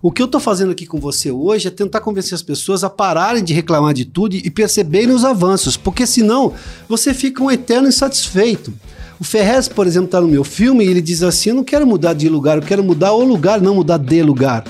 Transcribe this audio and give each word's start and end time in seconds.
O 0.00 0.12
que 0.12 0.22
eu 0.22 0.26
estou 0.26 0.40
fazendo 0.40 0.70
aqui 0.70 0.86
com 0.86 1.00
você 1.00 1.28
hoje 1.28 1.66
é 1.66 1.70
tentar 1.72 2.00
convencer 2.00 2.34
as 2.34 2.42
pessoas 2.42 2.84
a 2.84 2.90
pararem 2.90 3.42
de 3.42 3.52
reclamar 3.52 3.92
de 3.92 4.04
tudo 4.04 4.36
e 4.36 4.48
perceberem 4.48 5.12
os 5.12 5.24
avanços, 5.24 5.76
porque 5.76 6.06
senão 6.06 6.54
você 6.88 7.12
fica 7.12 7.42
um 7.42 7.50
eterno 7.50 7.88
insatisfeito. 7.88 8.72
O 9.18 9.24
Ferrez, 9.24 9.66
por 9.66 9.88
exemplo, 9.88 10.06
está 10.06 10.20
no 10.20 10.28
meu 10.28 10.44
filme 10.44 10.84
e 10.84 10.88
ele 10.88 11.02
diz 11.02 11.24
assim: 11.24 11.50
Eu 11.50 11.56
não 11.56 11.64
quero 11.64 11.84
mudar 11.84 12.12
de 12.12 12.28
lugar, 12.28 12.58
eu 12.58 12.62
quero 12.62 12.84
mudar 12.84 13.12
o 13.12 13.24
lugar, 13.24 13.60
não 13.60 13.74
mudar 13.74 13.96
de 13.96 14.22
lugar. 14.22 14.64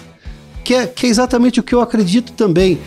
Que 0.65 0.75
é, 0.75 0.87
que 0.87 1.07
é 1.07 1.11
exatamente 1.11 1.61
o 1.61 1.63
que 1.63 1.75
eu 1.75 1.83
acredito 1.83 2.33
também. 2.33 2.79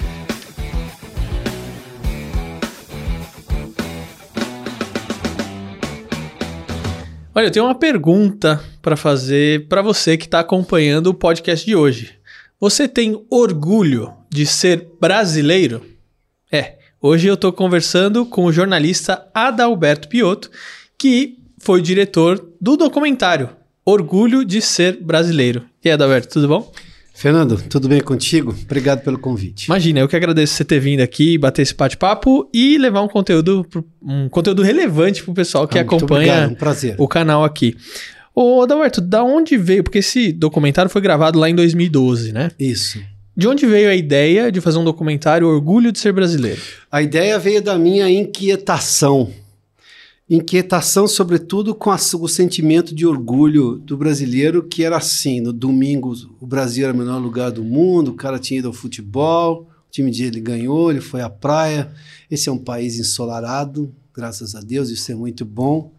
Olha, 7.35 7.45
eu 7.45 7.51
tenho 7.51 7.65
uma 7.65 7.75
pergunta 7.75 8.59
para 8.81 8.97
fazer 8.97 9.67
para 9.67 9.83
você 9.83 10.17
que 10.17 10.25
está 10.25 10.39
acompanhando 10.39 11.07
o 11.07 11.13
podcast 11.13 11.63
de 11.63 11.75
hoje. 11.75 12.20
Você 12.61 12.87
tem 12.87 13.25
orgulho 13.27 14.13
de 14.29 14.45
ser 14.45 14.87
brasileiro? 15.01 15.83
É, 16.51 16.75
hoje 17.01 17.25
eu 17.25 17.33
estou 17.33 17.51
conversando 17.51 18.23
com 18.23 18.45
o 18.45 18.51
jornalista 18.51 19.27
Adalberto 19.33 20.07
Piotto, 20.07 20.51
que 20.95 21.39
foi 21.57 21.79
o 21.79 21.81
diretor 21.81 22.53
do 22.61 22.77
documentário 22.77 23.49
Orgulho 23.83 24.45
de 24.45 24.61
Ser 24.61 25.01
Brasileiro. 25.01 25.63
E 25.83 25.89
aí, 25.89 25.93
Adalberto, 25.93 26.33
tudo 26.33 26.47
bom? 26.47 26.71
Fernando, 27.15 27.59
tudo 27.67 27.89
bem 27.89 27.99
contigo? 27.99 28.55
Obrigado 28.63 29.03
pelo 29.03 29.17
convite. 29.17 29.65
Imagina, 29.65 29.99
eu 29.99 30.07
que 30.07 30.15
agradeço 30.15 30.53
você 30.53 30.63
ter 30.63 30.79
vindo 30.79 31.01
aqui, 31.01 31.39
bater 31.39 31.63
esse 31.63 31.73
bate-papo 31.73 32.47
e 32.53 32.77
levar 32.77 33.01
um 33.01 33.07
conteúdo, 33.07 33.65
um 33.99 34.29
conteúdo 34.29 34.61
relevante 34.61 35.23
pro 35.23 35.33
pessoal 35.33 35.67
que 35.67 35.79
ah, 35.79 35.81
acompanha 35.81 36.45
obrigado, 36.45 36.91
um 36.99 37.03
o 37.03 37.07
canal 37.07 37.43
aqui. 37.43 37.75
Ô, 38.33 38.61
Adalberto, 38.61 39.01
da 39.01 39.23
onde 39.23 39.57
veio? 39.57 39.83
Porque 39.83 39.99
esse 39.99 40.31
documentário 40.31 40.89
foi 40.89 41.01
gravado 41.01 41.37
lá 41.37 41.49
em 41.49 41.55
2012, 41.55 42.31
né? 42.31 42.51
Isso. 42.59 42.99
De 43.35 43.47
onde 43.47 43.65
veio 43.65 43.89
a 43.89 43.95
ideia 43.95 44.51
de 44.51 44.61
fazer 44.61 44.77
um 44.77 44.83
documentário 44.83 45.47
Orgulho 45.47 45.91
de 45.91 45.99
Ser 45.99 46.13
Brasileiro? 46.13 46.61
A 46.91 47.01
ideia 47.01 47.37
veio 47.39 47.61
da 47.61 47.77
minha 47.77 48.09
inquietação 48.09 49.31
inquietação, 50.33 51.09
sobretudo, 51.09 51.75
com 51.75 51.91
a, 51.91 51.95
o 51.95 52.27
sentimento 52.29 52.95
de 52.95 53.05
orgulho 53.05 53.77
do 53.77 53.97
brasileiro, 53.97 54.63
que 54.63 54.81
era 54.81 54.95
assim: 54.95 55.41
no 55.41 55.51
domingo 55.51 56.13
o 56.39 56.47
Brasil 56.47 56.85
era 56.85 56.93
o 56.93 56.97
melhor 56.97 57.21
lugar 57.21 57.51
do 57.51 57.63
mundo, 57.63 58.11
o 58.11 58.15
cara 58.15 58.39
tinha 58.39 58.59
ido 58.59 58.69
ao 58.69 58.73
futebol, 58.73 59.67
o 59.89 59.91
time 59.91 60.09
dele 60.09 60.39
ganhou, 60.39 60.89
ele 60.89 61.01
foi 61.01 61.21
à 61.21 61.29
praia. 61.29 61.91
Esse 62.29 62.47
é 62.47 62.51
um 62.51 62.57
país 62.57 62.97
ensolarado, 62.97 63.93
graças 64.15 64.55
a 64.55 64.61
Deus, 64.61 64.89
isso 64.89 65.11
é 65.11 65.15
muito 65.15 65.43
bom. 65.43 65.91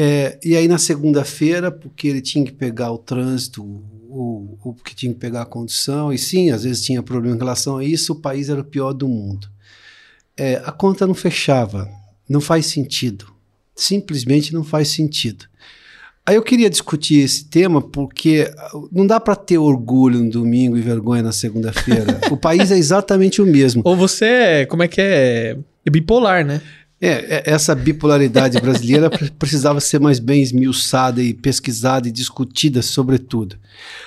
É, 0.00 0.38
e 0.44 0.54
aí 0.54 0.68
na 0.68 0.78
segunda-feira, 0.78 1.72
porque 1.72 2.06
ele 2.06 2.20
tinha 2.20 2.44
que 2.44 2.52
pegar 2.52 2.92
o 2.92 2.98
trânsito, 2.98 3.62
ou, 4.08 4.58
ou 4.62 4.74
porque 4.74 4.94
tinha 4.94 5.12
que 5.12 5.18
pegar 5.18 5.42
a 5.42 5.46
condição, 5.46 6.12
e 6.12 6.18
sim, 6.18 6.50
às 6.50 6.62
vezes 6.62 6.84
tinha 6.84 7.02
problema 7.02 7.34
em 7.34 7.38
relação 7.38 7.78
a 7.78 7.84
isso, 7.84 8.12
o 8.12 8.20
país 8.20 8.48
era 8.48 8.60
o 8.60 8.64
pior 8.64 8.92
do 8.92 9.08
mundo. 9.08 9.48
É, 10.36 10.62
a 10.64 10.70
conta 10.70 11.06
não 11.06 11.14
fechava, 11.14 11.90
não 12.28 12.40
faz 12.40 12.66
sentido 12.66 13.38
simplesmente 13.78 14.52
não 14.52 14.64
faz 14.64 14.88
sentido. 14.88 15.46
Aí 16.26 16.34
eu 16.34 16.42
queria 16.42 16.68
discutir 16.68 17.20
esse 17.20 17.46
tema 17.46 17.80
porque 17.80 18.52
não 18.92 19.06
dá 19.06 19.18
para 19.18 19.34
ter 19.34 19.56
orgulho 19.56 20.22
no 20.22 20.28
domingo 20.28 20.76
e 20.76 20.82
vergonha 20.82 21.22
na 21.22 21.32
segunda-feira. 21.32 22.20
o 22.30 22.36
país 22.36 22.70
é 22.70 22.76
exatamente 22.76 23.40
o 23.40 23.46
mesmo. 23.46 23.80
Ou 23.84 23.96
você 23.96 24.26
é, 24.26 24.66
como 24.66 24.82
é 24.82 24.88
que 24.88 25.00
é? 25.00 25.56
É 25.86 25.90
bipolar, 25.90 26.44
né? 26.44 26.60
É, 27.00 27.36
é, 27.36 27.42
essa 27.46 27.76
bipolaridade 27.76 28.60
brasileira 28.60 29.08
precisava 29.38 29.80
ser 29.80 30.00
mais 30.00 30.18
bem 30.18 30.42
esmiuçada 30.42 31.22
e 31.22 31.32
pesquisada 31.32 32.08
e 32.08 32.10
discutida, 32.10 32.82
sobretudo. 32.82 33.56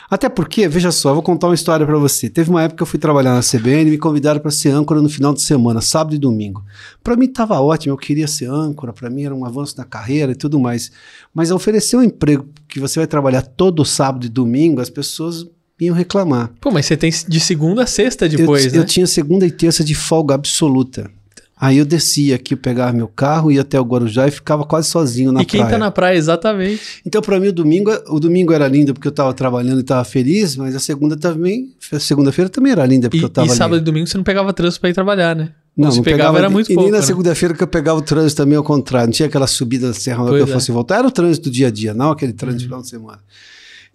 Até 0.09 0.27
porque, 0.27 0.67
veja 0.67 0.91
só, 0.91 1.11
eu 1.11 1.13
vou 1.13 1.23
contar 1.23 1.47
uma 1.47 1.55
história 1.55 1.85
para 1.85 1.97
você. 1.97 2.29
Teve 2.29 2.49
uma 2.49 2.61
época 2.61 2.77
que 2.77 2.83
eu 2.83 2.87
fui 2.87 2.99
trabalhar 2.99 3.33
na 3.33 3.41
CBN 3.41 3.87
e 3.87 3.91
me 3.91 3.97
convidaram 3.97 4.41
para 4.41 4.51
ser 4.51 4.71
âncora 4.71 5.01
no 5.01 5.07
final 5.07 5.33
de 5.33 5.41
semana, 5.41 5.79
sábado 5.79 6.15
e 6.15 6.19
domingo. 6.19 6.65
Para 7.01 7.15
mim 7.15 7.27
estava 7.27 7.61
ótimo, 7.61 7.93
eu 7.93 7.97
queria 7.97 8.27
ser 8.27 8.49
âncora, 8.49 8.91
para 8.91 9.09
mim 9.09 9.23
era 9.23 9.33
um 9.33 9.45
avanço 9.45 9.77
na 9.77 9.85
carreira 9.85 10.33
e 10.33 10.35
tudo 10.35 10.59
mais. 10.59 10.91
Mas 11.33 11.49
oferecer 11.49 11.95
um 11.95 12.03
emprego 12.03 12.45
que 12.67 12.79
você 12.79 12.99
vai 12.99 13.07
trabalhar 13.07 13.41
todo 13.41 13.85
sábado 13.85 14.25
e 14.25 14.29
domingo, 14.29 14.81
as 14.81 14.89
pessoas 14.89 15.47
iam 15.79 15.95
reclamar. 15.95 16.51
Pô, 16.59 16.69
mas 16.71 16.87
você 16.87 16.97
tem 16.97 17.09
de 17.09 17.39
segunda 17.39 17.83
a 17.83 17.87
sexta 17.87 18.27
depois, 18.27 18.65
eu, 18.65 18.71
né? 18.73 18.77
Eu 18.79 18.85
tinha 18.85 19.07
segunda 19.07 19.47
e 19.47 19.51
terça 19.51 19.81
de 19.81 19.95
folga 19.95 20.35
absoluta. 20.35 21.09
Aí 21.61 21.77
eu 21.77 21.85
descia 21.85 22.37
aqui, 22.37 22.55
pegava 22.55 22.91
meu 22.91 23.07
carro, 23.07 23.51
ia 23.51 23.61
até 23.61 23.79
o 23.79 23.83
Guarujá 23.83 24.27
e 24.27 24.31
ficava 24.31 24.65
quase 24.65 24.89
sozinho 24.89 25.31
na 25.31 25.41
praia. 25.41 25.43
E 25.43 25.45
quem 25.45 25.67
tá 25.67 25.77
na 25.77 25.91
praia, 25.91 26.17
exatamente. 26.17 26.81
Então, 27.05 27.21
para 27.21 27.39
mim, 27.39 27.49
o 27.49 27.53
domingo, 27.53 27.91
o 28.07 28.19
domingo 28.19 28.51
era 28.51 28.67
lindo 28.67 28.95
porque 28.95 29.07
eu 29.07 29.11
tava 29.11 29.31
trabalhando 29.31 29.79
e 29.79 29.83
tava 29.83 30.03
feliz, 30.03 30.55
mas 30.55 30.75
a 30.75 30.79
segunda 30.79 31.15
também, 31.15 31.71
a 31.93 31.99
segunda-feira 31.99 32.49
também 32.49 32.71
era 32.71 32.83
linda 32.87 33.11
porque 33.11 33.21
e, 33.21 33.25
eu 33.25 33.29
tava 33.29 33.45
E 33.45 33.51
sábado 33.51 33.75
ali. 33.75 33.83
e 33.83 33.85
domingo 33.85 34.07
você 34.07 34.17
não 34.17 34.23
pegava 34.23 34.51
trânsito 34.51 34.81
para 34.81 34.89
ir 34.89 34.93
trabalhar, 34.95 35.35
né? 35.35 35.51
Não, 35.77 35.85
não 35.85 35.91
se 35.91 36.01
pegava, 36.01 36.17
pegava, 36.17 36.37
era 36.39 36.49
muito 36.49 36.71
e 36.71 36.73
pouco. 36.73 36.89
E 36.89 36.91
nem 36.91 36.93
na 36.93 37.01
né? 37.01 37.05
segunda-feira 37.05 37.53
que 37.53 37.61
eu 37.61 37.67
pegava 37.67 37.99
o 37.99 38.01
trânsito 38.01 38.41
também 38.41 38.57
ao 38.57 38.63
contrário. 38.63 39.05
Não 39.05 39.13
tinha 39.13 39.27
aquela 39.27 39.45
subida 39.45 39.89
da 39.89 39.93
serra 39.93 40.25
que 40.25 40.31
eu 40.31 40.43
é. 40.43 40.47
fosse 40.47 40.71
voltar. 40.71 40.97
Era 40.97 41.07
o 41.07 41.11
trânsito 41.11 41.47
do 41.47 41.53
dia 41.53 41.67
a 41.67 41.71
dia, 41.71 41.93
não 41.93 42.09
aquele 42.09 42.33
trânsito 42.33 42.63
uhum. 42.63 42.69
final 42.69 42.81
de 42.81 42.89
semana. 42.89 43.19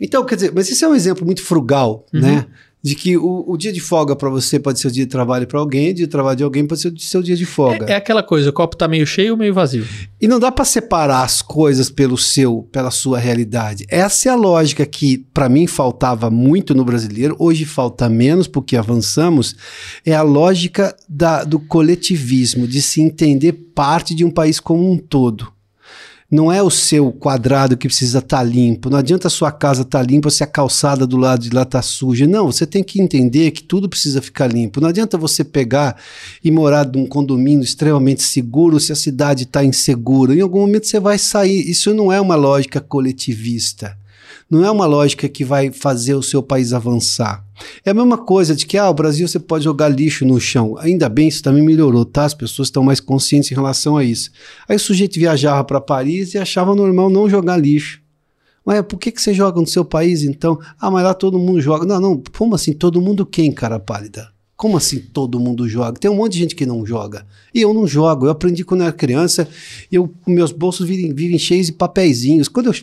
Então, 0.00 0.24
quer 0.24 0.36
dizer, 0.36 0.52
mas 0.54 0.70
esse 0.70 0.84
é 0.84 0.88
um 0.88 0.94
exemplo 0.94 1.26
muito 1.26 1.42
frugal, 1.42 2.06
uhum. 2.14 2.20
né? 2.20 2.46
De 2.82 2.94
que 2.94 3.16
o, 3.16 3.44
o 3.46 3.56
dia 3.56 3.72
de 3.72 3.80
folga 3.80 4.14
para 4.14 4.28
você 4.28 4.60
pode 4.60 4.78
ser 4.78 4.88
o 4.88 4.90
dia 4.90 5.04
de 5.04 5.10
trabalho 5.10 5.46
para 5.46 5.58
alguém, 5.58 5.90
o 5.90 5.94
dia 5.94 6.06
de 6.06 6.10
trabalho 6.10 6.36
de 6.36 6.44
alguém 6.44 6.66
pode 6.66 6.80
ser 6.80 6.92
o 6.92 6.98
seu 6.98 7.22
dia 7.22 7.34
de 7.34 7.44
folga. 7.44 7.86
É, 7.88 7.92
é 7.92 7.96
aquela 7.96 8.22
coisa, 8.22 8.50
o 8.50 8.52
copo 8.52 8.76
tá 8.76 8.86
meio 8.86 9.06
cheio 9.06 9.32
ou 9.32 9.38
meio 9.38 9.52
vazio. 9.52 9.84
E 10.20 10.28
não 10.28 10.38
dá 10.38 10.52
para 10.52 10.64
separar 10.64 11.24
as 11.24 11.42
coisas 11.42 11.90
pelo 11.90 12.16
seu, 12.16 12.68
pela 12.70 12.90
sua 12.90 13.18
realidade. 13.18 13.84
Essa 13.88 14.28
é 14.28 14.32
a 14.32 14.36
lógica 14.36 14.86
que 14.86 15.18
para 15.34 15.48
mim 15.48 15.66
faltava 15.66 16.30
muito 16.30 16.74
no 16.74 16.84
brasileiro, 16.84 17.34
hoje 17.38 17.64
falta 17.64 18.08
menos 18.08 18.46
porque 18.46 18.76
avançamos, 18.76 19.56
é 20.04 20.14
a 20.14 20.22
lógica 20.22 20.94
da, 21.08 21.42
do 21.42 21.58
coletivismo, 21.58 22.68
de 22.68 22.80
se 22.80 23.00
entender 23.00 23.52
parte 23.74 24.14
de 24.14 24.24
um 24.24 24.30
país 24.30 24.60
como 24.60 24.88
um 24.90 24.96
todo. 24.96 25.55
Não 26.28 26.50
é 26.50 26.60
o 26.60 26.70
seu 26.70 27.12
quadrado 27.12 27.76
que 27.76 27.86
precisa 27.86 28.18
estar 28.18 28.38
tá 28.38 28.42
limpo. 28.42 28.90
Não 28.90 28.98
adianta 28.98 29.28
a 29.28 29.30
sua 29.30 29.52
casa 29.52 29.82
estar 29.82 30.00
tá 30.00 30.04
limpa 30.04 30.28
se 30.28 30.42
a 30.42 30.46
calçada 30.46 31.06
do 31.06 31.16
lado 31.16 31.42
de 31.42 31.50
lá 31.50 31.62
está 31.62 31.80
suja. 31.80 32.26
Não, 32.26 32.50
você 32.50 32.66
tem 32.66 32.82
que 32.82 33.00
entender 33.00 33.52
que 33.52 33.62
tudo 33.62 33.88
precisa 33.88 34.20
ficar 34.20 34.48
limpo. 34.48 34.80
Não 34.80 34.88
adianta 34.88 35.16
você 35.16 35.44
pegar 35.44 35.96
e 36.42 36.50
morar 36.50 36.84
num 36.84 37.06
condomínio 37.06 37.62
extremamente 37.62 38.24
seguro 38.24 38.80
se 38.80 38.90
a 38.90 38.96
cidade 38.96 39.44
está 39.44 39.64
insegura. 39.64 40.34
Em 40.34 40.40
algum 40.40 40.60
momento 40.60 40.88
você 40.88 40.98
vai 40.98 41.16
sair. 41.16 41.70
Isso 41.70 41.94
não 41.94 42.12
é 42.12 42.20
uma 42.20 42.34
lógica 42.34 42.80
coletivista. 42.80 43.96
Não 44.50 44.64
é 44.64 44.70
uma 44.70 44.86
lógica 44.86 45.28
que 45.28 45.44
vai 45.44 45.70
fazer 45.70 46.14
o 46.14 46.22
seu 46.22 46.42
país 46.42 46.72
avançar. 46.72 47.45
É 47.84 47.90
a 47.90 47.94
mesma 47.94 48.18
coisa 48.18 48.54
de 48.54 48.66
que, 48.66 48.76
ah, 48.76 48.88
o 48.88 48.94
Brasil 48.94 49.26
você 49.26 49.38
pode 49.38 49.64
jogar 49.64 49.88
lixo 49.88 50.24
no 50.24 50.40
chão. 50.40 50.76
Ainda 50.78 51.08
bem, 51.08 51.28
isso 51.28 51.42
também 51.42 51.62
melhorou, 51.62 52.04
tá? 52.04 52.24
As 52.24 52.34
pessoas 52.34 52.68
estão 52.68 52.82
mais 52.82 53.00
conscientes 53.00 53.50
em 53.50 53.54
relação 53.54 53.96
a 53.96 54.04
isso. 54.04 54.30
Aí 54.68 54.76
o 54.76 54.80
sujeito 54.80 55.18
viajava 55.18 55.64
para 55.64 55.80
Paris 55.80 56.34
e 56.34 56.38
achava 56.38 56.74
normal 56.74 57.10
não 57.10 57.28
jogar 57.28 57.56
lixo. 57.56 58.00
Mas 58.64 58.82
por 58.82 58.98
que, 58.98 59.12
que 59.12 59.22
você 59.22 59.32
joga 59.32 59.60
no 59.60 59.66
seu 59.66 59.84
país 59.84 60.24
então? 60.24 60.58
Ah, 60.80 60.90
mas 60.90 61.04
lá 61.04 61.14
todo 61.14 61.38
mundo 61.38 61.60
joga. 61.60 61.86
Não, 61.86 62.00
não, 62.00 62.22
como 62.36 62.56
assim? 62.56 62.72
Todo 62.72 63.00
mundo 63.00 63.24
quem, 63.24 63.52
cara 63.52 63.78
pálida? 63.78 64.28
Como 64.56 64.76
assim 64.76 64.98
todo 64.98 65.38
mundo 65.38 65.68
joga? 65.68 66.00
Tem 66.00 66.10
um 66.10 66.16
monte 66.16 66.32
de 66.32 66.38
gente 66.40 66.56
que 66.56 66.66
não 66.66 66.84
joga. 66.84 67.24
E 67.54 67.60
eu 67.60 67.72
não 67.72 67.86
jogo. 67.86 68.26
Eu 68.26 68.30
aprendi 68.30 68.64
quando 68.64 68.82
era 68.82 68.92
criança, 68.92 69.46
eu, 69.92 70.12
meus 70.26 70.50
bolsos 70.50 70.88
vivem, 70.88 71.14
vivem 71.14 71.38
cheios 71.38 71.66
de 71.66 71.72
papeizinhos. 71.72 72.48
Quando 72.48 72.66
eu 72.66 72.74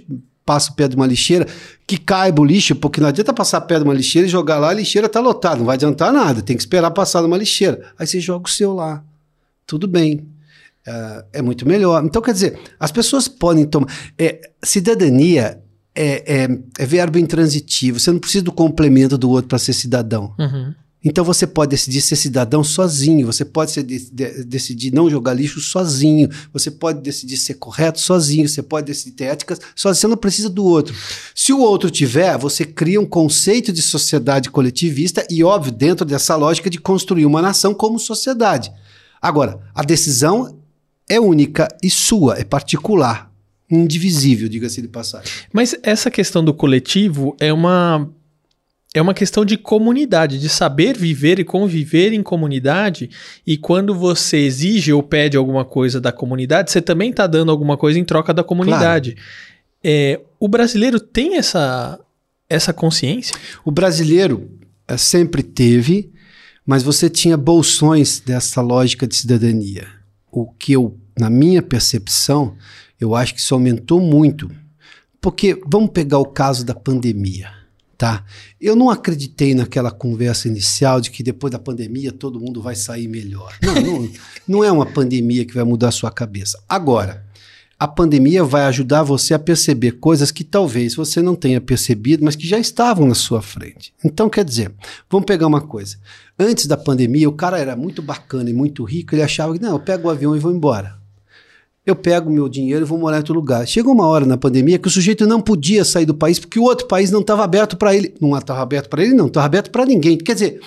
passo 0.45 0.73
perto 0.75 0.91
de 0.91 0.97
uma 0.97 1.07
lixeira, 1.07 1.47
que 1.87 1.97
caiba 1.97 2.41
o 2.41 2.45
lixo, 2.45 2.75
porque 2.75 2.99
não 2.99 3.07
adianta 3.07 3.33
passar 3.33 3.61
perto 3.61 3.83
de 3.83 3.89
uma 3.89 3.93
lixeira 3.93 4.27
e 4.27 4.29
jogar 4.31 4.57
lá, 4.57 4.69
a 4.69 4.73
lixeira 4.73 5.07
tá 5.07 5.19
lotada, 5.19 5.57
não 5.57 5.65
vai 5.65 5.75
adiantar 5.75 6.11
nada, 6.11 6.41
tem 6.41 6.55
que 6.55 6.61
esperar 6.61 6.91
passar 6.91 7.21
numa 7.21 7.37
lixeira. 7.37 7.81
Aí 7.97 8.05
você 8.05 8.19
joga 8.19 8.47
o 8.47 8.51
seu 8.51 8.73
lá. 8.73 9.03
Tudo 9.65 9.87
bem. 9.87 10.27
É, 10.85 11.25
é 11.33 11.41
muito 11.41 11.67
melhor. 11.67 12.03
Então, 12.03 12.21
quer 12.21 12.33
dizer, 12.33 12.59
as 12.79 12.91
pessoas 12.91 13.27
podem 13.27 13.65
tomar. 13.65 13.87
É, 14.17 14.51
cidadania 14.61 15.61
é, 15.95 16.43
é, 16.43 16.47
é, 16.79 16.85
verbo 16.85 17.17
intransitivo. 17.17 17.99
Você 17.99 18.11
não 18.11 18.19
precisa 18.19 18.43
do 18.43 18.51
complemento 18.51 19.17
do 19.17 19.29
outro 19.29 19.47
para 19.47 19.59
ser 19.59 19.73
cidadão. 19.73 20.33
Uhum. 20.37 20.73
Então 21.03 21.26
você 21.26 21.46
pode 21.46 21.72
decidir 21.72 22.00
ser 22.02 22.16
cidadão 22.16 22.64
sozinho, 22.64 23.26
você 23.26 23.44
pode 23.44 23.84
de, 23.84 24.09
de, 24.09 24.44
decidir 24.46 24.94
não 24.94 25.09
jogar 25.09 25.34
lixo 25.34 25.59
sozinho, 25.59 26.29
você 26.52 26.72
pode 26.72 27.02
decidir 27.02 27.35
ser 27.38 27.55
correto 27.55 28.00
sozinho, 28.00 28.47
você 28.47 28.64
pode 28.64 28.88
decidir 28.88 29.11
ter 29.11 29.26
éticas 29.26 29.59
sozinho, 29.76 30.00
você 30.00 30.08
não 30.08 30.17
precisa 30.17 30.50
do 30.50 30.64
outro. 30.64 30.96
Se 31.35 31.52
o 31.52 31.59
outro 31.59 31.90
tiver, 31.90 32.38
você 32.38 32.64
cria 32.64 33.02
um 33.02 33.05
conceito 33.05 33.73
de 33.73 33.82
sociedade 33.82 34.50
coletivista 34.50 35.26
e, 35.29 35.44
óbvio, 35.44 35.72
dentro 35.72 36.05
dessa 36.05 36.35
lógica 36.35 36.70
de 36.70 36.79
construir 36.79 37.26
uma 37.26 37.41
nação 37.41 37.73
como 37.73 37.99
sociedade. 37.99 38.72
Agora, 39.22 39.59
a 39.76 39.84
decisão 39.84 40.59
é 41.09 41.20
única 41.20 41.67
e 41.84 41.90
sua, 41.90 42.40
é 42.40 42.44
particular, 42.44 43.32
indivisível, 43.70 44.47
diga-se 44.47 44.82
de 44.82 44.88
passagem. 44.88 45.29
Mas 45.52 45.76
essa 45.84 46.09
questão 46.09 46.44
do 46.44 46.53
coletivo 46.53 47.35
é 47.40 47.52
uma 47.52 48.09
é 48.93 49.01
uma 49.01 49.13
questão 49.13 49.43
de 49.43 49.57
comunidade, 49.57 50.40
de 50.40 50.47
saber 50.47 50.95
viver 50.95 51.40
e 51.40 51.43
conviver 51.43 52.13
em 52.13 52.22
comunidade. 52.22 53.09
E 53.45 53.57
quando 53.57 53.95
você 53.95 54.37
exige 54.37 54.93
ou 54.93 55.01
pede 55.01 55.35
alguma 55.35 55.66
coisa 55.66 55.99
da 55.99 56.11
comunidade, 56.11 56.69
você 56.69 56.79
também 56.79 57.09
está 57.09 57.25
dando 57.25 57.51
alguma 57.51 57.75
coisa 57.75 57.97
em 57.97 58.05
troca 58.05 58.34
da 58.34 58.43
comunidade. 58.43 59.13
Claro. 59.13 59.29
É, 59.84 60.22
o 60.40 60.47
brasileiro 60.47 60.99
tem 60.99 61.37
essa, 61.37 61.99
essa 62.47 62.72
consciência? 62.72 63.35
O 63.66 63.72
brasileiro, 63.72 64.51
é, 64.87 64.96
sempre 64.96 65.41
teve, 65.41 66.13
mas 66.63 66.84
você 66.84 67.09
tinha 67.09 67.35
bolsões 67.35 68.19
dessa 68.19 68.61
lógica 68.61 69.07
de 69.07 69.16
cidadania. 69.16 69.87
O 70.31 70.51
que 70.51 70.73
eu, 70.73 70.97
na 71.17 71.29
minha 71.31 71.63
percepção, 71.63 72.55
eu 73.01 73.16
acho 73.16 73.34
que 73.34 73.39
isso 73.39 73.55
aumentou 73.55 73.99
muito. 73.99 74.51
Porque 75.19 75.59
vamos 75.66 75.89
pegar 75.91 76.19
o 76.19 76.25
caso 76.25 76.63
da 76.63 76.75
pandemia. 76.75 77.62
Tá? 77.97 78.25
Eu 78.59 78.75
não 78.75 78.90
acreditei 78.90 79.53
naquela 79.53 79.91
conversa 79.91 80.47
inicial 80.47 80.99
de 80.99 81.11
que 81.11 81.23
depois 81.23 81.51
da 81.51 81.59
pandemia 81.59 82.11
todo 82.11 82.40
mundo 82.40 82.61
vai 82.61 82.75
sair 82.75 83.07
melhor. 83.07 83.55
Não, 83.61 83.75
não, 83.75 84.09
não 84.47 84.63
é 84.63 84.72
uma 84.72 84.85
pandemia 84.85 85.45
que 85.45 85.53
vai 85.53 85.63
mudar 85.63 85.90
a 85.90 85.91
sua 85.91 86.11
cabeça. 86.11 86.61
Agora, 86.67 87.25
a 87.79 87.87
pandemia 87.87 88.43
vai 88.43 88.63
ajudar 88.63 89.03
você 89.03 89.34
a 89.34 89.40
perceber 89.40 89.93
coisas 89.93 90.31
que 90.31 90.43
talvez 90.43 90.95
você 90.95 91.22
não 91.22 91.35
tenha 91.35 91.59
percebido, 91.59 92.23
mas 92.23 92.35
que 92.35 92.47
já 92.47 92.57
estavam 92.57 93.07
na 93.07 93.16
sua 93.16 93.41
frente. 93.41 93.93
Então, 94.03 94.29
quer 94.29 94.46
dizer, 94.46 94.73
vamos 95.09 95.25
pegar 95.25 95.47
uma 95.47 95.61
coisa. 95.61 95.97
Antes 96.39 96.66
da 96.66 96.78
pandemia, 96.78 97.29
o 97.29 97.34
cara 97.34 97.59
era 97.59 97.75
muito 97.75 98.01
bacana 98.01 98.49
e 98.49 98.53
muito 98.53 98.84
rico, 98.84 99.13
ele 99.13 99.22
achava 99.22 99.53
que, 99.53 99.61
não, 99.61 99.72
eu 99.72 99.79
pego 99.79 100.07
o 100.07 100.11
avião 100.11 100.35
e 100.35 100.39
vou 100.39 100.51
embora 100.51 101.03
eu 101.85 101.96
pego 101.96 102.30
meu 102.30 102.47
dinheiro 102.47 102.85
e 102.85 102.88
vou 102.88 102.97
morar 102.97 103.18
em 103.18 103.20
outro 103.20 103.34
lugar. 103.34 103.68
Chegou 103.68 103.94
uma 103.94 104.08
hora 104.08 104.26
na 104.26 104.38
pandemia 104.38 104.80
que 104.80 104.88
o 104.88 104.91
sujeito 104.91 105.28
não 105.28 105.41
podia 105.41 105.84
sair 105.84 106.06
do 106.06 106.14
país 106.14 106.40
porque 106.40 106.58
o 106.58 106.64
outro 106.64 106.88
país 106.88 107.12
não 107.12 107.20
estava 107.20 107.44
aberto 107.44 107.76
para 107.76 107.94
ele. 107.94 108.14
Não 108.22 108.38
estava 108.38 108.62
aberto 108.62 108.90
para 108.90 109.03
ele, 109.03 109.14
não, 109.14 109.28
estava 109.28 109.46
aberto 109.46 109.70
para 109.70 109.85
ninguém. 109.85 110.18
Quer 110.18 110.34
dizer, 110.34 110.62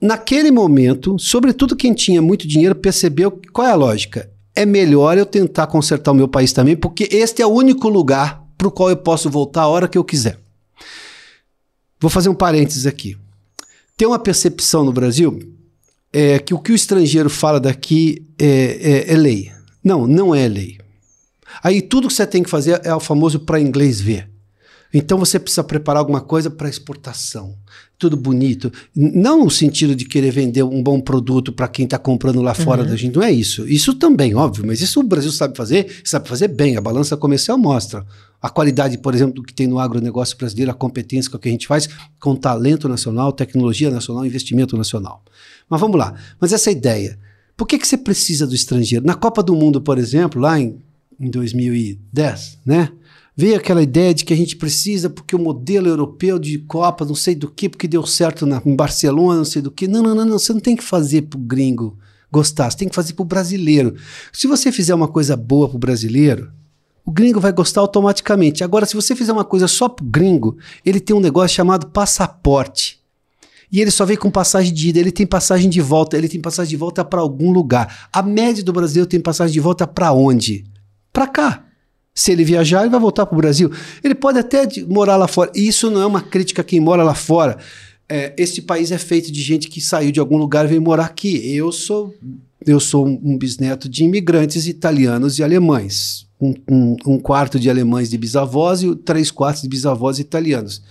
naquele 0.00 0.50
momento, 0.50 1.16
sobretudo 1.18 1.76
quem 1.76 1.94
tinha 1.94 2.20
muito 2.20 2.48
dinheiro 2.48 2.74
percebeu 2.74 3.40
qual 3.52 3.66
é 3.66 3.70
a 3.70 3.76
lógica. 3.76 4.28
É 4.56 4.66
melhor 4.66 5.16
eu 5.16 5.26
tentar 5.26 5.68
consertar 5.68 6.10
o 6.10 6.14
meu 6.14 6.28
país 6.28 6.52
também, 6.52 6.76
porque 6.76 7.08
este 7.12 7.40
é 7.40 7.46
o 7.46 7.50
único 7.50 7.88
lugar 7.88 8.44
para 8.58 8.68
o 8.68 8.70
qual 8.70 8.90
eu 8.90 8.96
posso 8.96 9.30
voltar 9.30 9.62
a 9.62 9.68
hora 9.68 9.88
que 9.88 9.98
eu 9.98 10.04
quiser. 10.04 10.38
Vou 12.00 12.10
fazer 12.10 12.28
um 12.28 12.34
parênteses 12.34 12.86
aqui. 12.86 13.16
Tem 13.96 14.06
uma 14.06 14.18
percepção 14.18 14.84
no 14.84 14.92
Brasil 14.92 15.38
é, 16.12 16.38
que 16.38 16.54
o 16.54 16.58
que 16.58 16.72
o 16.72 16.74
estrangeiro 16.74 17.30
fala 17.30 17.60
daqui 17.60 18.26
é, 18.38 19.06
é, 19.08 19.12
é 19.12 19.16
lei. 19.16 19.53
Não, 19.84 20.06
não 20.06 20.34
é 20.34 20.48
lei. 20.48 20.78
Aí 21.62 21.82
tudo 21.82 22.08
que 22.08 22.14
você 22.14 22.26
tem 22.26 22.42
que 22.42 22.50
fazer 22.50 22.80
é 22.84 22.94
o 22.94 23.00
famoso 23.00 23.38
para 23.40 23.60
inglês 23.60 24.00
ver. 24.00 24.28
Então 24.92 25.18
você 25.18 25.40
precisa 25.40 25.64
preparar 25.64 25.98
alguma 25.98 26.20
coisa 26.20 26.48
para 26.48 26.68
exportação. 26.68 27.56
Tudo 27.98 28.16
bonito. 28.16 28.72
Não 28.94 29.44
no 29.44 29.50
sentido 29.50 29.94
de 29.94 30.04
querer 30.04 30.30
vender 30.30 30.62
um 30.62 30.80
bom 30.80 31.00
produto 31.00 31.52
para 31.52 31.66
quem 31.66 31.84
está 31.84 31.98
comprando 31.98 32.40
lá 32.40 32.54
fora 32.54 32.82
uhum. 32.82 32.88
da 32.88 32.96
gente. 32.96 33.16
Não 33.16 33.22
é 33.22 33.32
isso. 33.32 33.68
Isso 33.68 33.94
também, 33.94 34.36
óbvio, 34.36 34.64
mas 34.64 34.80
isso 34.80 35.00
o 35.00 35.02
Brasil 35.02 35.32
sabe 35.32 35.56
fazer, 35.56 36.00
sabe 36.04 36.28
fazer 36.28 36.46
bem. 36.48 36.76
A 36.76 36.80
balança 36.80 37.16
comercial 37.16 37.58
mostra. 37.58 38.06
A 38.40 38.48
qualidade, 38.48 38.96
por 38.98 39.14
exemplo, 39.14 39.34
do 39.34 39.42
que 39.42 39.52
tem 39.52 39.66
no 39.66 39.80
agronegócio 39.80 40.36
brasileiro, 40.36 40.70
a 40.70 40.74
competência 40.74 41.30
com 41.30 41.38
que 41.38 41.48
a 41.48 41.52
gente 41.52 41.66
faz, 41.66 41.88
com 42.20 42.36
talento 42.36 42.88
nacional, 42.88 43.32
tecnologia 43.32 43.90
nacional, 43.90 44.24
investimento 44.24 44.76
nacional. 44.76 45.24
Mas 45.68 45.80
vamos 45.80 45.98
lá. 45.98 46.14
Mas 46.38 46.52
essa 46.52 46.70
ideia 46.70 47.18
por 47.56 47.66
que, 47.66 47.78
que 47.78 47.86
você 47.86 47.96
precisa 47.96 48.46
do 48.46 48.54
estrangeiro? 48.54 49.06
Na 49.06 49.14
Copa 49.14 49.42
do 49.42 49.54
Mundo, 49.54 49.80
por 49.80 49.98
exemplo, 49.98 50.40
lá 50.40 50.58
em, 50.58 50.80
em 51.18 51.30
2010, 51.30 52.58
né? 52.64 52.90
Veio 53.36 53.56
aquela 53.56 53.82
ideia 53.82 54.14
de 54.14 54.24
que 54.24 54.32
a 54.32 54.36
gente 54.36 54.54
precisa, 54.56 55.10
porque 55.10 55.34
o 55.34 55.38
modelo 55.40 55.88
europeu 55.88 56.38
de 56.38 56.58
Copa, 56.58 57.04
não 57.04 57.16
sei 57.16 57.34
do 57.34 57.50
que, 57.50 57.68
porque 57.68 57.88
deu 57.88 58.06
certo 58.06 58.46
na, 58.46 58.62
em 58.64 58.76
Barcelona, 58.76 59.38
não 59.38 59.44
sei 59.44 59.60
do 59.60 59.72
que. 59.72 59.88
Não, 59.88 60.02
não, 60.02 60.14
não, 60.14 60.24
não. 60.24 60.38
Você 60.38 60.52
não 60.52 60.60
tem 60.60 60.76
que 60.76 60.84
fazer 60.84 61.22
pro 61.22 61.38
gringo 61.38 61.98
gostar, 62.30 62.70
você 62.70 62.78
tem 62.78 62.88
que 62.88 62.94
fazer 62.94 63.12
pro 63.12 63.24
brasileiro. 63.24 63.94
Se 64.32 64.46
você 64.46 64.72
fizer 64.72 64.94
uma 64.94 65.06
coisa 65.06 65.36
boa 65.36 65.68
pro 65.68 65.78
brasileiro, 65.78 66.50
o 67.04 67.12
gringo 67.12 67.38
vai 67.38 67.52
gostar 67.52 67.80
automaticamente. 67.80 68.64
Agora, 68.64 68.86
se 68.86 68.94
você 68.94 69.14
fizer 69.14 69.32
uma 69.32 69.44
coisa 69.44 69.68
só 69.68 69.88
pro 69.88 70.04
gringo, 70.04 70.56
ele 70.84 70.98
tem 70.98 71.14
um 71.14 71.20
negócio 71.20 71.54
chamado 71.54 71.88
passaporte. 71.88 73.03
E 73.70 73.80
ele 73.80 73.90
só 73.90 74.04
vem 74.04 74.16
com 74.16 74.30
passagem 74.30 74.72
de 74.72 74.88
ida, 74.88 74.98
ele 74.98 75.12
tem 75.12 75.26
passagem 75.26 75.68
de 75.68 75.80
volta, 75.80 76.16
ele 76.16 76.28
tem 76.28 76.40
passagem 76.40 76.70
de 76.70 76.76
volta 76.76 77.04
para 77.04 77.20
algum 77.20 77.50
lugar. 77.50 78.08
A 78.12 78.22
média 78.22 78.62
do 78.62 78.72
Brasil 78.72 79.06
tem 79.06 79.20
passagem 79.20 79.52
de 79.52 79.60
volta 79.60 79.86
para 79.86 80.12
onde? 80.12 80.64
Para 81.12 81.26
cá. 81.26 81.64
Se 82.14 82.30
ele 82.30 82.44
viajar, 82.44 82.82
ele 82.82 82.90
vai 82.90 83.00
voltar 83.00 83.26
para 83.26 83.34
o 83.34 83.38
Brasil. 83.38 83.70
Ele 84.02 84.14
pode 84.14 84.38
até 84.38 84.68
morar 84.88 85.16
lá 85.16 85.26
fora. 85.26 85.50
E 85.54 85.66
isso 85.66 85.90
não 85.90 86.00
é 86.00 86.06
uma 86.06 86.20
crítica 86.20 86.62
a 86.62 86.64
quem 86.64 86.78
mora 86.78 87.02
lá 87.02 87.14
fora. 87.14 87.58
É, 88.08 88.32
este 88.38 88.62
país 88.62 88.92
é 88.92 88.98
feito 88.98 89.32
de 89.32 89.42
gente 89.42 89.68
que 89.68 89.80
saiu 89.80 90.12
de 90.12 90.20
algum 90.20 90.36
lugar 90.36 90.64
e 90.64 90.68
veio 90.68 90.82
morar 90.82 91.06
aqui. 91.06 91.36
Eu 91.56 91.72
sou, 91.72 92.14
eu 92.64 92.78
sou 92.78 93.06
um 93.06 93.36
bisneto 93.36 93.88
de 93.88 94.04
imigrantes 94.04 94.68
italianos 94.68 95.38
e 95.40 95.42
alemães. 95.42 96.26
Um, 96.40 96.54
um, 96.70 96.96
um 97.06 97.18
quarto 97.18 97.58
de 97.58 97.68
alemães 97.68 98.10
de 98.10 98.18
bisavós 98.18 98.82
e 98.82 98.94
três 98.94 99.32
quartos 99.32 99.62
de 99.62 99.68
bisavós 99.68 100.20
italianos. 100.20 100.82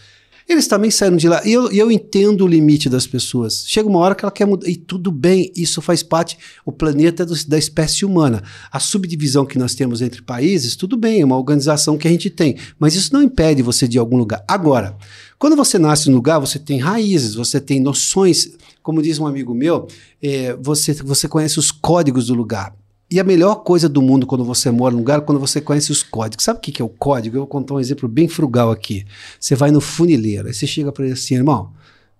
Eles 0.48 0.68
também 0.68 0.92
saíram 0.92 1.16
de 1.16 1.28
lá. 1.28 1.42
E 1.46 1.54
eu, 1.54 1.72
eu 1.72 1.92
entendo 1.92 2.44
o 2.44 2.48
limite 2.48 2.90
das 2.90 3.08
pessoas. 3.08 3.64
Chega 3.68 3.88
uma 3.88 4.00
hora 4.00 4.14
que 4.14 4.26
ela 4.26 4.32
quer 4.32 4.46
mudar. 4.46 4.68
E 4.68 4.76
tudo 4.76 5.12
bem, 5.12 5.52
isso 5.56 5.82
faz 5.82 6.04
parte. 6.04 6.38
O 6.66 6.72
planeta 6.72 7.24
é 7.24 7.26
do, 7.26 7.48
da 7.48 7.58
espécie 7.58 8.06
humana. 8.06 8.44
A 8.72 8.80
subdivisão 8.80 9.46
que 9.46 9.58
nós 9.58 9.74
temos 9.74 10.02
entre 10.02 10.22
países, 10.22 10.76
tudo 10.76 10.98
bem, 10.98 11.22
é 11.22 11.26
uma 11.26 11.38
organização 11.38 11.98
que 11.98 12.08
a 12.08 12.12
gente 12.12 12.30
tem. 12.30 12.58
Mas 12.78 12.96
isso 12.96 13.14
não 13.14 13.24
impede 13.24 13.62
você 13.62 13.88
de 13.88 13.98
ir 13.98 14.00
algum 14.00 14.18
lugar. 14.18 14.44
Agora, 14.48 14.98
quando 15.40 15.56
você 15.56 15.80
nasce 15.80 16.10
num 16.10 16.16
lugar, 16.16 16.40
você 16.40 16.60
tem 16.60 16.80
raízes, 16.80 17.36
você 17.36 17.60
tem 17.60 17.80
noções. 17.80 18.50
Como 18.82 19.02
diz 19.02 19.20
um 19.20 19.28
amigo 19.28 19.54
meu, 19.54 19.88
é, 20.22 20.56
você, 20.62 20.94
você 20.94 21.28
conhece 21.28 21.58
os 21.58 21.72
códigos 21.72 22.28
do 22.28 22.34
lugar. 22.34 22.76
E 23.14 23.20
a 23.20 23.24
melhor 23.24 23.58
coisa 23.58 23.88
do 23.88 24.02
mundo 24.02 24.26
quando 24.26 24.44
você 24.44 24.72
mora 24.72 24.92
num 24.92 24.98
lugar 24.98 25.20
é 25.20 25.22
quando 25.22 25.38
você 25.38 25.62
conhece 25.62 25.92
os 25.92 26.02
códigos. 26.02 26.44
Sabe 26.44 26.58
o 26.58 26.62
que 26.64 26.82
é 26.82 26.84
o 26.84 26.90
código? 26.90 27.36
Eu 27.36 27.42
vou 27.42 27.48
contar 27.48 27.76
um 27.76 27.80
exemplo 27.80 28.10
bem 28.10 28.28
frugal 28.28 28.72
aqui. 28.72 29.06
Você 29.40 29.54
vai 29.54 29.70
no 29.70 29.80
funileiro, 29.80 30.48
aí 30.48 30.54
você 30.56 30.66
chega 30.66 30.92
para 30.92 31.06
ele 31.06 31.14
assim, 31.14 31.36
irmão, 31.36 31.72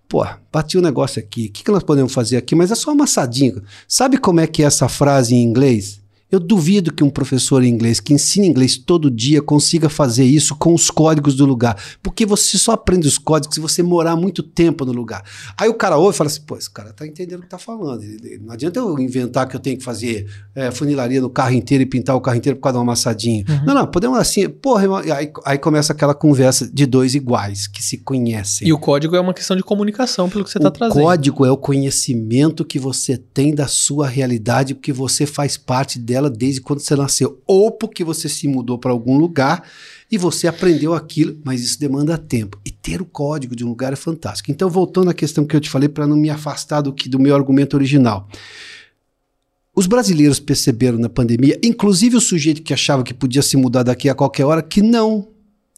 pô, 0.08 0.24
bati 0.52 0.78
um 0.78 0.80
negócio 0.80 1.18
aqui, 1.18 1.46
o 1.46 1.50
que, 1.50 1.64
que 1.64 1.70
nós 1.72 1.82
podemos 1.82 2.14
fazer 2.14 2.36
aqui? 2.36 2.54
Mas 2.54 2.70
é 2.70 2.76
só 2.76 2.92
amassadinho. 2.92 3.60
Sabe 3.88 4.18
como 4.18 4.38
é 4.38 4.46
que 4.46 4.62
é 4.62 4.66
essa 4.66 4.88
frase 4.88 5.34
em 5.34 5.42
inglês? 5.42 6.00
Eu 6.30 6.40
duvido 6.40 6.92
que 6.92 7.04
um 7.04 7.10
professor 7.10 7.62
em 7.62 7.68
inglês 7.68 8.00
que 8.00 8.12
ensina 8.12 8.46
inglês 8.46 8.76
todo 8.76 9.10
dia 9.10 9.40
consiga 9.40 9.88
fazer 9.88 10.24
isso 10.24 10.56
com 10.56 10.74
os 10.74 10.90
códigos 10.90 11.36
do 11.36 11.46
lugar. 11.46 11.76
Porque 12.02 12.26
você 12.26 12.58
só 12.58 12.72
aprende 12.72 13.06
os 13.06 13.18
códigos 13.18 13.54
se 13.54 13.60
você 13.60 13.82
morar 13.82 14.16
muito 14.16 14.42
tempo 14.42 14.84
no 14.84 14.90
lugar. 14.90 15.22
Aí 15.56 15.68
o 15.68 15.74
cara 15.74 15.96
ouve 15.96 16.14
e 16.14 16.18
fala 16.18 16.28
assim: 16.28 16.40
pô, 16.40 16.56
esse 16.56 16.70
cara 16.70 16.92
tá 16.92 17.06
entendendo 17.06 17.40
o 17.40 17.42
que 17.42 17.48
tá 17.48 17.58
falando. 17.58 18.02
Não 18.40 18.52
adianta 18.52 18.80
eu 18.80 18.98
inventar 18.98 19.46
que 19.46 19.54
eu 19.54 19.60
tenho 19.60 19.78
que 19.78 19.84
fazer 19.84 20.26
é, 20.54 20.70
funilaria 20.72 21.20
no 21.20 21.30
carro 21.30 21.52
inteiro 21.52 21.82
e 21.82 21.86
pintar 21.86 22.16
o 22.16 22.20
carro 22.20 22.36
inteiro 22.36 22.56
por 22.56 22.64
causa 22.64 22.78
de 22.78 22.80
um 22.80 22.82
amassadinho. 22.82 23.44
Uhum. 23.48 23.64
Não, 23.66 23.74
não, 23.74 23.86
podemos 23.86 24.18
assim, 24.18 24.48
porra, 24.48 24.82
aí, 25.14 25.30
aí 25.44 25.58
começa 25.58 25.92
aquela 25.92 26.14
conversa 26.14 26.68
de 26.68 26.84
dois 26.84 27.14
iguais 27.14 27.68
que 27.68 27.82
se 27.82 27.98
conhecem. 27.98 28.66
E 28.66 28.72
o 28.72 28.78
código 28.78 29.14
é 29.14 29.20
uma 29.20 29.34
questão 29.34 29.56
de 29.56 29.62
comunicação, 29.62 30.28
pelo 30.28 30.42
que 30.42 30.50
você 30.50 30.58
está 30.58 30.70
trazendo. 30.70 30.98
O 30.98 31.04
código 31.04 31.46
é 31.46 31.50
o 31.50 31.56
conhecimento 31.56 32.64
que 32.64 32.78
você 32.78 33.16
tem 33.16 33.54
da 33.54 33.68
sua 33.68 34.08
realidade, 34.08 34.74
porque 34.74 34.92
você 34.92 35.26
faz 35.26 35.56
parte 35.56 35.98
dela 35.98 36.13
dela 36.14 36.30
desde 36.30 36.60
quando 36.60 36.78
você 36.78 36.94
nasceu, 36.94 37.42
ou 37.44 37.72
porque 37.72 38.04
você 38.04 38.28
se 38.28 38.46
mudou 38.46 38.78
para 38.78 38.92
algum 38.92 39.18
lugar 39.18 39.68
e 40.10 40.16
você 40.16 40.46
aprendeu 40.46 40.94
aquilo, 40.94 41.36
mas 41.42 41.60
isso 41.60 41.80
demanda 41.80 42.16
tempo. 42.16 42.56
E 42.64 42.70
ter 42.70 43.02
o 43.02 43.04
código 43.04 43.56
de 43.56 43.64
um 43.64 43.68
lugar 43.68 43.92
é 43.92 43.96
fantástico. 43.96 44.52
Então, 44.52 44.70
voltando 44.70 45.10
à 45.10 45.14
questão 45.14 45.44
que 45.44 45.56
eu 45.56 45.60
te 45.60 45.68
falei, 45.68 45.88
para 45.88 46.06
não 46.06 46.16
me 46.16 46.30
afastar 46.30 46.82
do, 46.82 46.92
que, 46.92 47.08
do 47.08 47.18
meu 47.18 47.34
argumento 47.34 47.74
original. 47.74 48.28
Os 49.74 49.88
brasileiros 49.88 50.38
perceberam 50.38 50.98
na 50.98 51.08
pandemia, 51.08 51.58
inclusive 51.64 52.16
o 52.16 52.20
sujeito 52.20 52.62
que 52.62 52.72
achava 52.72 53.02
que 53.02 53.12
podia 53.12 53.42
se 53.42 53.56
mudar 53.56 53.82
daqui 53.82 54.08
a 54.08 54.14
qualquer 54.14 54.44
hora, 54.44 54.62
que 54.62 54.80
não. 54.80 55.26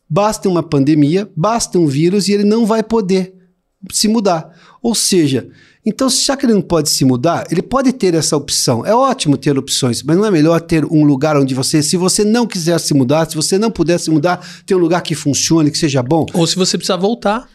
Basta 0.07 0.51
uma 0.51 0.63
pandemia, 0.63 1.31
basta 1.35 1.79
um 1.79 1.87
vírus 1.87 2.29
e 2.29 2.33
ele 2.33 2.45
não 2.45 2.67
vai 2.67 2.83
poder 2.83 3.33
se 3.91 4.07
mudar. 4.07 4.55
Ou 4.83 4.95
seja, 4.95 5.49
então, 5.87 6.11
já 6.11 6.37
que 6.37 6.45
ele 6.45 6.53
não 6.53 6.63
pode 6.63 6.91
se 6.91 7.05
mudar, 7.05 7.47
ele 7.49 7.63
pode 7.63 7.93
ter 7.93 8.13
essa 8.15 8.37
opção. 8.37 8.85
É 8.85 8.93
ótimo 8.93 9.37
ter 9.37 9.57
opções, 9.57 10.03
mas 10.03 10.17
não 10.17 10.25
é 10.25 10.31
melhor 10.33 10.61
ter 10.61 10.85
um 10.85 11.05
lugar 11.05 11.37
onde 11.37 11.55
você, 11.55 11.81
se 11.81 11.97
você 11.97 12.25
não 12.25 12.45
quiser 12.45 12.81
se 12.81 12.93
mudar, 12.93 13.31
se 13.31 13.37
você 13.37 13.57
não 13.57 13.71
puder 13.71 14.01
se 14.01 14.11
mudar, 14.11 14.45
ter 14.67 14.75
um 14.75 14.79
lugar 14.79 15.01
que 15.01 15.15
funcione, 15.15 15.71
que 15.71 15.79
seja 15.79 16.03
bom. 16.03 16.27
Ou 16.35 16.45
se 16.45 16.57
você 16.57 16.77
precisar 16.77 16.97
voltar. 16.97 17.49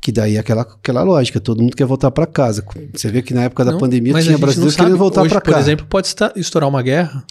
Que 0.00 0.10
daí 0.10 0.36
é 0.36 0.38
aquela, 0.38 0.62
aquela 0.62 1.02
lógica, 1.02 1.38
todo 1.38 1.60
mundo 1.60 1.76
quer 1.76 1.84
voltar 1.84 2.10
para 2.10 2.24
casa. 2.24 2.64
Você 2.94 3.10
vê 3.10 3.20
que 3.20 3.34
na 3.34 3.42
época 3.42 3.62
da 3.62 3.72
não, 3.72 3.78
pandemia 3.78 4.14
tinha 4.22 4.38
brasileiros 4.38 4.74
querendo 4.74 4.96
voltar 4.96 5.28
para 5.28 5.40
casa. 5.40 5.56
Por 5.56 5.60
exemplo, 5.60 5.86
pode 5.86 6.14
estourar 6.36 6.66
uma 6.66 6.82
guerra. 6.82 7.26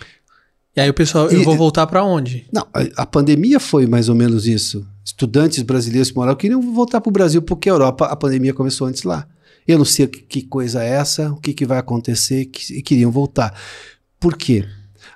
E 0.76 0.80
aí 0.82 0.90
o 0.92 0.94
pessoal, 0.94 1.28
eu 1.32 1.44
vou 1.44 1.56
voltar 1.56 1.88
para 1.88 2.04
onde? 2.04 2.46
Não, 2.54 2.68
a, 2.72 3.02
a, 3.02 3.06
pandemia 3.08 3.60
foi 3.60 3.88
mais 3.88 4.10
ou 4.10 4.16
menos 4.16 4.46
isso. 4.46 4.86
Estudantes 5.04 5.64
brasileiros 5.64 6.12
que 6.12 6.18
moraram 6.18 6.38
queriam 6.38 6.62
voltar 6.72 7.02
para 7.02 7.10
o 7.10 7.12
Brasil, 7.12 7.42
porque 7.42 7.68
a 7.68 7.74
Europa, 7.74 8.06
a 8.06 8.16
pandemia 8.16 8.54
começou 8.54 8.86
antes 8.86 9.02
lá. 9.02 9.26
Eu 9.68 9.78
não 9.78 9.86
sei 9.86 10.08
que, 10.08 10.22
que 10.22 10.42
coisa 10.44 10.84
é 10.84 10.90
essa, 10.90 11.32
o 11.32 11.38
que, 11.38 11.54
que 11.54 11.66
vai 11.66 11.78
acontecer, 11.78 12.46
que, 12.46 12.78
e 12.78 12.82
queriam 12.82 13.12
voltar. 13.12 13.54
Por 14.20 14.38
quê? 14.38 14.66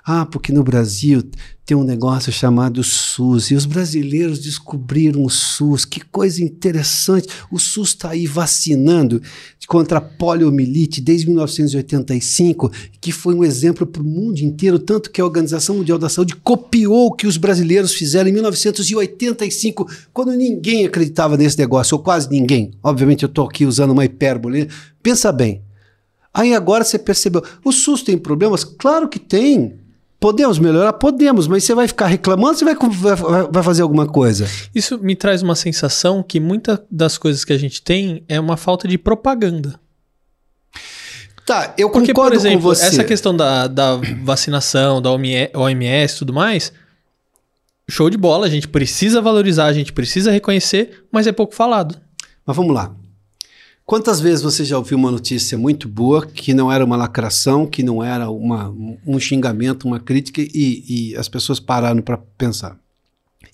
Ah, 0.04 0.26
porque 0.26 0.52
no 0.52 0.64
Brasil 0.64 1.22
tem 1.64 1.76
um 1.76 1.84
negócio 1.84 2.32
chamado 2.32 2.82
SUS 2.82 3.52
e 3.52 3.54
os 3.54 3.64
brasileiros 3.64 4.40
descobriram 4.40 5.24
o 5.24 5.30
SUS. 5.30 5.84
Que 5.84 6.00
coisa 6.00 6.42
interessante. 6.42 7.28
O 7.52 7.58
SUS 7.58 7.90
está 7.90 8.10
aí 8.10 8.26
vacinando 8.26 9.22
contra 9.68 9.98
a 9.98 10.00
poliomielite 10.00 11.00
desde 11.00 11.28
1985, 11.28 12.70
que 13.00 13.12
foi 13.12 13.32
um 13.32 13.44
exemplo 13.44 13.86
para 13.86 14.02
o 14.02 14.04
mundo 14.04 14.40
inteiro, 14.40 14.76
tanto 14.76 15.08
que 15.08 15.20
a 15.20 15.24
Organização 15.24 15.76
Mundial 15.76 15.98
da 15.98 16.08
Saúde 16.08 16.34
copiou 16.34 17.06
o 17.06 17.12
que 17.12 17.26
os 17.26 17.36
brasileiros 17.36 17.94
fizeram 17.94 18.28
em 18.28 18.32
1985, 18.32 19.88
quando 20.12 20.32
ninguém 20.32 20.84
acreditava 20.84 21.36
nesse 21.36 21.56
negócio, 21.58 21.96
ou 21.96 22.02
quase 22.02 22.28
ninguém. 22.28 22.72
Obviamente 22.82 23.22
eu 23.22 23.28
estou 23.28 23.46
aqui 23.46 23.64
usando 23.64 23.92
uma 23.92 24.04
hipérbole. 24.04 24.68
Pensa 25.00 25.30
bem. 25.30 25.62
Aí 26.34 26.54
agora 26.54 26.82
você 26.82 26.98
percebeu, 26.98 27.42
o 27.64 27.70
SUS 27.70 28.02
tem 28.02 28.18
problemas? 28.18 28.64
Claro 28.64 29.08
que 29.08 29.20
tem. 29.20 29.80
Podemos 30.22 30.56
melhorar? 30.60 30.92
Podemos, 30.92 31.48
mas 31.48 31.64
você 31.64 31.74
vai 31.74 31.88
ficar 31.88 32.06
reclamando 32.06 32.56
você 32.56 32.64
vai, 32.64 32.76
vai, 32.76 33.42
vai 33.50 33.62
fazer 33.64 33.82
alguma 33.82 34.06
coisa? 34.06 34.48
Isso 34.72 34.96
me 35.02 35.16
traz 35.16 35.42
uma 35.42 35.56
sensação 35.56 36.22
que 36.22 36.38
muitas 36.38 36.78
das 36.88 37.18
coisas 37.18 37.44
que 37.44 37.52
a 37.52 37.58
gente 37.58 37.82
tem 37.82 38.24
é 38.28 38.38
uma 38.38 38.56
falta 38.56 38.86
de 38.86 38.96
propaganda. 38.96 39.80
Tá, 41.44 41.74
eu 41.76 41.90
Porque, 41.90 42.12
concordo 42.12 42.36
por 42.36 42.40
exemplo, 42.40 42.58
com 42.58 42.62
você. 42.62 42.84
essa 42.84 43.02
questão 43.02 43.36
da, 43.36 43.66
da 43.66 43.96
vacinação, 44.22 45.02
da 45.02 45.10
OMS 45.10 46.14
e 46.14 46.18
tudo 46.18 46.32
mais, 46.32 46.72
show 47.90 48.08
de 48.08 48.16
bola, 48.16 48.46
a 48.46 48.48
gente 48.48 48.68
precisa 48.68 49.20
valorizar, 49.20 49.64
a 49.64 49.72
gente 49.72 49.92
precisa 49.92 50.30
reconhecer, 50.30 51.04
mas 51.10 51.26
é 51.26 51.32
pouco 51.32 51.52
falado. 51.52 52.00
Mas 52.46 52.56
vamos 52.56 52.72
lá. 52.72 52.94
Quantas 53.84 54.20
vezes 54.20 54.42
você 54.42 54.64
já 54.64 54.78
ouviu 54.78 54.96
uma 54.96 55.10
notícia 55.10 55.58
muito 55.58 55.88
boa 55.88 56.24
que 56.24 56.54
não 56.54 56.70
era 56.70 56.84
uma 56.84 56.96
lacração, 56.96 57.66
que 57.66 57.82
não 57.82 58.02
era 58.02 58.30
uma, 58.30 58.72
um 59.06 59.18
xingamento, 59.18 59.86
uma 59.86 59.98
crítica 59.98 60.40
e, 60.40 60.84
e 60.88 61.16
as 61.16 61.28
pessoas 61.28 61.58
pararam 61.58 62.00
para 62.00 62.16
pensar? 62.16 62.78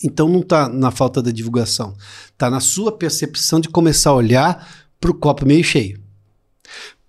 Então 0.05 0.29
não 0.29 0.41
está 0.41 0.69
na 0.69 0.91
falta 0.91 1.23
da 1.23 1.31
divulgação, 1.31 1.97
está 2.27 2.51
na 2.51 2.61
sua 2.61 2.93
percepção 2.93 3.59
de 3.59 3.69
começar 3.69 4.11
a 4.11 4.15
olhar 4.15 4.69
para 5.01 5.11
o 5.11 5.15
copo 5.15 5.47
meio 5.47 5.65
cheio. 5.65 6.01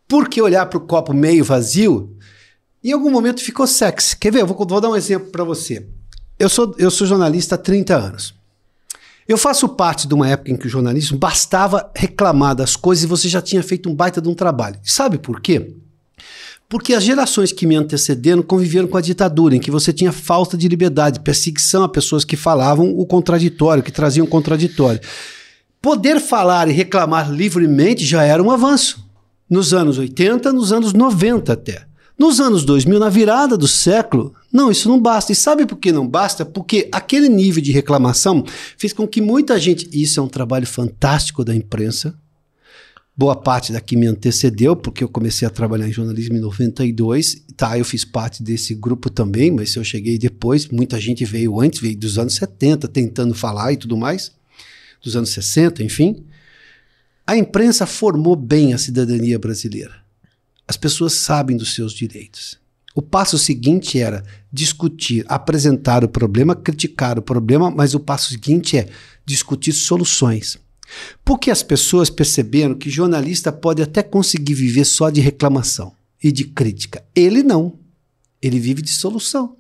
Porque 0.08 0.42
olhar 0.42 0.66
para 0.66 0.78
o 0.78 0.88
copo 0.88 1.14
meio 1.14 1.44
vazio, 1.44 2.18
em 2.84 2.92
algum 2.92 3.12
momento 3.12 3.44
ficou 3.44 3.68
sexy. 3.68 4.18
Quer 4.18 4.32
ver? 4.32 4.42
Eu 4.42 4.48
vou, 4.48 4.58
vou 4.66 4.82
dar 4.82 4.90
um 4.90 4.96
exemplo 4.96 5.30
para 5.30 5.44
você. 5.44 5.88
Eu 6.40 6.50
sou, 6.50 6.74
eu 6.80 6.90
sou 6.90 7.06
jornalista 7.06 7.56
há 7.56 7.58
30 7.58 7.96
anos. 7.96 8.39
Eu 9.30 9.38
faço 9.38 9.70
parte 9.70 10.08
de 10.08 10.14
uma 10.16 10.28
época 10.28 10.50
em 10.50 10.58
que 10.58 10.66
o 10.66 10.70
jornalismo 10.70 11.16
bastava 11.16 11.92
reclamar 11.96 12.56
das 12.56 12.76
coisas 12.76 13.04
e 13.04 13.08
você 13.08 13.30
já 13.30 13.40
tinha 13.40 13.62
feito 13.62 13.88
um 13.88 13.94
baita 13.94 14.20
de 14.20 14.28
um 14.28 14.34
trabalho. 14.34 14.80
sabe 14.84 15.20
por 15.20 15.40
quê? 15.40 15.76
Porque 16.68 16.96
as 16.96 17.04
gerações 17.04 17.52
que 17.52 17.68
me 17.68 17.76
antecederam 17.76 18.42
conviveram 18.42 18.88
com 18.88 18.98
a 18.98 19.02
ditadura, 19.02 19.56
em 19.56 19.60
que 19.60 19.70
você 19.70 19.94
tinha 19.94 20.12
falta 20.12 20.58
de 20.58 20.68
liberdade, 20.68 21.20
perseguição 21.20 21.84
a 21.84 21.90
pessoas 21.90 22.26
que 22.26 22.36
falavam 22.36 22.92
o 22.98 23.06
contraditório, 23.06 23.84
que 23.84 23.92
traziam 23.92 24.26
o 24.26 24.30
contraditório. 24.30 25.00
Poder 25.80 26.20
falar 26.20 26.68
e 26.68 26.72
reclamar 26.72 27.32
livremente 27.32 28.04
já 28.04 28.24
era 28.24 28.42
um 28.42 28.50
avanço. 28.50 29.08
Nos 29.48 29.76
anos 29.76 30.00
80, 30.00 30.52
nos 30.52 30.74
anos 30.74 30.92
90 30.92 31.54
até. 31.54 31.86
Nos 32.18 32.40
anos 32.40 32.66
2000, 32.66 33.00
na 33.00 33.10
virada 33.10 33.56
do 33.56 33.68
século, 33.68 34.34
não, 34.52 34.72
isso 34.72 34.90
não 34.90 35.00
basta. 35.00 35.32
E 35.32 35.36
sabe 35.36 35.66
por 35.66 35.78
que 35.78 35.92
não 35.92 36.08
basta? 36.08 36.44
Porque 36.44 36.90
aquele 36.92 37.30
nível 37.30 37.62
de 37.62 37.72
reclamação 37.72 38.44
fez 38.78 38.92
com 38.92 39.08
que 39.08 39.22
muita 39.22 39.60
gente. 39.60 39.88
Isso 39.94 40.20
é 40.20 40.24
um 40.24 40.28
trabalho 40.28 40.66
fantástico 40.66 41.46
da 41.46 41.56
imprensa. 41.56 42.18
Boa 43.16 43.36
parte 43.36 43.74
daqui 43.74 43.96
me 43.96 44.08
antecedeu, 44.08 44.76
porque 44.76 45.04
eu 45.04 45.10
comecei 45.10 45.46
a 45.46 45.52
trabalhar 45.52 45.88
em 45.88 45.92
jornalismo 45.92 46.38
em 46.38 46.40
92. 46.40 47.44
Tá, 47.56 47.78
eu 47.78 47.86
fiz 47.86 48.06
parte 48.06 48.42
desse 48.42 48.74
grupo 48.74 49.10
também, 49.10 49.52
mas 49.52 49.76
eu 49.76 49.84
cheguei 49.84 50.18
depois. 50.18 50.68
Muita 50.70 51.00
gente 51.00 51.26
veio 51.26 51.60
antes, 51.60 51.82
veio 51.82 51.98
dos 51.98 52.18
anos 52.18 52.36
70, 52.36 52.88
tentando 52.88 53.36
falar 53.36 53.74
e 53.74 53.78
tudo 53.78 53.98
mais. 53.98 54.32
Dos 55.04 55.16
anos 55.16 55.30
60, 55.30 55.84
enfim. 55.84 56.24
A 57.28 57.38
imprensa 57.38 57.86
formou 57.86 58.36
bem 58.36 58.74
a 58.74 58.78
cidadania 58.78 59.38
brasileira. 59.38 59.96
As 60.68 60.78
pessoas 60.78 61.14
sabem 61.14 61.58
dos 61.58 61.76
seus 61.76 61.94
direitos. 61.94 62.58
O 62.96 63.02
passo 63.02 63.38
seguinte 63.38 64.00
era 64.00 64.24
discutir, 64.52 65.26
apresentar 65.28 66.04
o 66.04 66.10
problema, 66.10 66.56
criticar 66.56 67.20
o 67.20 67.22
problema, 67.22 67.70
mas 67.70 67.94
o 67.94 68.00
passo 68.00 68.30
seguinte 68.30 68.78
é 68.78 68.90
discutir 69.26 69.74
soluções. 69.74 70.58
Porque 71.24 71.52
as 71.52 71.62
pessoas 71.62 72.10
perceberam 72.10 72.74
que 72.74 72.90
jornalista 72.90 73.52
pode 73.52 73.82
até 73.82 74.02
conseguir 74.02 74.56
viver 74.56 74.86
só 74.86 75.10
de 75.10 75.22
reclamação 75.22 75.94
e 76.24 76.32
de 76.32 76.46
crítica. 76.46 77.04
Ele 77.16 77.44
não. 77.44 77.78
Ele 78.42 78.60
vive 78.60 78.82
de 78.82 78.92
solução. 78.92 79.56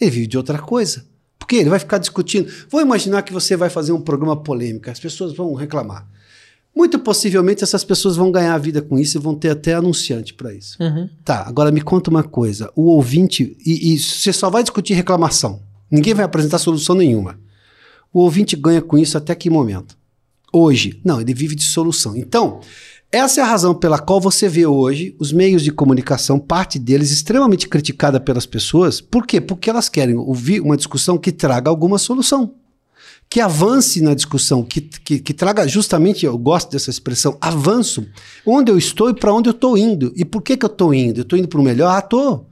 Ele 0.00 0.10
vive 0.10 0.26
de 0.28 0.36
outra 0.36 0.58
coisa. 0.58 1.04
Porque 1.38 1.56
ele 1.56 1.70
vai 1.70 1.78
ficar 1.78 1.98
discutindo. 1.98 2.50
Vou 2.70 2.80
imaginar 2.80 3.22
que 3.22 3.32
você 3.32 3.56
vai 3.56 3.68
fazer 3.68 3.92
um 3.92 4.00
programa 4.00 4.36
polêmico, 4.36 4.88
as 4.88 5.00
pessoas 5.00 5.34
vão 5.34 5.52
reclamar. 5.54 6.08
Muito 6.74 6.98
possivelmente 6.98 7.62
essas 7.62 7.84
pessoas 7.84 8.16
vão 8.16 8.32
ganhar 8.32 8.54
a 8.54 8.58
vida 8.58 8.80
com 8.80 8.98
isso 8.98 9.18
e 9.18 9.20
vão 9.20 9.34
ter 9.34 9.50
até 9.50 9.74
anunciante 9.74 10.32
para 10.32 10.54
isso. 10.54 10.82
Uhum. 10.82 11.08
Tá, 11.22 11.44
agora 11.46 11.70
me 11.70 11.82
conta 11.82 12.10
uma 12.10 12.22
coisa. 12.22 12.70
O 12.74 12.84
ouvinte. 12.84 13.56
E, 13.64 13.92
e 13.92 13.98
você 13.98 14.32
só 14.32 14.48
vai 14.48 14.62
discutir 14.62 14.94
reclamação. 14.94 15.60
Ninguém 15.90 16.14
vai 16.14 16.24
apresentar 16.24 16.58
solução 16.58 16.94
nenhuma. 16.94 17.38
O 18.12 18.20
ouvinte 18.20 18.56
ganha 18.56 18.80
com 18.80 18.96
isso 18.96 19.18
até 19.18 19.34
que 19.34 19.50
momento? 19.50 19.96
Hoje. 20.50 20.98
Não, 21.04 21.20
ele 21.20 21.34
vive 21.34 21.54
de 21.54 21.62
solução. 21.62 22.16
Então, 22.16 22.60
essa 23.10 23.42
é 23.42 23.44
a 23.44 23.46
razão 23.46 23.74
pela 23.74 23.98
qual 23.98 24.18
você 24.18 24.48
vê 24.48 24.64
hoje 24.64 25.14
os 25.18 25.30
meios 25.30 25.62
de 25.62 25.70
comunicação, 25.70 26.38
parte 26.38 26.78
deles 26.78 27.10
extremamente 27.10 27.68
criticada 27.68 28.18
pelas 28.18 28.46
pessoas. 28.46 29.02
Por 29.02 29.26
quê? 29.26 29.42
Porque 29.42 29.68
elas 29.68 29.90
querem 29.90 30.16
ouvir 30.16 30.62
uma 30.62 30.78
discussão 30.78 31.18
que 31.18 31.30
traga 31.30 31.68
alguma 31.68 31.98
solução 31.98 32.54
que 33.32 33.40
avance 33.40 34.02
na 34.02 34.12
discussão, 34.12 34.62
que, 34.62 34.82
que, 34.82 35.18
que, 35.18 35.32
traga 35.32 35.66
justamente, 35.66 36.26
eu 36.26 36.36
gosto 36.36 36.70
dessa 36.70 36.90
expressão, 36.90 37.38
avanço. 37.40 38.06
Onde 38.44 38.70
eu 38.70 38.76
estou 38.76 39.08
e 39.08 39.14
para 39.14 39.32
onde 39.32 39.48
eu 39.48 39.52
estou 39.52 39.78
indo. 39.78 40.12
E 40.14 40.22
por 40.22 40.42
que, 40.42 40.54
que 40.54 40.66
eu 40.66 40.70
estou 40.70 40.92
indo? 40.92 41.20
Eu 41.20 41.22
estou 41.22 41.38
indo 41.38 41.48
para 41.48 41.58
o 41.58 41.62
melhor? 41.62 41.96
Ah, 41.96 41.98
estou. 41.98 42.46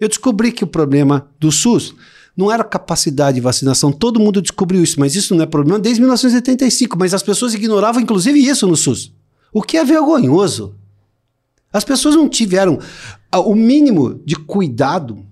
Eu 0.00 0.08
descobri 0.08 0.50
que 0.50 0.64
o 0.64 0.66
problema 0.66 1.28
do 1.38 1.52
SUS 1.52 1.94
não 2.34 2.50
era 2.50 2.64
capacidade 2.64 3.34
de 3.34 3.42
vacinação, 3.42 3.92
todo 3.92 4.18
mundo 4.18 4.40
descobriu 4.40 4.82
isso, 4.82 4.98
mas 4.98 5.14
isso 5.14 5.34
não 5.34 5.42
é 5.42 5.46
problema 5.46 5.78
desde 5.78 6.00
1985, 6.00 6.98
mas 6.98 7.12
as 7.12 7.22
pessoas 7.22 7.52
ignoravam 7.52 8.00
inclusive 8.00 8.38
isso 8.38 8.66
no 8.66 8.74
SUS. 8.74 9.12
O 9.52 9.60
que 9.60 9.76
é 9.76 9.84
vergonhoso. 9.84 10.74
As 11.70 11.84
pessoas 11.84 12.14
não 12.16 12.26
tiveram 12.26 12.78
o 13.34 13.54
mínimo 13.54 14.18
de 14.24 14.36
cuidado 14.36 15.26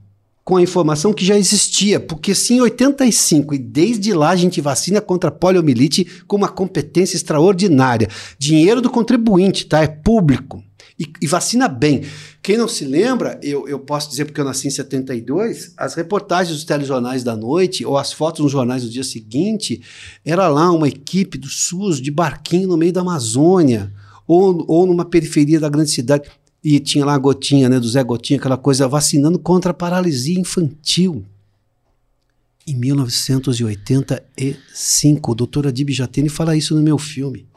com 0.50 0.56
a 0.56 0.62
informação 0.62 1.12
que 1.12 1.24
já 1.24 1.38
existia, 1.38 2.00
porque 2.00 2.34
se 2.34 2.54
em 2.54 2.60
85 2.60 3.54
e 3.54 3.58
desde 3.58 4.12
lá 4.12 4.30
a 4.30 4.36
gente 4.36 4.60
vacina 4.60 5.00
contra 5.00 5.30
poliomielite 5.30 6.04
com 6.26 6.36
uma 6.36 6.48
competência 6.48 7.14
extraordinária, 7.14 8.08
dinheiro 8.36 8.80
do 8.80 8.90
contribuinte, 8.90 9.64
tá? 9.66 9.80
É 9.80 9.86
público. 9.86 10.60
E, 10.98 11.06
e, 11.22 11.26
vacina 11.28 11.68
bem. 11.68 12.02
Quem 12.42 12.56
não 12.56 12.66
se 12.66 12.84
lembra, 12.84 13.38
eu, 13.44 13.68
eu 13.68 13.78
posso 13.78 14.10
dizer 14.10 14.24
porque 14.24 14.40
eu 14.40 14.44
nasci 14.44 14.66
em 14.66 14.72
72, 14.72 15.72
as 15.76 15.94
reportagens 15.94 16.56
dos 16.56 16.64
telejornais 16.64 17.22
da 17.22 17.36
noite 17.36 17.86
ou 17.86 17.96
as 17.96 18.12
fotos 18.12 18.40
nos 18.40 18.50
jornais 18.50 18.82
do 18.82 18.90
dia 18.90 19.04
seguinte, 19.04 19.80
era 20.24 20.48
lá 20.48 20.72
uma 20.72 20.88
equipe 20.88 21.38
do 21.38 21.46
SUS 21.46 22.00
de 22.00 22.10
barquinho 22.10 22.66
no 22.66 22.76
meio 22.76 22.92
da 22.92 23.02
Amazônia 23.02 23.92
ou, 24.26 24.64
ou 24.68 24.84
numa 24.84 25.04
periferia 25.04 25.60
da 25.60 25.68
grande 25.68 25.92
cidade. 25.92 26.28
E 26.62 26.78
tinha 26.78 27.04
lá 27.04 27.14
a 27.14 27.18
gotinha, 27.18 27.68
né, 27.68 27.80
do 27.80 27.88
Zé 27.88 28.04
Gotinha, 28.04 28.38
aquela 28.38 28.58
coisa 28.58 28.86
vacinando 28.86 29.38
contra 29.38 29.70
a 29.70 29.74
paralisia 29.74 30.38
infantil. 30.38 31.24
Em 32.66 32.74
1985, 32.74 35.32
o 35.32 35.34
doutor 35.34 35.66
Adib 35.66 35.90
Jatene 35.90 36.28
fala 36.28 36.54
isso 36.54 36.76
no 36.76 36.82
meu 36.82 36.98
filme. 36.98 37.48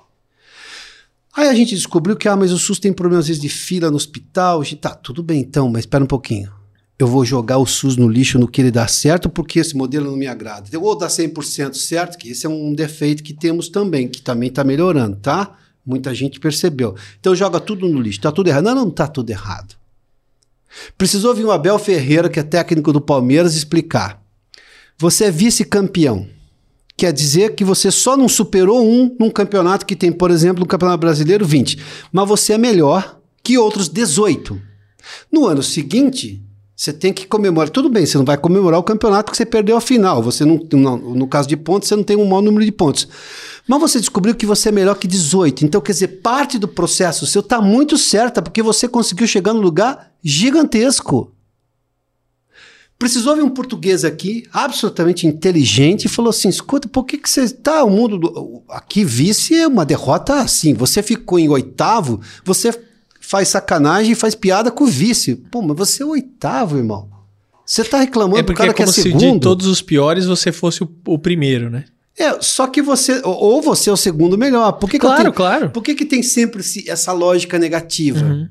Aí 1.36 1.48
a 1.48 1.54
gente 1.54 1.76
descobriu 1.76 2.16
que, 2.16 2.28
ah, 2.28 2.36
mas 2.36 2.52
o 2.52 2.60
SUS 2.60 2.80
tem 2.80 2.94
problemas 2.94 3.26
às 3.26 3.28
vezes 3.28 3.42
de 3.42 3.50
fila 3.50 3.90
no 3.90 3.98
hospital. 3.98 4.62
A 4.62 4.64
gente, 4.64 4.78
tá, 4.78 4.92
tudo 4.92 5.24
bem 5.24 5.42
então, 5.42 5.68
mas 5.68 5.82
espera 5.82 6.04
um 6.04 6.08
pouquinho. 6.08 6.52
Eu 6.98 7.08
vou 7.08 7.26
jogar 7.26 7.58
o 7.58 7.66
SUS 7.66 7.98
no 7.98 8.08
lixo 8.08 8.38
no 8.38 8.48
que 8.48 8.62
ele 8.62 8.70
dá 8.70 8.88
certo, 8.88 9.30
porque 9.30 9.60
esse 9.60 9.76
modelo 9.76 10.12
não 10.12 10.16
me 10.16 10.28
agrada. 10.28 10.70
Ou 10.80 10.96
dá 10.96 11.08
100% 11.08 11.74
certo, 11.74 12.20
que 12.20 12.30
esse 12.30 12.46
é 12.46 12.50
um 12.50 12.74
defeito 12.74 13.24
que 13.24 13.34
temos 13.34 13.68
também, 13.68 14.08
que 14.08 14.22
também 14.22 14.50
está 14.50 14.64
melhorando, 14.64 15.18
tá? 15.18 15.58
Muita 15.86 16.14
gente 16.14 16.40
percebeu. 16.40 16.96
Então 17.20 17.36
joga 17.36 17.60
tudo 17.60 17.88
no 17.88 18.00
lixo. 18.00 18.20
Está 18.20 18.32
tudo 18.32 18.48
errado. 18.48 18.64
Não, 18.64 18.76
não 18.76 18.88
está 18.88 19.08
tudo 19.08 19.30
errado. 19.30 19.76
Precisou 20.98 21.36
vir 21.36 21.46
o 21.46 21.52
Abel 21.52 21.78
Ferreira, 21.78 22.30
que 22.30 22.40
é 22.40 22.44
técnico 22.44 22.92
do 22.92 23.02
Palmeiras, 23.02 23.56
explicar. 23.56 24.22
Você 24.98 25.26
é 25.26 25.32
vice-campeão. 25.32 26.28
Quer 26.96 27.12
dizer 27.12 27.56
que 27.56 27.64
você 27.64 27.92
só 27.92 28.16
não 28.16 28.30
superou 28.30 28.88
um 28.88 29.16
num 29.20 29.30
campeonato 29.30 29.86
que 29.86 29.96
tem, 29.96 30.12
por 30.12 30.32
exemplo, 30.32 30.62
no 30.62 30.68
Campeonato 30.68 31.00
Brasileiro 31.00 31.46
20. 31.46 31.78
Mas 32.12 32.28
você 32.28 32.54
é 32.54 32.58
melhor 32.58 33.20
que 33.44 33.58
outros 33.58 33.90
18. 33.90 34.60
No 35.32 35.46
ano 35.46 35.64
seguinte, 35.64 36.42
você 36.84 36.92
tem 36.92 37.14
que 37.14 37.26
comemorar. 37.26 37.70
Tudo 37.70 37.88
bem, 37.88 38.06
você 38.06 38.18
não 38.18 38.26
vai 38.26 38.38
comemorar 38.38 38.78
o 38.78 38.84
campeonato 38.84 39.32
que 39.32 39.38
você 39.38 39.46
perdeu 39.46 39.78
a 39.78 39.82
final. 39.82 40.22
Você 40.22 40.44
não, 40.44 40.60
não, 40.74 40.98
no 40.98 41.26
caso 41.26 41.48
de 41.48 41.56
pontos, 41.56 41.88
você 41.88 41.96
não 41.96 42.04
tem 42.04 42.18
um 42.18 42.26
maior 42.26 42.42
número 42.42 42.66
de 42.66 42.74
pontos. 42.74 43.08
Mas 43.66 43.80
você 43.80 44.00
descobriu 44.02 44.36
que 44.36 44.46
você 44.46 44.68
é 44.68 44.72
melhor 44.74 44.96
que 44.96 45.08
18. 45.08 45.64
Então, 45.64 45.80
quer 45.80 45.94
dizer, 45.94 46.20
parte 46.22 46.60
do 46.60 46.68
processo 46.68 47.26
seu 47.26 47.40
está 47.40 47.62
muito 47.62 47.98
certa, 47.98 48.42
porque 48.42 48.62
você 48.62 48.86
conseguiu 48.86 49.26
chegar 49.26 49.54
num 49.54 49.62
lugar 49.62 50.12
gigantesco. 50.22 51.32
Precisou 53.00 53.38
vir 53.38 53.44
um 53.44 53.50
português 53.50 54.04
aqui, 54.04 54.44
absolutamente 54.52 55.26
inteligente, 55.26 56.04
e 56.06 56.10
falou 56.10 56.32
assim: 56.32 56.50
escuta, 56.50 56.90
por 56.90 57.06
que, 57.06 57.18
que 57.18 57.30
você 57.30 57.48
tá? 57.48 57.82
O 57.86 57.90
mundo 57.90 58.18
do, 58.18 58.62
aqui 58.68 59.06
vice 59.06 59.56
é 59.56 59.66
uma 59.66 59.86
derrota 59.86 60.36
assim. 60.36 60.74
Você 60.74 61.02
ficou 61.02 61.40
em 61.40 61.48
oitavo, 61.48 62.20
você 62.44 62.78
faz 63.34 63.48
sacanagem 63.48 64.12
e 64.12 64.16
faz 64.16 64.36
piada 64.36 64.70
com 64.70 64.84
o 64.84 64.88
vice. 64.88 65.36
Pô, 65.50 65.64
mas 65.64 65.76
você 65.76 66.04
é 66.04 66.06
o 66.06 66.10
oitavo, 66.10 66.78
irmão. 66.78 67.10
Você 67.66 67.84
tá 67.84 67.98
reclamando 67.98 68.38
é 68.38 68.44
porque 68.44 68.54
do 68.54 68.58
cara 68.58 68.70
é 68.70 68.74
como 68.74 68.86
que 68.86 68.92
é 68.92 68.94
se 68.94 69.02
segundo. 69.02 69.34
de 69.34 69.40
todos 69.40 69.66
os 69.66 69.82
piores 69.82 70.28
você 70.28 70.52
fosse 70.52 70.84
o, 70.84 70.90
o 71.08 71.18
primeiro, 71.18 71.68
né? 71.68 71.86
É, 72.16 72.40
só 72.42 72.68
que 72.68 72.80
você. 72.80 73.22
Ou 73.24 73.60
você 73.60 73.90
é 73.90 73.94
o 73.94 73.98
segundo 73.98 74.38
melhor. 74.38 74.74
Por 74.74 74.88
que, 74.88 75.00
claro, 75.00 75.16
que 75.16 75.22
tenho, 75.24 75.34
claro. 75.34 75.72
Por 75.72 75.82
que, 75.82 75.96
que 75.96 76.06
tem 76.06 76.22
sempre 76.22 76.64
essa 76.88 77.12
lógica 77.12 77.58
negativa? 77.58 78.24
Uhum. 78.24 78.48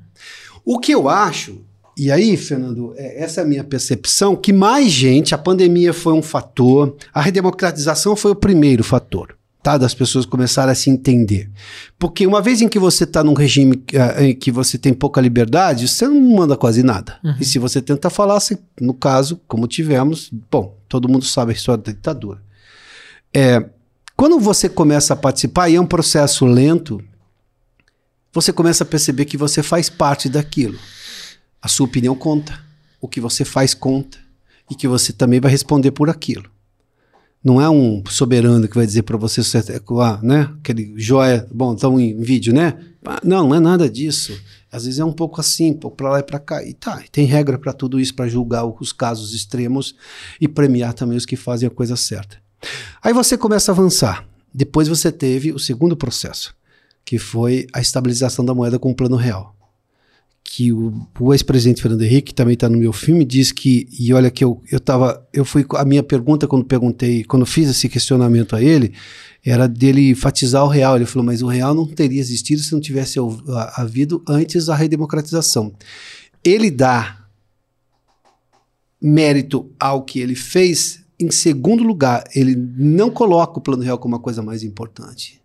O 0.64 0.80
que 0.80 0.92
eu 0.92 1.08
acho, 1.08 1.60
e 1.96 2.10
aí, 2.10 2.36
Fernando, 2.36 2.92
é, 2.96 3.22
essa 3.22 3.40
é 3.40 3.44
a 3.44 3.46
minha 3.46 3.62
percepção, 3.62 4.34
que 4.34 4.52
mais 4.52 4.90
gente, 4.90 5.32
a 5.32 5.38
pandemia 5.38 5.92
foi 5.92 6.12
um 6.12 6.22
fator, 6.22 6.96
a 7.14 7.20
redemocratização 7.20 8.16
foi 8.16 8.32
o 8.32 8.36
primeiro 8.36 8.82
fator. 8.82 9.36
Tá, 9.62 9.78
das 9.78 9.95
pessoas 9.95 10.26
começarem 10.26 10.73
a 10.73 10.75
se 10.75 10.90
entender. 10.90 11.49
Porque 11.97 12.26
uma 12.26 12.42
vez 12.42 12.61
em 12.61 12.69
que 12.69 12.81
você 12.81 13.04
está 13.04 13.23
num 13.23 13.33
regime 13.33 13.76
uh, 13.76 14.21
em 14.21 14.35
que 14.35 14.50
você 14.50 14.76
tem 14.76 14.92
pouca 14.92 15.21
liberdade, 15.21 15.87
você 15.87 16.09
não 16.09 16.21
manda 16.21 16.57
quase 16.57 16.83
nada. 16.83 17.16
Uhum. 17.23 17.37
E 17.38 17.45
se 17.45 17.61
você 17.61 17.81
tenta 17.81 18.11
falar, 18.11 18.40
você, 18.40 18.59
no 18.81 18.92
caso, 18.92 19.40
como 19.47 19.69
tivemos, 19.69 20.31
bom, 20.50 20.76
todo 20.88 21.09
mundo 21.09 21.25
sabe 21.25 21.52
a 21.52 21.54
história 21.54 21.81
da 21.81 21.92
ditadura. 21.92 22.42
É, 23.33 23.64
quando 24.16 24.40
você 24.40 24.69
começa 24.69 25.14
a 25.14 25.16
participar, 25.16 25.69
e 25.69 25.76
é 25.76 25.81
um 25.81 25.87
processo 25.87 26.45
lento, 26.45 27.00
você 28.33 28.52
começa 28.52 28.83
a 28.83 28.87
perceber 28.87 29.26
que 29.26 29.37
você 29.37 29.62
faz 29.62 29.88
parte 29.88 30.28
daquilo. 30.28 30.78
A 31.61 31.69
sua 31.69 31.87
opinião 31.87 32.16
conta, 32.16 32.59
o 33.00 33.07
que 33.07 33.21
você 33.21 33.45
faz 33.45 33.75
conta, 33.75 34.19
e 34.71 34.75
que 34.75 34.88
você 34.88 35.12
também 35.12 35.40
vai 35.40 35.50
responder 35.50 35.90
por 35.92 36.11
aquilo. 36.11 36.50
Não 37.44 37.61
é 37.61 37.68
um 37.68 38.02
soberano 38.08 38.68
que 38.68 38.76
vai 38.76 38.87
dizer 38.87 39.02
para 39.02 39.16
você, 39.16 39.40
ah, 40.00 40.20
né? 40.22 40.50
Aquele 40.61 40.94
joia, 40.96 41.46
bom, 41.52 41.75
estão 41.75 41.99
em 41.99 42.20
vídeo, 42.20 42.54
né? 42.54 42.78
Não, 43.25 43.49
não 43.49 43.56
é 43.56 43.61
nada 43.61 43.90
disso. 43.90 44.32
Às 44.70 44.84
vezes 44.84 45.00
é 45.00 45.04
um 45.04 45.12
pouco 45.12 45.40
assim, 45.40 45.72
pouco 45.72 45.96
para 45.96 46.11
lá 46.11 46.18
e 46.20 46.22
para 46.22 46.38
cá. 46.38 46.64
E 46.64 46.72
tá, 46.72 47.02
tem 47.11 47.26
regra 47.26 47.58
para 47.58 47.72
tudo 47.72 47.99
isso, 47.99 48.14
para 48.14 48.28
julgar 48.28 48.64
os 48.64 48.92
casos 48.92 49.34
extremos 49.34 49.94
e 50.40 50.46
premiar 50.46 50.94
também 50.94 51.16
os 51.16 51.26
que 51.26 51.37
fazem 51.37 51.66
a 51.66 51.70
coisa 51.70 51.96
certa. 51.96 52.37
Aí 53.02 53.12
você 53.12 53.37
começa 53.37 53.72
a 53.72 53.75
avançar. 53.75 54.25
Depois 54.54 54.87
você 54.87 55.11
teve 55.11 55.52
o 55.52 55.58
segundo 55.58 55.96
processo, 55.96 56.54
que 57.04 57.18
foi 57.18 57.66
a 57.72 57.80
estabilização 57.80 58.44
da 58.44 58.54
moeda 58.54 58.78
com 58.78 58.90
o 58.90 58.94
plano 58.94 59.16
real 59.16 59.56
que 60.54 60.71
o, 60.71 60.92
o 61.18 61.32
ex-presidente 61.32 61.80
Fernando 61.80 62.02
Henrique, 62.02 62.26
que 62.26 62.35
também 62.35 62.52
está 62.52 62.68
no 62.68 62.76
meu 62.76 62.92
filme, 62.92 63.25
diz 63.25 63.50
que, 63.50 63.88
e 63.99 64.12
olha 64.12 64.30
que 64.30 64.44
eu, 64.44 64.62
eu 64.71 64.78
tava, 64.78 65.26
eu 65.32 65.47
fui, 65.47 65.64
a 65.76 65.85
minha 65.87 66.02
pergunta 66.02 66.47
quando 66.47 66.62
perguntei, 66.66 67.25
quando 67.25 67.47
fiz 67.47 67.71
esse 67.71 67.88
questionamento 67.88 68.54
a 68.54 68.62
ele, 68.62 68.92
era 69.42 69.66
dele 69.66 70.11
enfatizar 70.11 70.62
o 70.62 70.68
real. 70.68 70.94
Ele 70.94 71.06
falou, 71.06 71.25
mas 71.25 71.40
o 71.40 71.47
real 71.47 71.75
não 71.75 71.87
teria 71.87 72.21
existido 72.21 72.61
se 72.61 72.71
não 72.71 72.82
tivesse 72.82 73.18
havido 73.75 74.23
antes 74.28 74.68
a 74.68 74.76
redemocratização. 74.76 75.73
Ele 76.44 76.71
dá 76.71 77.25
mérito 79.00 79.71
ao 79.80 80.02
que 80.02 80.21
ele 80.21 80.35
fez, 80.35 81.02
em 81.18 81.30
segundo 81.30 81.82
lugar, 81.82 82.25
ele 82.35 82.54
não 82.54 83.11
coloca 83.11 83.59
o 83.59 83.62
plano 83.62 83.82
real 83.82 83.97
como 83.97 84.16
a 84.16 84.21
coisa 84.21 84.42
mais 84.42 84.62
importante. 84.62 85.41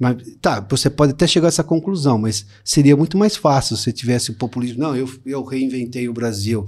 Mas, 0.00 0.16
tá, 0.40 0.66
você 0.66 0.88
pode 0.88 1.12
até 1.12 1.26
chegar 1.26 1.48
a 1.48 1.50
essa 1.50 1.62
conclusão, 1.62 2.16
mas 2.16 2.46
seria 2.64 2.96
muito 2.96 3.18
mais 3.18 3.36
fácil 3.36 3.76
se 3.76 3.92
tivesse 3.92 4.30
o 4.30 4.34
populismo. 4.34 4.80
Não, 4.80 4.96
eu, 4.96 5.06
eu 5.26 5.44
reinventei 5.44 6.08
o 6.08 6.12
Brasil. 6.14 6.66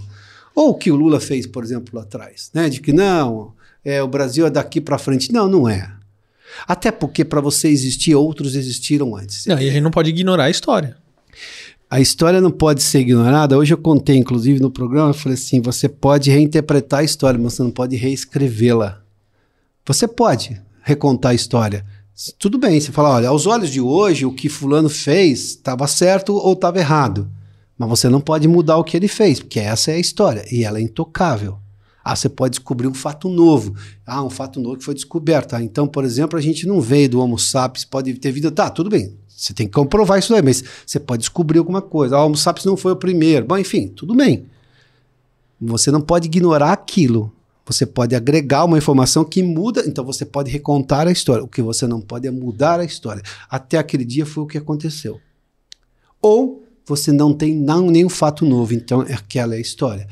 Ou 0.54 0.68
o 0.68 0.74
que 0.74 0.90
o 0.90 0.96
Lula 0.96 1.18
fez, 1.18 1.46
por 1.46 1.64
exemplo, 1.64 1.96
lá 1.96 2.02
atrás, 2.02 2.50
né? 2.52 2.68
De 2.68 2.78
que 2.78 2.92
não, 2.92 3.54
é, 3.82 4.02
o 4.02 4.06
Brasil 4.06 4.46
é 4.46 4.50
daqui 4.50 4.82
para 4.82 4.98
frente. 4.98 5.32
Não, 5.32 5.48
não 5.48 5.66
é. 5.66 5.90
Até 6.68 6.90
porque 6.90 7.24
para 7.24 7.40
você 7.40 7.68
existir, 7.68 8.14
outros 8.14 8.54
existiram 8.54 9.16
antes. 9.16 9.46
Não, 9.46 9.58
e 9.58 9.66
a 9.66 9.72
gente 9.72 9.82
não 9.82 9.90
pode 9.90 10.10
ignorar 10.10 10.44
a 10.44 10.50
história. 10.50 10.98
A 11.88 12.00
história 12.00 12.38
não 12.38 12.50
pode 12.50 12.82
ser 12.82 13.00
ignorada. 13.00 13.56
Hoje 13.56 13.72
eu 13.72 13.78
contei, 13.78 14.16
inclusive, 14.16 14.60
no 14.60 14.70
programa, 14.70 15.08
eu 15.08 15.14
falei 15.14 15.38
assim: 15.38 15.62
você 15.62 15.88
pode 15.88 16.30
reinterpretar 16.30 17.00
a 17.00 17.04
história, 17.04 17.40
mas 17.40 17.54
você 17.54 17.62
não 17.62 17.70
pode 17.70 17.96
reescrevê-la. 17.96 19.02
Você 19.86 20.06
pode 20.06 20.60
recontar 20.82 21.32
a 21.32 21.34
história, 21.34 21.84
tudo 22.38 22.58
bem, 22.58 22.80
você 22.80 22.92
fala, 22.92 23.16
olha, 23.16 23.28
aos 23.28 23.46
olhos 23.46 23.70
de 23.70 23.80
hoje, 23.80 24.26
o 24.26 24.32
que 24.32 24.48
fulano 24.48 24.88
fez 24.88 25.50
estava 25.50 25.86
certo 25.86 26.34
ou 26.34 26.52
estava 26.52 26.78
errado. 26.78 27.30
Mas 27.78 27.88
você 27.88 28.08
não 28.08 28.20
pode 28.20 28.46
mudar 28.46 28.76
o 28.76 28.84
que 28.84 28.96
ele 28.96 29.08
fez, 29.08 29.40
porque 29.40 29.58
essa 29.58 29.90
é 29.90 29.94
a 29.94 29.98
história 29.98 30.44
e 30.52 30.64
ela 30.64 30.78
é 30.78 30.82
intocável. 30.82 31.58
Ah, 32.04 32.16
você 32.16 32.28
pode 32.28 32.58
descobrir 32.58 32.88
um 32.88 32.94
fato 32.94 33.28
novo. 33.28 33.74
Ah, 34.04 34.22
um 34.22 34.30
fato 34.30 34.60
novo 34.60 34.76
que 34.76 34.84
foi 34.84 34.94
descoberto. 34.94 35.54
Ah, 35.54 35.62
então, 35.62 35.86
por 35.86 36.04
exemplo, 36.04 36.38
a 36.38 36.42
gente 36.42 36.66
não 36.66 36.80
veio 36.80 37.08
do 37.08 37.20
Homo 37.20 37.38
sapiens, 37.38 37.84
pode 37.84 38.12
ter 38.14 38.32
vindo. 38.32 38.50
Tá, 38.50 38.68
tudo 38.68 38.90
bem. 38.90 39.16
Você 39.28 39.54
tem 39.54 39.66
que 39.66 39.72
comprovar 39.72 40.18
isso 40.18 40.34
aí, 40.34 40.42
mas 40.42 40.62
você 40.84 40.98
pode 40.98 41.20
descobrir 41.20 41.58
alguma 41.58 41.80
coisa. 41.80 42.16
Ah, 42.16 42.22
o 42.22 42.26
Homo 42.26 42.36
sapiens 42.36 42.64
não 42.64 42.76
foi 42.76 42.92
o 42.92 42.96
primeiro. 42.96 43.46
Bom, 43.46 43.56
enfim, 43.56 43.88
tudo 43.88 44.14
bem. 44.14 44.46
Você 45.60 45.92
não 45.92 46.00
pode 46.00 46.26
ignorar 46.26 46.72
aquilo. 46.72 47.32
Você 47.64 47.86
pode 47.86 48.14
agregar 48.14 48.64
uma 48.64 48.78
informação 48.78 49.24
que 49.24 49.42
muda, 49.42 49.84
então 49.86 50.04
você 50.04 50.24
pode 50.24 50.50
recontar 50.50 51.06
a 51.06 51.12
história. 51.12 51.44
O 51.44 51.48
que 51.48 51.62
você 51.62 51.86
não 51.86 52.00
pode 52.00 52.26
é 52.26 52.30
mudar 52.30 52.80
a 52.80 52.84
história. 52.84 53.22
Até 53.48 53.78
aquele 53.78 54.04
dia 54.04 54.26
foi 54.26 54.42
o 54.42 54.46
que 54.46 54.58
aconteceu. 54.58 55.20
Ou 56.20 56.64
você 56.86 57.12
não 57.12 57.32
tem 57.32 57.54
não, 57.54 57.90
nenhum 57.90 58.08
fato 58.08 58.44
novo, 58.44 58.74
então 58.74 59.02
é 59.02 59.14
aquela 59.14 59.54
é 59.54 59.58
a 59.58 59.60
história. 59.60 60.06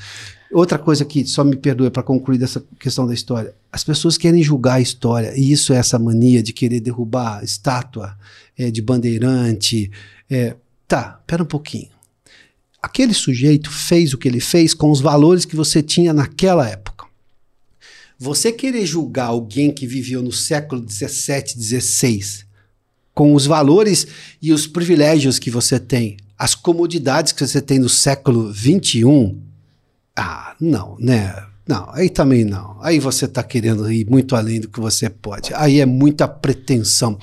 Outra 0.53 0.79
coisa 0.79 1.05
que 1.05 1.25
só 1.27 1.45
me 1.45 1.57
perdoe 1.57 1.91
para 1.91 2.03
concluir 2.03 2.39
dessa 2.39 2.63
questão 2.79 3.07
da 3.07 3.15
história. 3.15 3.55
As 3.71 3.85
pessoas 3.85 4.19
querem 4.19 4.43
julgar 4.43 4.75
a 4.75 4.81
história, 4.81 5.33
e 5.37 5.53
isso 5.53 5.73
é 5.73 5.77
essa 5.77 5.99
mania 5.99 6.43
de 6.43 6.53
querer 6.53 6.81
derrubar 6.81 7.45
estátua 7.45 8.17
é, 8.59 8.71
de 8.71 8.83
bandeirante. 8.83 9.91
É, 10.29 10.57
tá, 10.89 11.21
pera 11.27 11.43
um 11.43 11.47
pouquinho. 11.47 11.89
Aquele 12.83 13.15
sujeito 13.15 13.71
fez 13.71 14.13
o 14.13 14.19
que 14.19 14.27
ele 14.27 14.41
fez 14.41 14.75
com 14.75 14.91
os 14.91 15.01
valores 15.01 15.45
que 15.45 15.55
você 15.55 15.83
tinha 15.83 16.13
naquela 16.13 16.69
época. 16.69 16.90
Você 18.23 18.53
querer 18.53 18.85
julgar 18.85 19.29
alguém 19.29 19.71
que 19.73 19.87
viveu 19.87 20.23
no 20.23 20.31
século 20.31 20.83
17, 20.83 21.57
16, 21.57 22.45
com 23.15 23.35
os 23.35 23.47
valores 23.47 24.07
e 24.43 24.53
os 24.53 24.67
privilégios 24.67 25.39
que 25.39 25.51
você 25.51 25.81
tem, 25.81 26.19
as 26.37 26.55
comodidades 26.55 27.33
que 27.33 27.47
você 27.47 27.63
tem 27.63 27.79
no 27.79 27.89
século 27.89 28.53
21, 28.53 29.41
ah, 30.15 30.55
não, 30.61 30.99
né? 31.01 31.35
Não, 31.67 31.89
aí 31.95 32.11
também 32.11 32.45
não. 32.45 32.77
Aí 32.83 32.99
você 32.99 33.25
está 33.25 33.43
querendo 33.43 33.91
ir 33.91 34.05
muito 34.11 34.37
além 34.37 34.61
do 34.61 34.69
que 34.69 34.81
você 34.81 35.09
pode. 35.09 35.55
Aí 35.55 35.81
é 35.81 35.87
muita 35.87 36.29
pretensão 36.29 37.19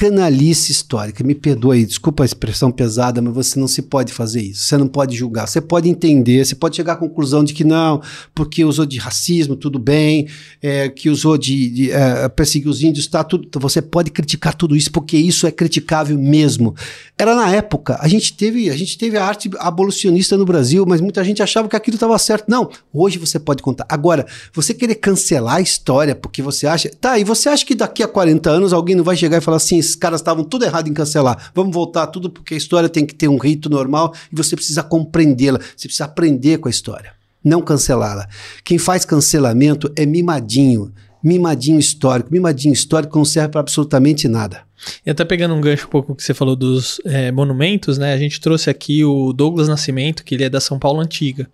canalice 0.00 0.72
histórica. 0.72 1.22
Me 1.22 1.34
perdoe, 1.34 1.84
desculpa 1.84 2.22
a 2.22 2.26
expressão 2.26 2.70
pesada, 2.70 3.20
mas 3.20 3.34
você 3.34 3.60
não 3.60 3.68
se 3.68 3.82
pode 3.82 4.14
fazer 4.14 4.40
isso. 4.40 4.64
Você 4.64 4.78
não 4.78 4.88
pode 4.88 5.14
julgar. 5.14 5.46
Você 5.46 5.60
pode 5.60 5.90
entender, 5.90 6.42
você 6.42 6.54
pode 6.54 6.74
chegar 6.74 6.94
à 6.94 6.96
conclusão 6.96 7.44
de 7.44 7.52
que 7.52 7.64
não, 7.64 8.00
porque 8.34 8.64
usou 8.64 8.86
de 8.86 8.96
racismo, 8.96 9.54
tudo 9.54 9.78
bem, 9.78 10.26
é, 10.62 10.88
que 10.88 11.10
usou 11.10 11.36
de, 11.36 11.68
de 11.68 11.90
é, 11.90 12.26
perseguir 12.30 12.70
os 12.70 12.82
índios, 12.82 13.06
tá 13.06 13.22
tudo. 13.22 13.46
Você 13.60 13.82
pode 13.82 14.10
criticar 14.10 14.54
tudo 14.54 14.74
isso, 14.74 14.90
porque 14.90 15.18
isso 15.18 15.46
é 15.46 15.50
criticável 15.50 16.18
mesmo. 16.18 16.74
Era 17.18 17.34
na 17.34 17.54
época, 17.54 17.98
a 18.00 18.08
gente 18.08 18.32
teve, 18.32 18.70
a 18.70 18.76
gente 18.78 18.96
teve 18.96 19.18
a 19.18 19.26
arte 19.26 19.50
abolicionista 19.58 20.34
no 20.34 20.46
Brasil, 20.46 20.86
mas 20.88 21.02
muita 21.02 21.22
gente 21.22 21.42
achava 21.42 21.68
que 21.68 21.76
aquilo 21.76 21.96
estava 21.96 22.18
certo. 22.18 22.46
Não, 22.48 22.70
hoje 22.90 23.18
você 23.18 23.38
pode 23.38 23.62
contar. 23.62 23.84
Agora, 23.86 24.24
você 24.54 24.72
querer 24.72 24.94
cancelar 24.94 25.56
a 25.56 25.60
história 25.60 26.14
porque 26.14 26.40
você 26.40 26.66
acha. 26.66 26.90
Tá, 26.98 27.18
e 27.18 27.24
você 27.24 27.50
acha 27.50 27.66
que 27.66 27.74
daqui 27.74 28.02
a 28.02 28.08
40 28.08 28.48
anos 28.48 28.72
alguém 28.72 28.96
não 28.96 29.04
vai 29.04 29.14
chegar 29.14 29.36
e 29.36 29.42
falar 29.42 29.58
assim 29.58 29.89
esses 29.90 29.96
caras 29.96 30.20
estavam 30.20 30.44
tudo 30.44 30.64
errado 30.64 30.88
em 30.88 30.94
cancelar. 30.94 31.50
Vamos 31.54 31.74
voltar 31.74 32.06
tudo 32.06 32.30
porque 32.30 32.54
a 32.54 32.56
história 32.56 32.88
tem 32.88 33.04
que 33.04 33.14
ter 33.14 33.28
um 33.28 33.36
rito 33.36 33.68
normal 33.68 34.14
e 34.32 34.36
você 34.36 34.56
precisa 34.56 34.82
compreendê-la, 34.82 35.58
você 35.58 35.88
precisa 35.88 36.04
aprender 36.04 36.58
com 36.58 36.68
a 36.68 36.70
história, 36.70 37.12
não 37.44 37.60
cancelá-la. 37.60 38.28
Quem 38.64 38.78
faz 38.78 39.04
cancelamento 39.04 39.92
é 39.96 40.06
mimadinho, 40.06 40.92
mimadinho 41.22 41.78
histórico. 41.78 42.32
Mimadinho 42.32 42.72
histórico 42.72 43.18
não 43.18 43.24
serve 43.24 43.50
para 43.50 43.60
absolutamente 43.60 44.28
nada. 44.28 44.62
E 45.04 45.10
até 45.10 45.24
pegando 45.24 45.54
um 45.54 45.60
gancho 45.60 45.86
um 45.86 45.90
pouco 45.90 46.14
que 46.14 46.22
você 46.22 46.32
falou 46.32 46.56
dos 46.56 47.00
é, 47.04 47.30
monumentos, 47.30 47.98
né? 47.98 48.12
A 48.12 48.18
gente 48.18 48.40
trouxe 48.40 48.70
aqui 48.70 49.04
o 49.04 49.32
Douglas 49.32 49.68
Nascimento, 49.68 50.24
que 50.24 50.34
ele 50.34 50.44
é 50.44 50.48
da 50.48 50.60
São 50.60 50.78
Paulo 50.78 51.00
Antiga. 51.00 51.48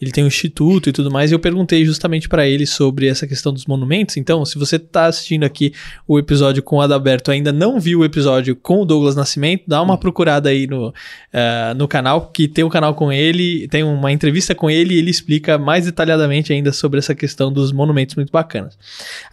Ele 0.00 0.10
tem 0.10 0.24
um 0.24 0.26
instituto 0.26 0.88
e 0.88 0.92
tudo 0.92 1.10
mais, 1.10 1.30
e 1.30 1.34
eu 1.34 1.38
perguntei 1.38 1.84
justamente 1.84 2.28
para 2.28 2.46
ele 2.46 2.66
sobre 2.66 3.06
essa 3.06 3.26
questão 3.26 3.52
dos 3.52 3.66
monumentos. 3.66 4.16
Então, 4.16 4.44
se 4.44 4.58
você 4.58 4.76
está 4.76 5.06
assistindo 5.06 5.44
aqui 5.44 5.72
o 6.06 6.18
episódio 6.18 6.62
com 6.62 6.76
o 6.76 6.80
Adalberto 6.80 7.30
ainda 7.30 7.52
não 7.52 7.78
viu 7.78 8.00
o 8.00 8.04
episódio 8.04 8.56
com 8.56 8.82
o 8.82 8.84
Douglas 8.84 9.14
Nascimento, 9.14 9.64
dá 9.66 9.80
uma 9.80 9.96
procurada 9.96 10.48
aí 10.48 10.66
no, 10.66 10.88
uh, 10.88 11.74
no 11.76 11.86
canal, 11.86 12.30
que 12.30 12.48
tem 12.48 12.64
um 12.64 12.68
canal 12.68 12.94
com 12.94 13.12
ele, 13.12 13.68
tem 13.68 13.82
uma 13.82 14.10
entrevista 14.10 14.54
com 14.54 14.68
ele 14.68 14.94
e 14.94 14.98
ele 14.98 15.10
explica 15.10 15.56
mais 15.56 15.84
detalhadamente 15.84 16.52
ainda 16.52 16.72
sobre 16.72 16.98
essa 16.98 17.14
questão 17.14 17.52
dos 17.52 17.72
monumentos 17.72 18.16
muito 18.16 18.30
bacanas. 18.30 18.76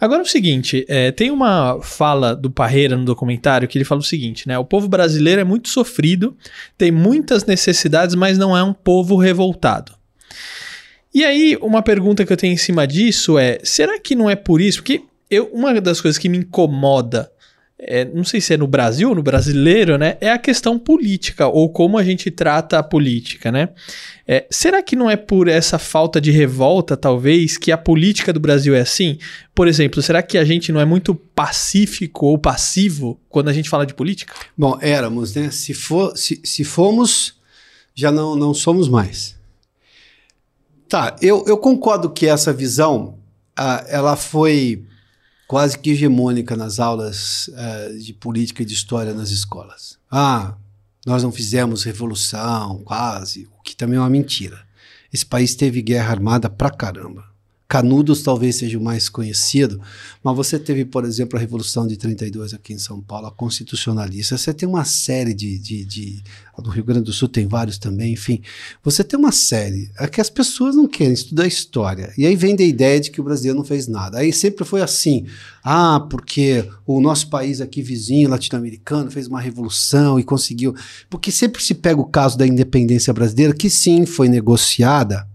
Agora 0.00 0.20
é 0.20 0.24
o 0.24 0.28
seguinte, 0.28 0.84
é, 0.88 1.10
tem 1.10 1.30
uma 1.30 1.80
fala 1.82 2.34
do 2.34 2.50
Parreira 2.50 2.96
no 2.96 3.04
documentário 3.04 3.39
comentário 3.40 3.66
que 3.66 3.78
ele 3.78 3.84
fala 3.84 4.00
o 4.00 4.04
seguinte, 4.04 4.46
né? 4.46 4.58
O 4.58 4.64
povo 4.64 4.86
brasileiro 4.86 5.40
é 5.40 5.44
muito 5.44 5.68
sofrido, 5.70 6.36
tem 6.76 6.92
muitas 6.92 7.44
necessidades, 7.44 8.14
mas 8.14 8.36
não 8.36 8.56
é 8.56 8.62
um 8.62 8.74
povo 8.74 9.16
revoltado. 9.16 9.94
E 11.12 11.24
aí, 11.24 11.58
uma 11.60 11.82
pergunta 11.82 12.24
que 12.24 12.32
eu 12.32 12.36
tenho 12.36 12.52
em 12.52 12.58
cima 12.58 12.86
disso 12.86 13.38
é: 13.38 13.58
será 13.64 13.98
que 13.98 14.14
não 14.14 14.28
é 14.28 14.36
por 14.36 14.60
isso? 14.60 14.78
Porque 14.78 15.02
eu, 15.30 15.46
uma 15.52 15.80
das 15.80 16.00
coisas 16.00 16.18
que 16.18 16.28
me 16.28 16.38
incomoda, 16.38 17.32
é, 17.82 18.04
não 18.04 18.24
sei 18.24 18.40
se 18.40 18.52
é 18.52 18.56
no 18.58 18.66
Brasil, 18.66 19.14
no 19.14 19.22
brasileiro, 19.22 19.96
né? 19.96 20.18
É 20.20 20.30
a 20.30 20.38
questão 20.38 20.78
política, 20.78 21.46
ou 21.46 21.70
como 21.70 21.96
a 21.96 22.04
gente 22.04 22.30
trata 22.30 22.78
a 22.78 22.82
política, 22.82 23.50
né? 23.50 23.70
É, 24.28 24.46
será 24.50 24.82
que 24.82 24.94
não 24.94 25.08
é 25.08 25.16
por 25.16 25.48
essa 25.48 25.78
falta 25.78 26.20
de 26.20 26.30
revolta, 26.30 26.96
talvez, 26.96 27.56
que 27.56 27.72
a 27.72 27.78
política 27.78 28.32
do 28.32 28.38
Brasil 28.38 28.74
é 28.74 28.80
assim? 28.80 29.18
Por 29.54 29.66
exemplo, 29.66 30.02
será 30.02 30.22
que 30.22 30.36
a 30.36 30.44
gente 30.44 30.70
não 30.70 30.80
é 30.80 30.84
muito 30.84 31.14
pacífico 31.14 32.26
ou 32.26 32.38
passivo 32.38 33.18
quando 33.28 33.48
a 33.48 33.52
gente 33.52 33.70
fala 33.70 33.86
de 33.86 33.94
política? 33.94 34.34
Bom, 34.56 34.78
éramos, 34.82 35.34
né? 35.34 35.50
Se, 35.50 35.72
for, 35.72 36.14
se, 36.16 36.38
se 36.44 36.64
fomos, 36.64 37.34
já 37.94 38.12
não, 38.12 38.36
não 38.36 38.52
somos 38.52 38.88
mais. 38.88 39.36
Tá, 40.86 41.16
eu, 41.22 41.44
eu 41.46 41.56
concordo 41.56 42.10
que 42.10 42.26
essa 42.26 42.52
visão, 42.52 43.18
uh, 43.58 43.86
ela 43.88 44.16
foi 44.16 44.84
quase 45.50 45.76
que 45.76 45.90
hegemônica 45.90 46.54
nas 46.54 46.78
aulas 46.78 47.48
uh, 47.48 47.98
de 47.98 48.12
política 48.12 48.62
e 48.62 48.64
de 48.64 48.72
história 48.72 49.12
nas 49.12 49.30
escolas. 49.30 49.98
Ah, 50.08 50.54
nós 51.04 51.24
não 51.24 51.32
fizemos 51.32 51.82
revolução, 51.82 52.80
quase, 52.84 53.48
o 53.58 53.60
que 53.60 53.74
também 53.74 53.96
é 53.96 54.00
uma 54.00 54.08
mentira. 54.08 54.60
Esse 55.12 55.26
país 55.26 55.56
teve 55.56 55.82
guerra 55.82 56.12
armada 56.12 56.48
pra 56.48 56.70
caramba. 56.70 57.24
Canudos 57.70 58.22
talvez 58.22 58.56
seja 58.56 58.76
o 58.76 58.82
mais 58.82 59.08
conhecido, 59.08 59.80
mas 60.24 60.34
você 60.34 60.58
teve, 60.58 60.84
por 60.84 61.04
exemplo, 61.04 61.36
a 61.36 61.40
Revolução 61.40 61.86
de 61.86 61.96
32 61.96 62.52
aqui 62.52 62.72
em 62.72 62.78
São 62.78 63.00
Paulo, 63.00 63.28
a 63.28 63.30
Constitucionalista. 63.30 64.36
Você 64.36 64.52
tem 64.52 64.68
uma 64.68 64.84
série 64.84 65.32
de, 65.32 65.56
de, 65.56 65.84
de. 65.84 66.22
No 66.58 66.68
Rio 66.68 66.82
Grande 66.82 67.04
do 67.04 67.12
Sul 67.12 67.28
tem 67.28 67.46
vários 67.46 67.78
também, 67.78 68.14
enfim. 68.14 68.42
Você 68.82 69.04
tem 69.04 69.16
uma 69.16 69.30
série. 69.30 69.88
É 69.96 70.08
que 70.08 70.20
as 70.20 70.28
pessoas 70.28 70.74
não 70.74 70.88
querem 70.88 71.12
estudar 71.12 71.46
história. 71.46 72.12
E 72.18 72.26
aí 72.26 72.34
vem 72.34 72.56
da 72.56 72.64
ideia 72.64 72.98
de 72.98 73.08
que 73.08 73.20
o 73.20 73.24
Brasil 73.24 73.54
não 73.54 73.62
fez 73.62 73.86
nada. 73.86 74.18
Aí 74.18 74.32
sempre 74.32 74.64
foi 74.64 74.82
assim. 74.82 75.26
Ah, 75.62 76.04
porque 76.10 76.68
o 76.84 77.00
nosso 77.00 77.30
país 77.30 77.60
aqui 77.60 77.82
vizinho, 77.82 78.28
latino-americano, 78.30 79.12
fez 79.12 79.28
uma 79.28 79.40
revolução 79.40 80.18
e 80.18 80.24
conseguiu. 80.24 80.74
Porque 81.08 81.30
sempre 81.30 81.62
se 81.62 81.74
pega 81.74 82.00
o 82.00 82.04
caso 82.04 82.36
da 82.36 82.44
independência 82.44 83.12
brasileira, 83.12 83.54
que 83.54 83.70
sim 83.70 84.04
foi 84.04 84.28
negociada 84.28 85.29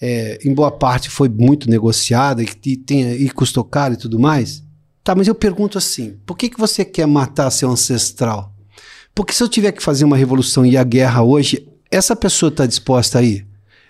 é, 0.00 0.38
em 0.44 0.54
boa 0.54 0.70
parte 0.70 1.10
foi 1.10 1.28
muito 1.28 1.68
negociada 1.68 2.42
e, 2.42 2.48
e, 2.64 2.76
tem, 2.76 3.12
e 3.12 3.28
custou 3.30 3.62
caro 3.62 3.94
e 3.94 3.96
tudo 3.96 4.18
mais. 4.18 4.62
Tá, 5.04 5.14
mas 5.14 5.28
eu 5.28 5.34
pergunto 5.34 5.76
assim: 5.76 6.16
por 6.24 6.36
que, 6.36 6.48
que 6.48 6.58
você 6.58 6.84
quer 6.84 7.06
matar 7.06 7.50
seu 7.50 7.70
ancestral? 7.70 8.54
Porque 9.14 9.32
se 9.32 9.42
eu 9.42 9.48
tiver 9.48 9.72
que 9.72 9.82
fazer 9.82 10.04
uma 10.04 10.16
revolução 10.16 10.64
e 10.64 10.76
a 10.76 10.84
guerra 10.84 11.22
hoje, 11.22 11.66
essa 11.90 12.16
pessoa 12.16 12.48
está 12.48 12.64
disposta 12.64 13.18
a 13.18 13.22
ir? 13.22 13.46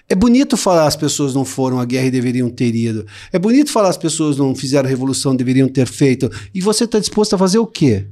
É 0.09 0.14
bonito 0.16 0.57
falar 0.57 0.88
as 0.88 0.96
pessoas 0.96 1.35
não 1.35 1.44
foram 1.44 1.79
à 1.79 1.85
guerra 1.85 2.07
e 2.07 2.11
deveriam 2.11 2.51
ter 2.51 2.75
ido. 2.75 3.07
É 3.33 3.38
bonito 3.38 3.70
falar 3.70 3.90
as 3.90 3.96
pessoas 3.96 4.37
não 4.37 4.57
fizeram 4.57 4.88
revolução, 4.88 5.37
deveriam 5.37 5.68
ter 5.68 5.87
feito. 5.87 6.29
E 6.53 6.61
você 6.61 6.83
está 6.83 6.99
disposto 6.99 7.35
a 7.35 7.38
fazer 7.38 7.59
o 7.59 7.66
quê? 7.66 8.09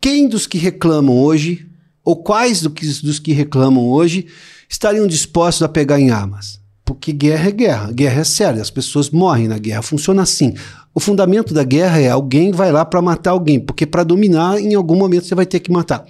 Quem 0.00 0.26
dos 0.26 0.46
que 0.46 0.56
reclamam 0.56 1.18
hoje, 1.18 1.66
ou 2.02 2.16
quais 2.16 2.62
do 2.62 2.70
que, 2.70 2.86
dos 2.86 3.18
que 3.18 3.32
reclamam 3.32 3.84
hoje, 3.88 4.26
estariam 4.70 5.06
dispostos 5.06 5.62
a 5.62 5.68
pegar 5.68 6.00
em 6.00 6.10
armas? 6.10 6.58
Porque 6.86 7.12
guerra 7.12 7.48
é 7.48 7.50
guerra, 7.50 7.92
guerra 7.92 8.20
é 8.20 8.24
séria, 8.24 8.62
as 8.62 8.70
pessoas 8.70 9.10
morrem 9.10 9.48
na 9.48 9.58
guerra, 9.58 9.82
funciona 9.82 10.22
assim. 10.22 10.54
O 10.94 11.00
fundamento 11.00 11.52
da 11.52 11.64
guerra 11.64 12.00
é 12.00 12.08
alguém 12.08 12.52
vai 12.52 12.70
lá 12.70 12.84
para 12.84 13.02
matar 13.02 13.32
alguém, 13.32 13.58
porque 13.58 13.84
para 13.84 14.04
dominar, 14.04 14.60
em 14.60 14.72
algum 14.72 14.94
momento 14.94 15.26
você 15.26 15.34
vai 15.34 15.44
ter 15.44 15.58
que 15.58 15.70
matar. 15.70 16.06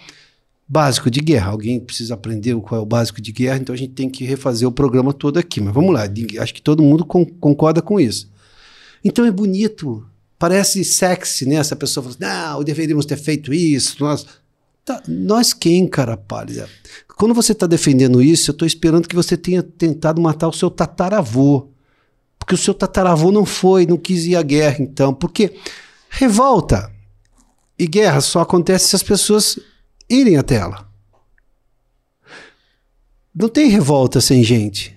Básico 0.69 1.11
de 1.11 1.21
guerra, 1.21 1.51
alguém 1.51 1.81
precisa 1.81 2.13
aprender 2.13 2.55
qual 2.61 2.79
é 2.79 2.83
o 2.83 2.87
básico 2.87 3.23
de 3.23 3.33
guerra, 3.33 3.57
então 3.57 3.75
a 3.75 3.79
gente 3.79 3.95
tem 3.95 4.11
que 4.11 4.23
refazer 4.23 4.69
o 4.69 4.73
programa 4.73 5.15
todo 5.15 5.39
aqui. 5.39 5.63
Mas 5.63 5.73
vamos 5.73 5.95
lá, 5.95 6.03
acho 6.41 6.53
que 6.53 6.61
todo 6.61 6.83
mundo 6.83 7.07
concorda 7.07 7.81
com 7.81 7.99
isso. 7.99 8.31
Então 9.03 9.25
é 9.25 9.31
bonito, 9.31 10.07
parece 10.39 10.85
sexy, 10.85 11.47
né? 11.47 11.55
Essa 11.55 11.75
pessoa 11.75 12.05
fala 12.05 12.15
assim, 12.15 12.57
não, 12.57 12.63
deveríamos 12.63 13.07
ter 13.07 13.17
feito 13.17 13.55
isso, 13.55 13.97
nós 14.01 14.27
Tá, 14.87 15.03
nós 15.09 15.53
quem, 15.53 15.85
cara 15.89 16.17
pálida? 16.17 16.71
Quando 17.17 17.35
você 17.35 17.51
está 17.51 17.67
defendendo 17.67 18.23
isso, 18.23 18.51
eu 18.51 18.53
estou 18.53 18.65
esperando 18.65 19.09
que 19.09 19.17
você 19.17 19.37
tenha 19.37 19.61
tentado 19.61 20.21
matar 20.21 20.47
o 20.47 20.53
seu 20.53 20.71
tataravô. 20.71 21.71
Porque 22.39 22.55
o 22.55 22.59
seu 22.59 22.73
tataravô 22.73 23.33
não 23.33 23.45
foi, 23.45 23.85
não 23.85 23.97
quis 23.97 24.27
ir 24.27 24.37
à 24.37 24.43
guerra, 24.43 24.77
então. 24.79 25.13
Porque 25.13 25.57
revolta 26.09 26.89
e 27.77 27.85
guerra 27.85 28.21
só 28.21 28.43
acontece 28.43 28.87
se 28.87 28.95
as 28.95 29.03
pessoas 29.03 29.59
irem 30.09 30.37
até 30.37 30.55
ela. 30.55 30.89
Não 33.35 33.49
tem 33.49 33.69
revolta 33.69 34.21
sem 34.21 34.45
gente. 34.45 34.97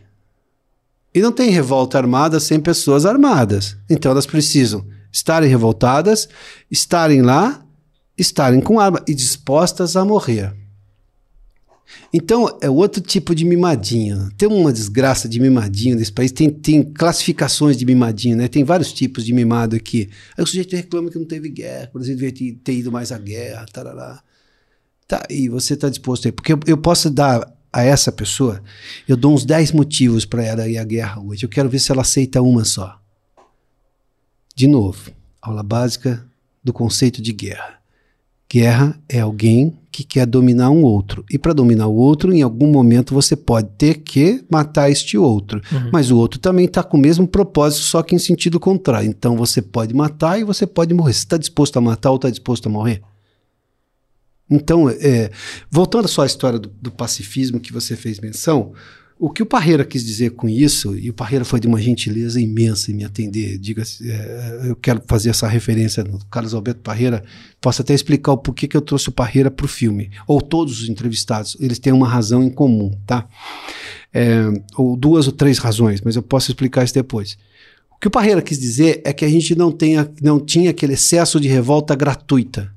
E 1.15 1.19
não 1.19 1.32
tem 1.32 1.49
revolta 1.49 1.97
armada 1.97 2.39
sem 2.39 2.60
pessoas 2.60 3.08
armadas. 3.08 3.75
Então 3.89 4.12
elas 4.12 4.28
precisam 4.28 4.86
estarem 5.12 5.49
revoltadas, 5.49 6.30
estarem 6.69 7.23
lá 7.23 7.65
estarem 8.21 8.62
com 8.62 8.79
arma 8.79 9.03
e 9.08 9.13
dispostas 9.13 9.95
a 9.95 10.05
morrer. 10.05 10.53
Então, 12.13 12.58
é 12.62 12.69
outro 12.69 13.01
tipo 13.01 13.36
de 13.36 13.45
mimadinho. 13.45 14.32
Tem 14.38 14.47
uma 14.47 14.73
desgraça 14.73 15.27
de 15.27 15.39
mimadinho 15.39 15.95
nesse 15.95 16.12
país. 16.12 16.32
Tem, 16.32 16.49
tem 16.49 16.84
classificações 16.84 17.77
de 17.77 17.86
mimadinho, 17.86 18.38
né? 18.38 18.47
Tem 18.47 18.63
vários 18.63 18.91
tipos 18.91 19.25
de 19.25 19.34
mimado 19.34 19.75
aqui. 19.75 20.10
Aí 20.38 20.43
o 20.43 20.47
sujeito 20.47 20.75
reclama 20.75 21.10
que 21.10 21.19
não 21.19 21.25
teve 21.25 21.49
guerra, 21.49 21.88
por 21.88 22.01
exemplo, 22.01 22.21
devia 22.32 22.53
ter 22.63 22.73
ido 22.73 22.91
mais 22.91 23.12
à 23.12 23.17
guerra, 23.17 23.65
tarará. 23.71 24.21
Tá, 25.08 25.25
e 25.29 25.49
você 25.49 25.73
está 25.73 25.89
disposto 25.89 26.27
aí. 26.27 26.32
Porque 26.32 26.53
eu, 26.53 26.60
eu, 26.67 26.77
posso 26.77 27.10
dar 27.10 27.51
a 27.71 27.84
essa 27.84 28.12
pessoa, 28.12 28.62
eu 29.08 29.15
dou 29.15 29.34
uns 29.34 29.45
10 29.45 29.71
motivos 29.71 30.25
para 30.25 30.43
ela 30.43 30.67
ir 30.67 30.77
à 30.77 30.84
guerra 30.84 31.21
hoje. 31.21 31.45
Eu 31.45 31.49
quero 31.49 31.69
ver 31.69 31.79
se 31.79 31.91
ela 31.91 32.01
aceita 32.01 32.41
uma 32.41 32.65
só. 32.65 32.99
De 34.55 34.67
novo, 34.67 35.12
aula 35.41 35.63
básica 35.63 36.25
do 36.63 36.73
conceito 36.73 37.21
de 37.21 37.32
guerra. 37.34 37.79
Guerra 38.52 39.00
é 39.08 39.20
alguém 39.20 39.78
que 39.92 40.04
quer 40.04 40.26
dominar 40.26 40.70
um 40.72 40.82
outro. 40.84 41.24
E 41.30 41.38
para 41.38 41.54
dominar 41.54 41.88
o 41.88 41.96
outro, 41.96 42.34
em 42.34 42.42
algum 42.42 42.68
momento 42.68 43.14
você 43.14 43.36
pode 43.36 43.70
ter 43.78 43.96
que 43.96 44.44
matar 44.50 44.90
este 44.90 45.18
outro. 45.18 45.62
Uhum. 45.72 45.90
Mas 45.92 46.10
o 46.10 46.18
outro 46.18 46.40
também 46.40 46.66
está 46.66 46.82
com 46.82 46.98
o 46.98 47.00
mesmo 47.00 47.28
propósito, 47.28 47.84
só 47.84 48.02
que 48.02 48.16
em 48.16 48.20
sentido 48.20 48.60
contrário. 48.60 49.08
Então 49.08 49.36
você 49.36 49.62
pode 49.62 49.94
matar 49.94 50.40
e 50.40 50.44
você 50.44 50.66
pode 50.66 50.94
morrer. 50.94 51.14
Você 51.14 51.20
está 51.20 51.38
disposto 51.38 51.78
a 51.78 51.82
matar 51.82 52.10
ou 52.10 52.16
está 52.16 52.30
disposto 52.30 52.68
a 52.68 52.72
morrer? 52.72 53.02
Então, 54.50 54.90
é, 54.90 55.30
voltando 55.70 56.08
só 56.08 56.24
à 56.24 56.26
história 56.26 56.58
do, 56.58 56.70
do 56.82 56.92
pacifismo 56.92 57.60
que 57.60 57.72
você 57.72 57.96
fez 57.96 58.20
menção, 58.20 58.74
o 59.19 59.29
que 59.29 59.43
o 59.43 59.45
Parreira 59.45 59.84
quis 59.84 60.05
dizer 60.05 60.32
com 60.32 60.47
isso, 60.47 60.97
e 60.97 61.10
o 61.10 61.13
Parreira 61.13 61.43
foi 61.43 61.60
de 61.60 61.67
uma 61.67 61.82
gentileza 61.82 62.39
imensa 62.39 62.89
em 62.89 62.93
me 62.93 63.03
atender, 63.03 63.58
diga 63.58 63.84
é, 64.01 64.62
eu 64.69 64.77
quero 64.77 65.03
fazer 65.05 65.29
essa 65.29 65.45
referência 65.45 66.05
no 66.05 66.23
Carlos 66.27 66.53
Alberto 66.53 66.79
Parreira, 66.79 67.21
posso 67.60 67.82
até 67.82 67.93
explicar 67.93 68.32
o 68.32 68.38
porquê 68.38 68.65
que 68.65 68.77
eu 68.77 68.82
trouxe 68.82 69.10
o 69.10 69.12
Parreira 69.12 69.51
para 69.51 69.65
o 69.65 69.67
filme, 69.67 70.10
ou 70.25 70.41
todos 70.41 70.82
os 70.82 70.88
entrevistados, 70.88 71.58
eles 71.60 71.79
têm 71.79 71.91
uma 71.91 72.08
razão 72.08 72.41
em 72.41 72.49
comum, 72.49 72.97
tá? 73.05 73.27
É, 74.13 74.45
ou 74.77 74.95
duas 74.95 75.27
ou 75.27 75.34
três 75.34 75.58
razões, 75.58 75.99
mas 75.99 76.15
eu 76.15 76.23
posso 76.23 76.49
explicar 76.49 76.86
isso 76.86 76.93
depois. 76.93 77.38
O 77.91 77.99
que 77.99 78.08
o 78.08 78.12
Parreira 78.12 78.41
quis 78.41 78.58
dizer 78.58 79.01
é 79.03 79.12
que 79.12 79.25
a 79.25 79.29
gente 79.29 79.53
não, 79.53 79.69
tenha, 79.69 80.10
não 80.21 80.39
tinha 80.39 80.69
aquele 80.69 80.93
excesso 80.93 81.41
de 81.41 81.49
revolta 81.49 81.93
gratuita 81.93 82.73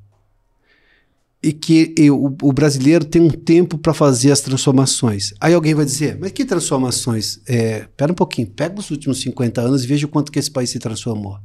e 1.42 1.52
que 1.52 1.92
o, 2.08 2.26
o, 2.40 2.52
brasileiro 2.52 3.04
tem 3.04 3.20
um 3.20 3.28
tempo 3.28 3.76
para 3.76 3.92
fazer 3.92 4.30
as 4.30 4.40
transformações. 4.40 5.34
Aí 5.40 5.52
alguém 5.52 5.74
vai 5.74 5.84
dizer, 5.84 6.16
mas 6.20 6.30
que 6.30 6.44
transformações? 6.44 7.40
É, 7.48 7.88
pera 7.96 8.12
um 8.12 8.14
pouquinho, 8.14 8.46
pega 8.46 8.78
os 8.78 8.90
últimos 8.90 9.20
50 9.20 9.60
anos 9.60 9.82
e 9.82 9.86
veja 9.88 10.06
o 10.06 10.08
quanto 10.08 10.30
que 10.30 10.38
esse 10.38 10.50
país 10.50 10.70
se 10.70 10.78
transformou. 10.78 11.38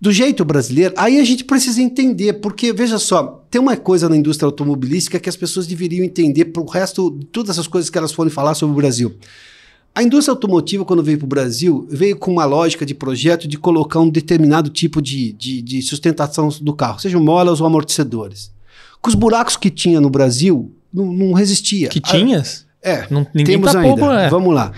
Do 0.00 0.12
jeito 0.12 0.44
brasileiro, 0.44 0.94
aí 0.96 1.20
a 1.20 1.24
gente 1.24 1.44
precisa 1.44 1.80
entender, 1.80 2.34
porque, 2.34 2.72
veja 2.72 2.98
só, 2.98 3.44
tem 3.50 3.60
uma 3.60 3.76
coisa 3.76 4.08
na 4.08 4.16
indústria 4.16 4.46
automobilística 4.46 5.18
que 5.18 5.28
as 5.28 5.36
pessoas 5.36 5.66
deveriam 5.66 6.04
entender 6.04 6.46
para 6.46 6.62
o 6.62 6.66
resto, 6.66 7.10
de 7.10 7.26
todas 7.26 7.50
essas 7.50 7.66
coisas 7.68 7.90
que 7.90 7.98
elas 7.98 8.12
forem 8.12 8.32
falar 8.32 8.54
sobre 8.54 8.72
o 8.72 8.76
Brasil. 8.76 9.16
A 9.94 10.02
indústria 10.02 10.32
automotiva, 10.32 10.84
quando 10.84 11.02
veio 11.02 11.18
para 11.18 11.24
o 11.24 11.28
Brasil, 11.28 11.86
veio 11.90 12.16
com 12.16 12.32
uma 12.32 12.44
lógica 12.44 12.86
de 12.86 12.94
projeto 12.94 13.48
de 13.48 13.58
colocar 13.58 13.98
um 13.98 14.08
determinado 14.08 14.70
tipo 14.70 15.02
de, 15.02 15.32
de, 15.32 15.62
de 15.62 15.82
sustentação 15.82 16.48
do 16.60 16.72
carro, 16.72 17.00
sejam 17.00 17.22
molas 17.22 17.60
ou 17.60 17.66
amortecedores 17.66 18.52
com 19.00 19.08
os 19.08 19.14
buracos 19.14 19.56
que 19.56 19.70
tinha 19.70 20.00
no 20.00 20.10
Brasil, 20.10 20.72
não, 20.92 21.06
não 21.06 21.32
resistia. 21.32 21.88
Que 21.88 22.00
tinhas? 22.00 22.66
Ah, 22.84 22.90
é, 22.90 23.06
não, 23.10 23.24
temos 23.24 23.72
tá 23.72 23.80
ainda. 23.80 23.96
Pouco, 23.96 24.12
é. 24.12 24.28
Vamos 24.28 24.54
lá. 24.54 24.72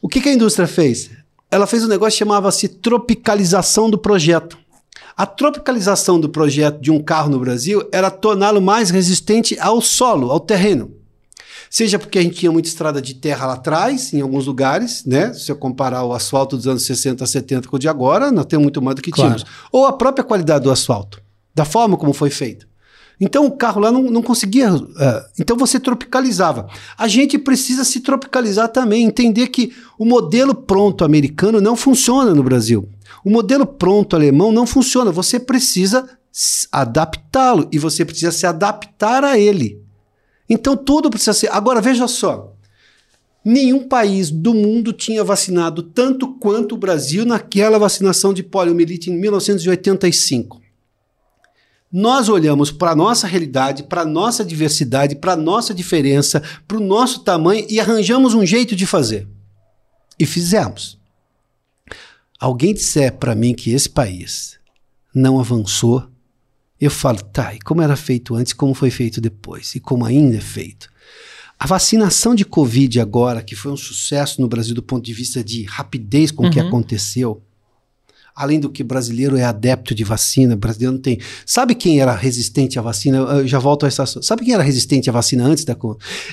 O 0.00 0.08
que, 0.08 0.20
que 0.20 0.28
a 0.28 0.32
indústria 0.32 0.66
fez? 0.66 1.10
Ela 1.50 1.66
fez 1.66 1.84
um 1.84 1.88
negócio 1.88 2.12
que 2.12 2.18
chamava-se 2.18 2.68
tropicalização 2.68 3.90
do 3.90 3.98
projeto. 3.98 4.58
A 5.16 5.24
tropicalização 5.24 6.20
do 6.20 6.28
projeto 6.28 6.80
de 6.80 6.90
um 6.90 7.02
carro 7.02 7.30
no 7.30 7.38
Brasil 7.38 7.88
era 7.90 8.10
torná-lo 8.10 8.60
mais 8.60 8.90
resistente 8.90 9.58
ao 9.58 9.80
solo, 9.80 10.30
ao 10.30 10.38
terreno. 10.38 10.92
Seja 11.70 11.98
porque 11.98 12.18
a 12.18 12.22
gente 12.22 12.36
tinha 12.36 12.52
muita 12.52 12.68
estrada 12.68 13.02
de 13.02 13.14
terra 13.14 13.46
lá 13.46 13.54
atrás, 13.54 14.12
em 14.12 14.20
alguns 14.20 14.46
lugares, 14.46 15.04
né? 15.04 15.32
Se 15.32 15.50
eu 15.50 15.56
comparar 15.56 16.04
o 16.04 16.12
asfalto 16.12 16.56
dos 16.56 16.66
anos 16.66 16.84
60, 16.84 17.26
70 17.26 17.68
com 17.68 17.76
o 17.76 17.78
de 17.78 17.88
agora, 17.88 18.30
nós 18.30 18.46
temos 18.46 18.64
muito 18.64 18.80
mais 18.80 18.94
do 18.94 19.02
que 19.02 19.10
claro. 19.10 19.34
tínhamos. 19.34 19.52
Ou 19.72 19.86
a 19.86 19.92
própria 19.92 20.24
qualidade 20.24 20.64
do 20.64 20.70
asfalto, 20.70 21.20
da 21.54 21.64
forma 21.64 21.96
como 21.96 22.12
foi 22.12 22.30
feito. 22.30 22.68
Então 23.20 23.46
o 23.46 23.50
carro 23.50 23.80
lá 23.80 23.90
não, 23.90 24.02
não 24.02 24.22
conseguia. 24.22 24.74
Uh, 24.74 24.86
então 25.38 25.56
você 25.56 25.80
tropicalizava. 25.80 26.68
A 26.98 27.08
gente 27.08 27.38
precisa 27.38 27.84
se 27.84 28.00
tropicalizar 28.00 28.68
também, 28.68 29.04
entender 29.04 29.48
que 29.48 29.72
o 29.98 30.04
modelo 30.04 30.54
pronto 30.54 31.04
americano 31.04 31.60
não 31.60 31.76
funciona 31.76 32.34
no 32.34 32.42
Brasil. 32.42 32.88
O 33.24 33.30
modelo 33.30 33.66
pronto 33.66 34.14
alemão 34.14 34.52
não 34.52 34.66
funciona. 34.66 35.10
Você 35.10 35.40
precisa 35.40 36.06
adaptá-lo 36.70 37.66
e 37.72 37.78
você 37.78 38.04
precisa 38.04 38.30
se 38.30 38.46
adaptar 38.46 39.24
a 39.24 39.38
ele. 39.38 39.80
Então 40.48 40.76
tudo 40.76 41.08
precisa 41.08 41.32
ser. 41.32 41.50
Agora 41.50 41.80
veja 41.80 42.06
só. 42.06 42.52
Nenhum 43.42 43.86
país 43.86 44.30
do 44.30 44.52
mundo 44.52 44.92
tinha 44.92 45.24
vacinado 45.24 45.82
tanto 45.82 46.34
quanto 46.34 46.74
o 46.74 46.78
Brasil 46.78 47.24
naquela 47.24 47.78
vacinação 47.78 48.34
de 48.34 48.42
poliomielite 48.42 49.10
em 49.10 49.16
1985. 49.18 50.65
Nós 51.98 52.28
olhamos 52.28 52.70
para 52.70 52.90
a 52.90 52.94
nossa 52.94 53.26
realidade, 53.26 53.82
para 53.82 54.02
a 54.02 54.04
nossa 54.04 54.44
diversidade, 54.44 55.16
para 55.16 55.32
a 55.32 55.36
nossa 55.36 55.72
diferença, 55.72 56.42
para 56.68 56.76
o 56.76 56.86
nosso 56.86 57.20
tamanho 57.20 57.64
e 57.70 57.80
arranjamos 57.80 58.34
um 58.34 58.44
jeito 58.44 58.76
de 58.76 58.84
fazer. 58.84 59.26
E 60.18 60.26
fizemos. 60.26 60.98
Alguém 62.38 62.74
disser 62.74 63.16
para 63.16 63.34
mim 63.34 63.54
que 63.54 63.70
esse 63.70 63.88
país 63.88 64.58
não 65.14 65.40
avançou, 65.40 66.06
eu 66.78 66.90
falo, 66.90 67.22
tá, 67.22 67.54
e 67.54 67.60
como 67.60 67.80
era 67.80 67.96
feito 67.96 68.34
antes, 68.34 68.52
como 68.52 68.74
foi 68.74 68.90
feito 68.90 69.18
depois, 69.18 69.74
e 69.74 69.80
como 69.80 70.04
ainda 70.04 70.36
é 70.36 70.40
feito. 70.42 70.90
A 71.58 71.66
vacinação 71.66 72.34
de 72.34 72.44
Covid 72.44 73.00
agora, 73.00 73.42
que 73.42 73.56
foi 73.56 73.72
um 73.72 73.76
sucesso 73.76 74.42
no 74.42 74.48
Brasil 74.48 74.74
do 74.74 74.82
ponto 74.82 75.02
de 75.02 75.14
vista 75.14 75.42
de 75.42 75.62
rapidez 75.64 76.30
com 76.30 76.42
o 76.42 76.44
uhum. 76.44 76.52
que 76.52 76.60
aconteceu, 76.60 77.42
além 78.36 78.60
do 78.60 78.68
que 78.68 78.84
brasileiro 78.84 79.34
é 79.38 79.44
adepto 79.44 79.94
de 79.94 80.04
vacina, 80.04 80.54
brasileiro 80.54 80.92
não 80.92 81.00
tem. 81.00 81.18
Sabe 81.46 81.74
quem 81.74 82.00
era 82.00 82.12
resistente 82.12 82.78
à 82.78 82.82
vacina? 82.82 83.16
Eu 83.16 83.48
já 83.48 83.58
volto 83.58 83.84
a 83.84 83.88
essa. 83.88 84.04
Sabe 84.20 84.44
quem 84.44 84.52
era 84.52 84.62
resistente 84.62 85.08
à 85.08 85.12
vacina 85.12 85.44
antes 85.44 85.64
da 85.64 85.74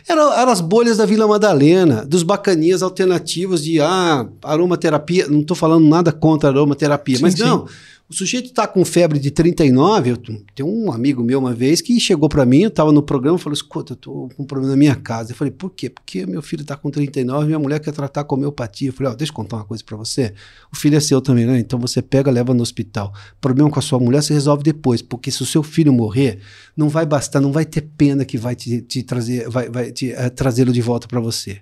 Era, 0.05 0.21
eram 0.41 0.51
as 0.51 0.59
bolhas 0.59 0.97
da 0.97 1.05
Vila 1.05 1.25
Madalena, 1.25 2.03
dos 2.05 2.21
bacanias 2.21 2.83
alternativos 2.83 3.63
de 3.63 3.79
ah, 3.79 4.27
aromaterapia. 4.43 5.27
Não 5.29 5.39
estou 5.39 5.55
falando 5.55 5.87
nada 5.87 6.11
contra 6.11 6.49
aromaterapia, 6.49 7.15
sim, 7.15 7.21
mas 7.21 7.35
sim. 7.35 7.43
não. 7.43 7.65
O 8.13 8.15
sujeito 8.15 8.45
está 8.45 8.67
com 8.67 8.85
febre 8.85 9.17
de 9.17 9.31
39. 9.31 10.11
Eu, 10.11 10.17
tem 10.53 10.63
um 10.63 10.91
amigo 10.91 11.23
meu 11.23 11.39
uma 11.39 11.51
vez 11.51 11.81
que 11.81 11.99
chegou 11.99 12.29
para 12.29 12.45
mim, 12.45 12.61
eu 12.61 12.67
estava 12.67 12.91
no 12.91 13.01
programa 13.01 13.39
e 13.39 13.41
falou: 13.41 13.55
Escuta, 13.55 13.93
eu 13.93 13.95
estou 13.95 14.29
com 14.29 14.43
um 14.43 14.45
problema 14.45 14.73
na 14.73 14.77
minha 14.77 14.95
casa. 14.95 15.31
Eu 15.31 15.35
falei: 15.35 15.49
Por 15.49 15.71
quê? 15.71 15.89
Porque 15.89 16.23
meu 16.27 16.43
filho 16.43 16.61
está 16.61 16.77
com 16.77 16.91
39 16.91 17.43
e 17.43 17.47
minha 17.47 17.57
mulher 17.57 17.79
quer 17.79 17.91
tratar 17.91 18.23
com 18.23 18.35
homeopatia. 18.35 18.89
Eu 18.89 18.93
falei: 18.93 19.11
oh, 19.11 19.15
Deixa 19.15 19.31
eu 19.31 19.35
contar 19.35 19.55
uma 19.55 19.65
coisa 19.65 19.83
para 19.83 19.97
você. 19.97 20.31
O 20.71 20.77
filho 20.77 20.95
é 20.95 20.99
seu 20.99 21.19
também, 21.21 21.47
né? 21.47 21.57
Então 21.57 21.79
você 21.79 22.03
pega, 22.03 22.29
leva 22.29 22.53
no 22.53 22.61
hospital. 22.61 23.11
Problema 23.41 23.71
com 23.71 23.79
a 23.79 23.81
sua 23.81 23.97
mulher 23.99 24.21
você 24.21 24.31
resolve 24.31 24.61
depois, 24.61 25.01
porque 25.01 25.31
se 25.31 25.41
o 25.41 25.45
seu 25.45 25.63
filho 25.63 25.91
morrer, 25.91 26.37
não 26.77 26.89
vai 26.89 27.07
bastar, 27.07 27.41
não 27.41 27.51
vai 27.51 27.65
ter 27.65 27.81
pena 27.81 28.23
que 28.23 28.37
vai 28.37 28.55
te, 28.55 28.79
te 28.83 29.01
trazer, 29.01 29.49
vai, 29.49 29.69
vai 29.71 29.91
te, 29.91 30.11
uh, 30.11 30.29
trazê-lo 30.29 30.71
de 30.71 30.81
volta 30.83 31.07
para 31.07 31.19
você. 31.19 31.61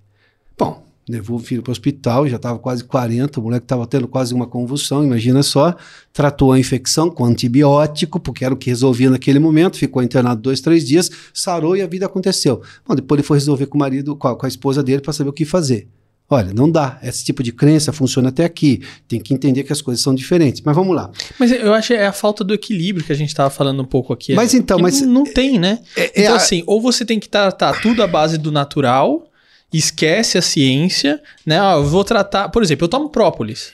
Bom, 0.58 0.91
levou 1.12 1.38
o 1.38 1.40
filho 1.40 1.62
para 1.62 1.70
o 1.70 1.74
hospital, 1.74 2.28
já 2.28 2.38
estava 2.38 2.58
quase 2.58 2.84
40, 2.84 3.40
o 3.40 3.44
moleque 3.44 3.66
estava 3.66 3.86
tendo 3.86 4.08
quase 4.08 4.34
uma 4.34 4.48
convulsão, 4.48 5.04
imagina 5.04 5.44
só, 5.44 5.76
tratou 6.14 6.52
a 6.52 6.60
infecção 6.60 7.10
com 7.10 7.26
antibiótico, 7.26 8.20
porque 8.20 8.46
era 8.46 8.54
o 8.54 8.58
que 8.58 8.70
resolvia 8.70 9.10
naquele 9.10 9.40
momento, 9.40 9.78
ficou 9.78 10.02
internado 10.02 10.42
dois, 10.42 10.62
três 10.62 10.88
dias, 10.88 11.12
sarou 11.34 11.76
e 11.76 11.82
a 11.82 11.88
vida 11.88 12.06
aconteceu. 12.06 12.62
Bom, 12.88 12.96
depois 12.96 13.20
ele 13.20 13.28
foi 13.28 13.38
resolver 13.38 13.66
com 13.66 13.78
o 13.78 13.80
marido, 13.80 14.16
com 14.16 14.28
a, 14.28 14.36
com 14.36 14.46
a 14.46 14.50
esposa 14.50 14.82
dele, 14.82 15.02
para 15.02 15.14
saber 15.14 15.30
o 15.30 15.34
que 15.34 15.46
fazer. 15.46 15.88
Olha, 16.32 16.54
não 16.54 16.72
dá. 16.72 16.98
Esse 17.04 17.26
tipo 17.26 17.44
de 17.44 17.52
crença 17.52 17.92
funciona 17.92 18.30
até 18.30 18.46
aqui. 18.46 18.82
Tem 19.06 19.20
que 19.20 19.34
entender 19.34 19.64
que 19.64 19.74
as 19.74 19.82
coisas 19.82 20.02
são 20.02 20.16
diferentes. 20.16 20.62
Mas 20.62 20.74
vamos 20.74 20.96
lá. 20.96 21.12
Mas 21.38 21.52
eu 21.52 21.74
acho 21.74 21.90
que 21.90 21.94
é 21.94 22.08
a 22.08 22.14
falta 22.14 22.42
do 22.42 22.54
equilíbrio 22.54 23.06
que 23.06 23.12
a 23.12 23.16
gente 23.16 23.28
estava 23.28 23.50
falando 23.50 23.82
um 23.82 23.86
pouco 23.86 24.14
aqui. 24.14 24.34
Mas 24.34 24.54
então, 24.54 24.80
mas 24.80 25.02
não, 25.02 25.12
não 25.12 25.24
tem, 25.26 25.60
né? 25.60 25.80
É, 25.94 26.04
é 26.04 26.12
então 26.22 26.34
a... 26.34 26.38
assim, 26.38 26.64
ou 26.66 26.82
você 26.82 27.04
tem 27.04 27.20
que 27.20 27.28
tratar 27.28 27.82
tudo 27.82 28.02
à 28.02 28.08
base 28.08 28.38
do 28.38 28.50
natural, 28.50 29.30
esquece 29.78 30.38
a 30.38 30.42
ciência, 30.42 31.22
né? 31.46 31.60
Ah, 31.60 31.74
eu 31.76 31.86
vou 31.86 32.04
tratar, 32.04 32.50
por 32.50 32.62
exemplo, 32.62 32.86
eu 32.86 32.90
tomo 32.90 33.10
própolis. 33.10 33.74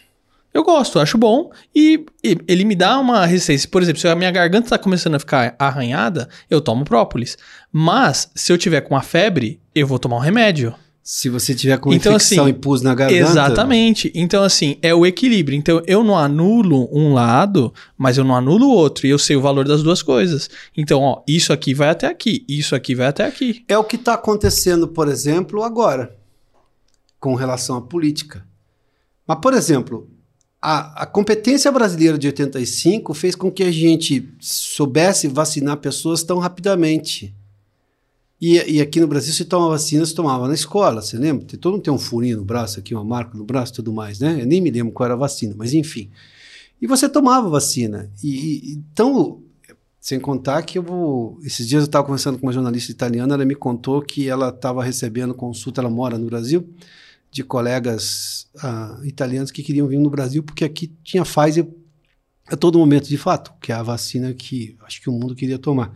Eu 0.53 0.63
gosto, 0.63 0.99
acho 0.99 1.19
bom 1.19 1.51
e, 1.75 2.03
e, 2.23 2.35
ele 2.47 2.65
me 2.65 2.73
dá 2.73 2.97
uma 2.99 3.25
resistência. 3.25 3.69
Por 3.69 3.81
exemplo, 3.81 4.01
se 4.01 4.07
a 4.07 4.15
minha 4.15 4.31
garganta 4.31 4.65
está 4.65 4.77
começando 4.77 5.13
a 5.13 5.19
ficar 5.19 5.55
arranhada, 5.59 6.27
eu 6.49 6.59
tomo 6.59 6.83
própolis. 6.83 7.37
Mas 7.71 8.31
se 8.33 8.51
eu 8.51 8.57
tiver 8.57 8.81
com 8.81 8.95
uma 8.95 9.03
febre, 9.03 9.59
eu 9.75 9.85
vou 9.85 9.99
tomar 9.99 10.15
um 10.15 10.21
remédio. 10.21 10.73
Se 11.09 11.29
você 11.29 11.55
tiver 11.55 11.77
com 11.77 11.93
então, 11.93 12.11
infecção 12.11 12.43
assim, 12.43 12.49
e 12.49 12.53
pus 12.53 12.81
na 12.81 12.93
garganta. 12.93 13.21
Exatamente. 13.21 14.11
Então, 14.13 14.43
assim, 14.43 14.77
é 14.81 14.93
o 14.93 15.05
equilíbrio. 15.05 15.57
Então, 15.57 15.81
eu 15.87 16.03
não 16.03 16.17
anulo 16.17 16.89
um 16.91 17.13
lado, 17.13 17.73
mas 17.97 18.17
eu 18.17 18.25
não 18.25 18.35
anulo 18.35 18.65
o 18.65 18.71
outro. 18.71 19.07
E 19.07 19.09
eu 19.09 19.17
sei 19.17 19.37
o 19.37 19.41
valor 19.41 19.65
das 19.65 19.81
duas 19.81 20.01
coisas. 20.01 20.49
Então, 20.75 20.99
ó, 20.99 21.23
isso 21.25 21.53
aqui 21.53 21.73
vai 21.73 21.87
até 21.87 22.07
aqui, 22.07 22.43
isso 22.45 22.75
aqui 22.75 22.93
vai 22.93 23.07
até 23.07 23.25
aqui. 23.25 23.63
É 23.69 23.77
o 23.77 23.85
que 23.85 23.95
está 23.95 24.15
acontecendo, 24.15 24.85
por 24.85 25.07
exemplo, 25.07 25.63
agora, 25.63 26.13
com 27.21 27.35
relação 27.35 27.77
à 27.77 27.81
política. 27.81 28.45
Mas, 29.25 29.39
por 29.39 29.53
exemplo, 29.53 30.09
a, 30.61 31.03
a 31.03 31.05
competência 31.05 31.71
brasileira 31.71 32.17
de 32.17 32.27
85 32.27 33.13
fez 33.13 33.33
com 33.33 33.49
que 33.49 33.63
a 33.63 33.71
gente 33.71 34.29
soubesse 34.41 35.29
vacinar 35.29 35.77
pessoas 35.77 36.21
tão 36.21 36.37
rapidamente. 36.37 37.33
E, 38.39 38.75
e, 38.75 38.81
aqui 38.81 38.99
no 38.99 39.07
Brasil, 39.07 39.33
se 39.33 39.45
toma 39.45 39.67
vacina, 39.67 40.05
se 40.05 40.13
tomava 40.13 40.47
na 40.47 40.53
escola, 40.53 41.01
você 41.01 41.17
lembra? 41.17 41.45
Todo 41.57 41.73
mundo 41.73 41.83
tem 41.83 41.93
um 41.93 41.97
furinho 41.97 42.37
no 42.37 42.45
braço 42.45 42.79
aqui, 42.79 42.93
uma 42.93 43.03
marca 43.03 43.35
no 43.35 43.43
braço 43.43 43.73
tudo 43.73 43.91
mais, 43.91 44.19
né? 44.19 44.41
Eu 44.41 44.45
nem 44.45 44.61
me 44.61 44.69
lembro 44.69 44.93
qual 44.93 45.05
era 45.05 45.15
a 45.15 45.17
vacina, 45.17 45.55
mas 45.57 45.73
enfim. 45.73 46.11
E 46.79 46.85
você 46.85 47.09
tomava 47.09 47.49
vacina. 47.49 48.11
E, 48.23 48.29
e 48.29 48.73
então, 48.73 49.41
sem 49.99 50.19
contar 50.19 50.61
que 50.61 50.77
eu 50.77 50.83
vou. 50.83 51.39
Esses 51.43 51.67
dias 51.67 51.81
eu 51.81 51.87
estava 51.87 52.05
conversando 52.05 52.37
com 52.37 52.45
uma 52.45 52.53
jornalista 52.53 52.91
italiana, 52.91 53.33
ela 53.33 53.43
me 53.43 53.55
contou 53.55 54.01
que 54.01 54.29
ela 54.29 54.49
estava 54.49 54.83
recebendo 54.83 55.33
consulta, 55.33 55.81
ela 55.81 55.89
mora 55.89 56.17
no 56.17 56.27
Brasil, 56.27 56.67
de 57.31 57.43
colegas 57.43 58.47
uh, 58.57 59.03
italianos 59.03 59.49
que 59.49 59.63
queriam 59.63 59.87
vir 59.87 59.99
no 59.99 60.09
Brasil, 60.11 60.43
porque 60.43 60.63
aqui 60.63 60.93
tinha 61.03 61.25
Pfizer 61.25 61.67
a 62.47 62.55
todo 62.55 62.79
momento, 62.79 63.09
de 63.09 63.17
fato, 63.17 63.51
que 63.59 63.71
é 63.71 63.75
a 63.75 63.83
vacina 63.83 64.33
que 64.33 64.77
acho 64.85 65.01
que 65.01 65.09
o 65.09 65.13
mundo 65.13 65.35
queria 65.35 65.59
tomar. 65.59 65.91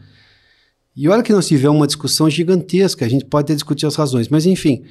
E 0.96 1.08
olha 1.08 1.24
que 1.24 1.32
nós 1.32 1.48
tivemos 1.48 1.78
uma 1.78 1.88
discussão 1.88 2.30
gigantesca, 2.30 3.06
a 3.06 3.10
gente 3.10 3.26
pode 3.26 3.46
até 3.46 3.54
discutir 3.54 3.86
as 3.86 3.96
razões, 3.96 4.28
mas 4.30 4.46
enfim. 4.46 4.84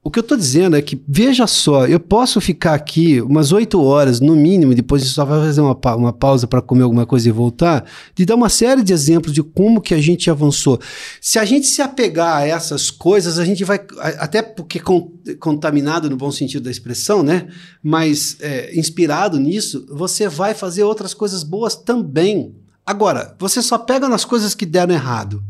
O 0.00 0.10
que 0.10 0.20
eu 0.20 0.22
estou 0.22 0.38
dizendo 0.38 0.76
é 0.76 0.80
que, 0.80 0.98
veja 1.08 1.46
só, 1.46 1.86
eu 1.86 1.98
posso 1.98 2.40
ficar 2.40 2.72
aqui 2.72 3.20
umas 3.20 3.50
oito 3.50 3.82
horas, 3.82 4.20
no 4.20 4.36
mínimo, 4.36 4.72
depois 4.72 5.04
só 5.04 5.24
vai 5.24 5.40
fazer 5.40 5.60
uma, 5.60 5.74
pa 5.74 5.96
uma 5.96 6.12
pausa 6.12 6.46
para 6.46 6.62
comer 6.62 6.84
alguma 6.84 7.04
coisa 7.04 7.28
e 7.28 7.32
voltar, 7.32 7.84
de 8.14 8.24
dar 8.24 8.36
uma 8.36 8.48
série 8.48 8.82
de 8.82 8.92
exemplos 8.92 9.34
de 9.34 9.42
como 9.42 9.82
que 9.82 9.92
a 9.92 10.00
gente 10.00 10.30
avançou. 10.30 10.80
Se 11.20 11.38
a 11.38 11.44
gente 11.44 11.66
se 11.66 11.82
apegar 11.82 12.38
a 12.38 12.46
essas 12.46 12.90
coisas, 12.90 13.38
a 13.38 13.44
gente 13.44 13.64
vai, 13.64 13.80
até 14.18 14.40
porque 14.40 14.78
con 14.78 15.10
contaminado 15.40 16.08
no 16.08 16.16
bom 16.16 16.30
sentido 16.30 16.62
da 16.62 16.70
expressão, 16.70 17.22
né? 17.22 17.48
Mas 17.82 18.36
é, 18.40 18.78
inspirado 18.78 19.38
nisso, 19.38 19.84
você 19.90 20.28
vai 20.28 20.54
fazer 20.54 20.84
outras 20.84 21.12
coisas 21.12 21.42
boas 21.42 21.74
também. 21.74 22.54
Agora, 22.88 23.36
você 23.38 23.60
só 23.60 23.76
pega 23.76 24.08
nas 24.08 24.24
coisas 24.24 24.54
que 24.54 24.64
deram 24.64 24.94
errado. 24.94 25.44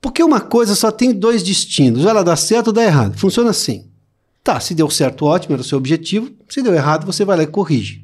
Porque 0.00 0.22
uma 0.22 0.40
coisa 0.40 0.74
só 0.74 0.90
tem 0.90 1.12
dois 1.12 1.42
destinos, 1.42 2.06
ela 2.06 2.24
dá 2.24 2.36
certo 2.36 2.68
ou 2.68 2.72
dá 2.72 2.82
errado. 2.82 3.18
Funciona 3.18 3.50
assim. 3.50 3.90
Tá, 4.42 4.58
se 4.58 4.74
deu 4.74 4.88
certo, 4.88 5.26
ótimo, 5.26 5.52
era 5.52 5.60
o 5.60 5.64
seu 5.64 5.76
objetivo. 5.76 6.30
Se 6.48 6.62
deu 6.62 6.72
errado, 6.72 7.04
você 7.04 7.22
vai 7.22 7.36
lá 7.36 7.42
e 7.42 7.46
corrige. 7.46 8.02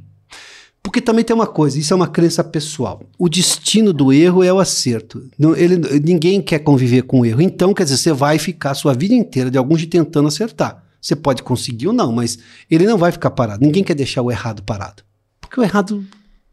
Porque 0.83 1.01
também 1.01 1.25
tem 1.25 1.35
uma 1.35 1.47
coisa, 1.47 1.79
isso 1.79 1.95
é 1.95 1.97
uma 1.97 2.07
crença 2.07 2.45
pessoal. 2.45 3.03
O 3.19 3.31
destino 3.31 3.95
do 3.95 4.13
erro 4.13 4.45
é 4.45 4.53
o 4.53 4.59
acerto. 4.59 5.27
Ele, 5.57 5.79
ninguém 6.01 6.43
quer 6.43 6.59
conviver 6.59 7.05
com 7.05 7.21
o 7.21 7.25
erro. 7.25 7.41
Então, 7.41 7.73
quer 7.73 7.85
dizer, 7.85 7.97
você 7.97 8.13
vai 8.13 8.39
ficar 8.39 8.73
a 8.73 8.75
sua 8.75 8.93
vida 8.93 9.15
inteira 9.15 9.51
de 9.51 9.57
algum 9.57 9.75
jeito 9.79 9.93
tentando 9.93 10.29
acertar. 10.29 10.85
Você 11.01 11.17
pode 11.17 11.43
conseguir 11.43 11.87
ou 11.87 11.95
não, 11.95 12.13
mas 12.13 12.39
ele 12.71 12.85
não 12.85 12.99
vai 12.99 13.11
ficar 13.11 13.31
parado. 13.31 13.65
Ninguém 13.65 13.83
quer 13.83 13.95
deixar 13.95 14.21
o 14.21 14.31
errado 14.31 14.63
parado. 14.63 15.03
Porque 15.41 15.59
o 15.59 15.63
errado 15.63 16.05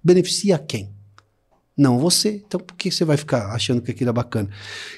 beneficia 0.02 0.58
quem? 0.58 1.01
Não 1.82 1.98
você. 1.98 2.44
Então 2.48 2.60
por 2.60 2.76
que 2.76 2.92
você 2.92 3.04
vai 3.04 3.18
ficar 3.18 3.48
achando 3.48 3.82
que 3.82 3.90
aquilo 3.90 4.12
é 4.12 4.14
bacana? 4.14 4.48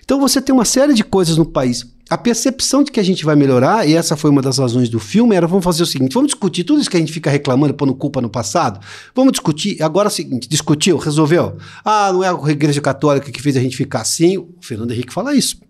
Então 0.03 0.19
você 0.19 0.41
tem 0.41 0.53
uma 0.53 0.65
série 0.65 0.93
de 0.93 1.01
coisas 1.01 1.37
no 1.37 1.45
país. 1.45 1.87
A 2.09 2.17
percepção 2.17 2.83
de 2.83 2.91
que 2.91 2.99
a 2.99 3.03
gente 3.03 3.23
vai 3.23 3.37
melhorar, 3.37 3.87
e 3.87 3.95
essa 3.95 4.17
foi 4.17 4.29
uma 4.29 4.41
das 4.41 4.57
razões 4.57 4.89
do 4.89 4.99
filme, 4.99 5.33
era 5.33 5.47
vamos 5.47 5.63
fazer 5.63 5.83
o 5.83 5.85
seguinte: 5.85 6.13
vamos 6.13 6.33
discutir 6.33 6.65
tudo 6.65 6.81
isso 6.81 6.89
que 6.89 6.97
a 6.97 6.99
gente 6.99 7.13
fica 7.13 7.29
reclamando, 7.29 7.73
pondo 7.73 7.95
culpa 7.95 8.19
no 8.19 8.29
passado. 8.29 8.85
Vamos 9.15 9.31
discutir. 9.31 9.81
Agora 9.81 10.07
é 10.07 10.11
o 10.11 10.13
seguinte: 10.13 10.49
discutiu, 10.49 10.97
resolveu. 10.97 11.55
Ah, 11.85 12.11
não 12.11 12.21
é 12.21 12.27
a 12.27 12.51
Igreja 12.51 12.81
Católica 12.81 13.31
que 13.31 13.41
fez 13.41 13.55
a 13.55 13.61
gente 13.61 13.77
ficar 13.77 14.01
assim. 14.01 14.37
O 14.37 14.49
Fernando 14.59 14.91
Henrique 14.91 15.13
fala 15.13 15.33
isso. 15.33 15.61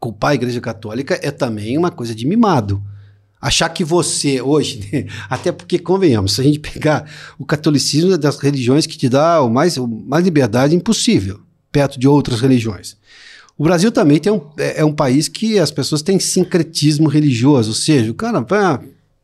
Culpar 0.00 0.30
a 0.30 0.34
Igreja 0.34 0.62
Católica 0.62 1.20
é 1.22 1.30
também 1.30 1.76
uma 1.76 1.90
coisa 1.90 2.14
de 2.14 2.26
mimado. 2.26 2.82
Achar 3.40 3.68
que 3.68 3.84
você, 3.84 4.40
hoje, 4.40 4.88
né? 4.92 5.06
até 5.30 5.52
porque, 5.52 5.78
convenhamos, 5.78 6.34
se 6.34 6.40
a 6.40 6.44
gente 6.44 6.58
pegar 6.58 7.08
o 7.38 7.44
catolicismo 7.44 8.12
é 8.12 8.18
das 8.18 8.38
religiões 8.38 8.86
que 8.86 8.98
te 8.98 9.08
dá 9.08 9.42
o 9.42 9.50
mais, 9.50 9.76
o 9.76 9.86
mais 9.86 10.24
liberdade 10.24 10.74
impossível, 10.74 11.40
perto 11.70 11.98
de 11.98 12.08
outras 12.08 12.40
religiões. 12.40 12.96
O 13.56 13.64
Brasil 13.64 13.90
também 13.90 14.18
tem 14.18 14.32
um, 14.32 14.40
é, 14.56 14.80
é 14.80 14.84
um 14.84 14.92
país 14.92 15.28
que 15.28 15.58
as 15.58 15.70
pessoas 15.70 16.02
têm 16.02 16.18
sincretismo 16.20 17.08
religioso, 17.08 17.70
ou 17.70 17.74
seja, 17.74 18.10
o 18.10 18.14
cara, 18.14 18.44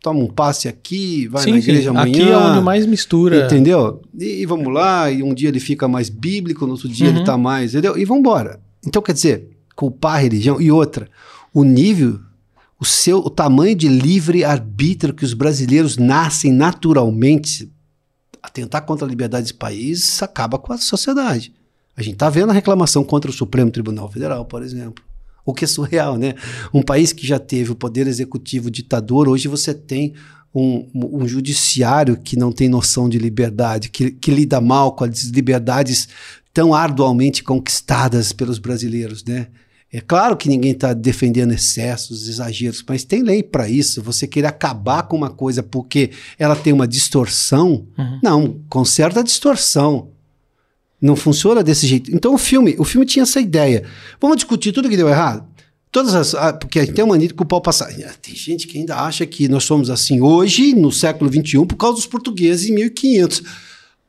toma 0.05 0.21
um 0.21 0.29
passe 0.29 0.69
aqui, 0.69 1.27
vai 1.29 1.43
sim, 1.43 1.53
na 1.53 1.59
igreja 1.59 1.83
sim. 1.83 1.89
amanhã. 1.89 2.13
Aqui 2.13 2.31
é 2.31 2.37
onde 2.37 2.61
mais 2.61 2.85
mistura. 2.85 3.47
Entendeu? 3.47 4.03
E, 4.19 4.43
e 4.43 4.47
vamos 4.47 4.73
lá, 4.73 5.11
e 5.11 5.23
um 5.23 5.33
dia 5.33 5.49
ele 5.49 5.61
fica 5.61 5.89
mais 5.89 6.11
bíblico, 6.11 6.67
no 6.67 6.73
outro 6.73 6.89
dia 6.89 7.09
Uhum. 7.09 7.17
ele 7.17 7.25
tá 7.25 7.39
mais, 7.39 7.73
entendeu? 7.73 7.97
E 7.97 8.05
vamos 8.05 8.21
embora. 8.21 8.61
Então, 8.87 9.01
quer 9.01 9.15
dizer, 9.15 9.49
culpar 9.75 10.17
a 10.17 10.19
religião. 10.19 10.61
E 10.61 10.71
outra, 10.71 11.09
o 11.55 11.65
nível, 11.65 12.21
o 12.79 12.85
seu, 12.85 13.19
o 13.19 13.31
tamanho 13.31 13.75
de 13.75 13.89
livre-arbítrio 13.89 15.15
que 15.15 15.25
os 15.25 15.35
brasileiros 15.35 15.97
nascem 15.97 16.53
naturalmente 16.53 17.71
a 18.43 18.49
tentar 18.49 18.83
contra 18.83 19.07
a 19.07 19.09
liberdade 19.09 19.45
desse 19.45 19.55
país 19.55 20.23
acaba 20.23 20.59
com 20.59 20.73
a 20.73 20.79
sociedade. 20.79 21.53
A 21.97 22.03
gente 22.03 22.17
tá 22.17 22.29
vendo 22.29 22.51
a 22.51 22.55
reclamação 22.55 23.05
contra 23.05 23.31
o 23.31 23.35
Supremo 23.35 23.71
Tribunal 23.71 24.11
Federal, 24.11 24.45
por 24.45 24.63
exemplo. 24.63 25.03
O 25.47 25.55
que 25.55 25.65
é 25.65 25.69
surreal, 25.69 26.17
né? 26.17 26.35
Um 26.73 26.83
país 26.83 27.13
que 27.13 27.27
já 27.27 27.39
teve 27.39 27.71
o 27.71 27.75
poder 27.75 28.07
executivo 28.07 28.71
ditador, 28.71 29.29
hoje 29.29 29.47
você 29.47 29.73
tem 29.73 30.15
um, 30.55 30.89
um 30.95 31.29
judiciário 31.29 32.17
que 32.17 32.37
não 32.37 32.53
tem 32.53 32.69
noção 32.69 33.09
de 33.09 33.19
liberdade, 33.19 33.91
que, 33.91 34.11
que 34.11 34.31
lida 34.31 34.61
mal 34.61 34.95
com 34.95 35.05
as 35.05 35.25
liberdades 35.25 36.09
tão 36.53 36.73
arduamente 36.73 37.43
conquistadas 37.43 38.33
pelos 38.33 38.59
brasileiros, 38.59 39.25
né? 39.25 39.49
É 39.97 40.01
claro 40.01 40.37
que 40.37 40.49
ninguém 40.49 40.73
está 40.73 40.93
defendendo 40.93 41.53
excessos, 41.53 42.27
exageros, 42.29 42.83
mas 42.89 43.05
tem 43.05 43.23
lei 43.23 43.45
para 43.45 43.69
isso. 43.69 44.03
Você 44.03 44.27
querer 44.27 44.49
acabar 44.49 45.05
com 45.05 45.17
uma 45.17 45.31
coisa 45.31 45.63
porque 45.63 46.11
ela 46.37 46.57
tem 46.57 46.73
uma 46.73 46.89
distorção, 46.89 47.87
Uhum. 47.97 48.19
não, 48.21 48.61
conserta 48.69 49.21
a 49.21 49.23
distorção. 49.23 50.09
Não 51.01 51.15
funciona 51.15 51.63
desse 51.63 51.87
jeito. 51.87 52.11
Então 52.13 52.35
o 52.35 52.39
filme, 52.39 52.75
o 52.77 52.83
filme 52.85 53.07
tinha 53.07 53.23
essa 53.23 53.41
ideia. 53.41 53.85
Vamos 54.21 54.37
discutir 54.39 54.73
tudo 54.73 54.89
que 54.89 54.97
deu 54.97 55.09
errado. 55.09 55.47
Todas 55.93 56.13
as, 56.13 56.35
ah, 56.35 56.53
porque 56.53 56.81
a 56.81 56.85
gente 56.85 56.95
tem 56.95 57.05
uma 57.05 57.15
mania 57.15 57.29
de 57.29 57.35
culpar 57.35 57.61
o 57.61 57.63
passado. 57.63 57.95
Ah, 58.05 58.13
Tem 58.21 58.35
gente 58.35 58.67
que 58.67 58.77
ainda 58.79 58.97
acha 58.97 59.25
que 59.25 59.47
nós 59.49 59.63
somos 59.63 59.91
assim 59.91 60.21
hoje, 60.21 60.75
no 60.75 60.91
século 60.91 61.31
XXI, 61.33 61.65
por 61.67 61.77
causa 61.77 61.95
dos 61.99 62.07
portugueses 62.07 62.69
em 62.69 62.75
1500. 62.75 63.43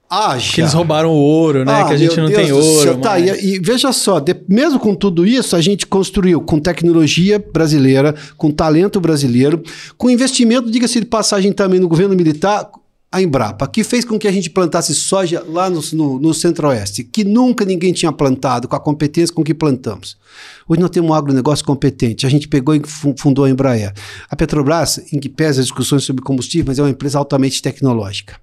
Ah, 0.09 0.37
Que 0.37 0.61
eles 0.61 0.73
roubaram 0.73 1.09
o 1.09 1.15
ouro, 1.15 1.65
né? 1.65 1.71
ah, 1.81 1.85
que 1.85 1.93
a 1.93 1.97
gente 1.97 2.15
não 2.17 2.27
Deus 2.27 2.39
tem 2.41 2.51
ouro. 2.51 2.83
céu, 2.83 2.97
tá, 3.01 3.19
e, 3.19 3.55
e 3.55 3.59
veja 3.59 3.91
só, 3.91 4.19
de- 4.19 4.35
mesmo 4.47 4.79
com 4.79 4.93
tudo 4.93 5.25
isso, 5.25 5.55
a 5.55 5.61
gente 5.61 5.87
construiu 5.87 6.39
com 6.41 6.59
tecnologia 6.59 7.43
brasileira, 7.51 8.13
com 8.37 8.51
talento 8.51 8.99
brasileiro, 9.01 9.63
com 9.97 10.09
investimento, 10.09 10.69
diga-se 10.69 10.99
de 10.99 11.05
passagem 11.07 11.51
também 11.51 11.79
no 11.79 11.87
governo 11.87 12.15
militar, 12.15 12.69
a 13.11 13.21
Embrapa, 13.21 13.65
que 13.67 13.83
fez 13.83 14.03
com 14.03 14.19
que 14.19 14.27
a 14.27 14.31
gente 14.31 14.49
plantasse 14.49 14.93
soja 14.93 15.41
lá 15.47 15.69
no, 15.69 15.79
no, 15.93 16.19
no 16.19 16.33
centro-oeste, 16.33 17.03
que 17.03 17.23
nunca 17.23 17.63
ninguém 17.65 17.93
tinha 17.93 18.11
plantado, 18.11 18.67
com 18.67 18.75
a 18.75 18.79
competência 18.79 19.33
com 19.33 19.43
que 19.43 19.53
plantamos. 19.53 20.17
Hoje 20.67 20.81
nós 20.81 20.89
temos 20.89 21.09
um 21.09 21.13
agronegócio 21.13 21.63
competente, 21.65 22.25
a 22.25 22.29
gente 22.29 22.47
pegou 22.47 22.75
e 22.75 22.81
fu- 22.85 23.15
fundou 23.17 23.45
a 23.45 23.49
Embraer. 23.49 23.93
A 24.29 24.35
Petrobras, 24.35 24.99
em 25.13 25.19
que 25.19 25.29
pesa 25.29 25.61
as 25.61 25.67
discussões 25.67 26.03
sobre 26.03 26.21
combustível, 26.23 26.65
mas 26.67 26.77
é 26.77 26.81
uma 26.83 26.89
empresa 26.89 27.17
altamente 27.17 27.61
tecnológica 27.61 28.35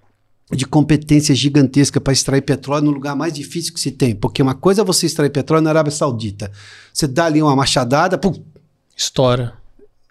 de 0.54 0.66
competência 0.66 1.34
gigantesca 1.34 2.00
para 2.00 2.12
extrair 2.12 2.42
petróleo 2.42 2.84
no 2.86 2.90
lugar 2.90 3.16
mais 3.16 3.32
difícil 3.32 3.72
que 3.72 3.80
se 3.80 3.90
tem. 3.90 4.14
Porque 4.14 4.42
uma 4.42 4.54
coisa 4.54 4.82
é 4.82 4.84
você 4.84 5.06
extrair 5.06 5.30
petróleo 5.30 5.62
na 5.62 5.70
Arábia 5.70 5.90
Saudita. 5.92 6.50
Você 6.92 7.06
dá 7.06 7.24
ali 7.26 7.42
uma 7.42 7.56
machadada, 7.56 8.18
pum, 8.18 8.34
Estoura. 8.96 9.54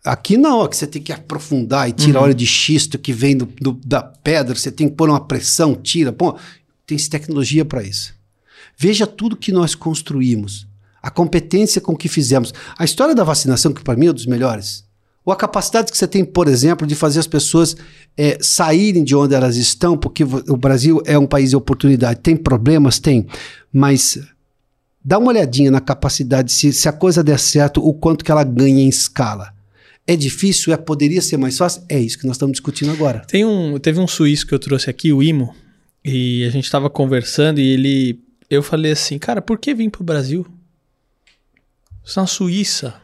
Aqui 0.04 0.36
não, 0.36 0.62
aqui 0.64 0.76
você 0.76 0.88
tem 0.88 1.02
que 1.02 1.14
aprofundar 1.14 1.88
e 1.88 1.94
tirar 1.94 2.22
óleo 2.22 2.34
de 2.34 2.48
xisto 2.48 2.98
que 2.98 3.14
vem 3.14 3.38
do, 3.38 3.46
do- 3.62 3.80
da 3.86 4.02
pedra, 4.02 4.56
você 4.56 4.72
tem 4.72 4.90
que 4.90 4.96
pôr 4.96 5.08
uma 5.10 5.20
pressão, 5.20 5.76
tira. 5.76 6.12
Pô, 6.12 6.36
tem 6.88 6.98
tecnologia 6.98 7.64
para 7.64 7.84
isso. 7.84 8.14
Veja 8.76 9.06
tudo 9.06 9.38
que 9.38 9.52
nós 9.52 9.76
construímos, 9.76 10.66
a 11.04 11.12
competência 11.12 11.80
com 11.80 11.96
que 11.96 12.10
fizemos. 12.10 12.52
A 12.80 12.84
história 12.84 13.14
da 13.14 13.24
vacinação, 13.24 13.72
que 13.72 13.84
para 13.84 13.96
mim 13.96 14.08
é 14.08 14.10
um 14.10 14.14
dos 14.14 14.26
melhores, 14.26 14.84
ou 15.24 15.32
a 15.32 15.36
capacidade 15.36 15.92
que 15.92 15.98
você 15.98 16.08
tem, 16.08 16.26
por 16.26 16.48
exemplo, 16.48 16.88
de 16.88 16.96
fazer 16.96 17.20
as 17.20 17.28
pessoas 17.28 17.76
eh, 18.18 18.38
saírem 18.42 19.04
de 19.04 19.16
onde 19.16 19.36
elas 19.36 19.56
estão, 19.56 19.96
porque 19.96 20.24
o 20.24 20.58
Brasil 20.58 21.02
é 21.06 21.18
um 21.18 21.28
país 21.28 21.52
de 21.52 21.56
oportunidade. 21.56 22.20
Tem 22.22 22.36
problemas? 22.36 23.00
Tem, 23.00 23.28
mas 23.72 24.18
dá 25.04 25.20
uma 25.20 25.30
olhadinha 25.30 25.70
na 25.70 25.80
capacidade, 25.80 26.52
se, 26.52 26.74
se 26.74 26.90
a 26.90 26.92
coisa 26.92 27.24
der 27.24 27.40
certo, 27.40 27.86
o 27.86 27.94
quanto 27.94 28.26
que 28.26 28.32
ela 28.32 28.44
ganha 28.44 28.82
em 28.82 28.90
escala. 28.90 29.54
É 30.08 30.16
difícil? 30.16 30.74
É, 30.74 30.78
poderia 30.78 31.22
ser 31.22 31.38
mais 31.38 31.58
fácil? 31.58 31.84
É 31.88 32.00
isso 32.00 32.18
que 32.18 32.26
nós 32.26 32.36
estamos 32.36 32.54
discutindo 32.54 32.92
agora. 32.92 33.20
Tem 33.28 33.46
um, 33.46 33.78
teve 33.78 34.00
um 34.00 34.08
suíço 34.08 34.48
que 34.48 34.54
eu 34.54 34.60
trouxe 34.60 34.90
aqui, 34.90 35.14
o 35.14 35.22
Imo, 35.22 35.56
e 36.04 36.44
a 36.46 36.50
gente 36.50 36.70
tava 36.70 36.90
conversando 36.90 37.60
e 37.60 37.68
ele. 37.68 38.20
Eu 38.50 38.64
falei 38.64 38.92
assim, 38.92 39.18
cara, 39.18 39.42
por 39.42 39.60
que 39.60 39.74
vir 39.74 39.90
pro 39.90 40.04
Brasil? 40.04 40.46
Você 42.04 42.16
tá 42.16 42.22
na 42.22 42.28
Suíça. 42.28 43.01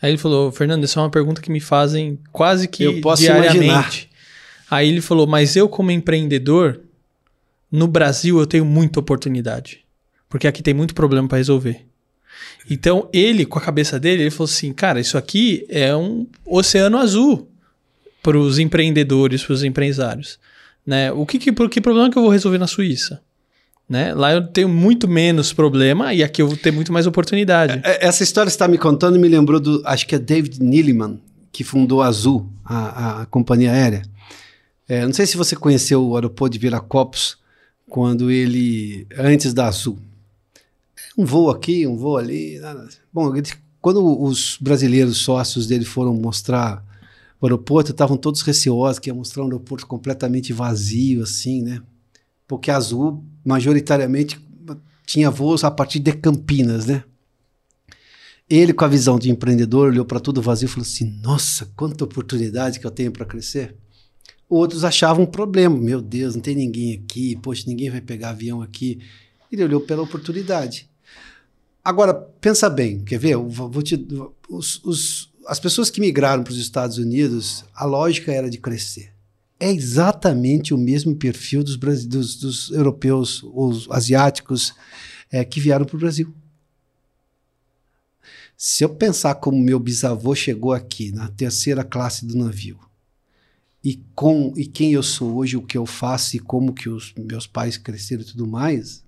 Aí 0.00 0.10
ele 0.10 0.18
falou, 0.18 0.52
Fernando, 0.52 0.84
essa 0.84 1.00
é 1.00 1.02
uma 1.02 1.10
pergunta 1.10 1.40
que 1.40 1.50
me 1.50 1.60
fazem 1.60 2.18
quase 2.32 2.68
que 2.68 2.84
Eu 2.84 3.00
posso 3.00 3.22
diariamente. 3.22 3.56
imaginar. 3.56 4.08
Aí 4.70 4.88
ele 4.88 5.00
falou, 5.00 5.26
mas 5.26 5.56
eu 5.56 5.68
como 5.68 5.90
empreendedor, 5.90 6.80
no 7.70 7.88
Brasil 7.88 8.38
eu 8.38 8.46
tenho 8.46 8.64
muita 8.64 9.00
oportunidade. 9.00 9.80
Porque 10.28 10.46
aqui 10.46 10.62
tem 10.62 10.74
muito 10.74 10.94
problema 10.94 11.26
para 11.26 11.38
resolver. 11.38 11.84
Então 12.70 13.08
ele, 13.12 13.46
com 13.46 13.58
a 13.58 13.62
cabeça 13.62 13.98
dele, 13.98 14.22
ele 14.22 14.30
falou 14.30 14.44
assim, 14.44 14.72
cara, 14.72 15.00
isso 15.00 15.16
aqui 15.16 15.66
é 15.68 15.94
um 15.96 16.26
oceano 16.44 16.98
azul 16.98 17.48
para 18.22 18.38
os 18.38 18.58
empreendedores, 18.58 19.42
para 19.42 19.54
os 19.54 19.64
empresários. 19.64 20.38
Né? 20.86 21.10
O 21.12 21.26
que, 21.26 21.38
que, 21.38 21.52
que 21.52 21.80
problema 21.80 22.10
que 22.10 22.18
eu 22.18 22.22
vou 22.22 22.30
resolver 22.30 22.58
na 22.58 22.66
Suíça? 22.66 23.20
Né? 23.88 24.12
Lá 24.12 24.32
eu 24.32 24.46
tenho 24.46 24.68
muito 24.68 25.08
menos 25.08 25.52
problema 25.52 26.12
e 26.12 26.22
aqui 26.22 26.42
eu 26.42 26.48
vou 26.48 26.56
ter 26.56 26.70
muito 26.70 26.92
mais 26.92 27.06
oportunidade. 27.06 27.80
É, 27.84 28.06
Essa 28.06 28.22
história 28.22 28.48
que 28.48 28.54
está 28.54 28.68
me 28.68 28.76
contando 28.76 29.18
me 29.18 29.28
lembrou 29.28 29.58
do, 29.58 29.82
acho 29.86 30.06
que 30.06 30.14
é 30.14 30.18
David 30.18 30.62
Neeleman, 30.62 31.18
que 31.50 31.64
fundou 31.64 32.02
a 32.02 32.06
Azul, 32.06 32.46
a, 32.64 33.22
a 33.22 33.26
companhia 33.26 33.72
aérea. 33.72 34.02
É, 34.86 35.06
não 35.06 35.12
sei 35.12 35.26
se 35.26 35.36
você 35.36 35.56
conheceu 35.56 36.04
o 36.04 36.16
aeroporto 36.16 36.52
de 36.52 36.58
Viracopos, 36.58 37.38
quando 37.88 38.30
ele, 38.30 39.06
antes 39.16 39.52
da 39.52 39.66
Azul. 39.66 39.98
Um 41.16 41.24
voo 41.24 41.50
aqui, 41.50 41.86
um 41.86 41.96
voo 41.96 42.16
ali. 42.16 42.58
Nada. 42.58 42.88
Bom, 43.12 43.32
quando 43.80 44.22
os 44.22 44.58
brasileiros 44.60 45.18
sócios 45.18 45.66
dele 45.66 45.84
foram 45.84 46.14
mostrar 46.14 46.84
o 47.40 47.46
aeroporto, 47.46 47.90
estavam 47.90 48.16
todos 48.16 48.42
receosos 48.42 48.98
que 48.98 49.10
ia 49.10 49.14
mostrar 49.14 49.42
um 49.42 49.46
aeroporto 49.46 49.86
completamente 49.86 50.52
vazio, 50.52 51.22
assim, 51.22 51.62
né? 51.62 51.80
Porque 52.46 52.70
a 52.70 52.76
Azul, 52.76 53.22
majoritariamente, 53.48 54.38
tinha 55.06 55.30
voos 55.30 55.64
a 55.64 55.70
partir 55.70 55.98
de 56.00 56.12
Campinas, 56.12 56.84
né? 56.86 57.02
Ele, 58.48 58.72
com 58.74 58.84
a 58.84 58.88
visão 58.88 59.18
de 59.18 59.30
empreendedor, 59.30 59.88
olhou 59.88 60.04
para 60.04 60.20
tudo 60.20 60.40
vazio 60.42 60.66
e 60.66 60.68
falou 60.68 60.82
assim: 60.86 61.18
Nossa, 61.22 61.70
quanta 61.74 62.04
oportunidade 62.04 62.78
que 62.78 62.86
eu 62.86 62.90
tenho 62.90 63.10
para 63.10 63.24
crescer. 63.26 63.74
Outros 64.48 64.84
achavam 64.84 65.24
um 65.24 65.26
problema: 65.26 65.76
Meu 65.76 66.00
Deus, 66.00 66.34
não 66.34 66.42
tem 66.42 66.54
ninguém 66.54 66.94
aqui, 66.94 67.36
poxa, 67.36 67.64
ninguém 67.66 67.90
vai 67.90 68.00
pegar 68.00 68.30
avião 68.30 68.60
aqui. 68.62 69.00
Ele 69.50 69.64
olhou 69.64 69.80
pela 69.80 70.02
oportunidade. 70.02 70.88
Agora, 71.84 72.12
pensa 72.12 72.68
bem, 72.68 73.00
quer 73.02 73.18
ver? 73.18 73.30
Eu 73.30 73.48
vou 73.48 73.82
te, 73.82 74.06
os- 74.48 74.82
os- 74.84 75.30
as 75.46 75.58
pessoas 75.58 75.90
que 75.90 76.00
migraram 76.00 76.42
para 76.44 76.52
os 76.52 76.58
Estados 76.58 76.98
Unidos, 76.98 77.64
a 77.74 77.86
lógica 77.86 78.30
era 78.32 78.50
de 78.50 78.58
crescer. 78.58 79.10
É 79.60 79.70
exatamente 79.72 80.72
o 80.72 80.78
mesmo 80.78 81.16
perfil 81.16 81.64
dos, 81.64 81.76
dos- 82.06 82.36
dos 82.36 82.70
europeus, 82.70 83.42
os 83.42 83.88
asiáticos, 83.90 84.72
eh, 85.32 85.44
que 85.44 85.60
vieram 85.60 85.84
para 85.84 85.96
o 85.96 85.98
Brasil. 85.98 86.32
Se 88.56 88.84
eu 88.84 88.88
pensar 88.94 89.36
como 89.36 89.58
meu 89.58 89.78
bisavô 89.78 90.34
chegou 90.34 90.72
aqui 90.72 91.12
na 91.12 91.28
terceira 91.28 91.84
classe 91.84 92.26
do 92.26 92.36
navio 92.36 92.78
e 93.82 93.96
com 94.14 94.52
e 94.56 94.66
quem 94.66 94.92
eu 94.92 95.02
sou 95.02 95.36
hoje, 95.36 95.56
o 95.56 95.62
que 95.62 95.78
eu 95.78 95.86
faço 95.86 96.36
e 96.36 96.40
como 96.40 96.72
que 96.72 96.88
os 96.88 97.14
meus 97.16 97.46
pais 97.46 97.76
cresceram 97.76 98.22
e 98.22 98.26
tudo 98.26 98.46
mais, 98.46 99.04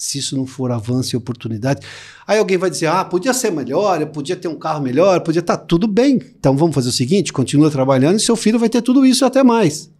se 0.00 0.18
isso 0.18 0.36
não 0.36 0.46
for 0.46 0.72
avanço 0.72 1.14
e 1.14 1.16
oportunidade, 1.16 1.86
aí 2.26 2.38
alguém 2.38 2.56
vai 2.56 2.70
dizer: 2.70 2.86
"Ah, 2.86 3.04
podia 3.04 3.34
ser 3.34 3.50
melhor, 3.50 4.00
eu 4.00 4.06
podia 4.06 4.34
ter 4.34 4.48
um 4.48 4.58
carro 4.58 4.82
melhor, 4.82 5.20
podia 5.20 5.40
estar 5.40 5.56
tudo 5.56 5.86
bem". 5.86 6.20
Então 6.38 6.56
vamos 6.56 6.74
fazer 6.74 6.88
o 6.88 6.92
seguinte, 6.92 7.32
continua 7.32 7.70
trabalhando 7.70 8.16
e 8.16 8.20
seu 8.20 8.36
filho 8.36 8.58
vai 8.58 8.68
ter 8.68 8.82
tudo 8.82 9.04
isso 9.04 9.24
e 9.24 9.26
até 9.26 9.42
mais. 9.42 9.90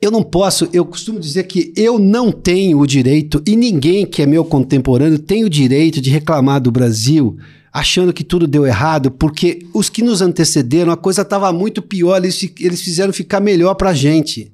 Eu 0.00 0.10
não 0.10 0.22
posso, 0.22 0.68
eu 0.72 0.84
costumo 0.84 1.18
dizer 1.18 1.44
que 1.44 1.72
eu 1.74 1.98
não 1.98 2.30
tenho 2.30 2.78
o 2.78 2.86
direito, 2.86 3.42
e 3.46 3.56
ninguém 3.56 4.04
que 4.04 4.20
é 4.20 4.26
meu 4.26 4.44
contemporâneo 4.44 5.18
tem 5.18 5.42
o 5.42 5.48
direito 5.48 6.02
de 6.02 6.10
reclamar 6.10 6.60
do 6.60 6.70
Brasil 6.70 7.38
achando 7.76 8.10
que 8.10 8.24
tudo 8.24 8.46
deu 8.46 8.66
errado, 8.66 9.10
porque 9.10 9.66
os 9.74 9.90
que 9.90 10.02
nos 10.02 10.22
antecederam, 10.22 10.90
a 10.90 10.96
coisa 10.96 11.20
estava 11.20 11.52
muito 11.52 11.82
pior, 11.82 12.16
eles, 12.16 12.50
eles 12.58 12.80
fizeram 12.80 13.12
ficar 13.12 13.38
melhor 13.38 13.74
para 13.74 13.90
a 13.90 13.94
gente. 13.94 14.50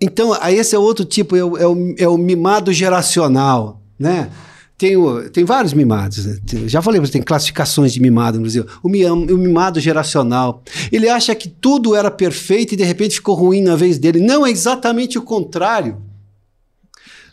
Então, 0.00 0.34
esse 0.50 0.74
é 0.74 0.78
outro 0.78 1.04
tipo, 1.04 1.36
é 1.36 1.44
o, 1.44 1.56
é 1.56 1.66
o- 1.66 1.94
é 1.98 2.08
o 2.08 2.18
mimado 2.18 2.72
geracional, 2.72 3.80
né? 3.98 4.30
Tem, 4.76 4.96
o- 4.96 5.30
tem 5.30 5.44
vários 5.44 5.72
mimados, 5.72 6.26
né? 6.26 6.36
Já 6.66 6.82
falei, 6.82 7.00
tem 7.02 7.22
classificações 7.22 7.92
de 7.92 8.00
mimado 8.00 8.36
no 8.38 8.42
Brasil. 8.42 8.66
O, 8.82 8.88
o 8.88 9.38
mimado 9.38 9.78
geracional. 9.80 10.62
Ele 10.90 11.08
acha 11.08 11.34
que 11.34 11.48
tudo 11.48 11.94
era 11.94 12.10
perfeito 12.10 12.74
e 12.74 12.76
de 12.76 12.82
repente 12.84 13.14
ficou 13.14 13.34
ruim 13.36 13.62
na 13.62 13.76
vez 13.76 13.98
dele. 13.98 14.18
Não, 14.20 14.44
é 14.44 14.50
exatamente 14.50 15.16
o 15.16 15.22
contrário. 15.22 15.98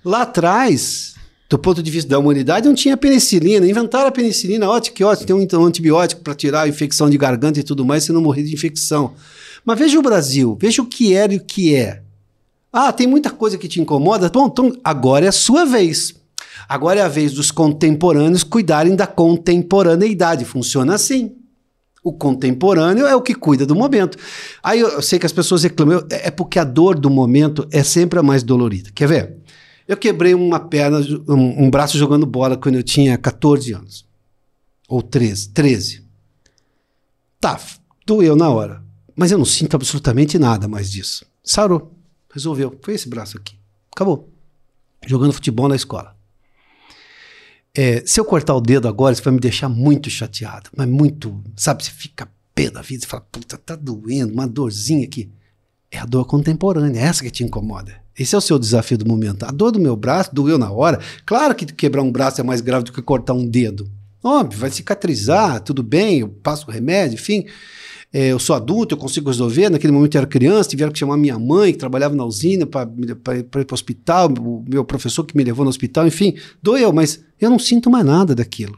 Lá 0.06 0.22
atrás, 0.24 1.10
Do 1.50 1.60
ponto 1.60 1.84
de 1.84 1.92
vista 1.92 2.10
da 2.10 2.18
humanidade, 2.18 2.66
não 2.66 2.74
tinha 2.74 2.96
penicilina. 2.96 3.68
Inventaram 3.68 4.08
a 4.08 4.12
penicilina, 4.12 4.70
ótimo, 4.70 4.96
que 4.96 5.04
ótimo, 5.04 5.26
tem 5.46 5.60
um 5.60 5.66
antibiótico 5.66 6.22
para 6.22 6.34
tirar 6.34 6.62
a 6.62 6.68
infecção 6.70 7.10
de 7.10 7.18
garganta 7.18 7.60
e 7.60 7.64
tudo 7.64 7.84
mais, 7.84 8.06
você 8.06 8.14
não 8.14 8.22
morrer 8.22 8.44
de 8.44 8.54
infecção. 8.54 9.14
Mas 9.66 9.78
veja 9.78 10.00
o 10.00 10.02
Brasil, 10.02 10.58
veja 10.62 10.82
o 10.82 10.86
que 10.86 11.14
era 11.14 11.34
e 11.34 11.38
o 11.38 11.44
que 11.44 11.76
é. 11.76 12.04
Ah, 12.72 12.94
tem 12.94 13.06
muita 13.06 13.30
coisa 13.30 13.58
que 13.58 13.68
te 13.68 13.82
incomoda. 13.82 14.30
Bom, 14.30 14.48
então 14.48 14.72
agora 14.84 15.26
é 15.26 15.30
a 15.30 15.34
sua 15.34 15.66
vez. 15.66 16.16
Agora 16.70 17.00
é 17.00 17.04
a 17.04 17.10
vez 17.10 17.34
dos 17.34 17.52
contemporâneos 17.52 18.44
cuidarem 18.44 18.96
da 18.96 19.06
contemporaneidade. 19.06 20.46
Funciona 20.46 20.96
assim. 20.96 21.36
O 22.04 22.14
contemporâneo 22.14 23.06
é 23.06 23.16
o 23.16 23.22
que 23.22 23.36
cuida 23.36 23.66
do 23.66 23.76
momento. 23.76 24.18
Aí 24.64 24.80
eu 24.80 25.02
sei 25.02 25.20
que 25.20 25.26
as 25.26 25.34
pessoas 25.34 25.64
reclamam, 25.64 26.04
é 26.10 26.32
porque 26.32 26.58
a 26.58 26.64
dor 26.64 26.98
do 26.98 27.10
momento 27.10 27.68
é 27.72 27.84
sempre 27.84 28.18
a 28.18 28.24
mais 28.24 28.42
dolorida. 28.42 28.90
Quer 28.96 29.08
ver? 29.08 29.38
Eu 29.88 29.98
quebrei 29.98 30.34
uma 30.34 30.60
perna, 30.60 31.00
um, 31.28 31.66
um 31.66 31.70
braço 31.70 31.98
jogando 31.98 32.26
bola 32.26 32.58
quando 32.58 32.76
eu 32.76 32.84
tinha 32.84 33.18
14 33.18 33.74
anos. 33.74 34.06
Ou 34.88 35.02
13. 35.02 35.50
13. 35.50 36.04
Tá, 37.40 37.60
doeu 38.06 38.36
na 38.36 38.50
hora. 38.50 38.82
Mas 39.16 39.32
eu 39.32 39.38
não 39.38 39.46
sinto 39.46 39.76
absolutamente 39.76 40.40
nada 40.40 40.68
mais 40.68 40.90
disso. 40.90 41.26
Sarou. 41.44 42.01
Resolveu. 42.34 42.78
Foi 42.82 42.94
esse 42.94 43.10
braço 43.10 43.38
aqui. 43.38 43.58
Acabou. 43.94 44.30
Jogando 45.06 45.34
futebol 45.34 45.68
na 45.68 45.76
escola. 45.76 46.16
É, 47.74 48.04
se 48.06 48.20
eu 48.20 48.26
cortar 48.26 48.56
o 48.56 48.62
dedo 48.62 48.88
agora, 48.88 49.14
isso 49.14 49.24
vai 49.24 49.34
me 49.34 49.40
deixar 49.40 49.70
muito 49.70 50.10
chateado. 50.10 50.70
Mas 50.76 50.88
muito. 50.88 51.42
Sabe, 51.56 51.84
você 51.84 51.92
fica 51.92 52.30
pé 52.54 52.70
da 52.70 52.82
vida, 52.82 53.02
você 53.02 53.08
fala, 53.08 53.26
puta, 53.32 53.58
tá 53.58 53.76
doendo, 53.76 54.34
uma 54.34 54.48
dorzinha 54.48 55.06
aqui. 55.06 55.32
É 55.90 55.98
a 55.98 56.06
dor 56.06 56.26
contemporânea, 56.26 57.00
é 57.00 57.04
essa 57.04 57.24
que 57.24 57.32
te 57.32 57.44
incomoda. 57.44 58.02
Esse 58.18 58.36
é 58.36 58.38
o 58.38 58.42
seu 58.42 58.60
desafio 58.60 58.98
do 58.98 59.08
momento. 59.08 59.44
A 59.44 59.52
dor 59.52 59.72
do 59.72 59.80
meu 59.80 59.96
braço 59.96 60.34
doeu 60.34 60.58
na 60.58 60.72
hora. 60.72 61.00
Claro 61.26 61.56
que 61.56 61.66
quebrar 61.66 62.02
um 62.02 62.12
braço 62.12 62.40
é 62.40 62.44
mais 62.44 62.62
grave 62.62 62.86
do 62.86 62.94
que 62.94 63.02
cortar 63.02 63.34
um 63.34 63.46
dedo. 63.46 63.90
Óbvio, 64.24 64.60
vai 64.60 64.70
cicatrizar, 64.70 65.62
tudo 65.62 65.82
bem, 65.82 66.20
eu 66.20 66.30
passo 66.30 66.68
o 66.68 66.72
remédio, 66.72 67.16
enfim. 67.16 67.46
É, 68.14 68.28
eu 68.28 68.40
sou 68.40 68.56
adulto, 68.56 68.94
eu 68.94 68.98
consigo 68.98 69.30
resolver. 69.30 69.70
Naquele 69.70 69.94
momento 69.94 70.16
eu 70.16 70.20
era 70.20 70.28
criança, 70.28 70.70
tiveram 70.70 70.92
que 70.92 71.00
chamar 71.00 71.18
minha 71.18 71.40
mãe, 71.40 71.72
que 71.72 71.80
trabalhava 71.80 72.14
na 72.14 72.26
usina, 72.26 72.66
para 72.66 72.90
ir 73.38 73.44
para 73.44 73.62
o 73.62 73.74
hospital, 73.74 74.30
o 74.40 74.66
meu 74.68 74.84
professor 74.84 75.24
que 75.24 75.36
me 75.36 75.44
levou 75.44 75.64
no 75.64 75.70
hospital, 75.70 76.06
enfim, 76.06 76.36
doeu, 76.62 76.92
mas 76.92 77.24
eu 77.40 77.50
não 77.50 77.58
sinto 77.58 77.90
mais 77.90 78.06
nada 78.06 78.36
daquilo. 78.36 78.78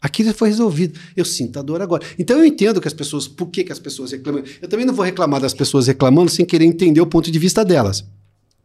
Aquilo 0.00 0.32
foi 0.32 0.48
resolvido. 0.48 0.98
Eu 1.16 1.24
sinto 1.24 1.58
a 1.58 1.62
dor 1.62 1.82
agora. 1.82 2.04
Então 2.18 2.38
eu 2.38 2.44
entendo 2.44 2.80
que 2.80 2.86
as 2.86 2.94
pessoas, 2.94 3.26
por 3.26 3.48
que, 3.48 3.64
que 3.64 3.72
as 3.72 3.78
pessoas 3.78 4.12
reclamam? 4.12 4.44
Eu 4.62 4.68
também 4.68 4.86
não 4.86 4.94
vou 4.94 5.04
reclamar 5.04 5.40
das 5.40 5.54
pessoas 5.54 5.88
reclamando 5.88 6.30
sem 6.30 6.44
querer 6.44 6.64
entender 6.64 7.00
o 7.00 7.06
ponto 7.06 7.30
de 7.30 7.38
vista 7.38 7.64
delas 7.64 8.04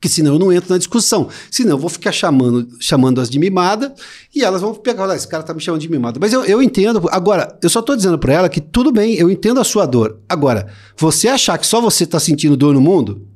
que 0.01 0.09
senão 0.09 0.33
eu 0.33 0.39
não 0.39 0.51
entro 0.51 0.71
na 0.71 0.79
discussão. 0.79 1.29
Senão 1.51 1.73
eu 1.73 1.77
vou 1.77 1.89
ficar 1.89 2.11
chamando, 2.11 2.67
chamando 2.79 3.21
as 3.21 3.29
de 3.29 3.37
mimada 3.37 3.93
e 4.35 4.43
elas 4.43 4.61
vão 4.61 4.73
pegar, 4.73 5.03
olha, 5.03 5.15
esse 5.15 5.27
cara 5.27 5.43
tá 5.43 5.53
me 5.53 5.61
chamando 5.61 5.79
de 5.79 5.89
mimada. 5.89 6.19
Mas 6.19 6.33
eu, 6.33 6.43
eu 6.43 6.61
entendo. 6.61 7.07
Agora, 7.11 7.55
eu 7.61 7.69
só 7.69 7.83
tô 7.83 7.95
dizendo 7.95 8.17
para 8.17 8.33
ela 8.33 8.49
que 8.49 8.59
tudo 8.59 8.91
bem, 8.91 9.13
eu 9.13 9.29
entendo 9.29 9.59
a 9.59 9.63
sua 9.63 9.85
dor. 9.85 10.19
Agora, 10.27 10.67
você 10.97 11.27
achar 11.27 11.55
que 11.59 11.67
só 11.67 11.79
você 11.79 12.07
tá 12.07 12.19
sentindo 12.19 12.57
dor 12.57 12.73
no 12.73 12.81
mundo 12.81 13.27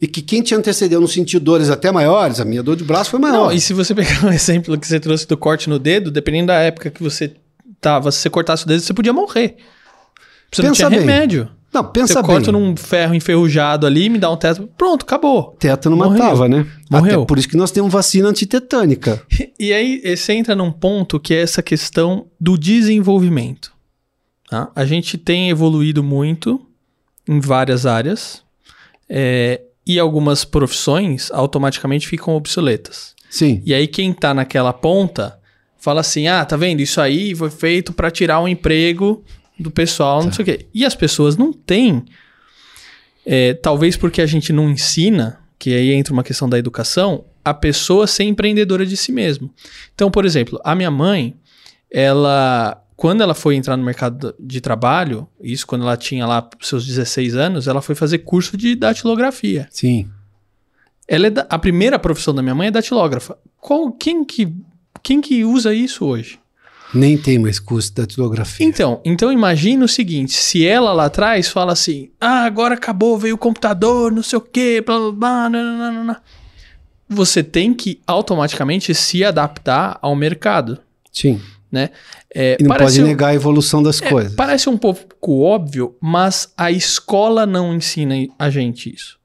e 0.00 0.08
que 0.08 0.20
quem 0.20 0.42
te 0.42 0.52
antecedeu 0.56 1.00
não 1.00 1.06
sentiu 1.06 1.38
dores 1.38 1.70
até 1.70 1.92
maiores, 1.92 2.40
a 2.40 2.44
minha 2.44 2.64
dor 2.64 2.74
de 2.74 2.82
braço 2.82 3.10
foi 3.10 3.20
maior. 3.20 3.44
Não, 3.46 3.52
e 3.52 3.60
se 3.60 3.72
você 3.72 3.94
pegar 3.94 4.24
um 4.26 4.32
exemplo 4.34 4.76
que 4.76 4.88
você 4.88 4.98
trouxe 4.98 5.28
do 5.28 5.36
corte 5.36 5.70
no 5.70 5.78
dedo, 5.78 6.10
dependendo 6.10 6.48
da 6.48 6.54
época 6.54 6.90
que 6.90 7.00
você 7.00 7.32
tava, 7.80 8.10
se 8.10 8.18
você 8.18 8.28
cortasse 8.28 8.64
o 8.64 8.66
dedo, 8.66 8.80
você 8.80 8.92
podia 8.92 9.12
morrer. 9.12 9.56
Você 10.50 10.62
Pensa 10.62 10.66
não 10.66 10.72
tinha 10.72 10.90
bem. 10.90 10.98
remédio. 10.98 11.48
Não, 11.72 11.82
pensa 11.82 12.14
Você 12.14 12.20
bem. 12.20 12.26
corta 12.26 12.52
num 12.52 12.76
ferro 12.76 13.14
enferrujado 13.14 13.86
ali, 13.86 14.10
me 14.10 14.18
dá 14.18 14.30
um 14.30 14.36
teto, 14.36 14.68
pronto, 14.76 15.04
acabou. 15.04 15.56
Teto 15.58 15.88
não 15.88 15.96
Morreu. 15.96 16.18
matava, 16.18 16.48
né? 16.48 16.66
Morreu. 16.90 17.20
Até 17.20 17.26
por 17.26 17.38
isso 17.38 17.48
que 17.48 17.56
nós 17.56 17.70
temos 17.70 17.90
vacina 17.92 18.28
antitetânica. 18.28 19.22
E 19.58 19.72
aí 19.72 20.16
você 20.16 20.32
entra 20.32 20.56
num 20.56 20.72
ponto 20.72 21.20
que 21.20 21.32
é 21.32 21.40
essa 21.40 21.62
questão 21.62 22.26
do 22.40 22.58
desenvolvimento. 22.58 23.72
Tá? 24.50 24.72
A 24.74 24.84
gente 24.84 25.16
tem 25.16 25.50
evoluído 25.50 26.02
muito 26.02 26.60
em 27.28 27.38
várias 27.38 27.86
áreas 27.86 28.42
é, 29.08 29.60
e 29.86 30.00
algumas 30.00 30.44
profissões 30.44 31.30
automaticamente 31.30 32.08
ficam 32.08 32.34
obsoletas. 32.34 33.14
Sim. 33.30 33.62
E 33.64 33.72
aí 33.72 33.86
quem 33.86 34.12
tá 34.12 34.34
naquela 34.34 34.72
ponta 34.72 35.38
fala 35.78 36.00
assim: 36.00 36.26
ah, 36.26 36.44
tá 36.44 36.56
vendo? 36.56 36.80
Isso 36.80 37.00
aí 37.00 37.34
foi 37.36 37.50
feito 37.50 37.92
para 37.92 38.10
tirar 38.10 38.40
um 38.40 38.48
emprego 38.48 39.24
do 39.58 39.70
pessoal, 39.70 40.20
tá. 40.20 40.26
não 40.26 40.32
sei 40.32 40.42
o 40.42 40.46
quê. 40.46 40.66
E 40.72 40.84
as 40.84 40.94
pessoas 40.94 41.36
não 41.36 41.52
têm, 41.52 42.04
é, 43.24 43.54
talvez 43.54 43.96
porque 43.96 44.20
a 44.20 44.26
gente 44.26 44.52
não 44.52 44.70
ensina, 44.70 45.40
que 45.58 45.74
aí 45.74 45.92
entra 45.92 46.12
uma 46.12 46.24
questão 46.24 46.48
da 46.48 46.58
educação, 46.58 47.24
a 47.44 47.54
pessoa 47.54 48.06
ser 48.06 48.24
empreendedora 48.24 48.86
de 48.86 48.96
si 48.96 49.12
mesmo. 49.12 49.50
Então, 49.94 50.10
por 50.10 50.24
exemplo, 50.24 50.60
a 50.64 50.74
minha 50.74 50.90
mãe, 50.90 51.36
ela 51.90 52.82
quando 53.02 53.20
ela 53.20 53.34
foi 53.34 53.56
entrar 53.56 53.76
no 53.76 53.82
mercado 53.82 54.32
de 54.38 54.60
trabalho, 54.60 55.26
isso 55.40 55.66
quando 55.66 55.82
ela 55.82 55.96
tinha 55.96 56.24
lá 56.24 56.48
seus 56.60 56.86
16 56.86 57.34
anos, 57.34 57.66
ela 57.66 57.82
foi 57.82 57.96
fazer 57.96 58.18
curso 58.18 58.56
de 58.56 58.76
datilografia. 58.76 59.66
Sim. 59.72 60.08
Ela 61.08 61.26
é 61.26 61.30
da, 61.30 61.44
a 61.50 61.58
primeira 61.58 61.98
profissão 61.98 62.32
da 62.32 62.40
minha 62.42 62.54
mãe 62.54 62.68
é 62.68 62.70
datilógrafa. 62.70 63.36
Qual, 63.60 63.90
quem, 63.90 64.24
que, 64.24 64.54
quem 65.02 65.20
que 65.20 65.44
usa 65.44 65.74
isso 65.74 66.04
hoje? 66.04 66.38
Nem 66.94 67.16
tem 67.16 67.38
mais 67.38 67.58
curso 67.58 67.88
de 67.88 68.02
datilografia. 68.02 68.66
Então, 68.66 69.00
então 69.04 69.32
imagina 69.32 69.84
o 69.84 69.88
seguinte: 69.88 70.32
se 70.32 70.66
ela 70.66 70.92
lá 70.92 71.06
atrás 71.06 71.48
fala 71.48 71.72
assim, 71.72 72.10
ah, 72.20 72.44
agora 72.44 72.74
acabou, 72.74 73.18
veio 73.18 73.34
o 73.34 73.38
computador, 73.38 74.12
não 74.12 74.22
sei 74.22 74.38
o 74.38 74.42
quê, 74.42 74.82
blá 74.84 74.98
blá 74.98 75.12
blá, 75.12 75.48
nananana. 75.48 76.22
você 77.08 77.42
tem 77.42 77.72
que 77.72 78.00
automaticamente 78.06 78.94
se 78.94 79.24
adaptar 79.24 79.98
ao 80.02 80.14
mercado. 80.14 80.78
Sim. 81.10 81.40
Né? 81.70 81.88
É, 82.34 82.58
e 82.60 82.64
não 82.64 82.76
pode 82.76 83.00
um, 83.00 83.06
negar 83.06 83.28
a 83.28 83.34
evolução 83.34 83.82
das 83.82 84.00
é, 84.02 84.08
coisas. 84.08 84.34
Parece 84.34 84.68
um 84.68 84.76
pouco 84.76 85.40
óbvio, 85.42 85.96
mas 86.00 86.52
a 86.56 86.70
escola 86.70 87.46
não 87.46 87.74
ensina 87.74 88.14
a 88.38 88.50
gente 88.50 88.94
isso. 88.94 89.18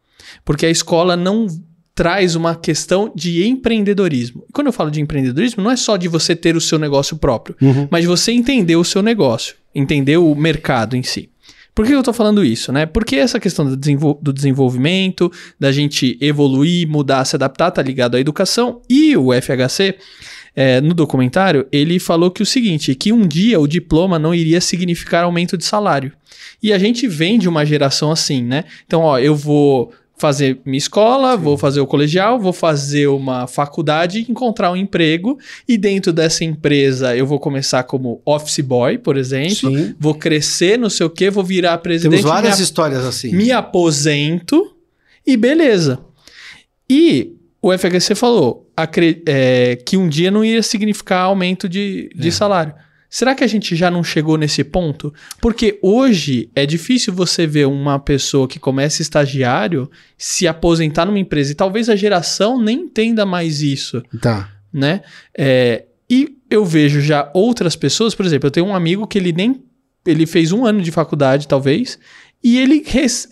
Porque 0.45 0.65
a 0.65 0.69
escola 0.69 1.17
não 1.17 1.47
traz 1.97 2.35
uma 2.35 2.53
questão 2.53 3.11
de 3.15 3.47
empreendedorismo. 3.47 4.45
E 4.47 4.53
quando 4.53 4.67
eu 4.67 4.73
falo 4.73 4.91
de 4.91 5.01
empreendedorismo, 5.01 5.63
não 5.63 5.71
é 5.71 5.75
só 5.75 5.97
de 5.97 6.07
você 6.07 6.35
ter 6.35 6.55
o 6.55 6.61
seu 6.61 6.77
negócio 6.77 7.17
próprio, 7.17 7.57
uhum. 7.59 7.87
mas 7.89 8.01
de 8.01 8.07
você 8.07 8.31
entender 8.31 8.75
o 8.75 8.83
seu 8.83 9.01
negócio, 9.01 9.55
entender 9.73 10.15
o 10.15 10.35
mercado 10.35 10.95
em 10.95 11.01
si. 11.01 11.27
Por 11.73 11.87
que 11.87 11.93
eu 11.93 11.97
estou 11.97 12.13
falando 12.13 12.45
isso, 12.45 12.71
né? 12.71 12.85
Porque 12.85 13.15
essa 13.15 13.39
questão 13.39 13.65
do, 13.65 13.75
desenvol 13.75 14.19
do 14.21 14.31
desenvolvimento, 14.31 15.31
da 15.59 15.71
gente 15.71 16.19
evoluir, 16.21 16.87
mudar, 16.87 17.25
se 17.25 17.35
adaptar, 17.35 17.71
tá 17.71 17.81
ligado 17.81 18.13
à 18.13 18.19
educação 18.19 18.79
e 18.87 19.17
o 19.17 19.29
FHC. 19.33 19.95
É, 20.55 20.81
no 20.81 20.93
documentário, 20.93 21.67
ele 21.71 21.99
falou 21.99 22.31
que 22.31 22.41
o 22.41 22.45
seguinte, 22.45 22.93
que 22.95 23.11
um 23.11 23.27
dia 23.27 23.59
o 23.59 23.67
diploma 23.67 24.17
não 24.17 24.33
iria 24.33 24.61
significar 24.61 25.23
aumento 25.23 25.57
de 25.57 25.65
salário. 25.65 26.11
E 26.61 26.73
a 26.73 26.79
gente 26.79 27.07
vem 27.07 27.37
de 27.37 27.47
uma 27.47 27.63
geração 27.63 28.11
assim, 28.11 28.43
né? 28.43 28.63
Então, 28.85 29.01
ó, 29.01 29.19
eu 29.19 29.35
vou 29.35 29.93
fazer 30.17 30.59
minha 30.65 30.77
escola, 30.77 31.37
Sim. 31.37 31.43
vou 31.43 31.57
fazer 31.57 31.79
o 31.79 31.87
colegial, 31.87 32.39
vou 32.39 32.51
fazer 32.51 33.07
uma 33.07 33.45
faculdade, 33.45 34.25
encontrar 34.27 34.71
um 34.71 34.75
emprego 34.75 35.37
e 35.67 35.77
dentro 35.77 36.11
dessa 36.11 36.43
empresa 36.43 37.15
eu 37.15 37.25
vou 37.25 37.39
começar 37.39 37.83
como 37.83 38.21
office 38.25 38.59
boy, 38.59 38.97
por 38.97 39.15
exemplo, 39.15 39.69
Sim. 39.69 39.95
vou 39.99 40.15
crescer, 40.15 40.77
não 40.77 40.89
sei 40.89 41.05
o 41.05 41.09
que, 41.09 41.29
vou 41.29 41.43
virar 41.43 41.77
presidente. 41.77 42.21
Temos 42.21 42.31
várias 42.31 42.59
histórias 42.59 43.05
assim. 43.05 43.31
Me 43.31 43.51
aposento 43.51 44.75
e 45.25 45.37
beleza. 45.37 45.99
E 46.89 47.33
o 47.61 47.71
FHC 47.77 48.15
falou 48.15 48.67
é, 49.27 49.75
que 49.85 49.97
um 49.97 50.09
dia 50.09 50.31
não 50.31 50.43
ia 50.43 50.63
significar 50.63 51.23
aumento 51.23 51.69
de, 51.69 52.09
de 52.15 52.29
é. 52.29 52.31
salário. 52.31 52.73
Será 53.09 53.33
que 53.33 53.43
a 53.43 53.47
gente 53.47 53.75
já 53.75 53.89
não 53.89 54.03
chegou 54.03 54.37
nesse 54.37 54.63
ponto? 54.63 55.13
Porque 55.41 55.79
hoje 55.81 56.49
é 56.53 56.65
difícil 56.65 57.13
você 57.13 57.47
ver 57.47 57.65
uma 57.65 57.99
pessoa 57.99 58.47
que 58.47 58.59
começa 58.59 59.01
estagiário 59.01 59.89
se 60.17 60.47
aposentar 60.47 61.05
numa 61.05 61.19
empresa. 61.19 61.51
E 61.51 61.55
talvez 61.55 61.89
a 61.89 61.95
geração 61.95 62.61
nem 62.61 62.81
entenda 62.81 63.25
mais 63.25 63.61
isso. 63.61 64.03
Tá. 64.21 64.49
Né? 64.73 65.01
É, 65.37 65.85
e 66.09 66.37
eu 66.49 66.65
vejo 66.65 66.99
já 66.99 67.31
outras 67.33 67.75
pessoas, 67.75 68.13
por 68.13 68.25
exemplo, 68.25 68.47
eu 68.47 68.51
tenho 68.51 68.65
um 68.65 68.75
amigo 68.75 69.07
que 69.07 69.17
ele 69.17 69.31
nem. 69.31 69.63
Ele 70.05 70.25
fez 70.25 70.51
um 70.51 70.65
ano 70.65 70.81
de 70.81 70.89
faculdade, 70.89 71.47
talvez, 71.47 71.99
e 72.41 72.57
ele 72.57 72.81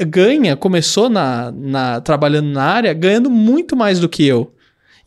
ganha, 0.08 0.58
começou 0.58 1.10
na, 1.10 1.50
na, 1.52 2.02
trabalhando 2.02 2.50
na 2.50 2.64
área, 2.64 2.94
ganhando 2.94 3.30
muito 3.30 3.76
mais 3.76 4.00
do 4.00 4.10
que 4.10 4.26
eu. 4.26 4.54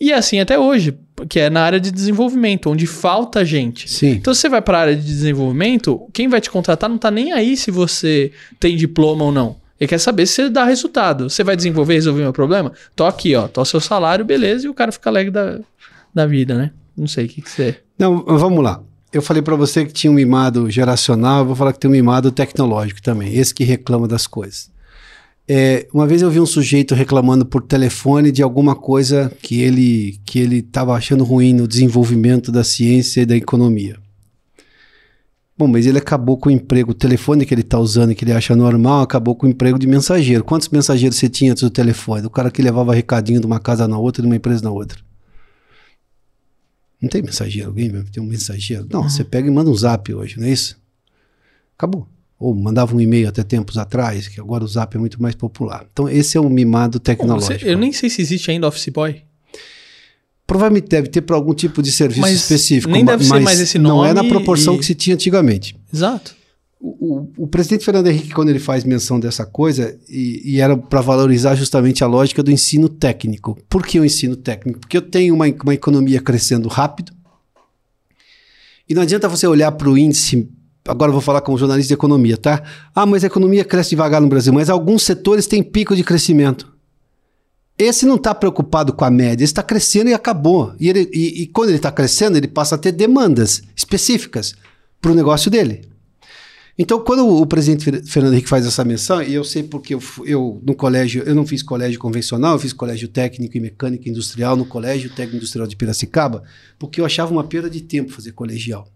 E 0.01 0.13
é 0.13 0.15
assim 0.15 0.41
até 0.41 0.59
hoje 0.59 0.97
que 1.27 1.41
é 1.41 1.51
na 1.51 1.63
área 1.63 1.81
de 1.81 1.91
desenvolvimento, 1.91 2.71
onde 2.71 2.87
falta 2.87 3.45
gente. 3.45 3.89
Sim. 3.89 4.13
Então, 4.13 4.35
se 4.35 4.43
você 4.43 4.49
vai 4.49 4.63
para 4.63 4.79
a 4.79 4.81
área 4.83 4.97
de 4.97 5.05
desenvolvimento, 5.05 6.09
quem 6.13 6.29
vai 6.29 6.41
te 6.41 6.51
contratar 6.51 6.89
não 6.89 6.97
está 6.97 7.11
nem 7.11 7.33
aí 7.33 7.57
se 7.57 7.71
você 7.71 8.33
tem 8.61 8.77
diploma 8.77 9.25
ou 9.25 9.33
não. 9.33 9.57
Ele 9.81 9.89
quer 9.89 9.99
saber 9.99 10.27
se 10.27 10.35
você 10.35 10.51
dá 10.51 10.65
resultado. 10.65 11.31
Você 11.31 11.45
vai 11.45 11.55
desenvolver 11.57 11.95
e 11.95 11.97
resolver 11.97 12.23
meu 12.23 12.33
problema? 12.33 12.73
Tô 12.97 13.05
aqui, 13.05 13.35
ó. 13.35 13.47
Tô 13.47 13.65
seu 13.65 13.81
salário, 13.81 14.25
beleza, 14.25 14.67
e 14.67 14.69
o 14.69 14.75
cara 14.75 14.91
fica 14.91 15.09
alegre 15.09 15.31
da, 15.31 15.61
da 16.13 16.27
vida, 16.27 16.55
né? 16.55 16.73
Não 16.97 17.07
sei 17.07 17.27
o 17.27 17.29
que, 17.29 17.43
que 17.43 17.51
você. 17.51 17.77
Não, 17.99 18.25
vamos 18.25 18.63
lá. 18.63 18.83
Eu 19.13 19.23
falei 19.23 19.43
para 19.43 19.55
você 19.57 19.87
que 19.87 19.93
tinha 19.93 20.11
um 20.11 20.15
mimado 20.15 20.71
geracional, 20.71 21.41
eu 21.41 21.47
vou 21.47 21.57
falar 21.57 21.73
que 21.73 21.79
tem 21.79 21.89
um 21.89 21.93
mimado 21.93 22.31
tecnológico 22.31 23.01
também, 23.01 23.35
esse 23.35 23.55
que 23.55 23.65
reclama 23.65 24.07
das 24.07 24.27
coisas. 24.27 24.71
É, 25.51 25.89
uma 25.95 26.07
vez 26.07 26.21
eu 26.21 26.31
vi 26.31 26.39
um 26.39 26.45
sujeito 26.45 26.95
reclamando 26.95 27.47
por 27.47 27.63
telefone 27.63 28.31
de 28.31 28.43
alguma 28.43 28.77
coisa 28.77 29.33
que 29.41 29.63
ele 29.63 30.21
que 30.27 30.39
ele 30.39 30.59
estava 30.59 30.95
achando 30.95 31.25
ruim 31.25 31.55
no 31.55 31.67
desenvolvimento 31.67 32.53
da 32.53 32.63
ciência 32.63 33.23
e 33.23 33.27
da 33.27 33.35
economia. 33.35 33.97
Bom, 35.57 35.67
mas 35.67 35.87
ele 35.87 35.97
acabou 35.97 36.37
com 36.37 36.51
o 36.51 36.53
emprego, 36.53 36.91
o 36.91 36.95
telefone 36.95 37.47
que 37.47 37.55
ele 37.55 37.63
está 37.63 37.79
usando, 37.79 38.15
que 38.15 38.25
ele 38.25 38.33
acha 38.33 38.55
normal, 38.55 39.01
acabou 39.01 39.35
com 39.35 39.47
o 39.47 39.49
emprego 39.49 39.79
de 39.79 39.87
mensageiro. 39.87 40.45
Quantos 40.45 40.69
mensageiros 40.69 41.17
você 41.17 41.31
tinha 41.31 41.51
antes 41.51 41.63
do 41.63 41.71
telefone? 41.71 42.27
O 42.27 42.31
cara 42.31 42.51
que 42.51 42.61
levava 42.61 42.95
recadinho 42.95 43.41
de 43.41 43.47
uma 43.47 43.59
casa 43.59 43.89
na 43.89 43.99
outra, 43.99 44.23
de 44.23 44.29
uma 44.29 44.37
empresa 44.37 44.63
na 44.63 44.71
outra. 44.71 45.01
Não 47.01 47.09
tem 47.09 47.23
mensageiro? 47.23 47.69
Alguém 47.69 47.91
tem 48.05 48.23
um 48.23 48.27
mensageiro? 48.27 48.87
Não, 48.91 49.01
uhum. 49.01 49.09
você 49.09 49.25
pega 49.25 49.49
e 49.49 49.51
manda 49.51 49.71
um 49.71 49.75
zap 49.75 50.13
hoje, 50.13 50.39
não 50.39 50.47
é 50.47 50.51
isso? 50.51 50.79
Acabou 51.77 52.07
ou 52.39 52.55
mandava 52.55 52.95
um 52.95 53.01
e-mail 53.01 53.29
até 53.29 53.43
tempos 53.43 53.77
atrás, 53.77 54.29
que 54.29 54.41
agora 54.41 54.63
o 54.63 54.69
Zap 54.69 54.97
é 54.97 55.01
muito 55.01 55.21
mais 55.21 55.35
popular. 55.35 55.85
Então, 55.93 56.09
esse 56.09 56.37
é 56.37 56.41
um 56.41 56.49
mimado 56.49 57.01
tecnológico. 57.01 57.59
Você, 57.59 57.71
eu 57.73 57.77
nem 57.77 57.93
sei 57.93 58.09
se 58.09 58.23
existe 58.23 58.51
ainda 58.51 58.69
Office 58.69 58.89
Boy. 58.91 59.23
Provavelmente 60.47 60.89
deve 60.89 61.09
ter 61.09 61.21
para 61.23 61.37
algum 61.37 61.53
tipo 61.53 61.83
de 61.83 61.91
serviço 61.91 62.21
mas 62.21 62.35
específico. 62.35 62.91
Nem 62.91 63.05
deve 63.05 63.25
ser 63.25 63.41
mais 63.41 63.61
esse 63.61 63.79
nome. 63.79 63.97
Não 63.97 64.05
é 64.05 64.15
na 64.15 64.25
proporção 64.25 64.77
e... 64.77 64.79
que 64.79 64.87
se 64.87 64.95
tinha 64.95 65.15
antigamente. 65.15 65.77
Exato. 65.93 66.37
O, 66.81 66.89
o, 66.89 67.33
o, 67.39 67.47
presidente 67.49 67.85
Fernando 67.85 68.07
Henrique, 68.07 68.31
quando 68.31 68.51
ele 68.51 68.61
faz 68.61 68.85
menção 68.85 69.19
dessa 69.19 69.45
coisa, 69.45 69.99
e, 70.09 70.55
e 70.55 70.61
era 70.61 70.77
para 70.77 71.01
valorizar 71.01 71.57
justamente 71.57 72.05
a 72.05 72.07
lógica 72.07 72.41
do 72.41 72.53
ensino 72.53 72.89
técnico. 72.89 73.59
Por 73.69 73.85
que 73.85 73.99
o 73.99 74.05
ensino 74.05 74.37
técnico? 74.37 74.79
Porque 74.79 74.97
eu 74.97 75.03
tenho 75.03 75.35
uma, 75.35 75.47
uma 75.65 75.75
economia 75.75 76.21
crescendo 76.21 76.69
rápido, 76.69 77.13
e 78.89 78.95
não 78.95 79.03
adianta 79.03 79.29
você 79.29 79.47
olhar 79.47 79.73
para 79.73 79.91
o 79.91 79.99
índice 79.99 80.49
agora 80.89 81.13
vou 81.13 81.21
falar 81.21 81.41
como 81.43 81.59
jornalista 81.59 81.89
de 81.89 81.95
economia, 81.95 82.37
tá? 82.37 82.63
Ah, 82.95 83.07
mas 83.07 83.23
a 83.23 83.27
economia 83.27 83.65
cresce 83.65 83.91
devagar 83.91 84.21
no 84.21 84.29
Brasil, 84.29 84.53
mas 84.53 84.71
alguns 84.71 85.03
setores 85.03 85.47
têm 85.47 85.63
pico 85.63 85.95
de 85.95 86.03
crescimento. 86.03 86.73
Esse 87.79 88.07
não 88.07 88.17
está 88.17 88.35
preocupado 88.35 88.93
com 88.93 89.05
a 89.05 89.11
média, 89.11 89.45
está 89.45 89.63
crescendo 89.63 90.11
e 90.11 90.15
acabou. 90.15 90.75
E, 90.81 90.89
ele, 90.89 91.09
e, 91.13 91.43
e 91.43 91.47
quando 91.47 91.69
ele 91.69 91.77
está 91.77 91.93
crescendo, 91.93 92.37
ele 92.37 92.49
passa 92.49 92.75
a 92.75 92.79
ter 92.79 92.91
demandas 92.91 93.63
específicas 93.77 94.55
para 95.01 95.13
o 95.13 95.15
negócio 95.15 95.49
dele. 95.49 95.83
Então, 96.77 97.01
quando 97.01 97.27
o 97.27 97.45
presidente 97.45 97.85
Fernando 98.09 98.33
Henrique 98.33 98.49
faz 98.49 98.65
essa 98.65 98.85
menção, 98.85 99.21
e 99.21 99.35
eu 99.35 99.43
sei 99.43 99.65
porque 99.65 99.95
eu, 99.95 100.03
eu, 100.25 100.63
no 100.65 100.77
colégio, 100.77 101.25
eu 101.25 101.35
não 101.35 101.45
fiz 101.45 101.61
colégio 101.61 101.99
convencional, 101.99 102.55
eu 102.55 102.59
fiz 102.59 102.73
colégio 102.73 103.09
técnico 103.09 103.57
e 103.57 103.61
mecânica 103.61 104.09
industrial 104.09 104.57
no 104.57 104.65
Colégio 104.65 105.11
Técnico 105.11 105.39
Industrial 105.39 105.67
de 105.67 105.75
Piracicaba, 105.75 106.45
porque 106.79 107.01
eu 107.01 107.05
achava 107.05 107.33
uma 107.33 107.43
perda 107.43 107.69
de 107.69 107.81
tempo 107.81 108.13
fazer 108.13 108.31
colegial. 108.31 108.89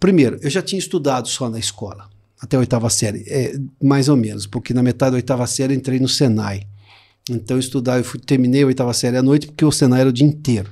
Primeiro, 0.00 0.38
eu 0.40 0.48
já 0.48 0.62
tinha 0.62 0.78
estudado 0.78 1.28
só 1.28 1.50
na 1.50 1.58
escola, 1.58 2.08
até 2.40 2.56
a 2.56 2.60
oitava 2.60 2.88
série, 2.88 3.22
é, 3.28 3.54
mais 3.82 4.08
ou 4.08 4.16
menos, 4.16 4.46
porque 4.46 4.72
na 4.72 4.82
metade 4.82 5.10
da 5.10 5.16
oitava 5.16 5.46
série 5.46 5.74
eu 5.74 5.76
entrei 5.76 6.00
no 6.00 6.08
Senai. 6.08 6.62
Então 7.28 7.58
eu 7.58 7.60
estudava, 7.60 7.98
eu 7.98 8.04
fui, 8.04 8.18
terminei 8.18 8.62
a 8.62 8.66
oitava 8.66 8.94
série 8.94 9.18
à 9.18 9.22
noite 9.22 9.46
porque 9.46 9.62
o 9.62 9.70
Senai 9.70 10.00
era 10.00 10.08
o 10.08 10.12
dia 10.12 10.26
inteiro. 10.26 10.70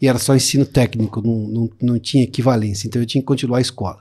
E 0.00 0.06
era 0.06 0.16
só 0.16 0.34
ensino 0.36 0.64
técnico, 0.64 1.20
não, 1.20 1.48
não, 1.48 1.70
não 1.82 1.98
tinha 1.98 2.22
equivalência, 2.22 2.86
então 2.86 3.02
eu 3.02 3.06
tinha 3.06 3.20
que 3.20 3.26
continuar 3.26 3.58
a 3.58 3.60
escola. 3.60 3.98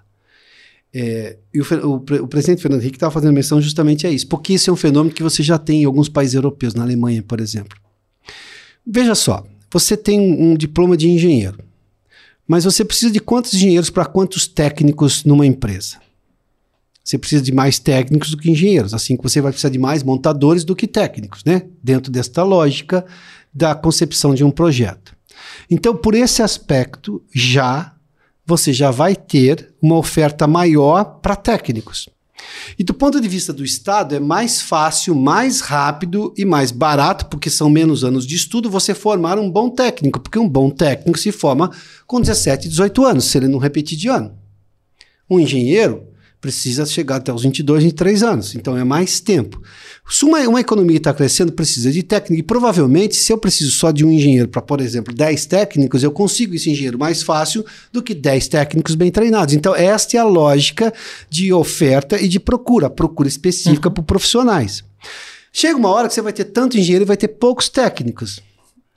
É, 0.93 1.37
e 1.51 1.59
o, 1.59 1.63
o, 1.83 1.95
o, 1.95 2.27
presidente 2.27 2.61
Fernando 2.61 2.81
Henrique 2.81 2.97
estava 2.97 3.11
fazendo 3.11 3.33
menção 3.33 3.59
justamente 3.59 4.05
a 4.05 4.11
isso, 4.11 4.27
porque 4.27 4.53
isso 4.53 4.69
é 4.69 4.73
um 4.73 4.77
fenômeno 4.77 5.13
que 5.13 5.23
você 5.23 5.41
já 5.41 5.57
tem 5.57 5.81
em 5.81 5.85
alguns 5.85 6.07
países 6.07 6.35
europeus, 6.35 6.75
na 6.75 6.83
Alemanha, 6.83 7.23
por 7.23 7.41
exemplo. 7.41 7.77
Veja 8.85 9.15
só, 9.15 9.45
você 9.71 9.97
tem 9.97 10.19
um, 10.19 10.51
um 10.51 10.55
diploma 10.55 10.95
de 10.95 11.09
engenheiro. 11.09 11.66
Mas 12.47 12.63
você 12.63 12.85
precisa 12.85 13.11
de 13.11 13.19
quantos 13.19 13.53
engenheiros 13.53 13.89
para 13.89 14.05
quantos 14.05 14.47
técnicos 14.47 15.25
numa 15.25 15.45
empresa? 15.45 15.97
Você 17.03 17.17
precisa 17.17 17.41
de 17.41 17.51
mais 17.51 17.79
técnicos 17.79 18.31
do 18.31 18.37
que 18.37 18.51
engenheiros, 18.51 18.93
assim 18.93 19.15
que 19.15 19.23
você 19.23 19.39
vai 19.41 19.51
precisar 19.51 19.69
de 19.69 19.79
mais 19.79 20.03
montadores 20.03 20.63
do 20.63 20.75
que 20.75 20.87
técnicos, 20.87 21.43
né? 21.45 21.63
Dentro 21.83 22.11
desta 22.11 22.43
lógica 22.43 23.05
da 23.53 23.73
concepção 23.73 24.33
de 24.35 24.43
um 24.43 24.51
projeto. 24.51 25.15
Então, 25.69 25.95
por 25.95 26.15
esse 26.15 26.41
aspecto, 26.41 27.23
já 27.33 27.93
você 28.45 28.71
já 28.71 28.91
vai 28.91 29.13
ter 29.13 29.73
uma 29.81 29.97
oferta 29.97 30.47
maior 30.47 31.03
para 31.21 31.35
técnicos. 31.35 32.07
E 32.77 32.83
do 32.83 32.93
ponto 32.93 33.19
de 33.19 33.27
vista 33.27 33.51
do 33.51 33.63
Estado, 33.63 34.15
é 34.15 34.19
mais 34.19 34.61
fácil, 34.61 35.15
mais 35.15 35.61
rápido 35.61 36.33
e 36.37 36.45
mais 36.45 36.71
barato, 36.71 37.25
porque 37.27 37.49
são 37.49 37.69
menos 37.69 38.03
anos 38.03 38.25
de 38.25 38.35
estudo, 38.35 38.69
você 38.69 38.93
formar 38.93 39.39
um 39.39 39.49
bom 39.49 39.69
técnico, 39.69 40.19
porque 40.19 40.39
um 40.39 40.47
bom 40.47 40.69
técnico 40.69 41.17
se 41.17 41.31
forma 41.31 41.71
com 42.05 42.21
17, 42.21 42.69
18 42.69 43.05
anos, 43.05 43.25
se 43.25 43.37
ele 43.37 43.47
não 43.47 43.59
repetir 43.59 43.97
de 43.97 44.07
ano. 44.07 44.37
Um 45.29 45.39
engenheiro 45.39 46.07
precisa 46.39 46.85
chegar 46.85 47.17
até 47.17 47.33
os 47.33 47.43
22, 47.43 47.83
23 47.83 48.23
anos. 48.23 48.55
Então 48.55 48.77
é 48.77 48.83
mais 48.83 49.19
tempo. 49.19 49.61
Se 50.09 50.23
uma, 50.23 50.39
uma 50.47 50.61
economia 50.61 50.97
está 50.97 51.13
crescendo, 51.13 51.51
precisa 51.51 51.91
de 51.91 52.03
técnico. 52.03 52.39
E 52.39 52.43
provavelmente, 52.43 53.15
se 53.15 53.31
eu 53.33 53.37
preciso 53.37 53.71
só 53.71 53.91
de 53.91 54.05
um 54.05 54.11
engenheiro 54.11 54.47
para, 54.47 54.61
por 54.61 54.79
exemplo, 54.79 55.13
10 55.13 55.45
técnicos, 55.47 56.03
eu 56.03 56.11
consigo 56.11 56.55
esse 56.55 56.69
engenheiro 56.69 56.97
mais 56.97 57.23
fácil 57.23 57.65
do 57.91 58.01
que 58.01 58.13
10 58.13 58.47
técnicos 58.47 58.95
bem 58.95 59.11
treinados. 59.11 59.53
Então, 59.53 59.75
esta 59.75 60.15
é 60.15 60.19
a 60.19 60.23
lógica 60.23 60.93
de 61.29 61.51
oferta 61.51 62.21
e 62.21 62.27
de 62.27 62.39
procura, 62.39 62.89
procura 62.89 63.27
específica 63.27 63.89
uhum. 63.89 63.95
por 63.95 64.03
profissionais. 64.03 64.83
Chega 65.51 65.77
uma 65.77 65.89
hora 65.89 66.07
que 66.07 66.13
você 66.13 66.21
vai 66.21 66.33
ter 66.33 66.45
tanto 66.45 66.77
engenheiro 66.77 67.03
e 67.03 67.07
vai 67.07 67.17
ter 67.17 67.29
poucos 67.29 67.67
técnicos. 67.67 68.39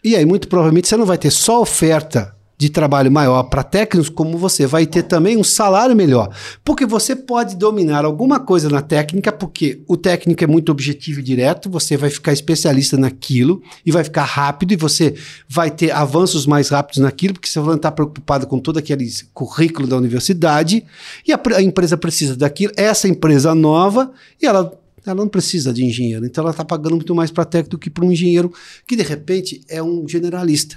E 0.05 0.15
aí, 0.15 0.25
muito 0.25 0.47
provavelmente, 0.47 0.89
você 0.89 0.97
não 0.97 1.07
vai 1.07 1.19
ter 1.19 1.31
só 1.31 1.61
oferta 1.61 2.35
de 2.61 2.69
trabalho 2.69 3.11
maior 3.11 3.45
para 3.45 3.63
técnicos, 3.63 4.11
como 4.11 4.37
você 4.37 4.67
vai 4.67 4.87
ter 4.87 5.05
também 5.05 5.39
um 5.39 5.43
salário 5.43 5.97
melhor. 5.97 6.29
Porque 6.63 6.85
você 6.85 7.17
pode 7.17 7.57
dominar 7.57 8.05
alguma 8.05 8.39
coisa 8.39 8.69
na 8.69 8.83
técnica, 8.83 9.33
porque 9.33 9.83
o 9.89 9.97
técnico 9.97 10.45
é 10.45 10.47
muito 10.47 10.71
objetivo 10.71 11.21
e 11.21 11.23
direto, 11.23 11.71
você 11.71 11.97
vai 11.97 12.11
ficar 12.11 12.35
especialista 12.35 12.99
naquilo 12.99 13.63
e 13.85 13.91
vai 13.91 14.05
ficar 14.05 14.25
rápido 14.25 14.73
e 14.73 14.77
você 14.77 15.15
vai 15.49 15.71
ter 15.71 15.91
avanços 15.91 16.45
mais 16.45 16.69
rápidos 16.69 16.99
naquilo, 16.99 17.33
porque 17.33 17.49
você 17.49 17.59
vai 17.61 17.77
estar 17.77 17.93
preocupado 17.93 18.47
com 18.47 18.59
todo 18.59 18.79
aquele 18.79 19.11
currículo 19.33 19.89
da 19.89 19.97
universidade 19.97 20.85
e 21.27 21.33
a, 21.33 21.41
a 21.57 21.63
empresa 21.63 21.97
precisa 21.97 22.37
daquilo, 22.37 22.75
essa 22.77 23.09
empresa 23.09 23.55
nova, 23.55 24.13
e 24.41 24.45
ela 24.45 24.71
ela 25.07 25.15
não 25.15 25.29
precisa 25.29 25.73
de 25.73 25.83
engenheiro, 25.83 26.27
então 26.27 26.43
ela 26.43 26.51
está 26.51 26.63
pagando 26.63 26.97
muito 26.97 27.15
mais 27.15 27.31
para 27.31 27.47
técnico 27.47 27.71
do 27.71 27.79
que 27.79 27.89
para 27.89 28.05
um 28.05 28.13
engenheiro 28.13 28.53
que 28.87 28.95
de 28.95 29.03
repente 29.03 29.63
é 29.67 29.83
um 29.83 30.07
generalista. 30.07 30.77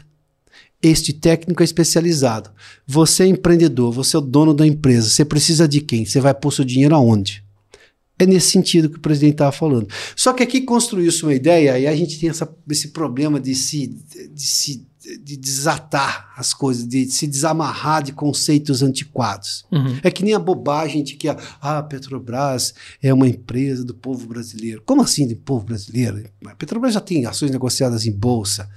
Este 0.84 1.14
técnico 1.14 1.64
é 1.64 1.66
especializado. 1.66 2.52
Você 2.86 3.24
é 3.24 3.28
empreendedor, 3.28 3.94
você 3.94 4.18
é 4.18 4.20
o 4.20 4.22
dono 4.22 4.54
da 4.54 4.68
empresa. 4.68 5.10
Você 5.10 5.24
precisa 5.24 5.66
de 5.66 5.80
quem? 5.80 6.06
Você 6.06 6.20
vai 6.20 6.34
pôr 6.34 6.52
seu 6.52 6.66
dinheiro 6.66 6.94
aonde? 6.94 7.42
É 8.20 8.26
nesse 8.26 8.52
sentido 8.52 8.90
que 8.90 8.98
o 8.98 9.02
presidente 9.02 9.36
estava 9.36 9.54
falando. 9.54 9.88
Só 10.14 10.34
que 10.34 10.44
aqui 10.44 10.62
construiu-se 10.62 11.24
uma 11.24 11.34
ideia 11.34 11.80
e 11.80 11.88
a 11.88 11.96
gente 11.96 12.20
tem 12.20 12.30
essa, 12.30 12.54
esse 12.70 12.90
problema 12.90 13.40
de 13.40 13.56
se, 13.56 13.88
de 14.32 14.42
se 14.42 14.86
de 15.22 15.36
desatar 15.36 16.32
as 16.38 16.54
coisas, 16.54 16.88
de 16.88 17.06
se 17.08 17.28
desamarrar 17.28 18.02
de 18.02 18.14
conceitos 18.14 18.82
antiquados. 18.82 19.66
Uhum. 19.72 20.00
É 20.02 20.10
que 20.10 20.24
nem 20.24 20.34
a 20.34 20.40
bobagem 20.40 21.04
de 21.04 21.16
que 21.16 21.28
a, 21.28 21.38
ah, 21.62 21.84
Petrobras 21.84 22.74
é 23.02 23.14
uma 23.14 23.28
empresa 23.28 23.84
do 23.84 23.94
povo 23.94 24.28
brasileiro. 24.28 24.82
Como 24.86 25.02
assim 25.02 25.28
do 25.28 25.36
povo 25.36 25.66
brasileiro? 25.66 26.24
A 26.46 26.56
Petrobras 26.56 26.94
já 26.94 27.02
tem 27.02 27.26
ações 27.26 27.52
negociadas 27.52 28.06
em 28.06 28.12
bolsa 28.12 28.70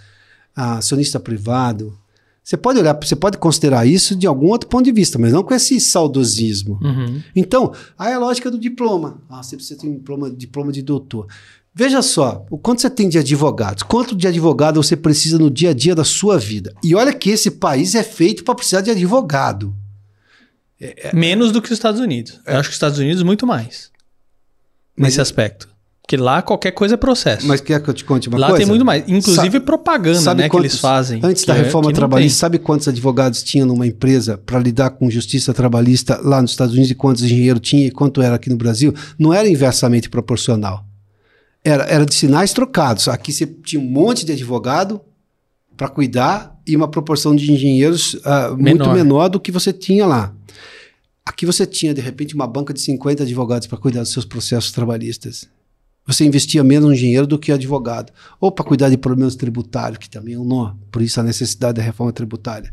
acionista 0.57 1.21
privado. 1.21 1.99
Você 2.43 2.57
pode 2.57 2.79
olhar, 2.79 2.97
você 3.03 3.17
pode 3.17 3.39
considerar 3.39 3.87
isso 3.87 4.15
de 4.15 4.27
algum 4.27 4.47
outro 4.47 4.69
ponto 4.69 4.85
de 4.85 4.93
vista, 4.93 5.19
mas 5.19 5.33
não 5.33 5.43
com 5.43 5.53
esse 5.53 5.81
saudosismo. 5.81 6.79
Uhum. 6.81 7.21
Então, 7.35 7.73
aí 7.99 8.13
é 8.13 8.15
a 8.15 8.19
lógica 8.21 8.51
do 8.51 8.59
diploma. 8.59 9.21
Ah, 9.29 9.43
você 9.43 9.57
precisa 9.57 9.81
ter 9.81 9.89
um 9.89 9.95
diploma, 9.95 10.31
diploma 10.31 10.73
de 10.73 10.81
doutor. 10.81 11.27
Veja 11.75 12.01
só, 12.01 12.47
o 12.49 12.57
quanto 12.57 12.81
você 12.81 12.89
tem 12.89 13.09
de 13.09 13.19
advogados, 13.19 13.83
quanto 13.83 14.15
de 14.15 14.27
advogado 14.27 14.83
você 14.83 14.97
precisa 14.97 15.39
no 15.39 15.51
dia 15.51 15.71
a 15.71 15.75
dia 15.75 15.95
da 15.95 16.05
sua 16.05 16.39
vida. 16.39 16.73
E 16.83 16.95
olha 16.95 17.13
que 17.13 17.31
esse 17.31 17.51
país 17.51 17.95
é 17.95 18.03
feito 18.03 18.45
para 18.45 18.55
precisar 18.55 18.81
de 18.81 18.91
advogado. 18.91 19.75
É, 20.81 21.09
é, 21.09 21.15
Menos 21.15 21.53
do 21.53 21.61
que 21.61 21.67
os 21.67 21.73
Estados 21.73 22.01
Unidos. 22.01 22.41
É. 22.47 22.55
Eu 22.55 22.61
acho 22.61 22.69
que 22.69 22.73
os 22.73 22.77
Estados 22.77 22.99
Unidos 22.99 23.23
muito 23.23 23.47
mais. 23.47 23.91
Nesse 24.97 25.21
aspecto. 25.21 25.69
Porque 26.07 26.17
lá 26.17 26.41
qualquer 26.41 26.71
coisa 26.71 26.95
é 26.95 26.97
processo. 26.97 27.45
Mas 27.49 27.61
quer 27.61 27.83
que 27.83 27.91
eu 27.91 27.95
te 27.95 28.05
conte 28.05 28.29
uma 28.29 28.39
lá 28.39 28.47
coisa? 28.47 28.63
Lá 28.63 28.65
tem 28.65 28.69
muito 28.69 28.85
mais. 28.85 29.03
Inclusive 29.09 29.35
sabe, 29.35 29.61
propaganda 29.61 30.21
sabe 30.21 30.43
né, 30.43 30.49
quantos, 30.49 30.69
que 30.69 30.73
eles 30.75 30.81
fazem. 30.81 31.21
Antes 31.21 31.45
da 31.45 31.57
é, 31.57 31.63
reforma 31.63 31.93
trabalhista, 31.93 32.39
sabe 32.39 32.61
quantos 32.61 32.87
advogados 32.87 33.43
tinham 33.43 33.67
numa 33.67 33.85
empresa 33.85 34.39
para 34.39 34.61
lidar 34.61 34.91
com 34.91 35.11
justiça 35.11 35.53
trabalhista 35.53 36.21
lá 36.23 36.41
nos 36.41 36.53
Estados 36.53 36.75
Unidos 36.75 36.93
e 36.93 36.95
quantos 36.95 37.25
engenheiros 37.25 37.61
tinha 37.61 37.89
e 37.89 37.91
quanto 37.91 38.23
era 38.23 38.37
aqui 38.37 38.49
no 38.49 38.57
Brasil? 38.57 38.95
Não 39.19 39.35
era 39.35 39.49
inversamente 39.49 40.09
proporcional. 40.09 40.87
Era, 41.65 41.83
era 41.87 42.07
de 42.07 42.15
sinais 42.15 42.53
trocados. 42.53 43.09
Aqui 43.09 43.33
você 43.33 43.45
tinha 43.45 43.83
um 43.83 43.85
monte 43.85 44.25
de 44.25 44.31
advogado 44.31 45.01
para 45.77 45.89
cuidar 45.89 46.57
e 46.65 46.77
uma 46.77 46.87
proporção 46.87 47.35
de 47.35 47.51
engenheiros 47.51 48.15
uh, 48.15 48.57
muito 48.57 48.89
menor 48.93 49.29
do 49.29 49.41
que 49.41 49.51
você 49.51 49.73
tinha 49.73 50.07
lá. 50.07 50.33
Aqui 51.27 51.45
você 51.45 51.67
tinha, 51.67 51.93
de 51.93 52.01
repente, 52.01 52.37
uma 52.37 52.47
banca 52.47 52.73
de 52.73 52.81
50 52.81 53.25
advogados 53.25 53.67
para 53.67 53.77
cuidar 53.77 54.03
dos 54.03 54.13
seus 54.13 54.25
processos 54.25 54.71
trabalhistas. 54.71 55.49
Você 56.07 56.25
investia 56.25 56.63
menos 56.63 56.89
no 56.89 56.95
dinheiro 56.95 57.27
do 57.27 57.39
que 57.39 57.51
advogado. 57.51 58.13
Ou 58.41 58.53
para 58.53 58.65
cuidar 58.65 58.89
de 58.89 58.97
problemas 58.97 59.35
tributários, 59.35 59.99
que 59.99 60.09
também 60.09 60.35
é 60.35 60.39
um 60.39 60.45
nó. 60.45 60.75
Por 60.91 61.03
isso 61.03 61.19
a 61.19 61.23
necessidade 61.23 61.79
da 61.79 61.83
reforma 61.83 62.13
tributária. 62.13 62.73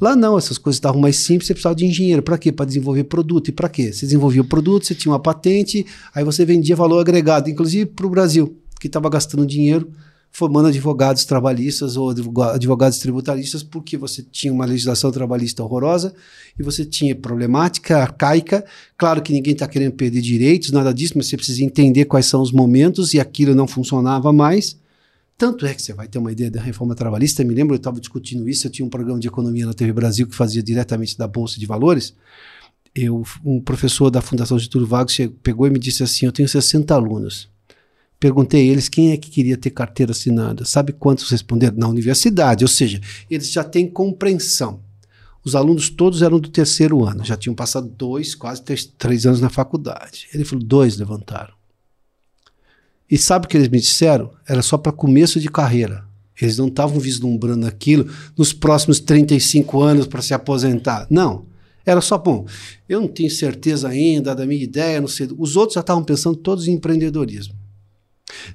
Lá 0.00 0.16
não, 0.16 0.36
essas 0.36 0.58
coisas 0.58 0.76
estavam 0.76 1.00
mais 1.00 1.16
simples, 1.16 1.46
você 1.46 1.54
precisava 1.54 1.74
de 1.74 1.86
engenheiro. 1.86 2.22
Para 2.22 2.36
quê? 2.36 2.50
Para 2.50 2.66
desenvolver 2.66 3.04
produto. 3.04 3.48
E 3.48 3.52
para 3.52 3.68
quê? 3.68 3.92
Você 3.92 4.06
desenvolvia 4.06 4.42
o 4.42 4.44
produto, 4.44 4.86
você 4.86 4.94
tinha 4.94 5.12
uma 5.12 5.20
patente, 5.20 5.86
aí 6.12 6.24
você 6.24 6.44
vendia 6.44 6.74
valor 6.74 6.98
agregado, 6.98 7.48
inclusive 7.48 7.86
para 7.86 8.06
o 8.06 8.10
Brasil. 8.10 8.58
porque 8.74 8.88
estava 8.88 9.08
gastando 9.08 9.46
dinheiro 9.46 9.90
formando 10.34 10.66
advogados 10.66 11.24
trabalhistas 11.24 11.96
ou 11.96 12.10
advogados 12.10 12.98
tributaristas, 12.98 13.62
porque 13.62 13.96
você 13.96 14.20
tinha 14.20 14.52
uma 14.52 14.64
legislação 14.64 15.12
trabalhista 15.12 15.62
horrorosa 15.62 16.12
e 16.58 16.62
você 16.62 16.84
tinha 16.84 17.14
problemática 17.14 17.98
arcaica. 17.98 18.64
Claro 18.98 19.22
que 19.22 19.32
ninguém 19.32 19.52
está 19.52 19.68
querendo 19.68 19.92
perder 19.92 20.20
direitos, 20.20 20.72
nada 20.72 20.92
disso, 20.92 21.12
mas 21.14 21.28
você 21.28 21.36
precisa 21.36 21.62
entender 21.62 22.06
quais 22.06 22.26
são 22.26 22.42
os 22.42 22.50
momentos 22.50 23.14
e 23.14 23.20
aquilo 23.20 23.54
não 23.54 23.68
funcionava 23.68 24.32
mais. 24.32 24.76
Tanto 25.38 25.66
é 25.66 25.72
que 25.72 25.80
você 25.80 25.92
vai 25.92 26.08
ter 26.08 26.18
uma 26.18 26.32
ideia 26.32 26.50
da 26.50 26.60
reforma 26.60 26.96
trabalhista. 26.96 27.44
Me 27.44 27.54
lembro, 27.54 27.76
eu 27.76 27.78
estava 27.78 28.00
discutindo 28.00 28.48
isso. 28.48 28.66
Eu 28.66 28.72
tinha 28.72 28.84
um 28.84 28.90
programa 28.90 29.20
de 29.20 29.28
economia 29.28 29.66
na 29.66 29.72
TV 29.72 29.92
Brasil 29.92 30.26
que 30.26 30.34
fazia 30.34 30.64
diretamente 30.64 31.16
da 31.16 31.28
Bolsa 31.28 31.60
de 31.60 31.66
Valores. 31.66 32.12
Eu, 32.92 33.22
um 33.44 33.60
professor 33.60 34.10
da 34.10 34.20
Fundação 34.20 34.58
Getúlio 34.58 34.88
Vargas 34.88 35.16
pegou 35.44 35.68
e 35.68 35.70
me 35.70 35.78
disse 35.78 36.02
assim: 36.02 36.26
Eu 36.26 36.32
tenho 36.32 36.48
60 36.48 36.92
alunos. 36.92 37.53
Perguntei 38.24 38.62
a 38.62 38.72
eles 38.72 38.88
quem 38.88 39.12
é 39.12 39.18
que 39.18 39.28
queria 39.28 39.54
ter 39.54 39.68
carteira 39.68 40.12
assinada. 40.12 40.64
Sabe 40.64 40.94
quantos 40.94 41.28
responderam? 41.28 41.76
Na 41.76 41.88
universidade, 41.88 42.64
ou 42.64 42.68
seja, 42.68 42.98
eles 43.30 43.52
já 43.52 43.62
têm 43.62 43.86
compreensão. 43.86 44.80
Os 45.44 45.54
alunos 45.54 45.90
todos 45.90 46.22
eram 46.22 46.40
do 46.40 46.48
terceiro 46.48 47.04
ano, 47.04 47.22
já 47.22 47.36
tinham 47.36 47.54
passado 47.54 47.86
dois, 47.86 48.34
quase 48.34 48.62
três, 48.62 48.86
três 48.86 49.26
anos 49.26 49.42
na 49.42 49.50
faculdade. 49.50 50.26
Ele 50.32 50.42
falou: 50.42 50.64
dois 50.64 50.96
levantaram. 50.96 51.52
E 53.10 53.18
sabe 53.18 53.44
o 53.44 53.48
que 53.50 53.58
eles 53.58 53.68
me 53.68 53.78
disseram? 53.78 54.30
Era 54.48 54.62
só 54.62 54.78
para 54.78 54.90
começo 54.90 55.38
de 55.38 55.50
carreira. 55.50 56.02
Eles 56.40 56.56
não 56.56 56.68
estavam 56.68 56.98
vislumbrando 56.98 57.66
aquilo 57.66 58.10
nos 58.38 58.54
próximos 58.54 59.00
35 59.00 59.82
anos 59.82 60.06
para 60.06 60.22
se 60.22 60.32
aposentar. 60.32 61.06
Não. 61.10 61.44
Era 61.84 62.00
só, 62.00 62.16
bom, 62.16 62.46
eu 62.88 63.02
não 63.02 63.08
tenho 63.08 63.30
certeza 63.30 63.86
ainda 63.86 64.34
da 64.34 64.46
minha 64.46 64.64
ideia, 64.64 64.98
não 64.98 65.08
sei. 65.08 65.28
Os 65.36 65.56
outros 65.56 65.74
já 65.74 65.82
estavam 65.82 66.02
pensando 66.02 66.36
todos 66.36 66.66
em 66.66 66.72
empreendedorismo. 66.72 67.62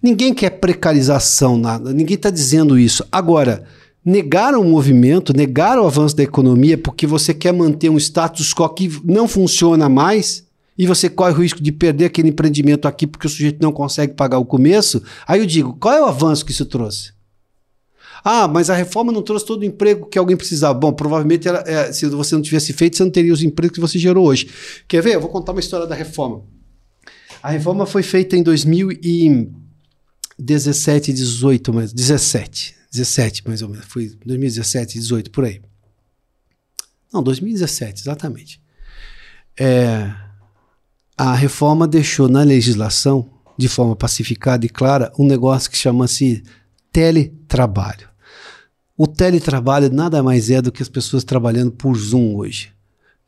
Ninguém 0.02 0.34
quer 0.34 0.52
precarização, 0.52 1.58
nada, 1.58 1.94
ninguém 1.94 2.16
está 2.16 2.30
dizendo 2.30 2.78
isso. 2.78 3.06
Agora, 3.12 3.64
negar 4.04 4.56
o 4.56 4.64
movimento, 4.64 5.36
negar 5.36 5.78
o 5.80 5.86
avanço 5.86 6.16
da 6.16 6.24
economia 6.24 6.78
porque 6.78 7.06
você 7.06 7.34
quer 7.34 7.54
manter 7.54 7.90
um 7.90 7.98
status 7.98 8.54
quo 8.54 8.70
que 8.70 8.90
não 9.04 9.28
funciona 9.28 9.88
mais 9.90 10.48
e 10.78 10.88
você 10.88 11.10
corre 11.10 11.34
o 11.34 11.42
risco 11.42 11.62
de 11.62 11.72
perder 11.72 12.06
aquele 12.06 12.30
empreendimento 12.30 12.88
aqui 12.88 13.06
porque 13.06 13.28
o 13.28 13.30
sujeito 13.30 13.62
não 13.62 13.72
consegue 13.72 14.14
pagar 14.14 14.40
o 14.40 14.46
começo, 14.46 15.04
aí 15.28 15.40
eu 15.42 15.46
digo, 15.46 15.78
qual 15.80 15.94
é 15.94 16.02
o 16.02 16.06
avanço 16.06 16.46
que 16.46 16.52
isso 16.52 16.66
trouxe? 16.66 17.12
Ah, 18.24 18.48
mas 18.48 18.70
a 18.70 18.76
reforma 18.76 19.12
não 19.12 19.22
trouxe 19.22 19.46
todo 19.46 19.62
o 19.62 19.66
emprego 19.66 20.06
que 20.06 20.20
alguém 20.20 20.36
precisava. 20.36 20.74
Bom, 20.74 20.92
provavelmente 20.92 21.48
era, 21.48 21.64
é, 21.66 21.92
se 21.94 22.06
você 22.08 22.36
não 22.36 22.42
tivesse 22.42 22.74
feito, 22.74 22.98
você 22.98 23.04
não 23.04 23.12
teria 23.12 23.32
os 23.32 23.42
empregos 23.42 23.76
que 23.76 23.80
você 23.80 23.98
gerou 23.98 24.28
hoje. 24.28 24.50
Quer 24.88 25.02
ver? 25.02 25.16
Eu 25.16 25.22
vou 25.22 25.30
contar 25.30 25.54
uma 25.54 25.62
história 25.62 25.88
da 25.88 25.96
reforma. 25.96 26.44
A 27.42 27.52
reforma 27.52 27.86
foi 27.86 28.04
feita 28.04 28.36
em 28.36 28.44
2000 28.44 28.92
e 28.92 29.50
17, 30.38 31.14
18, 31.14 31.74
mas 31.74 31.94
17, 31.94 32.76
17 32.92 33.48
mais 33.48 33.62
ou 33.62 33.70
menos, 33.70 33.86
foi 33.86 34.12
2017, 34.26 35.00
18 35.00 35.32
por 35.32 35.46
aí. 35.46 35.62
Não, 37.12 37.24
2017, 37.24 38.02
exatamente. 38.02 38.62
É, 39.58 40.12
a 41.18 41.34
reforma 41.34 41.88
deixou 41.88 42.30
na 42.30 42.44
legislação, 42.44 43.30
de 43.58 43.68
forma 43.68 43.96
pacificada 43.96 44.66
e 44.66 44.70
clara, 44.70 45.12
um 45.18 45.26
negócio 45.26 45.70
que 45.70 45.78
chama-se 45.78 46.44
teletrabalho. 46.92 48.08
O 48.98 49.08
teletrabalho 49.08 49.92
nada 49.92 50.22
mais 50.22 50.50
é 50.50 50.62
do 50.62 50.72
que 50.72 50.84
as 50.84 50.90
pessoas 50.90 51.24
trabalhando 51.24 51.72
por 51.72 51.98
Zoom 51.98 52.36
hoje, 52.36 52.72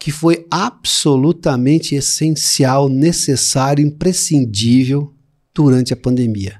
que 0.01 0.11
foi 0.11 0.47
absolutamente 0.49 1.93
essencial, 1.93 2.89
necessário, 2.89 3.85
imprescindível 3.85 5.13
durante 5.53 5.93
a 5.93 5.95
pandemia. 5.95 6.59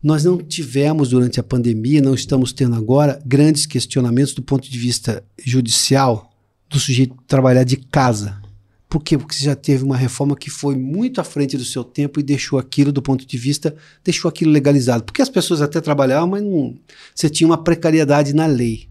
Nós 0.00 0.22
não 0.22 0.38
tivemos 0.38 1.08
durante 1.08 1.40
a 1.40 1.42
pandemia, 1.42 2.00
não 2.00 2.14
estamos 2.14 2.52
tendo 2.52 2.76
agora, 2.76 3.20
grandes 3.26 3.66
questionamentos 3.66 4.34
do 4.34 4.42
ponto 4.42 4.70
de 4.70 4.78
vista 4.78 5.24
judicial 5.44 6.30
do 6.68 6.78
sujeito 6.78 7.16
trabalhar 7.26 7.64
de 7.64 7.76
casa. 7.76 8.40
Por 8.88 9.02
quê? 9.02 9.18
Porque 9.18 9.34
você 9.34 9.46
já 9.46 9.56
teve 9.56 9.82
uma 9.82 9.96
reforma 9.96 10.36
que 10.36 10.48
foi 10.48 10.76
muito 10.76 11.20
à 11.20 11.24
frente 11.24 11.56
do 11.56 11.64
seu 11.64 11.82
tempo 11.82 12.20
e 12.20 12.22
deixou 12.22 12.56
aquilo, 12.56 12.92
do 12.92 13.02
ponto 13.02 13.26
de 13.26 13.36
vista, 13.36 13.74
deixou 14.04 14.28
aquilo 14.28 14.52
legalizado. 14.52 15.02
Porque 15.02 15.20
as 15.20 15.28
pessoas 15.28 15.60
até 15.60 15.80
trabalhavam, 15.80 16.28
mas 16.28 16.42
não, 16.44 16.78
você 17.12 17.28
tinha 17.28 17.48
uma 17.48 17.64
precariedade 17.64 18.32
na 18.32 18.46
lei. 18.46 18.89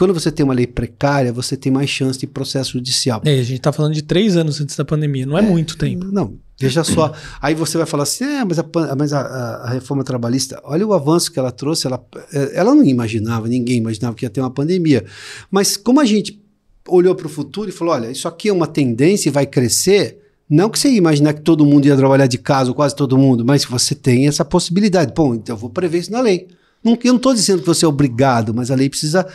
Quando 0.00 0.14
você 0.14 0.32
tem 0.32 0.42
uma 0.42 0.54
lei 0.54 0.66
precária, 0.66 1.30
você 1.30 1.58
tem 1.58 1.70
mais 1.70 1.90
chance 1.90 2.18
de 2.18 2.26
processo 2.26 2.72
judicial. 2.72 3.20
É, 3.22 3.38
a 3.38 3.42
gente 3.42 3.58
está 3.58 3.70
falando 3.70 3.92
de 3.92 4.00
três 4.00 4.34
anos 4.34 4.58
antes 4.58 4.74
da 4.74 4.82
pandemia, 4.82 5.26
não 5.26 5.36
é, 5.36 5.42
é 5.42 5.44
muito 5.44 5.76
tempo. 5.76 6.06
Não, 6.06 6.38
Veja 6.58 6.82
só, 6.82 7.12
aí 7.38 7.54
você 7.54 7.76
vai 7.76 7.86
falar 7.86 8.04
assim, 8.04 8.24
é, 8.24 8.42
mas, 8.42 8.58
a, 8.58 8.64
mas 8.96 9.12
a, 9.12 9.20
a, 9.20 9.70
reforma 9.70 10.02
trabalhista, 10.02 10.58
olha 10.64 10.86
o 10.86 10.94
avanço 10.94 11.30
que 11.30 11.38
ela 11.38 11.52
trouxe, 11.52 11.86
ela, 11.86 12.02
é, 12.32 12.52
ela 12.54 12.74
não 12.74 12.82
imaginava, 12.82 13.46
ninguém 13.46 13.76
imaginava 13.76 14.16
que 14.16 14.24
ia 14.24 14.30
ter 14.30 14.40
uma 14.40 14.48
pandemia. 14.48 15.04
Mas 15.50 15.76
como 15.76 16.00
a 16.00 16.06
gente 16.06 16.42
olhou 16.88 17.14
para 17.14 17.26
o 17.26 17.30
futuro 17.30 17.68
e 17.68 17.72
falou, 17.72 17.92
olha, 17.92 18.10
isso 18.10 18.26
aqui 18.26 18.48
é 18.48 18.52
uma 18.54 18.66
tendência 18.66 19.28
e 19.28 19.32
vai 19.32 19.44
crescer, 19.44 20.18
não 20.48 20.70
que 20.70 20.78
você 20.78 20.88
ia 20.88 20.96
imaginar 20.96 21.34
que 21.34 21.42
todo 21.42 21.66
mundo 21.66 21.84
ia 21.84 21.96
trabalhar 21.96 22.26
de 22.26 22.38
casa, 22.38 22.70
ou 22.70 22.74
quase 22.74 22.96
todo 22.96 23.18
mundo, 23.18 23.44
mas 23.44 23.66
você 23.66 23.94
tem 23.94 24.26
essa 24.26 24.46
possibilidade. 24.46 25.12
Bom, 25.14 25.34
então 25.34 25.56
eu 25.56 25.60
vou 25.60 25.68
prever 25.68 25.98
isso 25.98 26.10
na 26.10 26.22
lei. 26.22 26.48
Não, 26.82 26.92
eu 27.04 27.12
não 27.12 27.16
estou 27.16 27.34
dizendo 27.34 27.60
que 27.60 27.66
você 27.66 27.84
é 27.84 27.88
obrigado, 27.88 28.54
mas 28.54 28.70
a 28.70 28.74
lei 28.74 28.88
precisa 28.88 29.26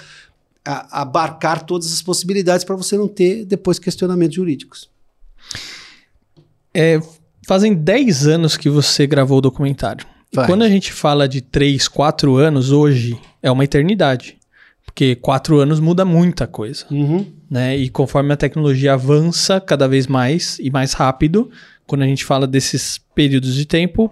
a, 0.65 1.01
abarcar 1.01 1.63
todas 1.63 1.93
as 1.93 2.01
possibilidades 2.01 2.65
para 2.65 2.75
você 2.75 2.97
não 2.97 3.07
ter 3.07 3.45
depois 3.45 3.79
questionamentos 3.79 4.35
jurídicos. 4.35 4.89
É, 6.73 6.99
fazem 7.47 7.73
10 7.73 8.27
anos 8.27 8.57
que 8.57 8.69
você 8.69 9.07
gravou 9.07 9.37
o 9.37 9.41
documentário. 9.41 10.05
Vai. 10.33 10.47
Quando 10.47 10.63
a 10.63 10.69
gente 10.69 10.91
fala 10.91 11.27
de 11.27 11.41
3, 11.41 11.87
4 11.87 12.35
anos, 12.35 12.71
hoje 12.71 13.17
é 13.41 13.49
uma 13.49 13.63
eternidade. 13.63 14.37
Porque 14.85 15.15
4 15.15 15.59
anos 15.59 15.79
muda 15.79 16.03
muita 16.03 16.45
coisa. 16.47 16.85
Uhum. 16.91 17.25
Né? 17.49 17.77
E 17.77 17.89
conforme 17.89 18.33
a 18.33 18.37
tecnologia 18.37 18.93
avança 18.93 19.61
cada 19.61 19.87
vez 19.87 20.07
mais 20.07 20.59
e 20.59 20.69
mais 20.69 20.93
rápido, 20.93 21.49
quando 21.87 22.01
a 22.01 22.07
gente 22.07 22.25
fala 22.25 22.45
desses 22.47 22.97
períodos 23.13 23.53
de 23.53 23.65
tempo, 23.65 24.11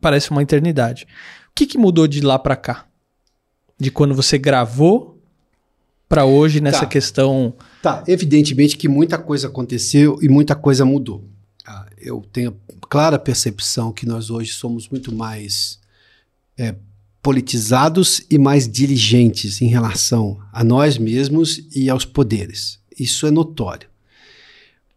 parece 0.00 0.30
uma 0.30 0.42
eternidade. 0.42 1.06
O 1.50 1.54
que, 1.54 1.66
que 1.66 1.78
mudou 1.78 2.06
de 2.06 2.20
lá 2.20 2.38
para 2.38 2.56
cá? 2.56 2.86
De 3.78 3.90
quando 3.90 4.14
você 4.14 4.38
gravou 4.38 5.19
para 6.10 6.24
hoje 6.24 6.60
nessa 6.60 6.80
tá. 6.80 6.86
questão? 6.86 7.54
Tá, 7.80 8.02
evidentemente 8.08 8.76
que 8.76 8.88
muita 8.88 9.16
coisa 9.16 9.46
aconteceu 9.46 10.18
e 10.20 10.28
muita 10.28 10.56
coisa 10.56 10.84
mudou. 10.84 11.24
Ah, 11.64 11.86
eu 11.96 12.26
tenho 12.32 12.56
clara 12.88 13.16
percepção 13.16 13.92
que 13.92 14.04
nós 14.04 14.28
hoje 14.28 14.52
somos 14.52 14.88
muito 14.88 15.14
mais 15.14 15.78
é, 16.58 16.74
politizados 17.22 18.24
e 18.28 18.38
mais 18.38 18.68
diligentes 18.68 19.62
em 19.62 19.68
relação 19.68 20.40
a 20.52 20.64
nós 20.64 20.98
mesmos 20.98 21.62
e 21.72 21.88
aos 21.88 22.04
poderes. 22.04 22.80
Isso 22.98 23.24
é 23.24 23.30
notório. 23.30 23.88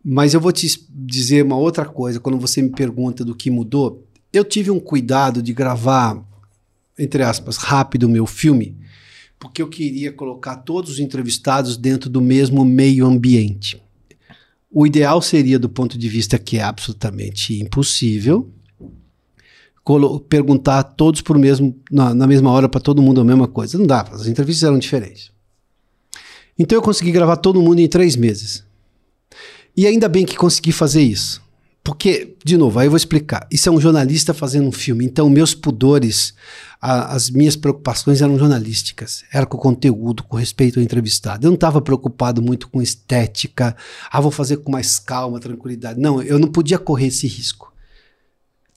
Mas 0.03 0.33
eu 0.33 0.41
vou 0.41 0.51
te 0.51 0.67
dizer 0.89 1.45
uma 1.45 1.57
outra 1.57 1.85
coisa 1.85 2.19
quando 2.19 2.39
você 2.39 2.59
me 2.59 2.69
pergunta 2.69 3.23
do 3.23 3.35
que 3.35 3.51
mudou. 3.51 4.03
Eu 4.33 4.43
tive 4.43 4.71
um 4.71 4.79
cuidado 4.79 5.43
de 5.43 5.53
gravar, 5.53 6.19
entre 6.97 7.21
aspas, 7.21 7.57
rápido 7.57 8.05
o 8.05 8.09
meu 8.09 8.25
filme, 8.25 8.75
porque 9.43 9.61
eu 9.61 9.67
queria 9.67 10.09
colocar 10.09 10.55
todos 10.55 10.91
os 10.91 10.99
entrevistados 10.99 11.75
dentro 11.75 12.09
do 12.09 12.21
mesmo 12.21 12.63
meio 12.63 13.05
ambiente. 13.05 13.77
O 14.71 14.87
ideal 14.87 15.21
seria, 15.21 15.59
do 15.59 15.67
ponto 15.67 15.97
de 15.97 16.07
vista 16.07 16.39
que 16.39 16.59
é 16.59 16.63
absolutamente 16.63 17.61
impossível, 17.61 18.49
perguntar 20.29 20.79
a 20.79 20.83
todos 20.83 21.19
por 21.19 21.37
mesmo, 21.37 21.77
na, 21.91 22.13
na 22.13 22.25
mesma 22.25 22.51
hora 22.51 22.69
para 22.69 22.79
todo 22.79 23.01
mundo 23.01 23.19
a 23.19 23.25
mesma 23.25 23.45
coisa. 23.45 23.77
Não 23.77 23.85
dá, 23.85 24.03
as 24.13 24.27
entrevistas 24.27 24.65
eram 24.65 24.79
diferentes. 24.79 25.29
Então 26.57 26.77
eu 26.77 26.81
consegui 26.81 27.11
gravar 27.11 27.35
todo 27.35 27.61
mundo 27.61 27.79
em 27.79 27.87
três 27.89 28.15
meses. 28.15 28.63
E 29.75 29.85
ainda 29.85 30.07
bem 30.07 30.25
que 30.25 30.37
consegui 30.37 30.71
fazer 30.71 31.01
isso. 31.01 31.42
Porque, 31.83 32.37
de 32.45 32.55
novo, 32.55 32.79
aí 32.79 32.87
eu 32.87 32.91
vou 32.91 32.97
explicar. 32.97 33.45
Isso 33.51 33.67
é 33.67 33.71
um 33.71 33.81
jornalista 33.81 34.33
fazendo 34.33 34.67
um 34.67 34.71
filme. 34.71 35.03
Então, 35.03 35.29
meus 35.29 35.53
pudores, 35.53 36.33
a, 36.81 37.13
as 37.13 37.29
minhas 37.29 37.57
preocupações 37.57 38.21
eram 38.21 38.39
jornalísticas. 38.39 39.25
Era 39.33 39.45
com 39.45 39.57
o 39.57 39.59
conteúdo, 39.59 40.23
com 40.23 40.37
respeito 40.37 40.79
ao 40.79 40.83
entrevistado. 40.83 41.45
Eu 41.45 41.49
não 41.49 41.55
estava 41.55 41.81
preocupado 41.81 42.41
muito 42.41 42.69
com 42.69 42.81
estética. 42.81 43.75
Ah, 44.09 44.21
vou 44.21 44.31
fazer 44.31 44.57
com 44.57 44.71
mais 44.71 44.97
calma, 44.97 45.41
tranquilidade. 45.41 45.99
Não, 45.99 46.21
eu 46.21 46.39
não 46.39 46.47
podia 46.47 46.79
correr 46.79 47.07
esse 47.07 47.27
risco. 47.27 47.73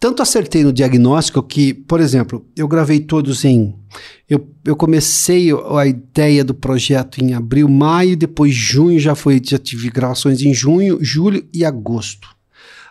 Tanto 0.01 0.21
acertei 0.21 0.65
no 0.65 0.73
diagnóstico 0.73 1.43
que, 1.43 1.73
por 1.73 2.01
exemplo, 2.01 2.45
eu 2.57 2.69
gravei 2.69 3.01
todos 3.01 3.45
em. 3.45 3.75
Eu, 4.29 4.53
eu 4.65 4.77
comecei 4.77 5.49
a 5.75 5.87
ideia 5.87 6.45
do 6.45 6.53
projeto 6.53 7.19
em 7.25 7.35
abril, 7.35 7.69
maio, 7.69 8.17
depois 8.17 8.53
junho 8.53 8.99
já 8.99 9.15
foi, 9.15 9.41
já 9.43 9.59
tive 9.59 9.89
gravações 9.91 10.43
em 10.43 10.53
junho, 10.53 10.99
julho 11.01 11.49
e 11.53 11.65
agosto. 11.65 12.36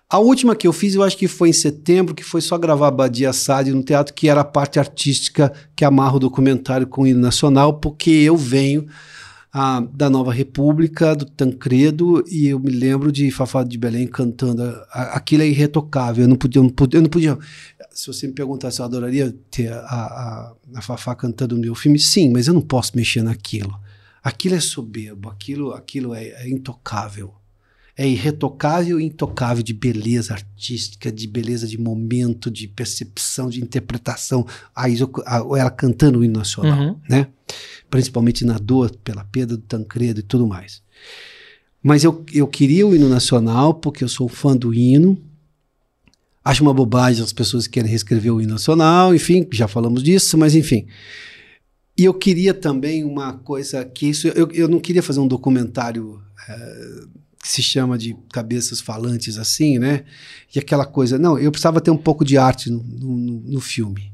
A 0.08 0.20
última 0.20 0.56
que 0.56 0.68
eu 0.68 0.74
fiz, 0.74 0.93
eu 0.93 1.01
acho 1.01 1.18
que 1.18 1.28
foi 1.28 1.49
em 1.49 1.53
setembro, 1.53 2.14
que 2.14 2.24
foi 2.24 2.39
só 2.39 2.58
gravar 2.60 2.91
Badia 2.91 3.34
Sade 3.34 3.72
no 3.72 3.84
teatro, 3.84 4.14
que 4.14 4.30
era 4.30 4.41
a 4.41 4.45
parte 4.45 4.78
artística 4.78 5.51
que 5.76 5.84
amarra 5.84 6.18
o 6.18 6.20
documentário 6.20 6.86
com 6.86 7.01
o 7.01 7.08
hino 7.08 7.20
nacional, 7.20 7.80
porque 7.80 8.12
eu 8.12 8.38
venho 8.38 8.86
a, 9.51 9.80
da 9.80 10.08
Nova 10.08 10.32
República, 10.32 11.16
do 11.16 11.26
Tancredo, 11.26 12.24
e 12.30 12.47
eu 12.47 12.60
me 12.60 12.70
lembro 12.70 13.12
de 13.12 13.32
Fafá 13.32 13.64
de 13.64 13.80
Belém 13.80 14.06
cantando. 14.06 14.62
A, 14.91 15.16
aquilo 15.18 15.41
é 15.41 15.47
irretocável. 15.47 16.26
Eu 16.26 16.30
não 16.30 16.36
podia, 16.36 16.60
eu 16.60 16.64
não 16.64 16.70
podia, 16.70 16.99
eu 16.99 17.01
não 17.01 17.10
podia. 17.10 17.39
Se 17.89 18.06
você 18.06 18.28
me 18.28 18.34
perguntasse, 18.34 18.82
eu 18.82 18.86
adoraria 18.86 19.36
ter 19.49 19.74
a, 19.74 19.80
a, 19.80 20.53
a 20.76 20.82
Fafá 20.82 21.16
cantando 21.16 21.56
no 21.56 21.62
meu 21.62 21.74
filme, 21.74 21.97
sim, 21.97 22.30
mas 22.32 22.47
eu 22.47 22.53
não 22.53 22.62
posso 22.62 22.91
mexer 22.95 23.24
naquilo. 23.24 23.74
Aquilo 24.24 24.53
é 24.53 24.60
soberbo, 24.60 25.30
aquilo, 25.30 25.74
aquilo 25.74 26.14
é, 26.14 26.28
é 26.28 26.47
intocável 26.47 27.34
é 27.98 28.08
irretocável 28.08 29.00
e 29.00 29.06
intocável 29.06 29.64
de 29.64 29.74
beleza 29.74 30.34
artística, 30.34 31.10
de 31.12 31.28
beleza 31.28 31.66
de 31.66 31.78
momento, 31.78 32.52
de 32.52 32.68
percepção, 32.68 33.50
de 33.50 33.62
interpretação. 33.62 34.46
A, 34.76 34.86
a, 34.86 35.38
ela 35.58 35.72
cantando 35.72 36.20
o 36.20 36.24
hino 36.24 36.38
nacional, 36.38 36.89
uhum. 36.89 37.00
né? 37.10 37.28
Principalmente 37.89 38.43
na 38.43 38.58
dor 38.58 38.91
pela 39.04 39.24
perda 39.24 39.56
do 39.56 39.64
Tancredo 39.64 40.20
e 40.20 40.24
tudo 40.24 40.46
mais. 40.46 40.82
Mas 41.82 42.04
eu, 42.04 42.26
eu 42.34 42.48
queria 42.48 42.86
o 42.86 42.93
hino 42.93 43.08
nacional 43.08 43.74
porque 43.74 44.04
eu 44.04 44.10
sou 44.10 44.28
fã 44.28 44.58
do 44.58 44.74
hino. 44.74 45.18
Acho 46.43 46.64
uma 46.64 46.74
bobagem 46.74 47.24
as 47.24 47.32
pessoas 47.32 47.66
que 47.66 47.74
querem 47.74 47.89
reescrever 47.89 48.34
o 48.34 48.41
hino 48.41 48.54
nacional, 48.54 49.16
enfim, 49.16 49.48
já 49.52 49.68
falamos 49.68 50.04
disso, 50.04 50.38
mas 50.38 50.54
enfim. 50.54 50.86
E 51.98 52.04
eu 52.04 52.14
queria 52.14 52.54
também 52.54 53.06
uma 53.06 53.34
coisa 53.34 53.86
que 53.86 54.08
isso. 54.08 54.28
Eu, 54.28 54.52
eu 54.52 54.68
não 54.68 54.82
queria 54.82 55.02
fazer 55.02 55.22
um 55.22 55.28
documentário. 55.28 56.22
Uh, 56.50 57.24
que 57.46 57.52
se 57.52 57.62
chama 57.62 57.96
de 57.96 58.18
cabeças 58.34 58.82
falantes 58.82 59.38
assim, 59.38 59.78
né? 59.78 60.04
E 60.54 60.58
aquela 60.58 60.84
coisa. 60.84 61.20
Não, 61.20 61.38
eu 61.38 61.52
precisava 61.52 61.80
ter 61.80 61.91
um 61.91 61.98
pouco 61.98 62.26
de 62.26 62.39
arte 62.39 62.72
no, 62.72 62.82
no, 62.82 63.41
no 63.41 63.62
filme. 63.62 64.12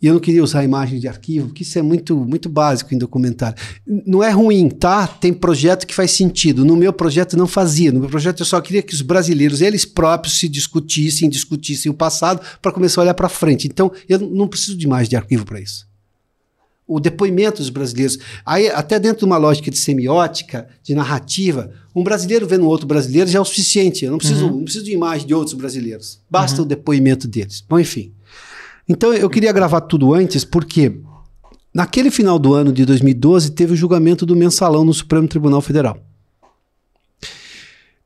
E 0.00 0.06
eu 0.06 0.14
não 0.14 0.20
queria 0.20 0.42
usar 0.42 0.62
imagens 0.62 1.00
de 1.00 1.08
arquivo, 1.08 1.46
porque 1.48 1.64
isso 1.64 1.76
é 1.76 1.82
muito, 1.82 2.16
muito 2.16 2.48
básico 2.48 2.94
em 2.94 2.98
documentário. 2.98 3.60
Não 3.84 4.22
é 4.22 4.30
ruim, 4.30 4.68
tá? 4.68 5.08
Tem 5.08 5.32
projeto 5.32 5.86
que 5.86 5.94
faz 5.94 6.12
sentido. 6.12 6.64
No 6.64 6.76
meu 6.76 6.92
projeto 6.92 7.36
não 7.36 7.48
fazia. 7.48 7.90
No 7.90 7.98
meu 7.98 8.08
projeto 8.08 8.40
eu 8.40 8.46
só 8.46 8.60
queria 8.60 8.82
que 8.82 8.94
os 8.94 9.02
brasileiros, 9.02 9.60
eles 9.60 9.84
próprios, 9.84 10.38
se 10.38 10.48
discutissem, 10.48 11.28
discutissem 11.28 11.90
o 11.90 11.94
passado 11.94 12.40
para 12.60 12.70
começar 12.70 13.00
a 13.00 13.02
olhar 13.02 13.14
para 13.14 13.28
frente. 13.28 13.66
Então, 13.66 13.90
eu 14.08 14.20
não 14.20 14.46
preciso 14.46 14.76
de 14.76 14.86
mais 14.86 15.08
de 15.08 15.16
arquivo 15.16 15.44
para 15.44 15.60
isso 15.60 15.91
o 16.86 17.00
depoimento 17.00 17.58
dos 17.58 17.70
brasileiros. 17.70 18.18
Aí, 18.44 18.68
até 18.68 18.98
dentro 18.98 19.20
de 19.20 19.24
uma 19.24 19.36
lógica 19.36 19.70
de 19.70 19.78
semiótica, 19.78 20.68
de 20.82 20.94
narrativa, 20.94 21.70
um 21.94 22.02
brasileiro 22.02 22.46
vendo 22.46 22.66
outro 22.66 22.86
brasileiro 22.86 23.30
já 23.30 23.38
é 23.38 23.42
o 23.42 23.44
suficiente. 23.44 24.04
Eu 24.04 24.10
não 24.10 24.18
preciso, 24.18 24.46
uhum. 24.46 24.56
não 24.56 24.64
preciso 24.64 24.84
de 24.84 24.92
imagem 24.92 25.26
de 25.26 25.34
outros 25.34 25.54
brasileiros. 25.54 26.20
Basta 26.30 26.58
uhum. 26.58 26.64
o 26.64 26.68
depoimento 26.68 27.28
deles. 27.28 27.64
Bom, 27.68 27.78
enfim. 27.78 28.12
Então 28.88 29.14
eu 29.14 29.30
queria 29.30 29.52
gravar 29.52 29.82
tudo 29.82 30.12
antes, 30.12 30.44
porque 30.44 31.00
naquele 31.72 32.10
final 32.10 32.38
do 32.38 32.52
ano 32.54 32.72
de 32.72 32.84
2012 32.84 33.52
teve 33.52 33.72
o 33.72 33.76
julgamento 33.76 34.26
do 34.26 34.36
mensalão 34.36 34.84
no 34.84 34.92
Supremo 34.92 35.28
Tribunal 35.28 35.60
Federal. 35.60 35.98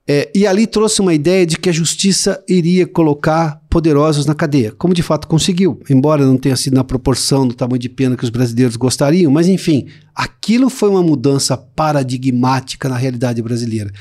É, 0.08 0.30
e 0.32 0.46
ali 0.46 0.68
trouxe 0.68 1.00
uma 1.00 1.12
ideia 1.12 1.44
de 1.44 1.58
que 1.58 1.68
a 1.68 1.72
justiça 1.72 2.42
iria 2.48 2.86
colocar 2.86 3.60
poderosos 3.68 4.24
na 4.24 4.36
cadeia, 4.36 4.70
como 4.70 4.94
de 4.94 5.02
fato 5.02 5.26
conseguiu, 5.26 5.80
embora 5.90 6.24
não 6.24 6.38
tenha 6.38 6.54
sido 6.54 6.74
na 6.74 6.84
proporção 6.84 7.46
do 7.46 7.54
tamanho 7.54 7.80
de 7.80 7.88
pena 7.88 8.16
que 8.16 8.22
os 8.22 8.30
brasileiros 8.30 8.76
gostariam, 8.76 9.32
mas 9.32 9.48
enfim, 9.48 9.88
aquilo 10.14 10.70
foi 10.70 10.90
uma 10.90 11.02
mudança 11.02 11.56
paradigmática 11.56 12.88
na 12.88 12.96
realidade 12.96 13.42
brasileira. 13.42 13.92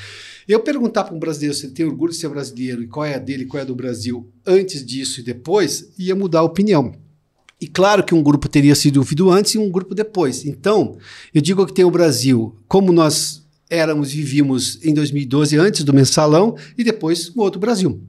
Eu 0.46 0.60
perguntar 0.60 1.02
para 1.02 1.14
um 1.14 1.18
brasileiro 1.18 1.56
se 1.56 1.66
ele 1.66 1.74
tem 1.74 1.84
orgulho 1.84 2.12
de 2.12 2.18
ser 2.18 2.28
brasileiro 2.28 2.84
e 2.84 2.86
qual 2.86 3.04
é 3.04 3.16
a 3.16 3.18
dele 3.18 3.42
e 3.42 3.46
qual 3.46 3.58
é 3.58 3.62
a 3.62 3.66
do 3.66 3.74
Brasil 3.74 4.30
antes 4.46 4.86
disso 4.86 5.20
e 5.20 5.24
depois, 5.24 5.92
ia 5.98 6.14
mudar 6.14 6.38
a 6.38 6.44
opinião. 6.44 6.94
E 7.60 7.66
claro 7.66 8.04
que 8.04 8.14
um 8.14 8.22
grupo 8.22 8.48
teria 8.48 8.74
sido 8.76 8.98
ouvido 8.98 9.28
antes 9.30 9.54
e 9.54 9.58
um 9.58 9.68
grupo 9.68 9.94
depois. 9.94 10.44
Então, 10.44 10.98
eu 11.34 11.40
digo 11.40 11.66
que 11.66 11.72
tem 11.72 11.84
o 11.84 11.90
Brasil, 11.90 12.54
como 12.68 12.92
nós 12.92 13.45
éramos 13.68 14.12
vivíamos 14.12 14.78
em 14.84 14.94
2012 14.94 15.56
antes 15.58 15.84
do 15.84 15.92
mensalão 15.92 16.56
e 16.76 16.84
depois 16.84 17.28
o 17.34 17.40
outro 17.40 17.60
Brasil. 17.60 18.00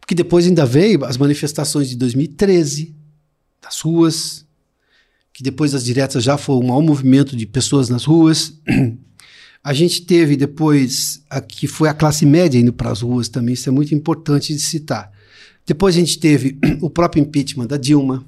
Porque 0.00 0.14
depois 0.14 0.46
ainda 0.46 0.64
veio 0.64 1.04
as 1.04 1.16
manifestações 1.16 1.88
de 1.88 1.96
2013 1.96 2.94
das 3.60 3.80
ruas, 3.80 4.46
que 5.32 5.42
depois 5.42 5.72
das 5.72 5.84
diretas 5.84 6.22
já 6.22 6.38
foi 6.38 6.56
um 6.56 6.68
maior 6.68 6.80
movimento 6.80 7.36
de 7.36 7.46
pessoas 7.46 7.88
nas 7.88 8.04
ruas. 8.04 8.54
A 9.62 9.74
gente 9.74 10.02
teve 10.02 10.36
depois 10.36 11.24
aqui 11.28 11.66
foi 11.66 11.88
a 11.88 11.94
classe 11.94 12.24
média 12.24 12.56
indo 12.56 12.72
para 12.72 12.92
as 12.92 13.02
ruas 13.02 13.28
também, 13.28 13.54
isso 13.54 13.68
é 13.68 13.72
muito 13.72 13.92
importante 13.92 14.54
de 14.54 14.60
citar. 14.60 15.10
Depois 15.66 15.96
a 15.96 15.98
gente 15.98 16.20
teve 16.20 16.56
o 16.80 16.88
próprio 16.88 17.20
impeachment 17.20 17.66
da 17.66 17.76
Dilma, 17.76 18.24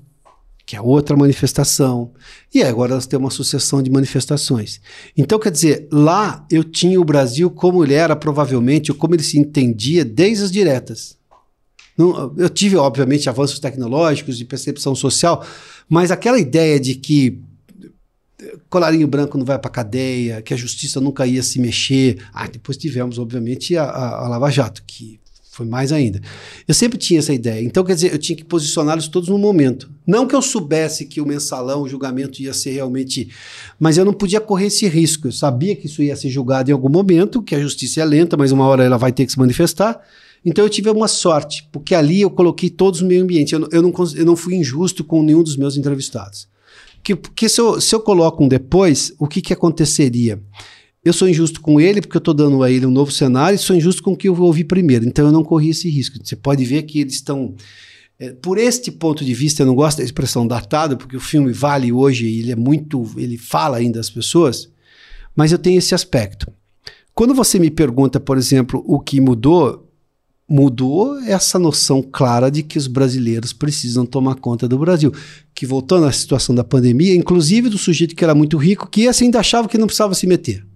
que 0.69 0.77
é 0.77 0.81
outra 0.83 1.17
manifestação. 1.17 2.13
E 2.55 2.63
agora 2.63 2.95
nós 2.95 3.07
temos 3.07 3.25
uma 3.25 3.31
sucessão 3.31 3.83
de 3.83 3.91
manifestações. 3.91 4.83
Então, 5.17 5.39
quer 5.39 5.51
dizer, 5.51 5.89
lá 5.91 6.47
eu 6.51 6.63
tinha 6.63 7.01
o 7.01 7.05
Brasil 7.07 7.51
como 7.51 7.83
ele 7.83 7.95
era, 7.95 8.15
provavelmente, 8.15 8.93
ou 8.93 8.99
como 8.99 9.15
ele 9.15 9.23
se 9.23 9.39
entendia 9.39 10.05
desde 10.05 10.45
as 10.45 10.53
diretas. 10.53 11.17
Não, 11.97 12.35
eu 12.37 12.51
tive, 12.51 12.77
obviamente, 12.77 13.31
avanços 13.31 13.59
tecnológicos 13.59 14.37
de 14.37 14.45
percepção 14.45 14.95
social, 14.95 15.43
mas 15.89 16.11
aquela 16.11 16.39
ideia 16.39 16.79
de 16.79 16.97
que 16.97 17.41
colarinho 18.69 19.09
branco 19.09 19.39
não 19.39 19.47
vai 19.47 19.59
para 19.59 19.71
cadeia, 19.71 20.43
que 20.43 20.53
a 20.53 20.57
justiça 20.57 21.01
nunca 21.01 21.27
ia 21.27 21.43
se 21.43 21.59
mexer. 21.59 22.23
Ah, 22.31 22.47
depois 22.47 22.77
tivemos, 22.77 23.19
obviamente, 23.19 23.75
a, 23.75 23.85
a, 23.85 24.27
a 24.27 24.29
Lava 24.29 24.51
Jato, 24.51 24.83
que 24.87 25.19
foi 25.59 25.67
mais 25.67 25.93
ainda. 25.93 26.21
Eu 26.67 26.73
sempre 26.73 26.97
tinha 26.97 27.19
essa 27.19 27.35
ideia. 27.35 27.65
Então, 27.65 27.85
quer 27.85 27.95
dizer, 27.95 28.13
eu 28.13 28.19
tinha 28.19 28.37
que 28.37 28.45
posicioná-los 28.45 29.09
todos 29.09 29.29
no 29.29 29.37
momento. 29.37 29.91
Não 30.07 30.27
que 30.27 30.35
eu 30.35 30.41
soubesse 30.41 31.05
que 31.05 31.21
o 31.21 31.27
mensalão, 31.27 31.83
o 31.83 31.89
julgamento 31.89 32.41
ia 32.41 32.55
ser 32.55 32.71
realmente. 32.71 33.29
Mas 33.79 33.99
eu 33.99 34.05
não 34.05 34.13
podia 34.13 34.41
correr 34.41 34.67
esse 34.67 34.87
risco. 34.87 35.27
Eu 35.27 35.33
sabia 35.33 35.75
que 35.75 35.87
isso 35.87 36.01
ia 36.03 36.15
ser 36.15 36.31
julgado 36.31 36.71
em 36.71 36.73
algum 36.73 36.89
momento, 36.89 37.43
que 37.43 37.55
a 37.55 37.61
justiça 37.61 38.01
é 38.01 38.05
lenta, 38.05 38.37
mas 38.37 38.53
uma 38.53 38.67
hora 38.67 38.85
ela 38.85 38.97
vai 38.97 39.11
ter 39.11 39.27
que 39.27 39.33
se 39.33 39.39
manifestar. 39.39 40.01
Então 40.45 40.65
eu 40.65 40.71
tive 40.71 40.89
uma 40.91 41.09
sorte, 41.09 41.69
porque 41.73 41.95
ali 41.95 42.21
eu 42.21 42.31
coloquei 42.31 42.71
todos 42.71 43.01
no 43.01 43.09
meio 43.09 43.25
ambiente. 43.25 43.53
Eu, 43.53 43.69
eu, 43.73 43.83
não, 43.83 43.93
eu 44.15 44.25
não 44.25 44.37
fui 44.37 44.55
injusto 44.55 45.03
com 45.03 45.23
nenhum 45.23 45.43
dos 45.43 45.57
meus 45.57 45.77
entrevistados. 45.77 46.49
Que, 47.03 47.17
porque 47.17 47.49
se 47.49 47.61
eu, 47.61 47.81
se 47.81 47.95
eu 47.95 48.01
coloco 48.01 48.45
um 48.45 48.49
depois, 48.49 49.13
o 49.19 49.27
que, 49.27 49.43
que 49.43 49.53
aconteceria? 49.53 50.41
Eu 51.09 51.15
sou 51.15 51.27
injusto 51.27 51.63
com 51.63 51.81
ele 51.81 52.03
porque 52.03 52.19
eu 52.19 52.21
estou 52.21 52.35
dando 52.35 52.63
a 52.63 52.71
ele 52.71 52.85
um 52.85 52.91
novo 52.91 53.11
cenário 53.11 53.57
e 53.57 53.59
sou 53.59 53.75
injusto 53.75 54.03
com 54.03 54.13
o 54.13 54.17
que 54.17 54.29
eu 54.29 54.39
ouvi 54.39 54.63
primeiro. 54.63 55.07
Então 55.07 55.25
eu 55.25 55.33
não 55.33 55.43
corri 55.43 55.71
esse 55.71 55.89
risco. 55.89 56.19
Você 56.23 56.37
pode 56.37 56.67
ver 56.67 56.83
que 56.83 57.01
eles 57.01 57.15
estão. 57.15 57.55
É, 58.19 58.33
por 58.33 58.59
este 58.59 58.91
ponto 58.91 59.25
de 59.25 59.33
vista, 59.33 59.63
eu 59.63 59.67
não 59.67 59.75
gosto 59.75 59.99
da 59.99 60.05
expressão 60.05 60.47
datado, 60.47 60.99
porque 60.99 61.17
o 61.17 61.21
filme 61.21 61.51
vale 61.51 61.91
hoje, 61.91 62.27
ele 62.27 62.53
é 62.53 62.57
muito. 62.57 63.11
ele 63.17 63.39
fala 63.39 63.79
ainda 63.79 63.99
às 63.99 64.11
pessoas, 64.11 64.69
mas 65.35 65.51
eu 65.51 65.59
tenho 65.59 65.79
esse 65.79 65.95
aspecto. 65.95 66.53
Quando 67.15 67.33
você 67.33 67.59
me 67.59 67.71
pergunta, 67.71 68.21
por 68.21 68.37
exemplo, 68.37 68.85
o 68.87 69.01
que 69.01 69.19
mudou, 69.19 69.91
mudou 70.47 71.19
essa 71.21 71.59
noção 71.59 72.03
clara 72.03 72.51
de 72.51 72.63
que 72.63 72.77
os 72.77 72.87
brasileiros 72.87 73.55
precisam 73.55 74.05
tomar 74.05 74.35
conta 74.35 74.69
do 74.69 74.77
Brasil. 74.77 75.11
Que 75.55 75.65
voltando 75.65 76.05
à 76.05 76.13
situação 76.13 76.55
da 76.55 76.63
pandemia, 76.63 77.15
inclusive 77.15 77.71
do 77.71 77.79
sujeito 77.79 78.15
que 78.15 78.25
era 78.25 78.35
muito 78.35 78.59
rico, 78.59 78.91
que 78.91 79.05
esse 79.05 79.25
ainda 79.25 79.41
achava 79.41 79.69
que 79.69 79.79
não 79.79 79.87
precisava 79.87 80.13
se 80.13 80.27
meter. 80.27 80.68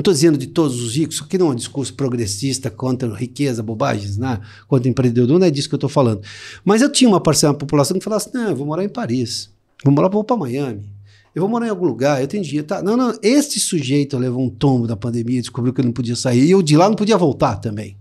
Não 0.00 0.02
estou 0.02 0.14
dizendo 0.14 0.38
de 0.38 0.46
todos 0.46 0.80
os 0.80 0.96
ricos, 0.96 1.16
isso 1.16 1.24
aqui 1.24 1.36
não 1.36 1.48
é 1.48 1.50
um 1.50 1.54
discurso 1.54 1.92
progressista 1.92 2.70
contra 2.70 3.06
riqueza, 3.14 3.62
bobagens, 3.62 4.16
né? 4.16 4.40
contra 4.66 4.88
empreendedor, 4.88 5.38
não 5.38 5.46
é 5.46 5.50
disso 5.50 5.68
que 5.68 5.74
eu 5.74 5.76
estou 5.76 5.90
falando. 5.90 6.22
Mas 6.64 6.80
eu 6.80 6.90
tinha 6.90 7.06
uma 7.06 7.20
parcela 7.20 7.52
da 7.52 7.58
população 7.58 7.98
que 7.98 8.02
falava 8.02 8.22
assim: 8.22 8.30
não, 8.32 8.48
eu 8.48 8.56
vou 8.56 8.66
morar 8.66 8.82
em 8.82 8.88
Paris, 8.88 9.50
vou 9.84 9.92
morar 9.92 10.08
para 10.08 10.36
Miami, 10.38 10.90
eu 11.34 11.42
vou 11.42 11.50
morar 11.50 11.66
em 11.66 11.68
algum 11.68 11.84
lugar, 11.84 12.18
eu 12.18 12.26
tenho 12.26 12.42
dinheiro. 12.42 12.66
Tá? 12.66 12.82
Não, 12.82 12.96
não, 12.96 13.14
este 13.22 13.60
sujeito 13.60 14.16
levou 14.16 14.42
um 14.42 14.48
tombo 14.48 14.86
da 14.86 14.96
pandemia, 14.96 15.38
descobriu 15.38 15.74
que 15.74 15.82
ele 15.82 15.88
não 15.88 15.92
podia 15.92 16.16
sair, 16.16 16.44
e 16.44 16.50
eu 16.50 16.62
de 16.62 16.78
lá 16.78 16.88
não 16.88 16.96
podia 16.96 17.18
voltar 17.18 17.56
também. 17.56 17.94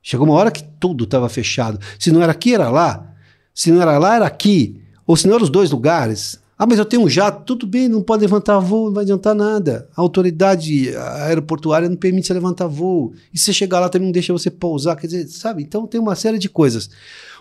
Chegou 0.00 0.28
uma 0.28 0.36
hora 0.36 0.52
que 0.52 0.62
tudo 0.78 1.02
estava 1.02 1.28
fechado. 1.28 1.80
Se 1.98 2.12
não 2.12 2.22
era 2.22 2.30
aqui, 2.30 2.54
era 2.54 2.70
lá. 2.70 3.12
Se 3.52 3.72
não 3.72 3.82
era 3.82 3.98
lá, 3.98 4.14
era 4.14 4.26
aqui. 4.26 4.80
Ou 5.04 5.16
se 5.16 5.26
não 5.26 5.34
eram 5.34 5.42
os 5.42 5.50
dois 5.50 5.72
lugares. 5.72 6.38
Ah, 6.62 6.66
mas 6.66 6.78
eu 6.78 6.84
tenho 6.84 7.04
um 7.04 7.08
jato, 7.08 7.42
tudo 7.46 7.66
bem, 7.66 7.88
não 7.88 8.02
pode 8.02 8.20
levantar 8.20 8.58
voo, 8.58 8.88
não 8.88 8.92
vai 8.92 9.02
adiantar 9.02 9.34
nada. 9.34 9.88
A 9.96 10.00
autoridade 10.02 10.94
aeroportuária 10.94 11.88
não 11.88 11.96
permite 11.96 12.26
você 12.26 12.34
levantar 12.34 12.66
voo. 12.66 13.14
E 13.32 13.38
se 13.38 13.46
você 13.46 13.54
chegar 13.54 13.80
lá 13.80 13.88
também 13.88 14.08
não 14.08 14.12
deixa 14.12 14.30
você 14.30 14.50
pousar, 14.50 14.94
quer 14.96 15.06
dizer, 15.06 15.26
sabe? 15.28 15.62
Então 15.62 15.86
tem 15.86 15.98
uma 15.98 16.14
série 16.14 16.38
de 16.38 16.50
coisas. 16.50 16.90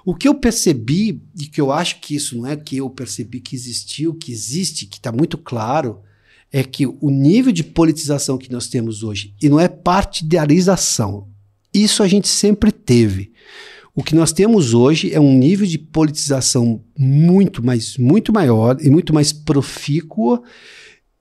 O 0.06 0.16
que 0.16 0.26
eu 0.26 0.34
percebi, 0.36 1.22
e 1.38 1.48
que 1.48 1.60
eu 1.60 1.70
acho 1.70 2.00
que 2.00 2.16
isso 2.16 2.38
não 2.38 2.48
é 2.48 2.56
que 2.56 2.78
eu 2.78 2.90
percebi 2.90 3.42
que 3.42 3.58
existiu, 3.58 4.14
que 4.14 4.32
existe, 4.32 4.86
que 4.86 4.96
está 4.96 5.12
muito 5.12 5.38
claro, 5.38 6.00
é 6.50 6.64
que 6.64 6.88
o 6.88 7.10
nível 7.10 7.52
de 7.52 7.66
politização 7.66 8.38
que 8.38 8.50
nós 8.50 8.70
temos 8.70 9.04
hoje, 9.04 9.36
e 9.42 9.50
não 9.50 9.60
é 9.60 9.68
partidiarização, 9.68 11.28
isso 11.74 12.02
a 12.02 12.08
gente 12.08 12.30
sempre 12.30 12.72
teve. 12.72 13.34
O 13.96 14.04
que 14.04 14.16
nós 14.16 14.32
temos 14.32 14.74
hoje 14.74 15.14
é 15.14 15.20
um 15.20 15.38
nível 15.38 15.66
de 15.66 15.78
politização 15.78 16.82
muito, 16.98 17.66
mais, 17.66 17.98
muito 17.98 18.32
maior 18.32 18.78
e 18.80 18.90
muito 18.90 19.14
mais 19.14 19.34
profícuo 19.34 20.44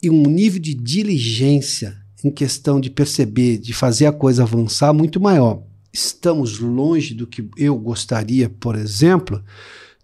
e 0.03 0.09
um 0.11 0.23
nível 0.23 0.61
de 0.61 0.75
diligência 0.75 1.97
em 2.23 2.31
questão 2.31 2.81
de 2.81 2.91
perceber, 2.91 3.59
de 3.59 3.73
fazer 3.73 4.07
a 4.07 4.13
coisa 4.13 4.43
avançar 4.43 4.93
muito 4.93 5.21
maior. 5.21 5.63
Estamos 5.93 6.59
longe 6.59 7.15
do 7.15 7.27
que 7.27 7.49
eu 7.57 7.77
gostaria, 7.77 8.49
por 8.49 8.77
exemplo, 8.77 9.43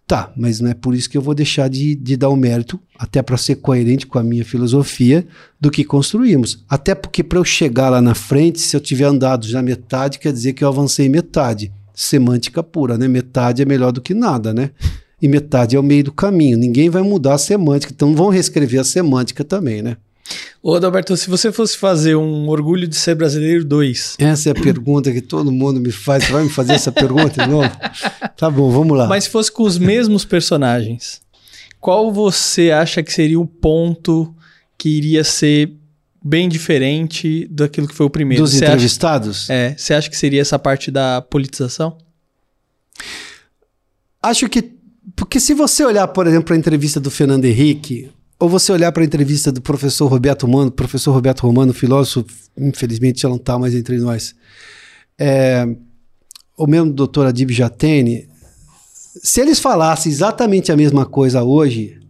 Tá, 0.07 0.31
mas 0.37 0.61
não 0.61 0.71
é 0.71 0.75
por 0.75 0.95
isso 0.95 1.09
que 1.09 1.17
eu 1.17 1.23
vou 1.23 1.35
deixar 1.35 1.69
de, 1.69 1.95
de 1.95 2.15
dar 2.15 2.29
o 2.29 2.37
mérito, 2.37 2.79
até 2.99 3.23
para 3.23 3.39
ser 3.39 3.57
coerente 3.57 4.07
com 4.07 4.19
a 4.19 4.23
minha 4.23 4.45
filosofia, 4.45 5.27
do 5.59 5.71
que 5.71 5.83
construímos. 5.83 6.63
Até 6.69 6.95
porque 6.95 7.25
para 7.25 7.39
eu 7.39 7.45
chegar 7.45 7.89
lá 7.89 8.03
na 8.03 8.15
frente, 8.15 8.61
se 8.61 8.77
eu 8.77 8.81
tiver 8.81 9.07
andado 9.07 9.47
já 9.47 9.63
metade, 9.63 10.19
quer 10.19 10.31
dizer 10.31 10.53
que 10.53 10.63
eu 10.63 10.69
avancei 10.69 11.09
metade. 11.09 11.73
Semântica 11.95 12.63
pura, 12.63 12.99
né? 12.99 13.07
Metade 13.07 13.63
é 13.63 13.65
melhor 13.65 13.93
do 13.93 14.01
que 14.01 14.13
nada, 14.13 14.53
né? 14.53 14.71
E 15.23 15.29
metade 15.29 15.77
é 15.77 15.79
o 15.79 15.83
meio 15.83 16.05
do 16.05 16.13
caminho. 16.13 16.59
Ninguém 16.59 16.91
vai 16.91 17.03
mudar 17.03 17.35
a 17.35 17.39
semântica, 17.39 17.93
então 17.95 18.15
vão 18.15 18.29
reescrever 18.29 18.81
a 18.81 18.85
semântica 18.85 19.45
também, 19.45 19.81
né? 19.81 19.97
Ô, 20.63 20.75
Adalberto, 20.75 21.17
se 21.17 21.29
você 21.29 21.53
fosse 21.53 21.77
fazer 21.77 22.17
um 22.17 22.49
Orgulho 22.49 22.89
de 22.89 22.97
Ser 22.97 23.15
Brasileiro 23.15 23.65
2. 23.65 24.17
Essa 24.19 24.49
é 24.49 24.53
a 24.53 24.55
pergunta 24.55 25.13
que 25.13 25.21
todo 25.21 25.53
mundo 25.53 25.79
me 25.79 25.93
faz. 25.93 26.25
Você 26.25 26.33
vai 26.33 26.45
me 26.45 26.51
fazer 26.51 26.73
essa 26.73 26.91
pergunta 26.91 27.45
de 27.45 27.51
novo? 27.51 27.71
Tá 28.37 28.51
bom, 28.51 28.71
vamos 28.71 28.97
lá. 28.97 29.07
Mas 29.07 29.25
se 29.25 29.31
fosse 29.31 29.53
com 29.53 29.63
os 29.63 29.79
mesmos 29.79 30.25
personagens, 30.25 31.21
qual 31.81 32.11
você 32.11 32.71
acha 32.71 33.03
que 33.03 33.13
seria 33.13 33.39
o 33.39 33.47
ponto 33.47 34.35
que 34.77 34.89
iria 34.89 35.23
ser 35.23 35.73
bem 36.25 36.49
diferente 36.49 37.47
daquilo 37.51 37.87
que 37.87 37.95
foi 37.95 38.07
o 38.07 38.11
primeiro? 38.11 38.43
Dos 38.43 38.53
você 38.53 38.65
entrevistados? 38.65 39.45
Acha, 39.45 39.53
é. 39.53 39.77
Você 39.77 39.93
acha 39.93 40.09
que 40.09 40.17
seria 40.17 40.41
essa 40.41 40.59
parte 40.59 40.91
da 40.91 41.21
politização? 41.21 41.99
Acho 44.23 44.49
que. 44.49 44.73
Porque 45.15 45.39
se 45.39 45.53
você 45.53 45.85
olhar, 45.85 46.09
por 46.09 46.27
exemplo, 46.27 46.47
para 46.47 46.55
a 46.55 46.59
entrevista 46.59 46.99
do 46.99 47.11
Fernando 47.11 47.45
Henrique, 47.45 48.11
ou 48.41 48.49
você 48.49 48.73
olhar 48.73 48.91
para 48.91 49.03
a 49.03 49.07
entrevista 49.07 49.53
do 49.53 49.61
professor 49.61 50.07
Roberto 50.07 50.47
Romano, 50.47 50.71
professor 50.71 51.13
Roberto 51.13 51.41
Romano, 51.41 51.75
filósofo, 51.75 52.25
infelizmente 52.57 53.21
já 53.21 53.29
não 53.29 53.37
está 53.37 53.59
mais 53.59 53.75
entre 53.75 53.99
nós, 53.99 54.35
é, 55.19 55.67
ou 56.57 56.67
mesmo 56.67 56.87
do 56.87 56.95
doutor 56.95 57.27
Adib 57.27 57.51
Jatene, 57.53 58.29
se 59.23 59.41
eles 59.41 59.61
falassem 59.61 60.11
exatamente 60.11 60.73
a 60.73 60.77
mesma 60.77 61.07
coisa 61.07 61.43
hoje, 61.43 62.01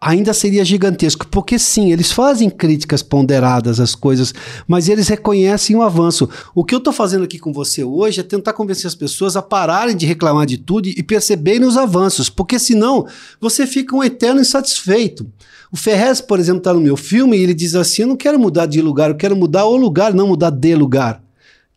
ainda 0.00 0.34
seria 0.34 0.64
gigantesco, 0.64 1.26
porque 1.28 1.58
sim, 1.58 1.92
eles 1.92 2.12
fazem 2.12 2.50
críticas 2.50 3.02
ponderadas 3.02 3.80
às 3.80 3.94
coisas, 3.94 4.34
mas 4.68 4.88
eles 4.88 5.08
reconhecem 5.08 5.74
o 5.74 5.82
avanço. 5.82 6.28
O 6.54 6.64
que 6.64 6.74
eu 6.74 6.78
estou 6.78 6.92
fazendo 6.92 7.24
aqui 7.24 7.38
com 7.38 7.52
você 7.52 7.82
hoje 7.82 8.20
é 8.20 8.22
tentar 8.22 8.52
convencer 8.52 8.86
as 8.86 8.94
pessoas 8.94 9.36
a 9.36 9.42
pararem 9.42 9.96
de 9.96 10.06
reclamar 10.06 10.46
de 10.46 10.58
tudo 10.58 10.88
e 10.88 11.02
perceberem 11.02 11.66
os 11.66 11.76
avanços, 11.76 12.28
porque 12.28 12.58
senão 12.58 13.06
você 13.40 13.66
fica 13.66 13.96
um 13.96 14.04
eterno 14.04 14.40
insatisfeito. 14.40 15.26
O 15.72 15.76
Ferrez, 15.76 16.20
por 16.20 16.38
exemplo, 16.38 16.58
está 16.58 16.72
no 16.72 16.80
meu 16.80 16.96
filme 16.96 17.36
e 17.36 17.42
ele 17.42 17.54
diz 17.54 17.74
assim: 17.74 18.02
Eu 18.02 18.08
não 18.08 18.16
quero 18.16 18.38
mudar 18.38 18.66
de 18.66 18.80
lugar, 18.80 19.10
eu 19.10 19.16
quero 19.16 19.34
mudar 19.34 19.64
o 19.64 19.76
lugar, 19.76 20.14
não 20.14 20.28
mudar 20.28 20.50
de 20.50 20.74
lugar. 20.74 21.22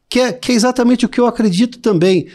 Que 0.08 0.20
é, 0.20 0.32
que 0.32 0.52
é 0.52 0.56
exatamente 0.56 1.06
o 1.06 1.10
que 1.10 1.20
eu 1.20 1.28
acredito 1.28 1.80
também 1.80 2.28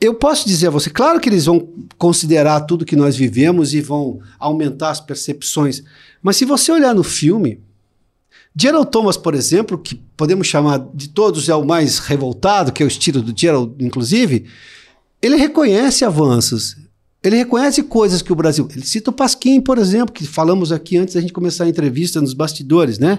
eu 0.00 0.14
posso 0.14 0.46
dizer 0.46 0.68
a 0.68 0.70
você, 0.70 0.90
claro 0.90 1.18
que 1.18 1.28
eles 1.28 1.46
vão 1.46 1.68
considerar 1.96 2.60
tudo 2.60 2.84
que 2.84 2.96
nós 2.96 3.16
vivemos 3.16 3.72
e 3.74 3.80
vão 3.80 4.20
aumentar 4.38 4.90
as 4.90 5.00
percepções, 5.00 5.82
mas 6.22 6.36
se 6.36 6.44
você 6.44 6.70
olhar 6.70 6.94
no 6.94 7.02
filme, 7.02 7.60
Gerald 8.58 8.90
Thomas, 8.90 9.16
por 9.16 9.34
exemplo, 9.34 9.76
que 9.76 10.00
podemos 10.16 10.46
chamar 10.46 10.86
de 10.94 11.08
todos 11.08 11.48
é 11.48 11.54
o 11.54 11.64
mais 11.64 11.98
revoltado, 11.98 12.72
que 12.72 12.82
é 12.82 12.86
o 12.86 12.88
estilo 12.88 13.20
do 13.20 13.38
Gerald, 13.38 13.74
inclusive, 13.78 14.46
ele 15.20 15.36
reconhece 15.36 16.04
avanços, 16.04 16.76
ele 17.22 17.36
reconhece 17.36 17.82
coisas 17.82 18.22
que 18.22 18.32
o 18.32 18.36
Brasil. 18.36 18.68
Ele 18.74 18.86
cita 18.86 19.10
o 19.10 19.12
Pasquim, 19.12 19.60
por 19.60 19.78
exemplo, 19.78 20.14
que 20.14 20.26
falamos 20.26 20.72
aqui 20.72 20.96
antes 20.96 21.14
da 21.14 21.20
gente 21.20 21.32
começar 21.32 21.64
a 21.64 21.68
entrevista 21.68 22.20
nos 22.20 22.32
bastidores, 22.32 22.98
né? 22.98 23.18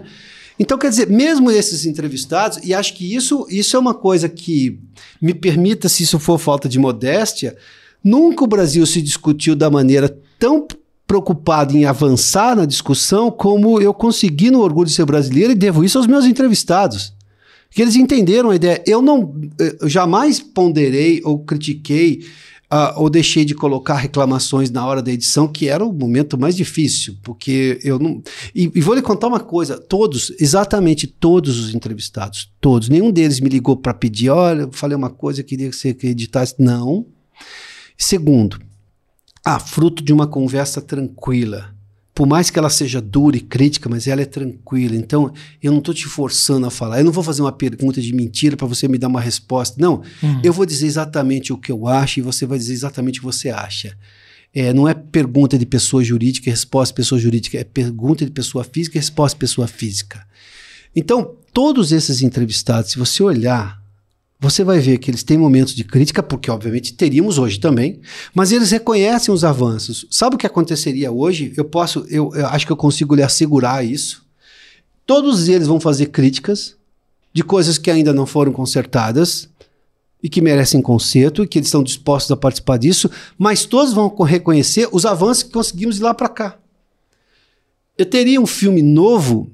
Então, 0.60 0.78
quer 0.78 0.90
dizer, 0.90 1.08
mesmo 1.08 1.52
esses 1.52 1.86
entrevistados, 1.86 2.60
e 2.64 2.74
acho 2.74 2.96
que 2.96 3.16
isso, 3.16 3.46
isso 3.50 3.76
é 3.76 3.80
uma 3.80 3.94
coisa 3.94 4.28
que 4.28 4.80
me 5.22 5.34
permita, 5.34 5.88
se 5.88 6.04
isso 6.04 6.18
for 6.18 6.40
falta 6.40 6.68
de 6.68 6.80
modéstia, 6.80 7.56
nunca 8.04 8.44
o 8.44 8.48
Brasil 8.48 8.86
se 8.86 9.02
discutiu 9.02 9.56
da 9.56 9.70
maneira 9.70 10.18
tão 10.40 10.68
preocupado 11.06 11.76
em 11.78 11.86
avançar 11.86 12.56
na 12.56 12.66
discussão 12.66 13.32
como 13.32 13.80
eu 13.80 13.94
consegui 13.94 14.52
no 14.52 14.62
Orgulho 14.62 14.88
de 14.88 14.94
Ser 14.94 15.06
Brasileiro 15.06 15.54
e 15.54 15.56
devo 15.56 15.84
isso 15.84 15.98
aos 15.98 16.08
meus 16.08 16.26
entrevistados. 16.26 17.14
Que 17.70 17.82
eles 17.82 17.96
entenderam 17.96 18.50
a 18.50 18.56
ideia. 18.56 18.82
Eu 18.86 19.02
não 19.02 19.34
eu 19.60 19.88
jamais 19.88 20.40
ponderei 20.40 21.22
ou 21.24 21.40
critiquei 21.40 22.26
Uh, 22.70 23.00
ou 23.00 23.10
deixei 23.10 23.46
de 23.46 23.56
colocar 23.56 23.96
reclamações 23.96 24.70
na 24.70 24.86
hora 24.86 25.02
da 25.02 25.10
edição, 25.10 25.48
que 25.48 25.70
era 25.70 25.86
o 25.86 25.94
momento 25.94 26.38
mais 26.38 26.54
difícil, 26.54 27.16
porque 27.24 27.80
eu 27.82 27.98
não. 27.98 28.22
E, 28.54 28.70
e 28.76 28.82
vou 28.82 28.94
lhe 28.94 29.02
contar 29.02 29.28
uma 29.28 29.40
coisa: 29.40 29.78
todos, 29.78 30.34
exatamente 30.38 31.08
todos 31.08 31.58
os 31.58 31.74
entrevistados, 31.74 32.52
todos, 32.60 32.90
nenhum 32.90 33.10
deles 33.10 33.40
me 33.40 33.48
ligou 33.48 33.78
para 33.78 33.94
pedir, 33.94 34.30
olha, 34.30 34.64
eu 34.64 34.72
falei 34.74 34.98
uma 34.98 35.10
coisa, 35.10 35.44
queria 35.44 35.70
que 35.70 35.76
você 35.78 35.96
editasse. 36.04 36.56
Não. 36.60 37.06
Segundo, 37.98 38.60
ah, 39.46 39.60
fruto 39.60 40.04
de 40.04 40.12
uma 40.12 40.28
conversa 40.28 40.82
tranquila 40.82 41.77
por 42.18 42.26
mais 42.26 42.50
que 42.50 42.58
ela 42.58 42.72
seja 42.72 43.00
dura 43.00 43.38
e 43.38 43.40
crítica, 43.40 43.88
mas 43.88 44.08
ela 44.08 44.24
é 44.24 44.26
tranquila. 44.26 44.96
Então, 44.96 45.32
eu 45.62 45.72
não 45.72 45.78
estou 45.78 45.94
te 45.94 46.08
forçando 46.08 46.66
a 46.66 46.72
falar. 46.72 46.98
Eu 46.98 47.06
não 47.06 47.12
vou 47.12 47.24
fazer 47.24 47.44
uma 47.44 47.52
pergunta 47.52 48.02
de 48.02 48.12
mentira 48.12 48.58
para 48.58 48.66
você 48.66 48.88
me 48.88 48.98
dar 48.98 49.08
uma 49.08 49.22
resposta. 49.22 49.80
Não, 49.80 50.02
uhum. 50.24 50.42
eu 50.44 50.52
vou 50.52 50.66
dizer 50.66 50.88
exatamente 50.88 51.54
o 51.54 51.58
que 51.60 51.72
eu 51.72 51.88
acho 51.88 52.20
e 52.20 52.24
você 52.24 52.48
vai 52.48 52.58
dizer 52.58 52.74
exatamente 52.74 53.20
o 53.20 53.22
que 53.22 53.26
você 53.28 53.52
acha. 53.52 53.96
É, 54.52 54.74
não 54.74 54.88
é 54.88 54.96
pergunta 54.96 55.60
de 55.60 55.66
pessoa 55.68 56.04
jurídica 56.04 56.50
e 56.50 56.52
resposta 56.52 56.92
de 56.92 56.96
pessoa 56.96 57.22
jurídica, 57.22 57.60
é 57.60 57.64
pergunta 57.64 58.26
de 58.26 58.32
pessoa 58.32 58.64
física 58.64 58.98
e 58.98 59.00
resposta 59.00 59.36
de 59.36 59.40
pessoa 59.42 59.68
física. 59.68 60.26
Então, 60.96 61.36
todos 61.54 61.92
esses 61.92 62.24
entrevistados, 62.24 62.94
se 62.94 62.98
você 62.98 63.22
olhar 63.22 63.80
você 64.40 64.64
vai 64.64 64.80
ver 64.80 65.00
que 65.00 65.10
eles 65.10 65.24
têm 65.24 65.38
momentos 65.38 65.74
de 65.74 65.84
crítica, 65.84 66.22
porque 66.22 66.52
obviamente 66.52 66.94
teríamos 66.94 67.40
hoje 67.40 67.60
também, 67.60 68.00
mas 68.36 68.52
eles 68.52 68.70
reconhecem 68.70 69.34
os 69.34 69.44
avanços. 69.44 70.06
Sabe 70.12 70.36
o 70.36 70.38
que 70.38 70.46
aconteceria 70.46 71.12
hoje? 71.12 71.54
Eu 71.58 71.66
posso, 71.66 72.06
eu, 72.10 72.32
eu 72.36 72.46
acho 72.48 72.66
que 72.66 72.72
eu 72.72 72.78
consigo 72.78 73.16
lhe 73.16 73.24
assegurar 73.24 73.84
isso. 73.84 74.24
Todos 75.06 75.48
eles 75.48 75.68
vão 75.68 75.80
fazer 75.80 76.08
críticas 76.08 76.76
de 77.34 77.44
coisas 77.44 77.78
que 77.78 77.90
ainda 77.90 78.14
não 78.14 78.28
foram 78.28 78.52
consertadas 78.52 79.50
e 80.22 80.30
que 80.30 80.42
merecem 80.42 80.82
conserto 80.82 81.44
e 81.44 81.48
que 81.48 81.58
eles 81.58 81.68
estão 81.68 81.84
dispostos 81.84 82.32
a 82.32 82.38
participar 82.38 82.78
disso, 82.78 83.10
mas 83.38 83.66
todos 83.66 83.94
vão 83.94 84.10
reconhecer 84.24 84.88
os 84.92 85.06
avanços 85.06 85.44
que 85.44 85.52
conseguimos 85.52 85.96
de 85.96 86.04
lá 86.04 86.14
para 86.14 86.30
cá. 86.30 86.58
Eu 87.98 88.06
teria 88.06 88.40
um 88.40 88.46
filme 88.46 88.84
novo 88.84 89.50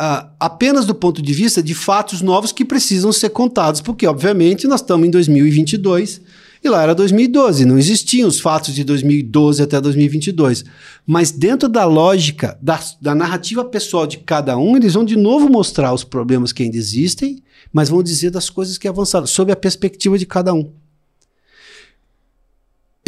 Uh, 0.00 0.30
apenas 0.38 0.86
do 0.86 0.94
ponto 0.94 1.20
de 1.20 1.32
vista 1.32 1.60
de 1.60 1.74
fatos 1.74 2.22
novos 2.22 2.52
que 2.52 2.64
precisam 2.64 3.12
ser 3.12 3.30
contados, 3.30 3.80
porque, 3.80 4.06
obviamente, 4.06 4.68
nós 4.68 4.80
estamos 4.80 5.08
em 5.08 5.10
2022 5.10 6.20
e 6.62 6.68
lá 6.68 6.82
era 6.82 6.94
2012, 6.94 7.64
não 7.64 7.78
existiam 7.78 8.28
os 8.28 8.40
fatos 8.40 8.74
de 8.74 8.84
2012 8.84 9.62
até 9.62 9.80
2022. 9.80 10.64
Mas, 11.06 11.30
dentro 11.30 11.68
da 11.68 11.84
lógica 11.84 12.56
da, 12.62 12.80
da 13.00 13.14
narrativa 13.14 13.64
pessoal 13.64 14.06
de 14.06 14.18
cada 14.18 14.56
um, 14.56 14.76
eles 14.76 14.94
vão 14.94 15.04
de 15.04 15.16
novo 15.16 15.48
mostrar 15.48 15.92
os 15.92 16.04
problemas 16.04 16.52
que 16.52 16.62
ainda 16.62 16.76
existem, 16.76 17.42
mas 17.72 17.88
vão 17.88 18.02
dizer 18.02 18.30
das 18.30 18.48
coisas 18.48 18.78
que 18.78 18.88
avançaram, 18.88 19.26
sob 19.26 19.50
a 19.52 19.56
perspectiva 19.56 20.18
de 20.18 20.26
cada 20.26 20.52
um 20.54 20.72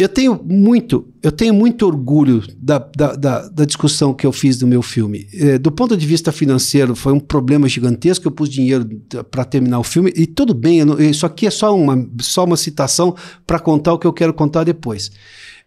eu 0.01 0.09
tenho 0.09 0.41
muito, 0.43 1.07
eu 1.21 1.31
tenho 1.31 1.53
muito 1.53 1.85
orgulho 1.85 2.43
da, 2.57 2.79
da, 2.79 3.15
da, 3.15 3.47
da 3.49 3.65
discussão 3.65 4.13
que 4.13 4.25
eu 4.25 4.31
fiz 4.31 4.57
do 4.57 4.65
meu 4.65 4.81
filme. 4.81 5.27
É, 5.33 5.57
do 5.57 5.71
ponto 5.71 5.95
de 5.95 6.05
vista 6.05 6.31
financeiro, 6.31 6.95
foi 6.95 7.13
um 7.13 7.19
problema 7.19 7.67
gigantesco. 7.67 8.27
Eu 8.27 8.31
pus 8.31 8.49
dinheiro 8.49 8.85
para 9.29 9.45
terminar 9.45 9.79
o 9.79 9.83
filme 9.83 10.11
e 10.15 10.25
tudo 10.25 10.53
bem. 10.53 10.83
Não, 10.83 10.99
isso 10.99 11.25
aqui 11.25 11.47
é 11.47 11.51
só 11.51 11.75
uma, 11.75 12.09
só 12.21 12.45
uma 12.45 12.57
citação 12.57 13.15
para 13.45 13.59
contar 13.59 13.93
o 13.93 13.99
que 13.99 14.07
eu 14.07 14.13
quero 14.13 14.33
contar 14.33 14.63
depois. 14.63 15.11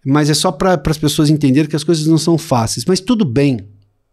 Mas 0.05 0.29
é 0.29 0.35
só 0.35 0.53
para 0.53 0.81
as 0.87 0.99
pessoas 0.99 1.31
entenderem 1.31 1.69
que 1.69 1.77
as 1.77 1.85
coisas 1.85 2.07
não 2.07 2.19
são 2.19 2.37
fáceis. 2.37 2.85
Mas 2.87 3.01
tudo 3.01 3.25
bem. 3.25 3.61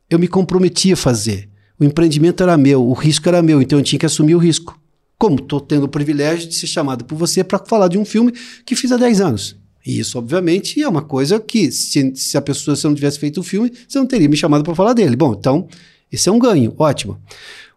Eu 0.09 0.19
me 0.19 0.27
comprometi 0.27 0.91
a 0.91 0.97
fazer. 0.97 1.49
O 1.79 1.83
empreendimento 1.83 2.43
era 2.43 2.57
meu, 2.57 2.85
o 2.85 2.93
risco 2.93 3.27
era 3.27 3.41
meu, 3.41 3.59
então 3.59 3.79
eu 3.79 3.83
tinha 3.83 3.97
que 3.97 4.05
assumir 4.05 4.35
o 4.35 4.37
risco. 4.37 4.79
Como 5.17 5.35
estou 5.35 5.59
tendo 5.59 5.85
o 5.85 5.89
privilégio 5.89 6.47
de 6.47 6.53
ser 6.53 6.67
chamado 6.67 7.05
por 7.05 7.15
você 7.15 7.43
para 7.43 7.57
falar 7.59 7.87
de 7.87 7.97
um 7.97 8.05
filme 8.05 8.31
que 8.65 8.75
fiz 8.75 8.91
há 8.91 8.97
10 8.97 9.21
anos. 9.21 9.60
E 9.85 9.99
isso, 9.99 10.17
obviamente, 10.17 10.81
é 10.81 10.87
uma 10.87 11.01
coisa 11.01 11.39
que, 11.39 11.71
se, 11.71 12.13
se 12.15 12.37
a 12.37 12.41
pessoa 12.41 12.75
se 12.75 12.85
não 12.85 12.95
tivesse 12.95 13.19
feito 13.19 13.39
o 13.39 13.43
filme, 13.43 13.71
você 13.87 13.97
não 13.97 14.05
teria 14.05 14.29
me 14.29 14.37
chamado 14.37 14.63
para 14.63 14.75
falar 14.75 14.93
dele. 14.93 15.15
Bom, 15.15 15.35
então, 15.37 15.67
esse 16.11 16.29
é 16.29 16.31
um 16.31 16.39
ganho, 16.39 16.73
ótimo. 16.77 17.19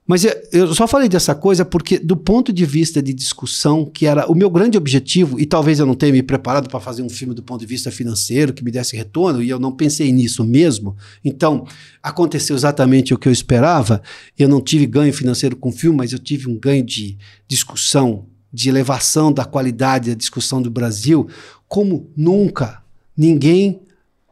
Mas 0.07 0.27
eu 0.53 0.75
só 0.75 0.87
falei 0.87 1.09
dessa 1.09 1.35
coisa 1.35 1.65
porque, 1.65 1.99
do 1.99 2.15
ponto 2.15 2.53
de 2.53 2.67
vista 2.67 3.03
de 3.03 3.15
discussão, 3.15 3.87
que 3.87 4.07
era 4.07 4.31
o 4.31 4.35
meu 4.35 4.51
grande 4.51 4.77
objetivo, 4.77 5.41
e 5.41 5.47
talvez 5.47 5.79
eu 5.81 5.87
não 5.87 5.95
tenha 5.95 6.13
me 6.13 6.23
preparado 6.23 6.69
para 6.69 6.79
fazer 6.79 7.01
um 7.01 7.09
filme 7.09 7.33
do 7.33 7.43
ponto 7.43 7.61
de 7.61 7.67
vista 7.67 7.91
financeiro 7.91 8.53
que 8.53 8.63
me 8.63 8.71
desse 8.71 8.95
retorno, 8.95 9.43
e 9.43 9.49
eu 9.49 9.59
não 9.59 9.73
pensei 9.73 10.13
nisso 10.13 10.45
mesmo. 10.45 10.95
Então, 11.25 11.67
aconteceu 12.03 12.55
exatamente 12.55 13.15
o 13.15 13.19
que 13.19 13.27
eu 13.27 13.33
esperava. 13.33 14.03
Eu 14.39 14.47
não 14.47 14.61
tive 14.61 14.85
ganho 14.85 15.13
financeiro 15.13 15.57
com 15.57 15.71
o 15.71 15.73
filme, 15.73 15.97
mas 15.97 16.13
eu 16.13 16.19
tive 16.19 16.51
um 16.51 16.59
ganho 16.59 16.85
de 16.85 17.17
discussão 17.49 18.27
de 18.53 18.69
elevação 18.69 19.33
da 19.33 19.45
qualidade 19.45 20.11
da 20.11 20.17
discussão 20.17 20.63
do 20.63 20.71
Brasil, 20.71 21.27
como 21.69 22.11
nunca 22.17 22.83
ninguém 23.17 23.83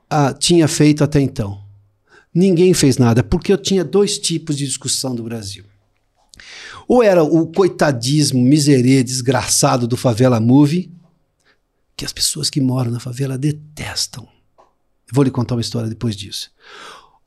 ah, 0.09 0.33
tinha 0.33 0.69
feito 0.69 1.03
até 1.03 1.21
então. 1.21 1.63
Ninguém 2.35 2.73
fez 2.73 2.97
nada, 2.97 3.23
porque 3.23 3.53
eu 3.53 3.59
tinha 3.59 3.85
dois 3.85 4.19
tipos 4.19 4.57
de 4.57 4.67
discussão 4.67 5.15
do 5.15 5.23
Brasil. 5.23 5.65
Ou 6.89 7.03
era 7.03 7.23
o 7.23 7.47
coitadismo 7.47 8.41
miserê, 8.41 9.03
desgraçado 9.03 9.87
do 9.87 9.97
Favela 9.97 10.41
Movie, 10.41 10.93
que 11.97 12.05
as 12.05 12.13
pessoas 12.13 12.51
que 12.51 12.61
moram 12.61 12.91
na 12.91 13.01
favela 13.01 13.39
detestam. 13.39 14.27
Vou 15.13 15.23
lhe 15.23 15.31
contar 15.31 15.55
uma 15.55 15.61
história 15.61 15.89
depois 15.89 16.17
disso. 16.17 16.51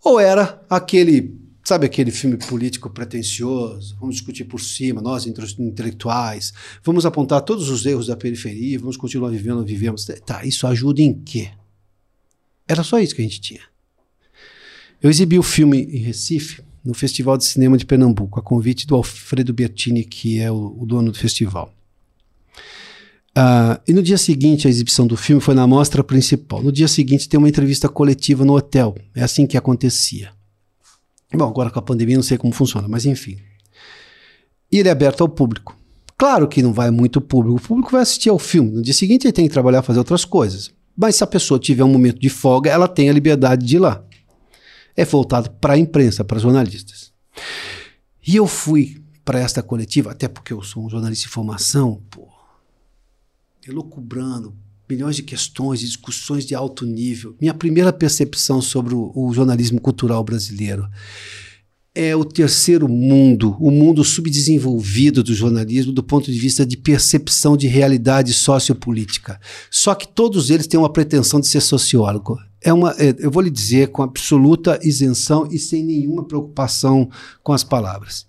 Ou 0.03 0.19
era 0.19 0.61
aquele, 0.69 1.39
sabe 1.65 1.87
aquele 1.87 2.11
filme 2.11 2.37
político 2.37 2.91
pretensioso, 2.91 3.97
vamos 3.99 4.15
discutir 4.15 4.45
por 4.45 4.61
cima, 4.61 5.01
nós 5.01 5.25
intelectuais, 5.25 6.53
vamos 6.83 7.07
apontar 7.07 7.41
todos 7.41 7.69
os 7.69 7.85
erros 7.87 8.07
da 8.07 8.15
periferia, 8.15 8.77
vamos 8.77 8.95
continuar 8.95 9.31
vivendo 9.31 9.65
vivemos. 9.65 10.05
Tá, 10.25 10.45
isso 10.45 10.67
ajuda 10.67 11.01
em 11.01 11.13
quê? 11.13 11.49
Era 12.67 12.83
só 12.83 12.99
isso 12.99 13.15
que 13.15 13.21
a 13.21 13.25
gente 13.25 13.41
tinha. 13.41 13.61
Eu 15.01 15.09
exibi 15.09 15.39
o 15.39 15.43
filme 15.43 15.81
em 15.81 15.97
Recife, 15.97 16.61
no 16.83 16.93
Festival 16.93 17.35
de 17.35 17.45
Cinema 17.45 17.77
de 17.77 17.85
Pernambuco, 17.85 18.39
a 18.39 18.43
convite 18.43 18.85
do 18.85 18.95
Alfredo 18.95 19.51
Bertini, 19.51 20.03
que 20.03 20.39
é 20.39 20.51
o, 20.51 20.77
o 20.79 20.85
dono 20.85 21.11
do 21.11 21.17
festival. 21.17 21.73
Uh, 23.37 23.81
e 23.87 23.93
no 23.93 24.03
dia 24.03 24.19
seguinte, 24.19 24.67
a 24.67 24.69
exibição 24.69 25.05
do 25.07 25.17
filme 25.17 25.41
foi 25.41 25.55
na 25.55 25.65
mostra 25.65 26.03
principal. 26.03 26.61
No 26.61 26.71
dia 26.71 26.87
seguinte, 26.87 27.27
tem 27.27 27.39
uma 27.39 27.49
entrevista 27.49 27.89
coletiva 27.89 28.45
no 28.45 28.55
hotel. 28.55 28.95
É 29.15 29.23
assim 29.23 29.47
que 29.47 29.57
acontecia. 29.57 30.31
Bom, 31.33 31.47
agora 31.47 31.69
com 31.69 31.79
a 31.79 31.81
pandemia 31.81 32.15
não 32.15 32.23
sei 32.23 32.37
como 32.37 32.53
funciona, 32.53 32.87
mas 32.87 33.05
enfim. 33.05 33.37
E 34.71 34.79
ele 34.79 34.89
é 34.89 34.91
aberto 34.91 35.21
ao 35.21 35.29
público. 35.29 35.77
Claro 36.17 36.47
que 36.47 36.61
não 36.61 36.71
vai 36.71 36.91
muito 36.91 37.19
público. 37.19 37.57
O 37.57 37.61
público 37.61 37.91
vai 37.91 38.01
assistir 38.01 38.29
ao 38.29 38.39
filme. 38.39 38.71
No 38.71 38.81
dia 38.81 38.93
seguinte, 38.93 39.25
ele 39.25 39.33
tem 39.33 39.47
que 39.47 39.53
trabalhar, 39.53 39.81
fazer 39.81 39.99
outras 39.99 40.23
coisas. 40.23 40.71
Mas 40.95 41.17
se 41.17 41.23
a 41.23 41.27
pessoa 41.27 41.59
tiver 41.59 41.83
um 41.83 41.91
momento 41.91 42.19
de 42.19 42.29
folga, 42.29 42.71
ela 42.71 42.87
tem 42.87 43.09
a 43.09 43.13
liberdade 43.13 43.65
de 43.65 43.75
ir 43.75 43.79
lá. 43.79 44.03
É 44.95 45.03
voltado 45.03 45.51
para 45.51 45.73
a 45.73 45.77
imprensa, 45.77 46.23
para 46.23 46.39
jornalistas. 46.39 47.11
E 48.25 48.37
eu 48.37 48.47
fui 48.47 49.03
para 49.25 49.39
esta 49.39 49.61
coletiva, 49.61 50.11
até 50.11 50.27
porque 50.27 50.53
eu 50.53 50.61
sou 50.61 50.85
um 50.85 50.89
jornalista 50.89 51.27
de 51.27 51.33
formação, 51.33 52.01
pô, 52.09 52.29
elucubrando 53.67 54.55
milhões 54.89 55.15
de 55.15 55.23
questões, 55.23 55.79
discussões 55.79 56.45
de 56.45 56.55
alto 56.55 56.85
nível. 56.85 57.35
Minha 57.39 57.53
primeira 57.53 57.91
percepção 57.91 58.61
sobre 58.61 58.93
o, 58.93 59.11
o 59.15 59.33
jornalismo 59.33 59.79
cultural 59.81 60.23
brasileiro 60.23 60.87
é 61.95 62.13
o 62.13 62.25
terceiro 62.25 62.89
mundo, 62.89 63.55
o 63.57 63.71
mundo 63.71 64.03
subdesenvolvido 64.03 65.23
do 65.23 65.33
jornalismo 65.33 65.93
do 65.93 66.03
ponto 66.03 66.29
de 66.29 66.37
vista 66.37 66.65
de 66.65 66.75
percepção 66.75 67.55
de 67.55 67.67
realidade 67.67 68.33
sociopolítica. 68.33 69.39
Só 69.71 69.95
que 69.95 70.05
todos 70.05 70.49
eles 70.49 70.67
têm 70.67 70.77
uma 70.77 70.91
pretensão 70.91 71.39
de 71.39 71.47
ser 71.47 71.61
sociólogo. 71.61 72.37
É 72.61 72.73
uma, 72.73 72.91
é, 72.99 73.15
eu 73.19 73.31
vou 73.31 73.41
lhe 73.41 73.49
dizer 73.49 73.87
com 73.91 74.03
absoluta 74.03 74.77
isenção 74.83 75.47
e 75.49 75.57
sem 75.57 75.85
nenhuma 75.85 76.25
preocupação 76.25 77.09
com 77.41 77.53
as 77.53 77.63
palavras 77.63 78.25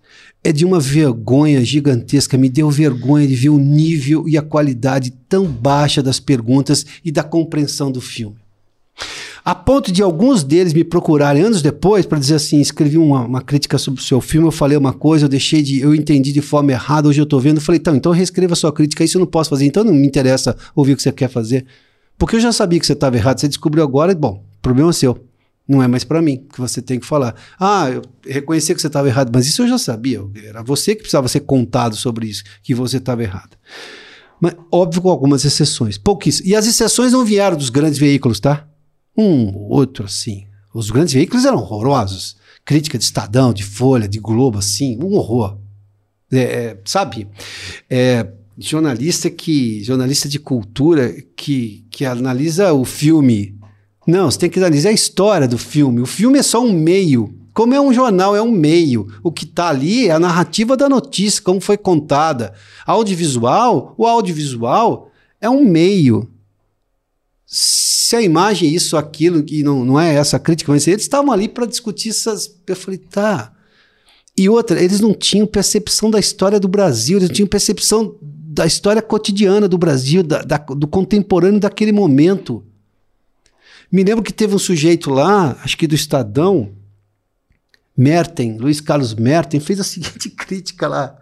é 0.47 0.53
de 0.53 0.65
uma 0.65 0.79
vergonha 0.79 1.65
gigantesca. 1.65 2.39
Me 2.39 2.49
deu 2.49 2.71
vergonha 2.71 3.27
de 3.27 3.35
ver 3.35 3.49
o 3.49 3.59
nível 3.59 4.29
e 4.29 4.39
a 4.39 4.43
qualidade 4.43 5.11
tão 5.29 5.45
baixa 5.47 6.01
das 6.01 6.21
perguntas 6.21 6.87
e 7.05 7.11
da 7.11 7.25
compreensão 7.25 7.91
do 7.91 8.01
filme. 8.01 8.37
A 9.45 9.55
ponto 9.55 9.91
de 9.93 10.03
alguns 10.03 10.45
deles 10.45 10.73
me 10.73 10.85
procurarem 10.85 11.43
anos 11.43 11.63
depois 11.63 12.07
para 12.07 12.19
dizer 12.19 12.37
assim: 12.37 12.61
escrevi 12.61 12.97
uma, 12.97 13.25
uma, 13.25 13.43
crítica 13.43 13.77
sobre 13.77 14.01
o 14.01 14.05
seu 14.05 14.21
filme, 14.21 14.47
eu 14.47 14.53
falei 14.53 14.77
uma 14.77 14.93
coisa, 14.93 15.25
eu 15.25 15.29
deixei 15.29 15.63
de. 15.63 15.81
eu 15.81 15.95
entendi 15.95 16.33
de 16.33 16.41
forma 16.41 16.73
errada, 16.73 17.09
hoje 17.09 17.21
eu 17.21 17.25
estou 17.25 17.41
vendo. 17.41 17.57
Eu 17.57 17.63
falei, 17.63 17.81
então, 17.81 17.95
então 17.95 18.13
reescreva 18.13 18.55
sua 18.55 18.73
crítica, 18.73 19.05
isso 19.05 19.19
eu 19.19 19.21
não 19.21 19.27
posso 19.27 19.51
fazer, 19.51 19.67
então 19.67 19.83
não 19.85 19.93
me 19.93 20.07
interessa 20.07 20.57
ouvir 20.75 20.93
o 20.93 20.97
que 20.97 21.03
você 21.03 21.13
quer 21.13 21.29
fazer. 21.29 21.67
Porque 22.17 22.37
eu 22.37 22.41
já 22.41 22.53
sabia 22.53 22.79
que 22.79 22.87
você 22.87 22.93
estava 22.93 23.17
errado, 23.17 23.41
você 23.41 23.49
descobriu 23.49 23.83
agora, 23.83 24.15
bom, 24.15 24.43
problema 24.63 24.93
seu. 24.93 25.19
Não 25.69 25.83
é 25.83 25.89
mais 25.89 26.05
para 26.05 26.23
mim 26.23 26.47
que 26.53 26.61
você 26.61 26.81
tem 26.81 27.01
que 27.01 27.07
falar. 27.07 27.35
Ah, 27.59 27.91
eu 27.91 28.03
reconheci 28.25 28.75
que 28.75 28.81
você 28.81 28.87
estava 28.87 29.09
errado, 29.09 29.31
mas 29.35 29.47
isso 29.47 29.63
eu 29.63 29.69
já 29.69 29.79
sabia. 29.79 30.21
Era 30.45 30.63
você 30.63 30.95
que 30.95 31.03
precisava 31.03 31.27
ser 31.27 31.41
contado 31.41 31.97
sobre 31.97 32.29
isso, 32.29 32.45
que 32.63 32.75
você 32.75 32.99
estava 32.99 33.23
errado. 33.23 33.57
Mas, 34.41 34.55
óbvio, 34.71 35.03
com 35.03 35.11
algumas 35.11 35.45
exceções. 35.45 35.99
Pouquíssimas. 35.99 36.49
E 36.49 36.55
as 36.55 36.67
exceções 36.67 37.13
não 37.13 37.25
vieram 37.25 37.57
dos 37.57 37.71
grandes 37.71 37.99
veículos, 37.99 38.39
tá? 38.39 38.69
Um, 39.17 39.53
outro, 39.71 40.05
assim. 40.05 40.47
Os 40.73 40.91
grandes 40.91 41.15
veículos 41.15 41.45
eram 41.45 41.59
horrorosos. 41.59 42.37
Crítica 42.65 42.99
de 42.99 43.05
Estadão, 43.05 43.53
de 43.53 43.65
Folha, 43.65 44.09
de 44.09 44.21
Globo, 44.21 44.59
assim, 44.59 44.99
um 45.03 45.15
horror. 45.15 45.59
É, 46.31 46.39
é, 46.39 46.81
sabe? 46.85 47.27
É, 47.89 48.29
jornalista 48.59 49.31
que 49.31 49.83
jornalista 49.85 50.29
de 50.29 50.39
cultura 50.39 51.15
que, 51.37 51.87
que 51.91 52.05
analisa 52.05 52.73
o 52.73 52.85
filme 52.85 53.56
não, 54.07 54.31
você 54.31 54.39
tem 54.39 54.51
que 54.51 54.59
analisar 54.59 54.91
a 54.91 54.93
história 54.93 55.49
do 55.49 55.59
filme. 55.59 56.01
O 56.01 56.07
filme 56.07 56.39
é 56.39 56.43
só 56.43 56.63
um 56.63 56.73
meio. 56.73 57.35
Como 57.53 57.75
é 57.75 57.81
um 57.81 57.93
jornal, 57.93 58.37
é 58.37 58.43
um 58.43 58.53
meio. 58.53 59.09
O 59.23 59.33
que 59.33 59.45
está 59.45 59.69
ali 59.69 60.09
é 60.09 60.13
a 60.13 60.21
narrativa 60.21 60.77
da 60.77 60.89
notícia, 60.89 61.43
como 61.43 61.61
foi 61.61 61.77
contada. 61.77 62.53
Audiovisual, 62.87 63.95
o 63.97 64.07
audiovisual 64.07 65.11
é 65.41 65.49
um 65.49 65.65
meio. 65.65 66.29
Se 67.47 68.15
a 68.15 68.21
imagem 68.23 68.69
é 68.69 68.73
isso, 68.73 68.97
aquilo, 68.97 69.43
que 69.43 69.63
não, 69.63 69.85
não 69.85 69.99
é 69.99 70.15
essa 70.15 70.39
crítica, 70.39 70.71
mas 70.71 70.87
eles 70.87 71.03
estavam 71.03 71.33
ali 71.33 71.49
para 71.49 71.67
discutir 71.67 72.11
essas. 72.11 72.55
Eu 72.67 72.77
falei, 72.77 72.99
tá. 72.99 73.53
E 74.37 74.49
outra, 74.49 74.81
eles 74.83 75.01
não 75.01 75.15
tinham 75.15 75.47
percepção 75.47 76.11
da 76.11 76.21
história 76.21 76.61
do 76.61 76.69
Brasil, 76.69 77.17
eles 77.17 77.31
não 77.31 77.35
tinham 77.35 77.49
percepção 77.49 78.17
da 78.21 78.67
história 78.67 79.01
cotidiana 79.01 79.67
do 79.67 79.79
Brasil, 79.79 80.23
da, 80.23 80.43
da, 80.43 80.59
do 80.59 80.87
contemporâneo 80.87 81.59
daquele 81.59 81.93
momento. 81.93 82.63
Me 83.91 84.03
lembro 84.03 84.23
que 84.23 84.33
teve 84.33 84.55
um 84.55 84.59
sujeito 84.59 85.11
lá, 85.11 85.59
acho 85.63 85.77
que 85.77 85.87
do 85.87 85.95
Estadão, 85.95 86.73
Merten, 87.97 88.59
Luiz 88.59 88.81
Carlos 88.81 89.15
Merten, 89.15 89.61
fez 89.61 89.81
a 89.81 89.85
seguinte 89.85 90.31
crítica 90.31 90.89
lá. 90.89 91.17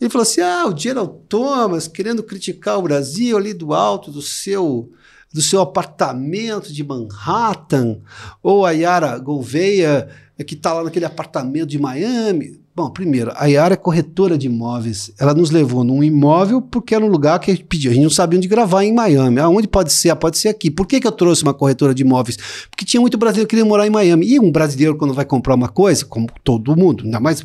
Ele 0.00 0.10
falou 0.10 0.22
assim: 0.22 0.40
ah, 0.40 0.66
o 0.66 0.76
Gerald 0.76 1.12
Thomas 1.28 1.88
querendo 1.88 2.22
criticar 2.22 2.78
o 2.78 2.82
Brasil 2.82 3.36
ali 3.36 3.52
do 3.52 3.74
alto 3.74 4.10
do 4.10 4.22
seu 4.22 4.90
do 5.32 5.42
seu 5.42 5.60
apartamento 5.60 6.72
de 6.72 6.82
Manhattan, 6.82 8.00
ou 8.42 8.64
a 8.64 8.70
Yara 8.70 9.18
Gouveia, 9.18 10.08
que 10.46 10.54
está 10.54 10.72
lá 10.72 10.84
naquele 10.84 11.04
apartamento 11.04 11.68
de 11.68 11.78
Miami. 11.78 12.58
Bom, 12.76 12.90
primeiro, 12.90 13.32
a 13.36 13.46
Yara 13.46 13.72
é 13.72 13.76
corretora 13.76 14.36
de 14.36 14.48
imóveis. 14.48 15.10
Ela 15.18 15.32
nos 15.32 15.50
levou 15.50 15.82
num 15.82 16.04
imóvel 16.04 16.60
porque 16.60 16.94
era 16.94 17.02
um 17.02 17.08
lugar 17.08 17.40
que 17.40 17.50
a 17.50 17.54
gente 17.54 17.64
pediu. 17.64 17.90
A 17.90 17.94
gente 17.94 18.02
não 18.02 18.10
sabia 18.10 18.36
onde 18.36 18.46
gravar 18.46 18.84
em 18.84 18.92
Miami. 18.92 19.40
Aonde 19.40 19.66
pode 19.66 19.94
ser? 19.94 20.10
Ah, 20.10 20.16
pode 20.16 20.36
ser 20.36 20.50
aqui. 20.50 20.70
Por 20.70 20.86
que, 20.86 21.00
que 21.00 21.06
eu 21.06 21.12
trouxe 21.12 21.42
uma 21.42 21.54
corretora 21.54 21.94
de 21.94 22.02
imóveis? 22.02 22.36
Porque 22.68 22.84
tinha 22.84 23.00
muito 23.00 23.16
brasileiro 23.16 23.48
que 23.48 23.56
queria 23.56 23.64
morar 23.64 23.86
em 23.86 23.90
Miami. 23.90 24.26
E 24.26 24.38
um 24.38 24.52
brasileiro, 24.52 24.94
quando 24.94 25.14
vai 25.14 25.24
comprar 25.24 25.54
uma 25.54 25.70
coisa, 25.70 26.04
como 26.04 26.26
todo 26.44 26.76
mundo, 26.76 27.04
ainda 27.04 27.18
mais, 27.18 27.42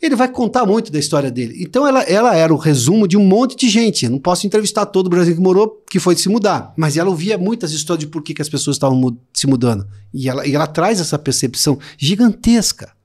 ele 0.00 0.16
vai 0.16 0.28
contar 0.28 0.64
muito 0.64 0.90
da 0.90 0.98
história 0.98 1.30
dele. 1.30 1.56
Então 1.60 1.86
ela, 1.86 2.00
ela 2.04 2.34
era 2.34 2.50
o 2.50 2.56
resumo 2.56 3.06
de 3.06 3.18
um 3.18 3.22
monte 3.22 3.56
de 3.56 3.68
gente. 3.68 4.06
Eu 4.06 4.12
não 4.12 4.18
posso 4.18 4.46
entrevistar 4.46 4.86
todo 4.86 5.08
o 5.08 5.10
brasileiro 5.10 5.42
que 5.42 5.44
morou, 5.44 5.84
que 5.90 6.00
foi 6.00 6.16
se 6.16 6.30
mudar. 6.30 6.72
Mas 6.74 6.96
ela 6.96 7.10
ouvia 7.10 7.36
muitas 7.36 7.72
histórias 7.72 8.06
de 8.06 8.10
por 8.10 8.22
que, 8.22 8.32
que 8.32 8.40
as 8.40 8.48
pessoas 8.48 8.76
estavam 8.76 9.14
se 9.34 9.46
mudando. 9.46 9.86
E 10.14 10.26
ela, 10.26 10.46
e 10.46 10.54
ela 10.54 10.66
traz 10.66 11.00
essa 11.00 11.18
percepção 11.18 11.78
gigantesca 11.98 12.98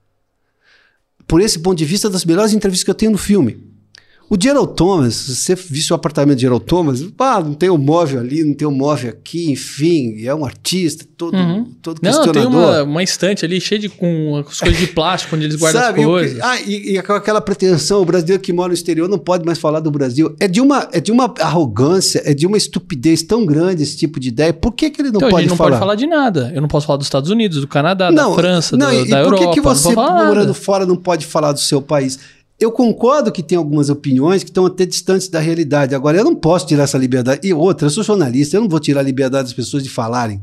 por 1.28 1.42
esse 1.42 1.60
ponto 1.60 1.78
de 1.78 1.86
vista, 1.86 2.10
das 2.10 2.26
melhores 2.26 2.54
entrevistas 2.54 2.84
que 2.84 2.92
eu 2.92 2.96
tenho 2.96 3.12
no 3.12 3.18
filme. 3.18 3.75
O 4.28 4.36
Gerald 4.42 4.74
Thomas, 4.76 5.14
se 5.14 5.36
você 5.36 5.56
visse 5.56 5.94
o 5.94 5.96
apartamento 5.96 6.38
de 6.38 6.42
Gerald 6.42 6.66
Thomas, 6.66 7.06
ah, 7.20 7.42
não 7.42 7.54
tem 7.54 7.70
um 7.70 7.78
móvel 7.78 8.20
ali, 8.20 8.44
não 8.44 8.56
tem 8.56 8.68
um 8.68 8.72
móvel 8.72 9.12
aqui, 9.12 9.52
enfim, 9.52 10.26
é 10.26 10.34
um 10.34 10.44
artista, 10.44 11.06
todo, 11.16 11.38
uhum. 11.38 11.66
todo 11.82 12.00
não, 12.02 12.12
questionador. 12.12 12.44
Não, 12.44 12.52
tem 12.52 12.60
uma, 12.60 12.84
uma 12.84 13.04
estante 13.04 13.46
ali 13.46 13.62
cheia 13.62 13.80
de 13.80 13.88
com 13.88 14.44
as 14.48 14.60
coisas 14.60 14.80
de 14.80 14.88
plástico, 14.88 15.36
onde 15.36 15.46
eles 15.46 15.56
guardam 15.56 15.82
Sabe, 15.82 16.00
as 16.02 16.06
coisas. 16.06 16.40
ah, 16.42 16.60
e, 16.62 16.94
e, 16.94 16.98
aquela 16.98 17.40
pretensão, 17.40 18.02
o 18.02 18.06
brasileiro 18.06 18.42
que 18.42 18.52
mora 18.52 18.70
no 18.70 18.74
exterior 18.74 19.08
não 19.08 19.20
pode 19.20 19.46
mais 19.46 19.60
falar 19.60 19.80
do 19.80 19.92
Brasil. 19.92 20.36
É 20.40 20.48
de 20.48 20.60
uma, 20.60 20.90
é 20.92 21.00
de 21.00 21.12
uma 21.12 21.32
arrogância, 21.40 22.22
é 22.26 22.34
de 22.34 22.48
uma 22.48 22.58
estupidez 22.58 23.22
tão 23.22 23.46
grande 23.46 23.84
esse 23.84 23.96
tipo 23.96 24.20
de 24.20 24.30
ideia. 24.30 24.52
Por 24.52 24.72
que, 24.72 24.90
que 24.90 25.02
ele 25.02 25.12
não 25.12 25.18
então, 25.18 25.30
pode 25.30 25.36
a 25.36 25.42
gente 25.42 25.50
não 25.52 25.58
falar? 25.58 25.70
pode 25.70 25.80
falar 25.80 25.96
de 25.96 26.08
nada. 26.08 26.52
Eu 26.56 26.62
não 26.62 26.68
posso 26.68 26.88
falar 26.88 26.98
dos 26.98 27.06
Estados 27.06 27.30
Unidos, 27.30 27.62
do 27.62 27.68
Canadá, 27.68 28.12
não, 28.12 28.32
da 28.32 28.36
França, 28.36 28.76
não, 28.76 28.90
do, 28.90 29.08
da 29.08 29.20
Europa. 29.20 29.44
Por 29.44 29.50
que, 29.50 29.54
que 29.54 29.62
você, 29.62 29.94
morando 29.94 30.54
fora, 30.56 30.84
não 30.84 30.96
pode 30.96 31.28
falar 31.28 31.52
do 31.52 31.60
seu 31.60 31.80
país? 31.80 32.18
Eu 32.60 32.72
concordo 32.72 33.32
que 33.32 33.44
tem 33.44 33.58
algumas 33.58 33.90
opiniões 33.90 34.44
que 34.44 34.50
estão 34.50 34.66
até 34.66 34.86
distantes 34.86 35.28
da 35.28 35.40
realidade. 35.40 35.94
Agora, 35.94 36.18
eu 36.18 36.24
não 36.24 36.36
posso 36.36 36.66
tirar 36.66 36.84
essa 36.84 36.98
liberdade. 36.98 37.46
E 37.46 37.54
outra, 37.54 37.88
eu 37.88 37.92
sou 37.92 38.04
jornalista, 38.04 38.56
eu 38.56 38.62
não 38.62 38.70
vou 38.70 38.80
tirar 38.80 39.02
a 39.02 39.04
liberdade 39.04 39.44
das 39.44 39.54
pessoas 39.54 39.84
de 39.84 39.90
falarem. 39.90 40.42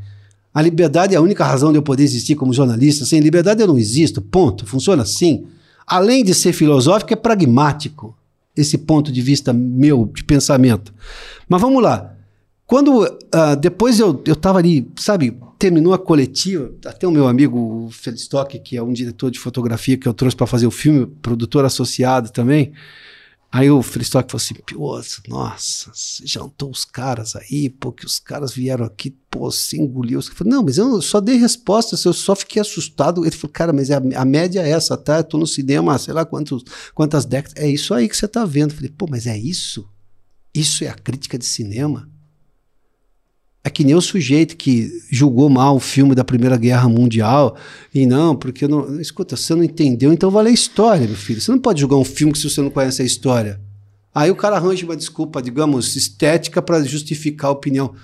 A 0.52 0.60
liberdade 0.60 1.14
é 1.14 1.18
a 1.18 1.22
única 1.22 1.44
razão 1.44 1.72
de 1.72 1.78
eu 1.78 1.82
poder 1.82 2.02
existir 2.02 2.34
como 2.34 2.52
jornalista. 2.52 3.06
Sem 3.06 3.20
liberdade 3.20 3.62
eu 3.62 3.66
não 3.66 3.78
existo. 3.78 4.20
Ponto. 4.20 4.66
Funciona 4.66 5.02
assim. 5.02 5.46
Além 5.86 6.22
de 6.22 6.34
ser 6.34 6.52
filosófico, 6.52 7.14
é 7.14 7.16
pragmático 7.16 8.14
esse 8.54 8.76
ponto 8.76 9.10
de 9.10 9.22
vista 9.22 9.52
meu 9.52 10.10
de 10.14 10.22
pensamento. 10.22 10.92
Mas 11.48 11.60
vamos 11.60 11.82
lá. 11.82 12.14
Quando 12.66 13.04
uh, 13.04 13.56
depois 13.58 13.98
eu 13.98 14.22
estava 14.26 14.58
ali, 14.58 14.86
sabe, 14.96 15.36
terminou 15.62 15.94
a 15.94 15.98
coletiva, 15.98 16.74
até 16.84 17.06
o 17.06 17.10
meu 17.12 17.28
amigo 17.28 17.88
Felistock, 17.92 18.58
que 18.58 18.76
é 18.76 18.82
um 18.82 18.92
diretor 18.92 19.30
de 19.30 19.38
fotografia 19.38 19.96
que 19.96 20.08
eu 20.08 20.12
trouxe 20.12 20.36
para 20.36 20.44
fazer 20.44 20.66
o 20.66 20.72
filme, 20.72 21.06
produtor 21.06 21.64
associado 21.64 22.32
também. 22.32 22.72
Aí 23.52 23.70
o 23.70 23.80
Felistock 23.80 24.28
falou 24.28 24.42
assim: 24.42 24.54
Pioso, 24.66 25.22
nossa, 25.28 25.92
você 25.94 26.26
jantou 26.26 26.68
os 26.68 26.84
caras 26.84 27.36
aí, 27.36 27.70
porque 27.70 28.04
os 28.04 28.18
caras 28.18 28.52
vieram 28.52 28.84
aqui, 28.84 29.10
pô, 29.30 29.52
você 29.52 29.76
engoliu. 29.76 30.18
Eu 30.18 30.22
falei: 30.34 30.52
Não, 30.52 30.64
mas 30.64 30.78
eu 30.78 31.00
só 31.00 31.20
dei 31.20 31.36
resposta, 31.36 31.96
eu 32.08 32.12
só 32.12 32.34
fiquei 32.34 32.60
assustado. 32.60 33.24
Ele 33.24 33.36
falou: 33.36 33.52
Cara, 33.52 33.72
mas 33.72 33.88
a, 33.92 33.98
a 34.16 34.24
média 34.24 34.62
é 34.62 34.70
essa, 34.70 34.96
tá? 34.96 35.18
Eu 35.18 35.24
tô 35.24 35.38
no 35.38 35.46
cinema, 35.46 35.96
sei 35.96 36.12
lá 36.12 36.24
quantos, 36.24 36.64
quantas 36.92 37.24
décadas. 37.24 37.54
É 37.56 37.68
isso 37.68 37.94
aí 37.94 38.08
que 38.08 38.16
você 38.16 38.26
tá 38.26 38.44
vendo. 38.44 38.72
Eu 38.72 38.76
falei: 38.78 38.90
Pô, 38.90 39.06
mas 39.08 39.28
é 39.28 39.38
isso? 39.38 39.88
Isso 40.52 40.82
é 40.82 40.88
a 40.88 40.94
crítica 40.94 41.38
de 41.38 41.44
cinema? 41.44 42.10
É 43.64 43.70
que 43.70 43.84
nem 43.84 43.94
o 43.94 44.00
sujeito 44.00 44.56
que 44.56 44.90
julgou 45.08 45.48
mal 45.48 45.76
o 45.76 45.80
filme 45.80 46.16
da 46.16 46.24
Primeira 46.24 46.56
Guerra 46.56 46.88
Mundial 46.88 47.56
e 47.94 48.04
não, 48.06 48.34
porque 48.34 48.66
não. 48.66 49.00
Escuta, 49.00 49.36
você 49.36 49.54
não 49.54 49.62
entendeu, 49.62 50.12
então 50.12 50.30
vale 50.30 50.48
a 50.48 50.52
história, 50.52 51.06
meu 51.06 51.16
filho. 51.16 51.40
Você 51.40 51.50
não 51.52 51.60
pode 51.60 51.80
julgar 51.80 51.96
um 51.96 52.04
filme 52.04 52.36
se 52.36 52.50
você 52.50 52.60
não 52.60 52.70
conhece 52.70 53.02
a 53.02 53.04
história. 53.04 53.60
Aí 54.14 54.30
o 54.30 54.36
cara 54.36 54.56
arranja 54.56 54.84
uma 54.84 54.96
desculpa, 54.96 55.40
digamos, 55.40 55.94
estética 55.94 56.60
para 56.60 56.82
justificar 56.82 57.48
a 57.48 57.52
opinião. 57.52 57.94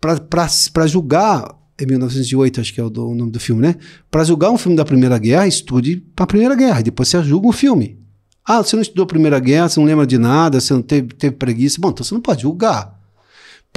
Para 0.00 0.86
julgar, 0.86 1.56
em 1.80 1.86
1908, 1.86 2.60
acho 2.60 2.74
que 2.74 2.80
é 2.80 2.84
o, 2.84 2.90
do, 2.90 3.08
o 3.08 3.14
nome 3.14 3.30
do 3.30 3.38
filme, 3.38 3.62
né? 3.62 3.76
Para 4.10 4.24
julgar 4.24 4.50
um 4.50 4.58
filme 4.58 4.76
da 4.76 4.84
Primeira 4.84 5.16
Guerra, 5.18 5.46
estude 5.46 6.04
a 6.16 6.26
Primeira 6.26 6.54
Guerra, 6.54 6.82
depois 6.82 7.08
você 7.08 7.22
julga 7.22 7.48
o 7.48 7.52
filme. 7.52 7.98
Ah, 8.44 8.62
você 8.62 8.76
não 8.76 8.82
estudou 8.82 9.04
a 9.04 9.06
Primeira 9.06 9.38
Guerra, 9.38 9.68
você 9.68 9.80
não 9.80 9.86
lembra 9.86 10.06
de 10.06 10.18
nada, 10.18 10.60
você 10.60 10.72
não 10.72 10.82
teve, 10.82 11.08
teve 11.08 11.36
preguiça. 11.36 11.78
Bom, 11.80 11.90
então 11.90 12.04
você 12.04 12.14
não 12.14 12.20
pode 12.20 12.42
julgar. 12.42 12.95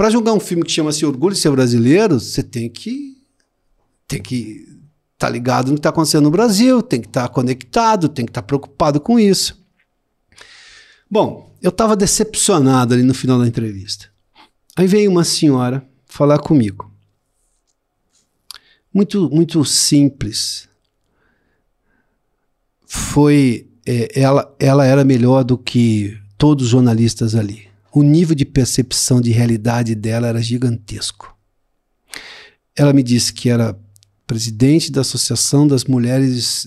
Para 0.00 0.08
julgar 0.08 0.32
um 0.32 0.40
filme 0.40 0.64
que 0.64 0.72
chama-se 0.72 1.04
Orgulho 1.04 1.34
de 1.34 1.40
Ser 1.42 1.50
Brasileiro, 1.50 2.18
você 2.18 2.42
tem 2.42 2.70
que 2.70 3.18
tem 4.08 4.22
que 4.22 4.66
estar 5.12 5.26
tá 5.26 5.28
ligado 5.28 5.66
no 5.66 5.74
que 5.74 5.80
está 5.80 5.90
acontecendo 5.90 6.22
no 6.22 6.30
Brasil, 6.30 6.80
tem 6.80 7.02
que 7.02 7.06
estar 7.06 7.28
tá 7.28 7.28
conectado, 7.28 8.08
tem 8.08 8.24
que 8.24 8.30
estar 8.30 8.40
tá 8.40 8.46
preocupado 8.46 8.98
com 8.98 9.20
isso. 9.20 9.62
Bom, 11.10 11.54
eu 11.60 11.68
estava 11.68 11.94
decepcionado 11.94 12.94
ali 12.94 13.02
no 13.02 13.12
final 13.12 13.38
da 13.38 13.46
entrevista. 13.46 14.10
Aí 14.74 14.86
veio 14.86 15.10
uma 15.10 15.22
senhora 15.22 15.86
falar 16.06 16.38
comigo. 16.38 16.90
Muito, 18.94 19.28
muito 19.28 19.62
simples. 19.66 20.66
Foi. 22.86 23.68
É, 23.84 24.18
ela, 24.18 24.56
ela 24.58 24.86
era 24.86 25.04
melhor 25.04 25.44
do 25.44 25.58
que 25.58 26.18
todos 26.38 26.64
os 26.64 26.70
jornalistas 26.70 27.34
ali. 27.34 27.69
O 27.92 28.02
nível 28.02 28.34
de 28.34 28.44
percepção 28.44 29.20
de 29.20 29.30
realidade 29.30 29.94
dela 29.94 30.28
era 30.28 30.42
gigantesco. 30.42 31.36
Ela 32.76 32.92
me 32.92 33.02
disse 33.02 33.32
que 33.32 33.50
era 33.50 33.78
presidente 34.26 34.92
da 34.92 35.00
Associação 35.00 35.66
das 35.66 35.84
Mulheres 35.84 36.66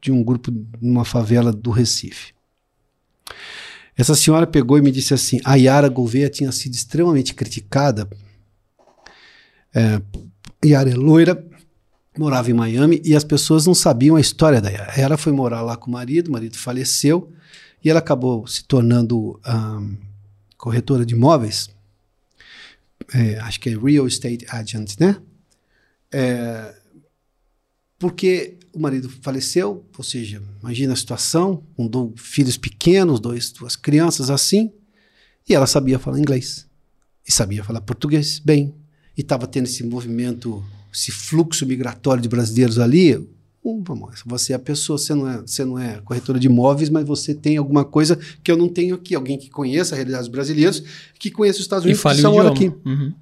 de 0.00 0.10
um 0.10 0.22
grupo 0.22 0.52
numa 0.80 1.04
favela 1.04 1.52
do 1.52 1.70
Recife. 1.70 2.34
Essa 3.96 4.14
senhora 4.14 4.46
pegou 4.46 4.76
e 4.76 4.82
me 4.82 4.90
disse 4.90 5.14
assim: 5.14 5.40
a 5.44 5.54
Yara 5.54 5.88
Gouveia 5.88 6.28
tinha 6.28 6.50
sido 6.50 6.74
extremamente 6.74 7.32
criticada. 7.32 8.08
É, 9.72 10.02
Yara 10.64 10.90
é 10.90 10.94
loira, 10.94 11.46
morava 12.18 12.50
em 12.50 12.54
Miami 12.54 13.00
e 13.04 13.14
as 13.14 13.24
pessoas 13.24 13.66
não 13.66 13.74
sabiam 13.74 14.16
a 14.16 14.20
história 14.20 14.60
da 14.60 14.70
Yara. 14.70 14.92
Ela 14.96 15.16
foi 15.16 15.32
morar 15.32 15.62
lá 15.62 15.76
com 15.76 15.88
o 15.88 15.92
marido, 15.92 16.28
o 16.28 16.32
marido 16.32 16.58
faleceu 16.58 17.32
e 17.84 17.88
ela 17.88 18.00
acabou 18.00 18.46
se 18.46 18.64
tornando 18.64 19.40
um, 19.46 19.96
corretora 20.64 21.04
de 21.04 21.12
imóveis. 21.12 21.68
É, 23.12 23.38
acho 23.40 23.60
que 23.60 23.68
é 23.68 23.76
Real 23.76 24.06
Estate 24.06 24.46
Agent, 24.48 24.94
né? 24.98 25.20
É, 26.10 26.74
porque 27.98 28.56
o 28.72 28.80
marido 28.80 29.10
faleceu, 29.20 29.84
ou 29.96 30.02
seja, 30.02 30.42
imagina 30.62 30.94
a 30.94 30.96
situação, 30.96 31.62
com 31.76 31.86
dois 31.86 32.12
filhos 32.16 32.56
pequenos, 32.56 33.20
dois, 33.20 33.50
duas 33.52 33.76
crianças 33.76 34.30
assim, 34.30 34.72
e 35.46 35.54
ela 35.54 35.66
sabia 35.66 35.98
falar 35.98 36.18
inglês, 36.18 36.66
e 37.28 37.30
sabia 37.30 37.62
falar 37.62 37.82
português 37.82 38.38
bem, 38.38 38.74
e 39.14 39.20
estava 39.20 39.46
tendo 39.46 39.66
esse 39.66 39.84
movimento, 39.84 40.64
esse 40.90 41.12
fluxo 41.12 41.66
migratório 41.66 42.22
de 42.22 42.28
brasileiros 42.28 42.78
ali. 42.78 43.28
Você 44.26 44.52
é 44.52 44.56
a 44.56 44.58
pessoa, 44.58 44.98
você 44.98 45.14
não 45.14 45.28
é, 45.28 45.40
você 45.40 45.64
não 45.64 45.78
é 45.78 46.00
corretora 46.04 46.38
de 46.38 46.46
imóveis, 46.48 46.90
mas 46.90 47.06
você 47.06 47.34
tem 47.34 47.56
alguma 47.56 47.84
coisa 47.84 48.18
que 48.42 48.50
eu 48.50 48.56
não 48.56 48.68
tenho 48.68 48.94
aqui, 48.94 49.14
alguém 49.14 49.38
que 49.38 49.48
conheça 49.48 49.94
a 49.94 49.96
realidade 49.96 50.24
dos 50.24 50.32
brasileiros, 50.32 50.82
que 51.18 51.30
conheça 51.30 51.58
os 51.58 51.64
Estados 51.64 51.84
Unidos, 51.84 52.04
e 52.04 52.08
que 52.08 52.20
são 52.20 52.38
aqui. 52.46 52.70
Uhum. 52.84 53.12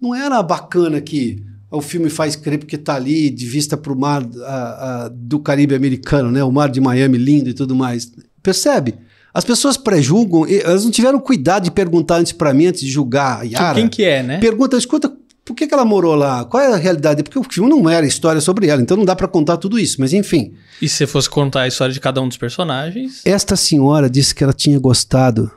Não 0.00 0.14
era 0.14 0.42
bacana 0.42 1.00
que 1.00 1.44
o 1.70 1.80
filme 1.80 2.08
faz 2.08 2.34
crer 2.34 2.58
porque 2.58 2.76
está 2.76 2.96
ali 2.96 3.30
de 3.30 3.46
vista 3.46 3.76
para 3.76 3.92
o 3.92 3.98
mar 3.98 4.26
a, 4.44 5.04
a, 5.04 5.08
do 5.08 5.38
Caribe 5.38 5.74
americano, 5.74 6.30
né? 6.30 6.42
O 6.42 6.50
mar 6.50 6.70
de 6.70 6.80
Miami 6.80 7.18
lindo 7.18 7.50
e 7.50 7.54
tudo 7.54 7.74
mais. 7.76 8.10
Percebe? 8.42 8.94
As 9.32 9.44
pessoas 9.44 9.76
pré-julgam, 9.76 10.46
elas 10.48 10.84
não 10.84 10.90
tiveram 10.90 11.20
cuidado 11.20 11.64
de 11.64 11.70
perguntar 11.70 12.16
antes 12.16 12.32
para 12.32 12.52
mim, 12.54 12.66
antes 12.66 12.80
de 12.80 12.88
julgar 12.88 13.46
Yara. 13.46 13.74
Quem 13.74 13.88
que 13.88 14.02
é, 14.02 14.22
né? 14.22 14.38
Pergunta, 14.38 14.76
escuta, 14.76 15.12
por 15.48 15.54
que, 15.56 15.66
que 15.66 15.72
ela 15.72 15.84
morou 15.86 16.14
lá? 16.14 16.44
Qual 16.44 16.62
é 16.62 16.70
a 16.70 16.76
realidade? 16.76 17.22
Porque 17.22 17.38
o 17.38 17.42
filme 17.42 17.70
não 17.70 17.88
era 17.88 18.06
história 18.06 18.38
sobre 18.38 18.66
ela, 18.66 18.82
então 18.82 18.98
não 18.98 19.04
dá 19.06 19.16
para 19.16 19.26
contar 19.26 19.56
tudo 19.56 19.78
isso, 19.78 19.98
mas 19.98 20.12
enfim. 20.12 20.52
E 20.80 20.86
se 20.86 21.06
fosse 21.06 21.30
contar 21.30 21.62
a 21.62 21.68
história 21.68 21.94
de 21.94 21.98
cada 21.98 22.20
um 22.20 22.28
dos 22.28 22.36
personagens? 22.36 23.22
Esta 23.24 23.56
senhora 23.56 24.10
disse 24.10 24.34
que 24.34 24.44
ela 24.44 24.52
tinha 24.52 24.78
gostado, 24.78 25.50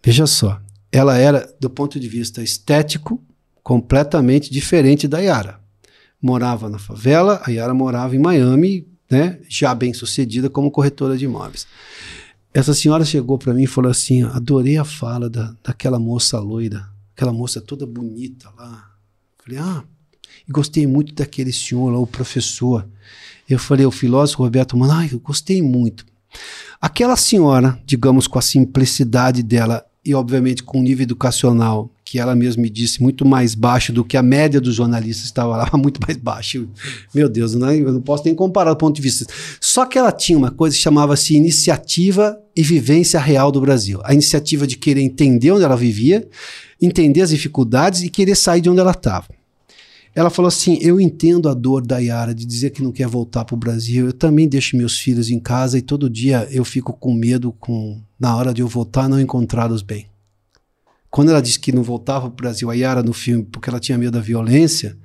veja 0.00 0.28
só, 0.28 0.60
ela 0.92 1.18
era, 1.18 1.52
do 1.58 1.68
ponto 1.68 1.98
de 1.98 2.06
vista 2.06 2.40
estético, 2.40 3.20
completamente 3.64 4.48
diferente 4.48 5.08
da 5.08 5.18
Yara. 5.18 5.58
Morava 6.22 6.68
na 6.68 6.78
favela, 6.78 7.42
a 7.44 7.50
Yara 7.50 7.74
morava 7.74 8.14
em 8.14 8.20
Miami, 8.20 8.86
né, 9.10 9.40
já 9.48 9.74
bem 9.74 9.92
sucedida 9.92 10.48
como 10.48 10.70
corretora 10.70 11.18
de 11.18 11.24
imóveis. 11.24 11.66
Essa 12.54 12.72
senhora 12.74 13.04
chegou 13.04 13.38
para 13.38 13.52
mim 13.52 13.64
e 13.64 13.66
falou 13.66 13.90
assim: 13.90 14.22
adorei 14.22 14.76
a 14.76 14.84
fala 14.84 15.28
da, 15.28 15.52
daquela 15.64 15.98
moça 15.98 16.38
loira, 16.38 16.88
aquela 17.16 17.32
moça 17.32 17.60
toda 17.60 17.84
bonita 17.84 18.48
lá. 18.56 18.91
Falei, 19.44 19.58
ah, 19.58 19.82
e 20.48 20.52
gostei 20.52 20.86
muito 20.86 21.14
daquele 21.14 21.52
senhor 21.52 21.90
lá, 21.90 21.98
o 21.98 22.06
professor. 22.06 22.88
Eu 23.48 23.58
falei, 23.58 23.84
o 23.84 23.90
filósofo 23.90 24.42
Roberto 24.44 24.76
Mano, 24.76 24.92
ah, 24.92 25.06
eu 25.10 25.18
gostei 25.18 25.60
muito. 25.60 26.06
Aquela 26.80 27.16
senhora, 27.16 27.80
digamos, 27.84 28.26
com 28.26 28.38
a 28.38 28.42
simplicidade 28.42 29.42
dela 29.42 29.84
e, 30.04 30.14
obviamente, 30.14 30.62
com 30.62 30.80
o 30.80 30.82
nível 30.82 31.02
educacional 31.02 31.90
que 32.12 32.18
ela 32.18 32.34
mesma 32.34 32.62
me 32.62 32.68
disse, 32.68 33.02
muito 33.02 33.24
mais 33.24 33.54
baixo 33.54 33.90
do 33.90 34.04
que 34.04 34.18
a 34.18 34.22
média 34.22 34.60
dos 34.60 34.74
jornalistas 34.74 35.24
estava 35.24 35.56
lá, 35.56 35.70
muito 35.78 35.98
mais 36.06 36.18
baixo. 36.18 36.68
Meu 37.14 37.26
Deus, 37.26 37.54
não, 37.54 37.70
é, 37.70 37.78
eu 37.78 37.90
não 37.90 38.02
posso 38.02 38.24
nem 38.26 38.34
comparar 38.34 38.74
do 38.74 38.76
ponto 38.76 38.94
de 38.94 39.00
vista. 39.00 39.24
Só 39.58 39.86
que 39.86 39.96
ela 39.96 40.12
tinha 40.12 40.36
uma 40.36 40.50
coisa 40.50 40.76
que 40.76 40.82
chamava-se 40.82 41.34
iniciativa 41.34 42.38
e 42.54 42.62
vivência 42.62 43.18
real 43.18 43.50
do 43.50 43.62
Brasil. 43.62 43.98
A 44.04 44.12
iniciativa 44.12 44.66
de 44.66 44.76
querer 44.76 45.00
entender 45.00 45.52
onde 45.52 45.64
ela 45.64 45.74
vivia, 45.74 46.28
entender 46.82 47.22
as 47.22 47.30
dificuldades 47.30 48.02
e 48.02 48.10
querer 48.10 48.34
sair 48.34 48.60
de 48.60 48.68
onde 48.68 48.80
ela 48.80 48.90
estava. 48.90 49.28
Ela 50.14 50.28
falou 50.28 50.48
assim: 50.48 50.78
Eu 50.82 51.00
entendo 51.00 51.48
a 51.48 51.54
dor 51.54 51.86
da 51.86 51.98
Yara 51.98 52.34
de 52.34 52.44
dizer 52.44 52.70
que 52.70 52.82
não 52.82 52.92
quer 52.92 53.06
voltar 53.06 53.44
para 53.44 53.54
o 53.54 53.58
Brasil. 53.58 54.06
Eu 54.06 54.12
também 54.12 54.46
deixo 54.46 54.76
meus 54.76 54.98
filhos 54.98 55.30
em 55.30 55.38
casa 55.38 55.78
e 55.78 55.82
todo 55.82 56.10
dia 56.10 56.46
eu 56.50 56.64
fico 56.64 56.92
com 56.92 57.14
medo, 57.14 57.52
com 57.52 58.00
na 58.20 58.36
hora 58.36 58.52
de 58.52 58.60
eu 58.60 58.68
voltar, 58.68 59.08
não 59.08 59.20
encontrá-los 59.20 59.80
bem 59.80 60.12
quando 61.12 61.28
ela 61.28 61.42
disse 61.42 61.60
que 61.60 61.70
não 61.70 61.82
voltava 61.82 62.22
para 62.22 62.32
o 62.32 62.36
Brasil, 62.36 62.70
a 62.70 62.74
Yara 62.74 63.02
no 63.02 63.12
filme, 63.12 63.44
porque 63.44 63.68
ela 63.68 63.78
tinha 63.78 63.98
medo 63.98 64.12
da 64.12 64.20
violência, 64.20 64.96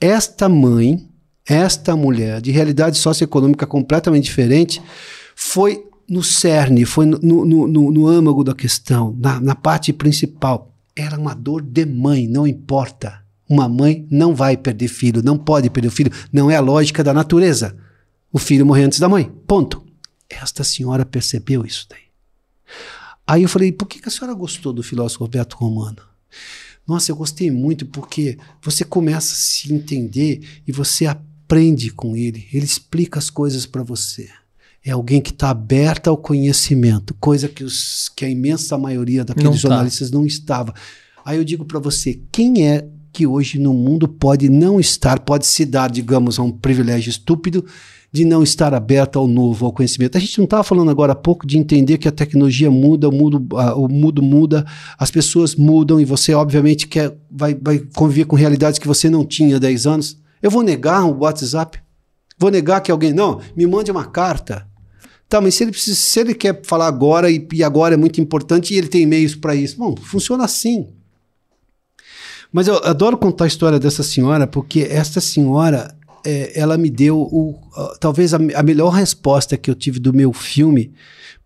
esta 0.00 0.48
mãe, 0.48 1.08
esta 1.44 1.96
mulher, 1.96 2.40
de 2.40 2.52
realidade 2.52 2.96
socioeconômica 2.96 3.66
completamente 3.66 4.26
diferente, 4.26 4.80
foi 5.34 5.84
no 6.08 6.22
cerne, 6.22 6.84
foi 6.84 7.04
no, 7.04 7.18
no, 7.18 7.66
no, 7.66 7.90
no 7.90 8.06
âmago 8.06 8.44
da 8.44 8.54
questão, 8.54 9.16
na, 9.18 9.40
na 9.40 9.56
parte 9.56 9.92
principal. 9.92 10.69
Era 10.94 11.18
uma 11.18 11.34
dor 11.34 11.62
de 11.62 11.84
mãe, 11.84 12.26
não 12.26 12.46
importa. 12.46 13.24
Uma 13.48 13.68
mãe 13.68 14.06
não 14.10 14.34
vai 14.34 14.56
perder 14.56 14.88
filho, 14.88 15.22
não 15.22 15.36
pode 15.36 15.68
perder 15.70 15.90
filho, 15.90 16.12
não 16.32 16.50
é 16.50 16.56
a 16.56 16.60
lógica 16.60 17.02
da 17.02 17.12
natureza. 17.12 17.76
O 18.32 18.38
filho 18.38 18.64
morrer 18.64 18.84
antes 18.84 19.00
da 19.00 19.08
mãe. 19.08 19.30
Ponto. 19.46 19.84
Esta 20.28 20.62
senhora 20.62 21.04
percebeu 21.04 21.66
isso 21.66 21.86
daí. 21.90 22.10
Aí 23.26 23.42
eu 23.42 23.48
falei, 23.48 23.72
por 23.72 23.86
que, 23.86 24.00
que 24.00 24.08
a 24.08 24.10
senhora 24.10 24.34
gostou 24.34 24.72
do 24.72 24.82
filósofo 24.82 25.24
Roberto 25.24 25.54
Romano? 25.54 25.98
Nossa, 26.86 27.10
eu 27.10 27.16
gostei 27.16 27.50
muito 27.50 27.86
porque 27.86 28.38
você 28.62 28.84
começa 28.84 29.32
a 29.32 29.36
se 29.36 29.72
entender 29.72 30.62
e 30.66 30.72
você 30.72 31.06
aprende 31.06 31.90
com 31.90 32.16
ele. 32.16 32.48
Ele 32.52 32.64
explica 32.64 33.18
as 33.18 33.30
coisas 33.30 33.66
para 33.66 33.82
você. 33.82 34.28
É 34.84 34.92
alguém 34.92 35.20
que 35.20 35.30
está 35.30 35.50
aberto 35.50 36.08
ao 36.08 36.16
conhecimento, 36.16 37.14
coisa 37.20 37.48
que, 37.48 37.62
os, 37.62 38.10
que 38.16 38.24
a 38.24 38.28
imensa 38.28 38.78
maioria 38.78 39.24
daqueles 39.24 39.44
não 39.44 39.52
tá. 39.52 39.58
jornalistas 39.58 40.10
tá. 40.10 40.16
não 40.16 40.24
estava. 40.24 40.74
Aí 41.24 41.36
eu 41.36 41.44
digo 41.44 41.64
para 41.64 41.78
você, 41.78 42.20
quem 42.32 42.66
é 42.66 42.88
que 43.12 43.26
hoje 43.26 43.58
no 43.58 43.74
mundo 43.74 44.08
pode 44.08 44.48
não 44.48 44.80
estar, 44.80 45.20
pode 45.20 45.46
se 45.46 45.64
dar, 45.64 45.90
digamos, 45.90 46.38
a 46.38 46.42
um 46.42 46.50
privilégio 46.50 47.10
estúpido 47.10 47.64
de 48.12 48.24
não 48.24 48.42
estar 48.42 48.74
aberta 48.74 49.18
ao 49.18 49.26
novo, 49.26 49.66
ao 49.66 49.72
conhecimento. 49.72 50.16
A 50.16 50.20
gente 50.20 50.38
não 50.38 50.44
estava 50.44 50.64
falando 50.64 50.90
agora 50.90 51.12
há 51.12 51.16
pouco 51.16 51.46
de 51.46 51.58
entender 51.58 51.98
que 51.98 52.08
a 52.08 52.12
tecnologia 52.12 52.70
muda, 52.70 53.08
o 53.08 53.12
mundo, 53.12 53.46
o 53.76 53.88
mundo 53.88 54.22
muda, 54.22 54.66
as 54.98 55.10
pessoas 55.10 55.54
mudam 55.54 56.00
e 56.00 56.04
você, 56.04 56.34
obviamente, 56.34 56.88
quer, 56.88 57.16
vai, 57.30 57.54
vai 57.54 57.78
conviver 57.94 58.24
com 58.24 58.34
realidades 58.34 58.78
que 58.78 58.88
você 58.88 59.08
não 59.08 59.24
tinha 59.24 59.56
há 59.56 59.58
10 59.60 59.86
anos. 59.86 60.18
Eu 60.42 60.50
vou 60.50 60.62
negar 60.62 61.04
o 61.04 61.20
WhatsApp? 61.20 61.78
Vou 62.38 62.50
negar 62.50 62.80
que 62.80 62.90
alguém. 62.90 63.12
Não, 63.12 63.40
me 63.54 63.66
mande 63.66 63.90
uma 63.90 64.06
carta. 64.06 64.66
Tá, 65.30 65.40
mas 65.40 65.54
se 65.54 65.62
ele, 65.62 65.70
precisa, 65.70 65.96
se 65.96 66.18
ele 66.18 66.34
quer 66.34 66.60
falar 66.64 66.88
agora 66.88 67.30
e, 67.30 67.46
e 67.52 67.62
agora 67.62 67.94
é 67.94 67.96
muito 67.96 68.20
importante 68.20 68.74
e 68.74 68.76
ele 68.76 68.88
tem 68.88 69.06
meios 69.06 69.36
para 69.36 69.54
isso. 69.54 69.78
Bom, 69.78 69.94
funciona 69.96 70.44
assim. 70.44 70.88
Mas 72.52 72.66
eu 72.66 72.78
adoro 72.82 73.16
contar 73.16 73.44
a 73.44 73.46
história 73.46 73.78
dessa 73.78 74.02
senhora, 74.02 74.44
porque 74.44 74.80
essa 74.80 75.20
senhora 75.20 75.96
é, 76.26 76.58
ela 76.58 76.76
me 76.76 76.90
deu 76.90 77.16
o, 77.16 77.50
uh, 77.52 77.96
talvez 78.00 78.34
a, 78.34 78.38
a, 78.56 78.62
melhor 78.64 78.90
resposta 78.90 79.56
que 79.56 79.70
eu 79.70 79.74
tive 79.76 80.00
do 80.00 80.12
meu 80.12 80.32
filme, 80.32 80.92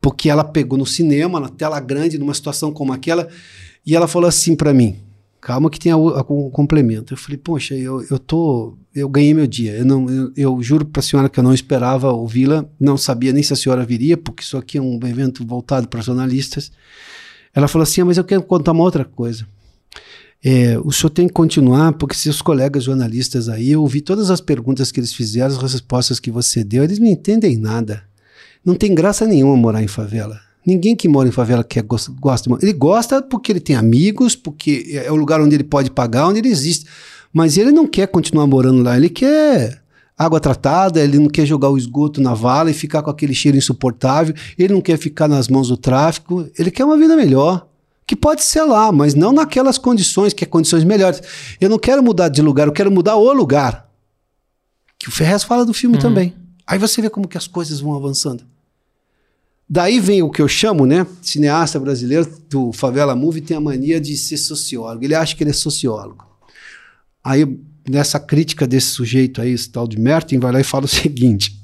porque 0.01 0.31
ela 0.31 0.45
pegou 0.45 0.79
no 0.79 0.87
cinema, 0.87 1.39
na 1.39 1.51
tela 1.51 1.79
grande, 1.79 2.17
numa 2.17 2.33
situação 2.33 2.73
como 2.73 2.91
aquela, 2.91 3.29
e 3.85 3.95
ela 3.95 4.09
falou 4.09 4.27
assim 4.27 4.57
para 4.57 4.73
mim: 4.73 4.97
calma 5.43 5.69
que 5.69 5.79
tem 5.79 5.93
a, 5.93 5.97
a, 5.97 6.25
um 6.31 6.49
complemento. 6.49 7.13
Eu 7.13 7.19
falei, 7.19 7.37
poxa, 7.37 7.75
eu, 7.75 8.03
eu 8.11 8.19
tô, 8.19 8.79
eu 8.95 9.09
ganhei 9.09 9.35
meu 9.35 9.47
dia. 9.47 9.73
Eu, 9.73 9.85
não, 9.85 10.09
eu, 10.09 10.33
eu 10.37 10.63
juro 10.63 10.85
para 10.85 11.01
a 11.01 11.03
senhora 11.03 11.29
que 11.29 11.39
eu 11.39 11.45
não 11.45 11.53
esperava 11.53 12.13
ouvi-la, 12.13 12.65
não 12.79 12.97
sabia 12.97 13.33
nem 13.33 13.43
se 13.43 13.53
a 13.53 13.57
senhora 13.57 13.85
viria, 13.85 14.17
porque 14.17 14.43
isso 14.43 14.57
aqui 14.57 14.79
é 14.79 14.83
um 14.83 14.99
evento 15.05 15.45
voltado 15.45 15.89
para 15.89 16.01
jornalistas. 16.01 16.71
Ela 17.53 17.69
falou 17.69 17.83
assim, 17.83 18.01
ah, 18.01 18.05
mas 18.05 18.17
eu 18.17 18.25
quero 18.25 18.43
contar 18.43 18.73
uma 18.73 18.85
outra 18.85 19.05
coisa. 19.05 19.47
É, 20.45 20.79
o 20.85 20.93
senhor 20.93 21.11
tem 21.11 21.27
que 21.27 21.33
continuar, 21.33 21.93
porque 21.95 22.15
seus 22.15 22.43
colegas 22.43 22.85
jornalistas 22.85 23.49
aí, 23.49 23.71
eu 23.71 23.81
ouvi 23.81 24.01
todas 24.01 24.31
as 24.31 24.41
perguntas 24.41 24.93
que 24.93 25.01
eles 25.01 25.15
fizeram, 25.15 25.57
as 25.57 25.73
respostas 25.73 26.21
que 26.21 26.31
você 26.31 26.63
deu, 26.63 26.85
eles 26.85 26.99
não 26.99 27.07
entendem 27.07 27.57
nada. 27.57 28.05
Não 28.65 28.75
tem 28.75 28.95
graça 28.95 29.27
nenhuma 29.27 29.57
morar 29.57 29.83
em 29.83 29.89
favela. 29.89 30.39
Ninguém 30.67 30.97
que 30.97 31.09
mora 31.09 31.29
em 31.29 31.33
favela 31.33 31.63
quer, 31.63 31.83
gosta, 31.83 32.13
gosta. 32.19 32.51
Ele 32.63 32.73
gosta 32.73 33.23
porque 33.23 33.53
ele 33.53 33.61
tem 33.61 33.77
amigos, 33.77 34.35
porque 34.35 35.01
é 35.05 35.11
o 35.11 35.17
lugar 35.17 35.41
onde 35.41 35.55
ele 35.55 35.65
pode 35.65 35.91
pagar, 35.91 36.29
onde 36.29 36.39
ele 36.39 36.49
existe. 36.49 36.87
Mas 37.35 37.59
ele 37.59 37.73
não 37.73 37.85
quer 37.85 38.07
continuar 38.07 38.47
morando 38.47 38.81
lá, 38.81 38.97
ele 38.97 39.11
quer 39.11 39.83
água 40.17 40.39
tratada, 40.39 41.03
ele 41.03 41.19
não 41.19 41.29
quer 41.29 41.45
jogar 41.45 41.69
o 41.69 41.77
esgoto 41.77 42.21
na 42.21 42.33
vala 42.33 42.71
e 42.71 42.75
ficar 42.75 43.03
com 43.03 43.11
aquele 43.11 43.35
cheiro 43.35 43.59
insuportável, 43.59 44.33
ele 44.57 44.73
não 44.73 44.81
quer 44.81 44.97
ficar 44.97 45.27
nas 45.27 45.49
mãos 45.49 45.67
do 45.67 45.77
tráfico, 45.77 46.49
ele 46.57 46.71
quer 46.71 46.85
uma 46.85 46.97
vida 46.97 47.17
melhor. 47.17 47.67
Que 48.07 48.15
pode 48.15 48.45
ser 48.45 48.63
lá, 48.63 48.93
mas 48.93 49.15
não 49.15 49.33
naquelas 49.33 49.79
condições, 49.79 50.33
que 50.33 50.45
é 50.45 50.47
condições 50.47 50.85
melhores. 50.85 51.23
Eu 51.61 51.69
não 51.69 51.79
quero 51.79 52.03
mudar 52.03 52.29
de 52.29 52.41
lugar, 52.41 52.69
eu 52.69 52.73
quero 52.73 52.91
mudar 52.91 53.17
o 53.17 53.33
lugar. 53.33 53.91
Que 54.97 55.09
o 55.09 55.13
Ferrez 55.13 55.43
fala 55.43 55.65
do 55.65 55.75
filme 55.75 55.97
uhum. 55.97 56.03
também. 56.03 56.35
Aí 56.67 56.79
você 56.79 57.03
vê 57.03 57.11
como 57.11 57.27
que 57.27 57.39
as 57.39 57.49
coisas 57.49 57.81
vão 57.81 57.97
avançando. 57.97 58.45
Daí 59.69 59.99
vem 59.99 60.23
o 60.23 60.31
que 60.31 60.41
eu 60.41 60.47
chamo, 60.47 60.87
né? 60.87 61.07
Cineasta 61.23 61.81
brasileiro 61.81 62.31
do 62.49 62.73
Favela 62.73 63.17
Movie 63.17 63.41
tem 63.41 63.57
a 63.57 63.61
mania 63.61 63.99
de 63.99 64.15
ser 64.17 64.37
sociólogo. 64.37 65.03
Ele 65.03 65.15
acha 65.15 65.35
que 65.35 65.43
ele 65.43 65.51
é 65.51 65.55
sociólogo. 65.55 66.34
Aí, 67.25 67.59
nessa 67.89 68.21
crítica 68.21 68.67
desse 68.67 68.89
sujeito 68.89 69.41
aí, 69.41 69.53
esse 69.53 69.71
tal 69.71 69.89
de 69.89 69.99
Merton, 69.99 70.39
vai 70.39 70.53
lá 70.53 70.61
e 70.61 70.65
fala 70.65 70.85
o 70.85 70.89
seguinte: 70.89 71.59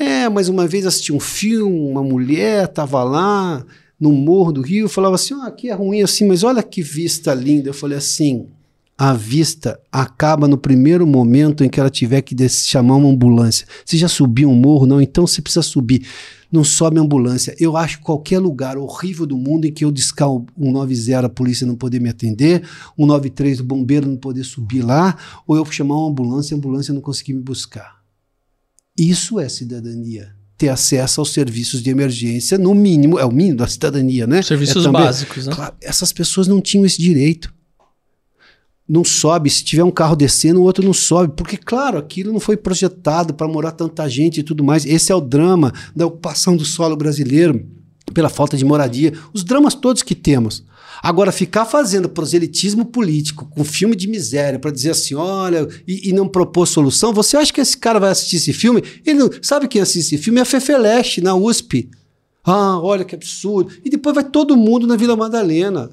É, 0.00 0.28
mas 0.28 0.48
uma 0.48 0.66
vez 0.66 0.84
assisti 0.84 1.12
um 1.12 1.20
filme, 1.20 1.78
uma 1.78 2.02
mulher 2.02 2.64
estava 2.64 3.04
lá 3.04 3.64
no 4.00 4.12
Morro 4.12 4.52
do 4.52 4.60
Rio, 4.60 4.88
falava 4.88 5.14
assim: 5.14 5.34
ah, 5.34 5.46
aqui 5.46 5.70
é 5.70 5.74
ruim 5.74 6.02
assim, 6.02 6.26
mas 6.26 6.42
olha 6.42 6.62
que 6.62 6.82
vista 6.82 7.32
linda. 7.32 7.68
Eu 7.68 7.74
falei 7.74 7.98
assim: 7.98 8.48
a 8.96 9.12
vista 9.12 9.80
acaba 9.92 10.48
no 10.48 10.58
primeiro 10.58 11.06
momento 11.06 11.62
em 11.62 11.68
que 11.68 11.78
ela 11.78 11.88
tiver 11.88 12.20
que 12.20 12.34
chamar 12.48 12.96
uma 12.96 13.08
ambulância. 13.08 13.64
Você 13.84 13.96
já 13.96 14.08
subiu 14.08 14.50
um 14.50 14.54
morro? 14.56 14.86
Não, 14.86 15.00
então 15.00 15.24
você 15.24 15.40
precisa 15.40 15.62
subir 15.62 16.04
não 16.50 16.64
sobe 16.64 16.98
ambulância. 16.98 17.54
Eu 17.58 17.76
acho 17.76 18.00
qualquer 18.00 18.38
lugar 18.38 18.76
horrível 18.76 19.26
do 19.26 19.36
mundo 19.36 19.66
em 19.66 19.72
que 19.72 19.84
eu 19.84 19.92
discar 19.92 20.28
um 20.30 20.72
90 20.72 21.26
a 21.26 21.28
polícia 21.28 21.66
não 21.66 21.76
poder 21.76 22.00
me 22.00 22.08
atender, 22.08 22.62
um 22.96 23.06
93 23.06 23.60
o 23.60 23.64
bombeiro 23.64 24.08
não 24.08 24.16
poder 24.16 24.44
subir 24.44 24.82
lá, 24.82 25.16
ou 25.46 25.56
eu 25.56 25.64
chamar 25.66 25.96
uma 25.96 26.08
ambulância 26.08 26.52
e 26.52 26.54
a 26.54 26.58
ambulância 26.58 26.94
não 26.94 27.00
conseguir 27.00 27.34
me 27.34 27.42
buscar. 27.42 27.98
Isso 28.96 29.38
é 29.38 29.48
cidadania. 29.48 30.34
Ter 30.56 30.70
acesso 30.70 31.20
aos 31.20 31.32
serviços 31.32 31.82
de 31.82 31.90
emergência, 31.90 32.58
no 32.58 32.74
mínimo, 32.74 33.18
é 33.18 33.24
o 33.24 33.30
mínimo 33.30 33.58
da 33.58 33.68
cidadania, 33.68 34.26
né? 34.26 34.42
Serviços 34.42 34.82
é 34.82 34.86
também, 34.86 35.02
básicos, 35.02 35.46
né? 35.46 35.54
Claro, 35.54 35.74
essas 35.80 36.12
pessoas 36.12 36.48
não 36.48 36.60
tinham 36.60 36.84
esse 36.84 37.00
direito 37.00 37.52
não 38.88 39.04
sobe. 39.04 39.50
Se 39.50 39.62
tiver 39.62 39.84
um 39.84 39.90
carro 39.90 40.16
descendo, 40.16 40.60
o 40.60 40.64
outro 40.64 40.84
não 40.84 40.94
sobe. 40.94 41.34
Porque, 41.36 41.56
claro, 41.56 41.98
aquilo 41.98 42.32
não 42.32 42.40
foi 42.40 42.56
projetado 42.56 43.34
para 43.34 43.46
morar 43.46 43.72
tanta 43.72 44.08
gente 44.08 44.40
e 44.40 44.42
tudo 44.42 44.64
mais. 44.64 44.86
Esse 44.86 45.12
é 45.12 45.14
o 45.14 45.20
drama 45.20 45.72
da 45.94 46.06
ocupação 46.06 46.56
do 46.56 46.64
solo 46.64 46.96
brasileiro 46.96 47.66
pela 48.14 48.28
falta 48.28 48.56
de 48.56 48.64
moradia. 48.64 49.12
Os 49.32 49.44
dramas 49.44 49.74
todos 49.74 50.02
que 50.02 50.14
temos. 50.14 50.64
Agora, 51.02 51.30
ficar 51.30 51.64
fazendo 51.64 52.08
proselitismo 52.08 52.84
político 52.84 53.48
com 53.50 53.62
filme 53.62 53.94
de 53.94 54.08
miséria 54.08 54.58
para 54.58 54.70
dizer 54.70 54.90
assim, 54.90 55.14
olha, 55.14 55.68
e, 55.86 56.08
e, 56.08 56.12
não 56.12 56.26
propor 56.26 56.66
solução, 56.66 57.12
você 57.12 57.36
acha 57.36 57.52
que 57.52 57.60
esse 57.60 57.76
cara 57.76 58.00
vai 58.00 58.10
assistir 58.10 58.36
esse 58.36 58.52
filme? 58.52 58.82
Ele 59.06 59.18
não, 59.18 59.30
sabe 59.40 59.68
quem 59.68 59.80
assiste 59.80 60.14
esse 60.14 60.22
filme? 60.22 60.40
É 60.40 60.42
a 60.42 60.46
Fefeleste, 60.46 61.20
na 61.20 61.36
USP. 61.36 61.88
Ah, 62.44 62.80
olha 62.80 63.04
que 63.04 63.14
absurdo. 63.14 63.70
E 63.84 63.90
depois 63.90 64.14
vai 64.14 64.24
todo 64.24 64.56
mundo 64.56 64.86
na 64.86 64.96
Vila 64.96 65.14
Madalena 65.14 65.90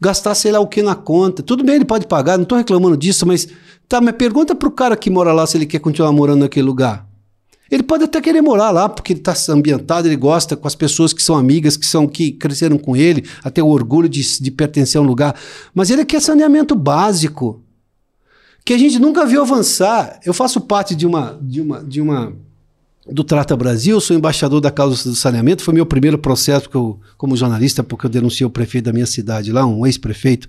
gastar 0.00 0.34
sei 0.34 0.52
lá 0.52 0.60
o 0.60 0.66
que 0.66 0.82
na 0.82 0.94
conta. 0.94 1.42
Tudo 1.42 1.64
bem, 1.64 1.76
ele 1.76 1.84
pode 1.84 2.06
pagar, 2.06 2.36
não 2.36 2.42
estou 2.42 2.58
reclamando 2.58 2.96
disso, 2.96 3.26
mas 3.26 3.48
tá, 3.88 4.00
mas 4.00 4.14
pergunta 4.16 4.54
pro 4.54 4.70
cara 4.70 4.96
que 4.96 5.10
mora 5.10 5.32
lá 5.32 5.46
se 5.46 5.56
ele 5.56 5.66
quer 5.66 5.78
continuar 5.78 6.12
morando 6.12 6.40
naquele 6.40 6.66
lugar. 6.66 7.06
Ele 7.70 7.82
pode 7.82 8.04
até 8.04 8.20
querer 8.20 8.40
morar 8.40 8.70
lá, 8.70 8.88
porque 8.88 9.12
ele 9.12 9.20
está 9.20 9.34
ambientado, 9.52 10.06
ele 10.06 10.16
gosta 10.16 10.56
com 10.56 10.68
as 10.68 10.76
pessoas 10.76 11.12
que 11.12 11.22
são 11.22 11.36
amigas, 11.36 11.76
que 11.76 11.84
são 11.84 12.06
que 12.06 12.30
cresceram 12.30 12.78
com 12.78 12.96
ele, 12.96 13.24
até 13.42 13.60
o 13.60 13.66
orgulho 13.66 14.08
de, 14.08 14.22
de 14.40 14.50
pertencer 14.52 15.00
a 15.00 15.02
um 15.02 15.06
lugar. 15.06 15.34
Mas 15.74 15.90
ele 15.90 16.04
quer 16.04 16.22
saneamento 16.22 16.76
básico, 16.76 17.62
que 18.64 18.72
a 18.72 18.78
gente 18.78 19.00
nunca 19.00 19.26
viu 19.26 19.42
avançar. 19.42 20.20
Eu 20.24 20.32
faço 20.32 20.60
parte 20.60 20.94
de 20.94 21.06
uma, 21.06 21.38
de 21.42 21.60
uma, 21.60 21.82
de 21.82 22.00
uma 22.00 22.36
do 23.08 23.22
Trata 23.22 23.56
Brasil, 23.56 24.00
sou 24.00 24.16
embaixador 24.16 24.60
da 24.60 24.70
causa 24.70 25.08
do 25.08 25.14
saneamento, 25.14 25.62
foi 25.62 25.72
meu 25.72 25.86
primeiro 25.86 26.18
processo 26.18 26.68
eu, 26.74 26.98
como 27.16 27.36
jornalista, 27.36 27.84
porque 27.84 28.06
eu 28.06 28.10
denunciei 28.10 28.44
o 28.44 28.50
prefeito 28.50 28.86
da 28.86 28.92
minha 28.92 29.06
cidade 29.06 29.52
lá, 29.52 29.64
um 29.64 29.86
ex-prefeito, 29.86 30.48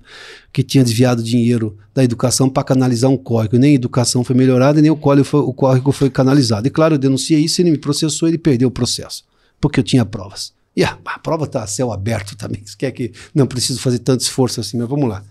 que 0.52 0.62
tinha 0.62 0.82
desviado 0.82 1.22
dinheiro 1.22 1.76
da 1.94 2.02
educação 2.02 2.48
para 2.48 2.64
canalizar 2.64 3.10
um 3.10 3.16
córrego. 3.16 3.58
Nem 3.58 3.72
a 3.72 3.74
educação 3.74 4.24
foi 4.24 4.34
melhorada, 4.34 4.82
nem 4.82 4.90
o 4.90 4.96
córrego, 4.96 5.24
foi, 5.24 5.40
o 5.40 5.52
córrego 5.52 5.92
foi 5.92 6.10
canalizado. 6.10 6.66
E 6.66 6.70
claro, 6.70 6.94
eu 6.94 6.98
denunciei 6.98 7.40
isso, 7.40 7.60
ele 7.62 7.70
me 7.70 7.78
processou, 7.78 8.28
ele 8.28 8.38
perdeu 8.38 8.68
o 8.68 8.72
processo, 8.72 9.24
porque 9.60 9.78
eu 9.78 9.84
tinha 9.84 10.04
provas. 10.04 10.52
E 10.74 10.82
a, 10.82 10.98
a 11.04 11.18
prova 11.18 11.44
está 11.44 11.62
a 11.62 11.66
céu 11.66 11.92
aberto 11.92 12.36
também, 12.36 12.62
quer 12.76 12.90
que 12.90 13.12
não 13.34 13.46
preciso 13.46 13.80
fazer 13.80 14.00
tanto 14.00 14.22
esforço 14.22 14.60
assim, 14.60 14.78
mas 14.78 14.88
vamos 14.88 15.08
lá. 15.08 15.22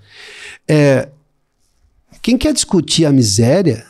É, 0.67 1.09
quem 2.21 2.37
quer 2.37 2.53
discutir 2.53 3.05
a 3.05 3.11
miséria 3.11 3.85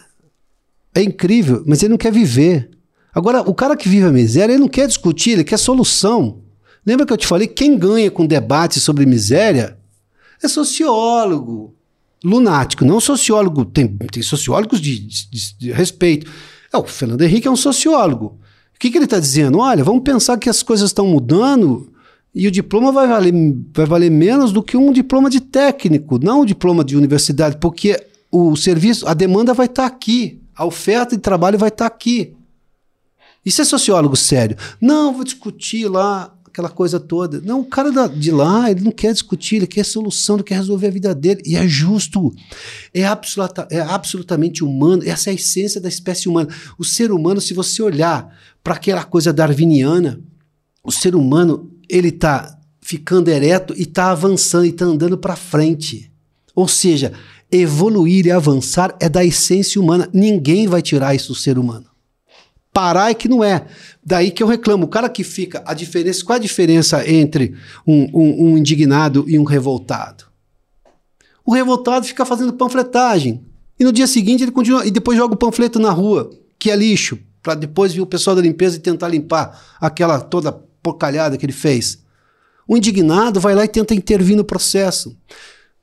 é 0.94 1.04
incrível, 1.04 1.64
mas 1.68 1.84
ele 1.84 1.90
não 1.90 1.98
quer 1.98 2.12
viver. 2.12 2.77
Agora, 3.18 3.42
o 3.42 3.52
cara 3.52 3.76
que 3.76 3.90
vive 3.90 4.06
a 4.06 4.12
miséria, 4.12 4.54
ele 4.54 4.62
não 4.62 4.68
quer 4.68 4.86
discutir, 4.88 5.32
ele 5.32 5.44
quer 5.44 5.58
solução. 5.58 6.44
Lembra 6.86 7.04
que 7.04 7.12
eu 7.12 7.18
te 7.18 7.26
falei? 7.26 7.48
Quem 7.48 7.76
ganha 7.76 8.12
com 8.12 8.28
debate 8.28 8.80
sobre 8.80 9.08
miséria 9.08 9.76
é 10.44 10.48
sociólogo, 10.48 11.74
lunático, 12.24 12.86
não 12.86 13.00
sociólogo. 13.00 13.66
Tem, 13.66 13.88
tem 13.88 14.22
sociólogos 14.22 14.80
de, 14.80 15.00
de, 15.00 15.58
de 15.58 15.72
respeito. 15.72 16.30
É, 16.72 16.78
o 16.78 16.84
Fernando 16.84 17.24
Henrique 17.24 17.48
é 17.48 17.50
um 17.50 17.56
sociólogo. 17.56 18.38
O 18.76 18.80
que, 18.80 18.92
que 18.92 19.00
ele 19.00 19.06
está 19.06 19.20
dizendo? 19.20 19.58
Olha, 19.58 19.84
vamos 19.84 20.04
pensar 20.04 20.38
que 20.38 20.48
as 20.48 20.62
coisas 20.62 20.92
estão 20.92 21.08
mudando 21.08 21.92
e 22.36 22.48
o 22.48 22.52
diploma 22.52 22.92
vai 22.92 23.08
valer, 23.08 23.34
vai 23.74 23.88
valer 23.88 24.12
menos 24.12 24.52
do 24.52 24.62
que 24.62 24.78
um 24.78 24.94
diploma 24.94 25.28
de 25.28 25.40
técnico, 25.40 26.20
não 26.24 26.42
um 26.42 26.46
diploma 26.46 26.84
de 26.84 26.96
universidade, 26.96 27.58
porque 27.58 28.00
o 28.32 28.56
serviço, 28.56 29.08
a 29.08 29.16
demanda 29.16 29.56
vai 29.56 29.66
estar 29.66 29.90
tá 29.90 29.96
aqui, 29.96 30.40
a 30.56 30.64
oferta 30.66 31.16
de 31.16 31.22
trabalho 31.24 31.58
vai 31.58 31.70
estar 31.70 31.90
tá 31.90 31.96
aqui. 31.96 32.37
Isso 33.48 33.62
é 33.62 33.64
sociólogo 33.64 34.18
sério. 34.18 34.58
Não, 34.82 35.14
vou 35.14 35.24
discutir 35.24 35.88
lá 35.88 36.36
aquela 36.44 36.68
coisa 36.68 37.00
toda. 37.00 37.40
Não, 37.40 37.62
o 37.62 37.66
cara 37.66 38.10
de 38.10 38.30
lá, 38.30 38.70
ele 38.70 38.82
não 38.82 38.92
quer 38.92 39.14
discutir, 39.14 39.56
ele 39.56 39.68
quer 39.68 39.86
solução, 39.86 40.36
ele 40.36 40.44
quer 40.44 40.56
resolver 40.56 40.88
a 40.88 40.92
vida 40.92 41.16
dele. 41.16 41.42
E 41.46 41.56
é 41.56 41.66
justo. 41.66 42.36
É, 42.94 43.06
absoluta, 43.06 43.66
é 43.72 43.80
absolutamente 43.80 44.66
humano. 44.66 45.02
Essa 45.06 45.30
é 45.30 45.32
a 45.32 45.36
essência 45.36 45.80
da 45.80 45.88
espécie 45.88 46.28
humana. 46.28 46.50
O 46.78 46.84
ser 46.84 47.10
humano, 47.10 47.40
se 47.40 47.54
você 47.54 47.82
olhar 47.82 48.38
para 48.62 48.74
aquela 48.74 49.06
coisa 49.06 49.32
darwiniana, 49.32 50.20
o 50.84 50.92
ser 50.92 51.16
humano, 51.16 51.72
ele 51.88 52.10
está 52.10 52.60
ficando 52.82 53.30
ereto 53.30 53.74
e 53.78 53.84
está 53.84 54.12
avançando 54.12 54.66
e 54.66 54.72
está 54.72 54.84
andando 54.84 55.18
para 55.18 55.38
frente. 55.38 56.12
Ou 56.54 56.68
seja, 56.68 57.14
evoluir 57.50 58.26
e 58.26 58.32
avançar 58.32 58.94
é 59.00 59.08
da 59.08 59.24
essência 59.24 59.80
humana. 59.80 60.10
Ninguém 60.12 60.68
vai 60.68 60.82
tirar 60.82 61.16
isso 61.16 61.30
do 61.30 61.36
ser 61.36 61.58
humano 61.58 61.86
parar 62.78 63.10
é 63.10 63.16
que 63.16 63.28
não 63.28 63.44
é. 63.44 63.66
Daí 64.06 64.30
que 64.30 64.44
eu 64.44 64.48
reclamo. 64.48 64.86
O 64.86 64.88
cara 64.88 65.10
que 65.10 65.24
fica, 65.24 65.64
a 65.66 65.74
diferença, 65.74 66.24
qual 66.24 66.36
a 66.36 66.40
diferença 66.40 67.10
entre 67.10 67.56
um, 67.88 68.08
um, 68.14 68.44
um 68.44 68.58
indignado 68.60 69.26
e 69.28 69.40
um 69.40 69.44
revoltado? 69.44 70.26
O 71.44 71.56
revoltado 71.56 72.06
fica 72.06 72.24
fazendo 72.24 72.54
panfletagem. 72.54 73.44
E 73.80 73.84
no 73.84 73.92
dia 73.92 74.06
seguinte 74.06 74.44
ele 74.44 74.52
continua, 74.52 74.86
e 74.86 74.92
depois 74.92 75.18
joga 75.18 75.34
o 75.34 75.38
panfleto 75.38 75.80
na 75.80 75.90
rua, 75.90 76.30
que 76.60 76.70
é 76.70 76.76
lixo, 76.76 77.18
para 77.42 77.56
depois 77.56 77.94
vir 77.94 78.02
o 78.02 78.06
pessoal 78.06 78.36
da 78.36 78.44
limpeza 78.44 78.78
e 78.78 78.80
tentar 78.80 79.08
limpar 79.08 79.60
aquela 79.82 80.20
toda 80.20 80.52
porcalhada 80.84 81.36
que 81.36 81.48
ele 81.48 81.54
fez. 81.54 82.04
O 82.68 82.78
indignado 82.78 83.40
vai 83.40 83.56
lá 83.56 83.66
e 83.66 83.68
tenta 83.68 83.96
intervir 83.96 84.38
no 84.38 84.44
processo, 84.44 85.18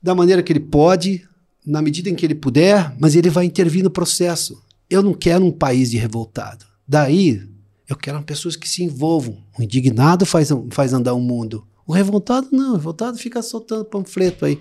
da 0.01 0.15
maneira 0.15 0.41
que 0.41 0.53
ele 0.53 0.61
pode, 0.61 1.27
na 1.65 1.81
medida 1.81 2.09
em 2.09 2.15
que 2.15 2.25
ele 2.25 2.35
puder, 2.35 2.95
mas 2.97 3.17
ele 3.17 3.29
vai 3.29 3.43
intervir 3.43 3.83
no 3.83 3.89
processo. 3.89 4.63
Eu 4.89 5.03
não 5.03 5.13
quero 5.13 5.43
um 5.43 5.51
país 5.51 5.91
de 5.91 5.97
revoltado. 5.97 6.74
Daí, 6.87 7.41
eu 7.87 7.95
quero 7.95 8.21
pessoas 8.23 8.55
que 8.55 8.67
se 8.67 8.83
envolvam. 8.83 9.37
O 9.57 9.63
indignado 9.63 10.25
faz, 10.25 10.49
faz 10.71 10.93
andar 10.93 11.13
o 11.13 11.19
mundo. 11.19 11.65
O 11.87 11.93
revoltado 11.93 12.47
não, 12.51 12.71
o 12.71 12.75
revoltado 12.75 13.17
fica 13.17 13.41
soltando 13.41 13.85
panfleto 13.85 14.45
aí. 14.45 14.59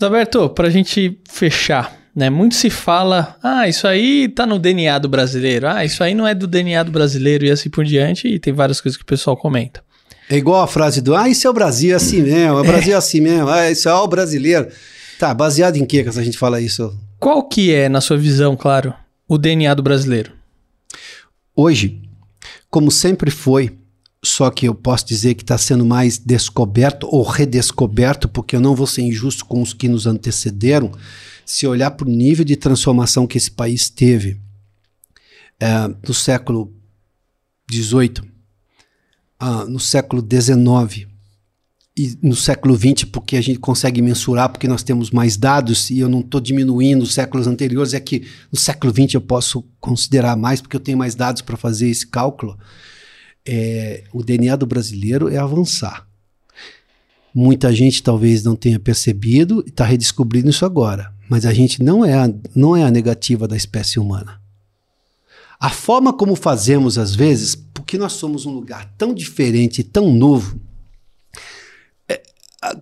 Roberto, 0.00 0.48
para 0.50 0.68
a 0.68 0.70
gente 0.70 1.18
fechar, 1.28 1.96
né? 2.14 2.30
Muito 2.30 2.54
se 2.54 2.70
fala, 2.70 3.36
ah, 3.42 3.68
isso 3.68 3.86
aí 3.86 4.28
tá 4.28 4.46
no 4.46 4.58
DNA 4.58 4.98
do 4.98 5.08
brasileiro, 5.08 5.68
ah, 5.68 5.84
isso 5.84 6.02
aí 6.02 6.14
não 6.14 6.26
é 6.26 6.34
do 6.34 6.46
DNA 6.46 6.82
do 6.82 6.90
brasileiro 6.90 7.44
e 7.44 7.50
assim 7.50 7.70
por 7.70 7.84
diante, 7.84 8.28
e 8.28 8.38
tem 8.38 8.52
várias 8.52 8.80
coisas 8.80 8.96
que 8.96 9.02
o 9.02 9.06
pessoal 9.06 9.36
comenta. 9.36 9.82
É 10.30 10.36
igual 10.36 10.62
a 10.62 10.66
frase 10.66 11.00
do, 11.00 11.14
ah, 11.16 11.28
isso 11.28 11.46
é 11.46 11.50
o 11.50 11.54
Brasil, 11.54 11.92
é 11.92 11.94
assim 11.94 12.22
mesmo, 12.22 12.58
o 12.58 12.64
Brasil 12.64 12.92
é, 12.92 12.94
é 12.94 12.98
assim 12.98 13.20
mesmo, 13.20 13.48
ah, 13.48 13.70
isso 13.70 13.88
é 13.88 13.94
o 13.94 14.06
brasileiro. 14.06 14.68
Tá, 15.18 15.34
baseado 15.34 15.76
em 15.76 15.84
que 15.84 16.02
que 16.02 16.08
a 16.08 16.22
gente 16.22 16.38
fala 16.38 16.60
isso? 16.60 16.96
Qual 17.18 17.42
que 17.48 17.72
é, 17.72 17.88
na 17.88 18.00
sua 18.00 18.16
visão, 18.16 18.56
claro, 18.56 18.94
o 19.26 19.36
DNA 19.36 19.74
do 19.74 19.82
brasileiro? 19.82 20.37
Hoje, 21.60 22.00
como 22.70 22.88
sempre 22.88 23.32
foi, 23.32 23.76
só 24.24 24.48
que 24.48 24.68
eu 24.68 24.74
posso 24.76 25.04
dizer 25.04 25.34
que 25.34 25.42
está 25.42 25.58
sendo 25.58 25.84
mais 25.84 26.16
descoberto 26.16 27.08
ou 27.10 27.24
redescoberto, 27.24 28.28
porque 28.28 28.54
eu 28.54 28.60
não 28.60 28.76
vou 28.76 28.86
ser 28.86 29.02
injusto 29.02 29.44
com 29.44 29.60
os 29.60 29.72
que 29.72 29.88
nos 29.88 30.06
antecederam, 30.06 30.92
se 31.44 31.66
olhar 31.66 31.90
para 31.90 32.06
o 32.06 32.10
nível 32.12 32.44
de 32.44 32.54
transformação 32.54 33.26
que 33.26 33.36
esse 33.36 33.50
país 33.50 33.90
teve 33.90 34.40
é, 35.58 35.88
no 36.06 36.14
século 36.14 36.72
XVIII, 37.68 38.22
ah, 39.40 39.64
no 39.64 39.80
século 39.80 40.22
XIX 40.22 41.07
e 41.98 42.16
no 42.22 42.36
século 42.36 42.76
XX, 42.76 43.04
porque 43.04 43.36
a 43.36 43.40
gente 43.40 43.58
consegue 43.58 44.00
mensurar, 44.00 44.48
porque 44.48 44.68
nós 44.68 44.84
temos 44.84 45.10
mais 45.10 45.36
dados, 45.36 45.90
e 45.90 45.98
eu 45.98 46.08
não 46.08 46.20
estou 46.20 46.40
diminuindo 46.40 47.02
os 47.02 47.12
séculos 47.12 47.48
anteriores, 47.48 47.92
é 47.92 47.98
que 47.98 48.24
no 48.52 48.58
século 48.58 48.92
XX 48.92 49.14
eu 49.14 49.20
posso 49.20 49.64
considerar 49.80 50.36
mais, 50.36 50.60
porque 50.60 50.76
eu 50.76 50.80
tenho 50.80 50.96
mais 50.96 51.16
dados 51.16 51.42
para 51.42 51.56
fazer 51.56 51.88
esse 51.88 52.06
cálculo. 52.06 52.56
É, 53.44 54.04
o 54.12 54.22
DNA 54.22 54.54
do 54.54 54.66
brasileiro 54.66 55.28
é 55.28 55.38
avançar. 55.38 56.06
Muita 57.34 57.72
gente 57.72 58.02
talvez 58.02 58.44
não 58.44 58.54
tenha 58.54 58.78
percebido 58.78 59.64
e 59.66 59.70
está 59.70 59.84
redescobrindo 59.84 60.50
isso 60.50 60.64
agora, 60.64 61.12
mas 61.28 61.44
a 61.44 61.52
gente 61.52 61.82
não 61.82 62.04
é 62.04 62.14
a, 62.14 62.32
não 62.54 62.76
é 62.76 62.84
a 62.84 62.90
negativa 62.90 63.48
da 63.48 63.56
espécie 63.56 63.98
humana. 63.98 64.40
A 65.58 65.70
forma 65.70 66.12
como 66.12 66.36
fazemos 66.36 66.96
às 66.96 67.14
vezes, 67.14 67.56
porque 67.56 67.98
nós 67.98 68.12
somos 68.12 68.46
um 68.46 68.52
lugar 68.52 68.94
tão 68.96 69.12
diferente, 69.12 69.82
tão 69.82 70.14
novo, 70.14 70.60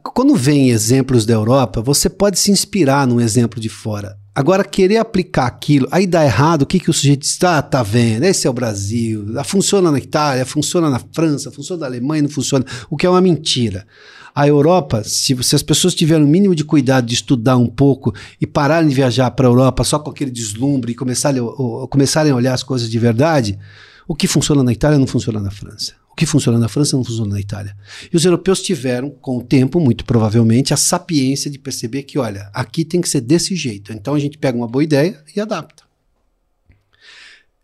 quando 0.03 0.35
vem 0.35 0.71
exemplos 0.71 1.27
da 1.27 1.35
Europa, 1.35 1.83
você 1.83 2.09
pode 2.09 2.39
se 2.39 2.51
inspirar 2.51 3.07
num 3.07 3.21
exemplo 3.21 3.61
de 3.61 3.69
fora. 3.69 4.17
Agora, 4.35 4.65
querer 4.65 4.99
aplicar 4.99 5.47
aquilo, 5.47 5.89
aí 5.91 6.07
dá 6.07 6.25
errado, 6.25 6.63
o 6.63 6.67
que, 6.67 6.79
que 6.79 6.91
o 6.91 6.93
sujeito 6.93 7.23
diz? 7.23 7.43
Ah, 7.43 7.63
tá 7.63 7.83
vendo, 7.83 8.25
esse 8.25 8.47
é 8.47 8.51
o 8.51 8.53
Brasil, 8.53 9.25
funciona 9.45 9.91
na 9.91 9.99
Itália, 9.99 10.45
funciona 10.45 10.91
na 10.91 11.01
França, 11.13 11.51
funciona 11.51 11.81
na 11.81 11.87
Alemanha, 11.87 12.23
não 12.23 12.29
funciona, 12.29 12.65
o 12.91 12.97
que 12.97 13.07
é 13.07 13.11
uma 13.11 13.21
mentira. 13.21 13.87
A 14.35 14.47
Europa, 14.47 15.03
se, 15.05 15.35
se 15.43 15.57
as 15.57 15.63
pessoas 15.63 15.95
tiverem 15.95 16.25
o 16.25 16.29
mínimo 16.29 16.55
de 16.55 16.65
cuidado 16.65 17.07
de 17.07 17.15
estudar 17.15 17.57
um 17.57 17.67
pouco 17.67 18.15
e 18.39 18.47
pararem 18.47 18.89
de 18.89 18.95
viajar 18.95 19.31
para 19.31 19.47
a 19.47 19.51
Europa 19.51 19.83
só 19.85 19.99
com 19.99 20.11
aquele 20.11 20.31
deslumbre 20.31 20.93
e 20.93 20.95
começarem, 20.95 21.41
ou, 21.41 21.89
começarem 21.89 22.33
a 22.33 22.37
olhar 22.37 22.53
as 22.53 22.63
coisas 22.63 22.91
de 22.91 22.99
verdade, 22.99 23.59
o 24.07 24.15
que 24.15 24.27
funciona 24.27 24.63
na 24.63 24.73
Itália 24.73 24.99
não 24.99 25.07
funciona 25.07 25.41
na 25.41 25.51
França. 25.51 25.95
O 26.17 26.19
que 26.19 26.25
funciona 26.25 26.59
na 26.59 26.67
França 26.67 26.97
não 26.97 27.05
funciona 27.05 27.35
na 27.35 27.41
Itália. 27.41 27.77
E 28.11 28.17
os 28.17 28.25
europeus 28.25 28.63
tiveram, 28.63 29.11
com 29.11 29.37
o 29.37 29.43
tempo, 29.43 29.79
muito 29.79 30.03
provavelmente, 30.03 30.73
a 30.73 30.77
sapiência 30.77 31.51
de 31.51 31.59
perceber 31.59 32.05
que, 32.05 32.19
olha, 32.19 32.49
aqui 32.55 32.87
tem 32.87 33.03
que 33.03 33.09
ser 33.11 33.21
desse 33.21 33.55
jeito. 33.55 33.93
Então 33.93 34.15
a 34.15 34.19
gente 34.19 34.39
pega 34.39 34.57
uma 34.57 34.67
boa 34.67 34.83
ideia 34.83 35.23
e 35.37 35.39
adapta. 35.39 35.83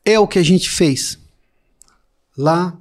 É 0.05 0.19
o 0.19 0.29
que 0.29 0.39
a 0.39 0.43
gente 0.43 0.69
fez 0.69 1.19
lá 2.37 2.79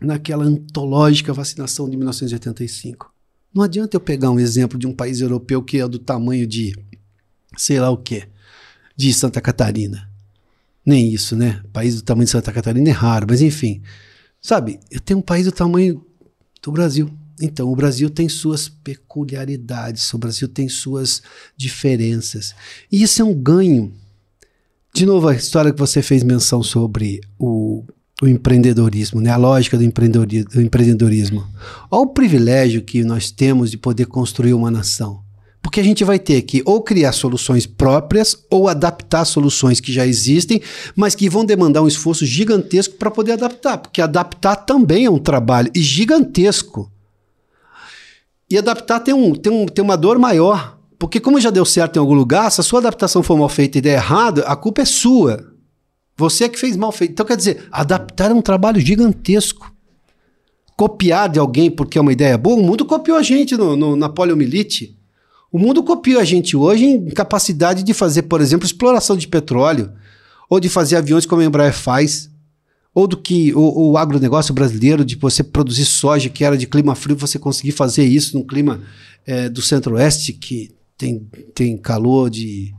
naquela 0.00 0.44
antológica 0.44 1.32
vacinação 1.32 1.90
de 1.90 1.96
1985. 1.96 3.12
Não 3.52 3.64
adianta 3.64 3.96
eu 3.96 4.00
pegar 4.00 4.30
um 4.30 4.38
exemplo 4.38 4.78
de 4.78 4.86
um 4.86 4.94
país 4.94 5.20
europeu 5.20 5.60
que 5.60 5.80
é 5.80 5.88
do 5.88 5.98
tamanho 5.98 6.46
de, 6.46 6.72
sei 7.56 7.80
lá 7.80 7.90
o 7.90 7.96
quê, 7.96 8.28
de 8.96 9.12
Santa 9.12 9.40
Catarina. 9.40 10.08
Nem 10.86 11.12
isso, 11.12 11.34
né? 11.34 11.60
País 11.72 11.96
do 11.96 12.02
tamanho 12.02 12.26
de 12.26 12.30
Santa 12.30 12.52
Catarina 12.52 12.88
é 12.88 12.92
raro, 12.92 13.26
mas 13.28 13.42
enfim. 13.42 13.82
Sabe, 14.40 14.80
eu 14.90 15.00
tenho 15.00 15.20
um 15.20 15.22
país 15.22 15.44
do 15.44 15.52
tamanho 15.52 16.04
do 16.62 16.72
Brasil. 16.72 17.10
Então, 17.40 17.70
o 17.70 17.76
Brasil 17.76 18.10
tem 18.10 18.28
suas 18.28 18.68
peculiaridades, 18.68 20.12
o 20.12 20.18
Brasil 20.18 20.46
tem 20.48 20.68
suas 20.68 21.22
diferenças. 21.56 22.54
E 22.92 23.02
isso 23.02 23.22
é 23.22 23.24
um 23.24 23.34
ganho. 23.34 23.94
De 24.94 25.06
novo, 25.06 25.28
a 25.28 25.34
história 25.34 25.72
que 25.72 25.78
você 25.78 26.02
fez 26.02 26.22
menção 26.22 26.62
sobre 26.62 27.20
o 27.38 27.84
o 28.22 28.28
empreendedorismo, 28.28 29.20
né? 29.20 29.30
a 29.30 29.36
lógica 29.36 29.78
do 29.78 29.84
empreendedorismo. 29.84 31.46
Olha 31.90 32.02
o 32.02 32.06
privilégio 32.08 32.82
que 32.82 33.02
nós 33.02 33.30
temos 33.30 33.70
de 33.70 33.78
poder 33.78 34.06
construir 34.06 34.52
uma 34.52 34.70
nação. 34.70 35.22
Porque 35.62 35.80
a 35.80 35.84
gente 35.84 36.02
vai 36.04 36.18
ter 36.18 36.42
que 36.42 36.62
ou 36.64 36.80
criar 36.82 37.12
soluções 37.12 37.66
próprias 37.66 38.36
ou 38.50 38.66
adaptar 38.66 39.24
soluções 39.24 39.78
que 39.78 39.92
já 39.92 40.06
existem, 40.06 40.60
mas 40.96 41.14
que 41.14 41.28
vão 41.28 41.44
demandar 41.44 41.82
um 41.82 41.88
esforço 41.88 42.24
gigantesco 42.24 42.94
para 42.94 43.10
poder 43.10 43.32
adaptar. 43.32 43.78
Porque 43.78 44.00
adaptar 44.00 44.56
também 44.56 45.04
é 45.04 45.10
um 45.10 45.18
trabalho 45.18 45.70
e 45.74 45.82
gigantesco. 45.82 46.90
E 48.50 48.58
adaptar 48.58 49.00
tem, 49.00 49.14
um, 49.14 49.32
tem, 49.34 49.52
um, 49.52 49.66
tem 49.66 49.84
uma 49.84 49.96
dor 49.96 50.18
maior. 50.18 50.78
Porque, 50.98 51.20
como 51.20 51.40
já 51.40 51.50
deu 51.50 51.64
certo 51.64 51.96
em 51.96 51.98
algum 52.00 52.12
lugar, 52.14 52.50
se 52.50 52.60
a 52.60 52.64
sua 52.64 52.80
adaptação 52.80 53.22
for 53.22 53.38
mal 53.38 53.48
feita 53.48 53.78
e 53.78 53.80
der 53.80 53.94
errado, 53.94 54.42
a 54.44 54.56
culpa 54.56 54.82
é 54.82 54.84
sua. 54.84 55.50
Você 56.16 56.44
é 56.44 56.48
que 56.48 56.58
fez 56.58 56.76
mal 56.76 56.92
feito. 56.92 57.12
Então, 57.12 57.24
quer 57.24 57.36
dizer, 57.36 57.66
adaptar 57.72 58.30
é 58.30 58.34
um 58.34 58.42
trabalho 58.42 58.78
gigantesco. 58.80 59.72
Copiar 60.76 61.28
de 61.28 61.38
alguém 61.38 61.70
porque 61.70 61.96
é 61.96 62.00
uma 62.00 62.12
ideia 62.12 62.36
boa, 62.36 62.60
o 62.60 62.62
mundo 62.62 62.84
copiou 62.84 63.16
a 63.16 63.22
gente 63.22 63.56
no, 63.56 63.76
no, 63.76 63.96
na 63.96 64.08
poliomielite. 64.08 64.99
O 65.52 65.58
mundo 65.58 65.82
copiou 65.82 66.20
a 66.20 66.24
gente 66.24 66.56
hoje 66.56 66.84
em 66.84 67.10
capacidade 67.10 67.82
de 67.82 67.92
fazer, 67.92 68.22
por 68.22 68.40
exemplo, 68.40 68.66
exploração 68.66 69.16
de 69.16 69.26
petróleo, 69.26 69.92
ou 70.48 70.60
de 70.60 70.68
fazer 70.68 70.96
aviões 70.96 71.26
como 71.26 71.42
a 71.42 71.44
Embraer 71.44 71.72
faz, 71.72 72.30
ou 72.94 73.06
do 73.06 73.16
que 73.16 73.52
o, 73.54 73.90
o 73.90 73.96
agronegócio 73.96 74.54
brasileiro, 74.54 75.04
de 75.04 75.16
você 75.16 75.42
produzir 75.42 75.84
soja 75.84 76.28
que 76.28 76.44
era 76.44 76.56
de 76.56 76.66
clima 76.66 76.94
frio, 76.94 77.16
você 77.16 77.38
conseguir 77.38 77.72
fazer 77.72 78.04
isso 78.04 78.36
num 78.36 78.44
clima 78.44 78.80
é, 79.26 79.48
do 79.48 79.62
centro-oeste, 79.62 80.32
que 80.32 80.74
tem, 80.96 81.26
tem 81.54 81.76
calor 81.76 82.28
de 82.30 82.74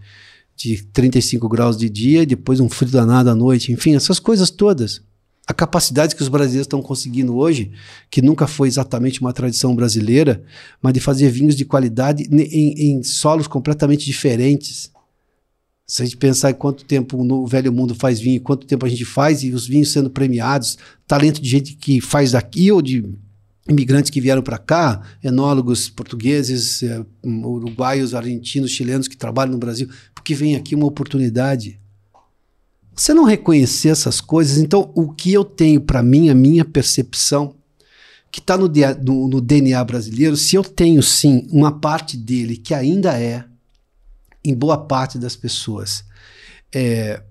de 0.63 0.83
35 0.83 1.49
graus 1.49 1.75
de 1.75 1.89
dia 1.89 2.25
depois 2.25 2.59
um 2.59 2.69
frio 2.69 2.91
danado 2.91 3.29
à 3.29 3.35
noite, 3.35 3.71
enfim, 3.71 3.95
essas 3.95 4.19
coisas 4.19 4.49
todas. 4.51 5.01
A 5.47 5.53
capacidade 5.53 6.15
que 6.15 6.21
os 6.21 6.29
brasileiros 6.29 6.65
estão 6.65 6.81
conseguindo 6.81 7.35
hoje, 7.35 7.71
que 8.09 8.21
nunca 8.21 8.47
foi 8.47 8.67
exatamente 8.67 9.19
uma 9.21 9.33
tradição 9.33 9.75
brasileira, 9.75 10.43
mas 10.81 10.93
de 10.93 10.99
fazer 10.99 11.29
vinhos 11.29 11.55
de 11.55 11.65
qualidade 11.65 12.27
em, 12.31 12.97
em 12.97 13.03
solos 13.03 13.47
completamente 13.47 14.05
diferentes. 14.05 14.91
Se 15.85 16.03
a 16.03 16.05
gente 16.05 16.15
pensar 16.15 16.51
em 16.51 16.53
quanto 16.53 16.85
tempo 16.85 17.23
no 17.23 17.45
velho 17.45 17.73
mundo 17.73 17.93
faz 17.93 18.19
vinho, 18.19 18.39
quanto 18.39 18.65
tempo 18.65 18.85
a 18.85 18.89
gente 18.89 19.03
faz, 19.03 19.43
e 19.43 19.51
os 19.51 19.67
vinhos 19.67 19.91
sendo 19.91 20.09
premiados, 20.09 20.77
talento 21.05 21.41
de 21.41 21.49
gente 21.49 21.75
que 21.75 21.99
faz 21.99 22.31
daqui 22.31 22.71
ou 22.71 22.81
de 22.81 23.03
imigrantes 23.67 24.09
que 24.09 24.21
vieram 24.21 24.41
para 24.41 24.57
cá, 24.57 25.01
enólogos 25.23 25.89
portugueses, 25.89 26.83
é, 26.83 27.03
uruguaios, 27.25 28.13
argentinos, 28.13 28.71
chilenos 28.71 29.07
que 29.07 29.17
trabalham 29.17 29.51
no 29.51 29.57
Brasil, 29.57 29.89
porque 30.13 30.33
vem 30.33 30.55
aqui 30.55 30.75
uma 30.75 30.87
oportunidade. 30.87 31.80
Você 33.01 33.15
não 33.15 33.23
reconhecer 33.23 33.89
essas 33.89 34.21
coisas, 34.21 34.59
então 34.59 34.91
o 34.93 35.11
que 35.11 35.33
eu 35.33 35.43
tenho 35.43 35.81
para 35.81 36.03
mim, 36.03 36.29
a 36.29 36.35
minha 36.35 36.63
percepção, 36.63 37.55
que 38.31 38.39
está 38.39 38.55
no, 38.55 38.67
no, 39.03 39.27
no 39.27 39.41
DNA 39.41 39.83
brasileiro, 39.83 40.37
se 40.37 40.55
eu 40.55 40.63
tenho 40.63 41.01
sim 41.01 41.47
uma 41.49 41.79
parte 41.79 42.15
dele 42.15 42.55
que 42.55 42.75
ainda 42.75 43.19
é, 43.19 43.43
em 44.45 44.53
boa 44.53 44.77
parte 44.77 45.17
das 45.17 45.35
pessoas, 45.35 46.05
é, 46.71 47.23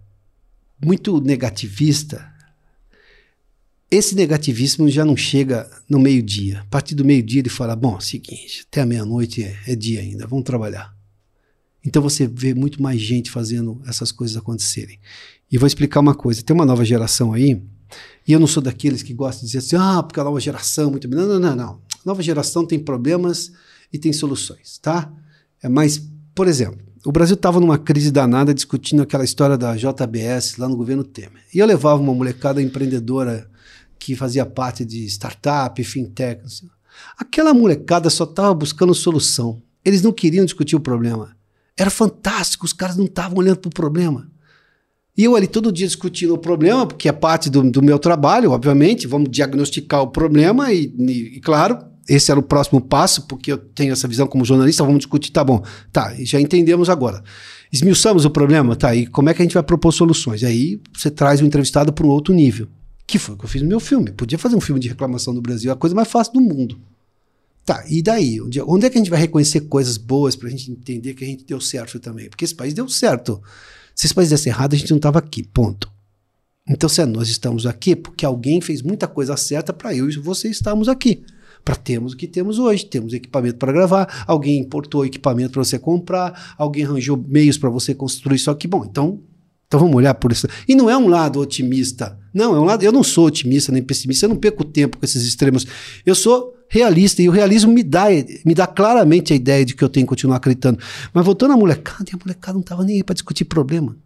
muito 0.84 1.20
negativista, 1.20 2.28
esse 3.88 4.16
negativismo 4.16 4.90
já 4.90 5.04
não 5.04 5.16
chega 5.16 5.70
no 5.88 6.00
meio-dia. 6.00 6.62
A 6.62 6.66
partir 6.66 6.96
do 6.96 7.04
meio-dia 7.04 7.42
ele 7.42 7.48
fala: 7.48 7.76
bom, 7.76 8.00
seguinte, 8.00 8.66
até 8.66 8.80
a 8.80 8.86
meia-noite 8.86 9.44
é, 9.44 9.56
é, 9.68 9.76
dia 9.76 10.00
ainda, 10.00 10.26
vamos 10.26 10.44
trabalhar. 10.44 10.99
Então 11.84 12.02
você 12.02 12.26
vê 12.26 12.54
muito 12.54 12.82
mais 12.82 13.00
gente 13.00 13.30
fazendo 13.30 13.80
essas 13.86 14.12
coisas 14.12 14.36
acontecerem. 14.36 14.98
E 15.50 15.58
vou 15.58 15.66
explicar 15.66 16.00
uma 16.00 16.14
coisa: 16.14 16.42
tem 16.42 16.54
uma 16.54 16.66
nova 16.66 16.84
geração 16.84 17.32
aí, 17.32 17.62
e 18.26 18.32
eu 18.32 18.40
não 18.40 18.46
sou 18.46 18.62
daqueles 18.62 19.02
que 19.02 19.12
gostam 19.12 19.40
de 19.40 19.46
dizer 19.52 19.58
assim, 19.58 19.76
ah, 19.76 20.02
porque 20.02 20.20
a 20.20 20.24
nova 20.24 20.40
geração, 20.40 20.90
muito 20.90 21.08
bem. 21.08 21.18
Não, 21.18 21.26
não, 21.26 21.40
não, 21.40 21.56
não. 21.56 21.80
Nova 22.04 22.22
geração 22.22 22.66
tem 22.66 22.78
problemas 22.78 23.52
e 23.92 23.98
tem 23.98 24.12
soluções, 24.12 24.78
tá? 24.78 25.12
É, 25.62 25.68
mas, 25.68 26.02
por 26.34 26.46
exemplo, 26.46 26.80
o 27.04 27.12
Brasil 27.12 27.34
estava 27.34 27.60
numa 27.60 27.78
crise 27.78 28.10
danada 28.10 28.54
discutindo 28.54 29.02
aquela 29.02 29.24
história 29.24 29.56
da 29.56 29.74
JBS 29.74 30.56
lá 30.56 30.68
no 30.68 30.76
governo 30.76 31.02
Temer. 31.02 31.42
E 31.52 31.58
eu 31.58 31.66
levava 31.66 32.00
uma 32.00 32.14
molecada 32.14 32.62
empreendedora 32.62 33.50
que 33.98 34.14
fazia 34.14 34.46
parte 34.46 34.84
de 34.84 35.04
startup, 35.06 35.82
fintech. 35.82 36.42
Assim. 36.44 36.68
Aquela 37.18 37.52
molecada 37.52 38.08
só 38.08 38.24
estava 38.24 38.54
buscando 38.54 38.94
solução. 38.94 39.62
Eles 39.84 40.02
não 40.02 40.12
queriam 40.12 40.44
discutir 40.44 40.76
o 40.76 40.80
problema. 40.80 41.36
Era 41.80 41.88
fantástico, 41.88 42.66
os 42.66 42.74
caras 42.74 42.98
não 42.98 43.06
estavam 43.06 43.38
olhando 43.38 43.56
para 43.56 43.68
o 43.68 43.72
problema. 43.72 44.30
E 45.16 45.24
eu 45.24 45.34
ali 45.34 45.46
todo 45.46 45.72
dia 45.72 45.86
discutindo 45.86 46.34
o 46.34 46.38
problema, 46.38 46.86
porque 46.86 47.08
é 47.08 47.12
parte 47.12 47.48
do, 47.48 47.70
do 47.70 47.80
meu 47.80 47.98
trabalho, 47.98 48.50
obviamente. 48.50 49.06
Vamos 49.06 49.30
diagnosticar 49.30 50.02
o 50.02 50.08
problema 50.08 50.70
e, 50.74 50.94
e, 50.98 51.36
e, 51.36 51.40
claro, 51.40 51.78
esse 52.06 52.30
era 52.30 52.38
o 52.38 52.42
próximo 52.42 52.82
passo, 52.82 53.26
porque 53.26 53.50
eu 53.50 53.56
tenho 53.56 53.94
essa 53.94 54.06
visão 54.06 54.26
como 54.26 54.44
jornalista. 54.44 54.84
Vamos 54.84 54.98
discutir, 54.98 55.32
tá 55.32 55.42
bom, 55.42 55.64
tá, 55.90 56.14
já 56.18 56.38
entendemos 56.38 56.90
agora. 56.90 57.24
Esmiuçamos 57.72 58.26
o 58.26 58.30
problema, 58.30 58.76
tá, 58.76 58.94
e 58.94 59.06
como 59.06 59.30
é 59.30 59.34
que 59.34 59.40
a 59.40 59.44
gente 59.46 59.54
vai 59.54 59.62
propor 59.62 59.92
soluções? 59.92 60.44
Aí 60.44 60.82
você 60.92 61.10
traz 61.10 61.40
o 61.40 61.46
entrevistado 61.46 61.94
para 61.94 62.04
um 62.04 62.10
outro 62.10 62.34
nível 62.34 62.68
Que 63.06 63.18
foi 63.18 63.34
o 63.34 63.38
que 63.38 63.46
eu 63.46 63.48
fiz 63.48 63.62
no 63.62 63.68
meu 63.68 63.80
filme. 63.80 64.12
Podia 64.12 64.38
fazer 64.38 64.54
um 64.54 64.60
filme 64.60 64.78
de 64.78 64.88
reclamação 64.90 65.32
do 65.32 65.40
Brasil, 65.40 65.70
é 65.70 65.72
a 65.72 65.76
coisa 65.76 65.96
mais 65.96 66.08
fácil 66.08 66.34
do 66.34 66.42
mundo. 66.42 66.78
Tá, 67.64 67.84
e 67.88 68.02
daí? 68.02 68.40
Onde, 68.40 68.60
onde 68.62 68.86
é 68.86 68.90
que 68.90 68.96
a 68.96 69.00
gente 69.00 69.10
vai 69.10 69.20
reconhecer 69.20 69.60
coisas 69.62 69.96
boas 69.96 70.34
para 70.34 70.48
a 70.48 70.50
gente 70.50 70.70
entender 70.70 71.14
que 71.14 71.24
a 71.24 71.26
gente 71.26 71.44
deu 71.44 71.60
certo 71.60 72.00
também? 72.00 72.28
Porque 72.28 72.44
esse 72.44 72.54
país 72.54 72.74
deu 72.74 72.88
certo. 72.88 73.40
Se 73.94 74.06
esse 74.06 74.14
país 74.14 74.30
desse 74.30 74.48
errado, 74.48 74.74
a 74.74 74.76
gente 74.76 74.90
não 74.90 74.96
estava 74.96 75.18
aqui. 75.18 75.42
Ponto. 75.42 75.90
Então, 76.68 76.88
se 76.88 77.04
nós 77.04 77.28
estamos 77.28 77.66
aqui, 77.66 77.94
porque 77.94 78.24
alguém 78.24 78.60
fez 78.60 78.82
muita 78.82 79.06
coisa 79.06 79.36
certa 79.36 79.72
para 79.72 79.94
eu 79.94 80.08
e 80.08 80.16
você 80.16 80.48
estarmos 80.48 80.88
aqui. 80.88 81.22
Para 81.64 81.76
termos 81.76 82.14
o 82.14 82.16
que 82.16 82.26
temos 82.26 82.58
hoje. 82.58 82.86
Temos 82.86 83.12
equipamento 83.12 83.58
para 83.58 83.72
gravar, 83.72 84.24
alguém 84.26 84.58
importou 84.58 85.04
equipamento 85.04 85.52
para 85.52 85.64
você 85.64 85.78
comprar, 85.78 86.54
alguém 86.56 86.84
arranjou 86.84 87.16
meios 87.16 87.58
para 87.58 87.68
você 87.68 87.94
construir 87.94 88.36
isso 88.36 88.50
aqui. 88.50 88.66
Bom, 88.66 88.84
então 88.84 89.20
então 89.70 89.78
vamos 89.78 89.94
olhar 89.94 90.14
por 90.14 90.32
isso. 90.32 90.48
E 90.66 90.74
não 90.74 90.90
é 90.90 90.98
um 90.98 91.06
lado 91.06 91.38
otimista. 91.38 92.18
Não, 92.34 92.56
é 92.56 92.58
um 92.58 92.64
lado. 92.64 92.82
Eu 92.82 92.90
não 92.90 93.04
sou 93.04 93.26
otimista 93.26 93.70
nem 93.70 93.80
pessimista, 93.80 94.26
eu 94.26 94.30
não 94.30 94.36
perco 94.36 94.64
tempo 94.64 94.98
com 94.98 95.04
esses 95.04 95.22
extremos. 95.22 95.64
Eu 96.04 96.16
sou 96.16 96.52
realista 96.70 97.20
e 97.20 97.28
o 97.28 97.32
realismo 97.32 97.72
me 97.72 97.82
dá, 97.82 98.04
me 98.46 98.54
dá 98.54 98.64
claramente 98.64 99.32
a 99.32 99.36
ideia 99.36 99.64
de 99.66 99.74
que 99.74 99.82
eu 99.82 99.88
tenho 99.88 100.06
que 100.06 100.10
continuar 100.10 100.36
acreditando. 100.36 100.78
Mas 101.12 101.26
voltando 101.26 101.52
à 101.52 101.56
molecada, 101.56 102.04
a 102.12 102.16
molecada 102.16 102.54
não 102.54 102.60
estava 102.60 102.84
nem 102.84 102.96
aí 102.96 103.02
para 103.02 103.14
discutir 103.14 103.44
problema. 103.44 103.96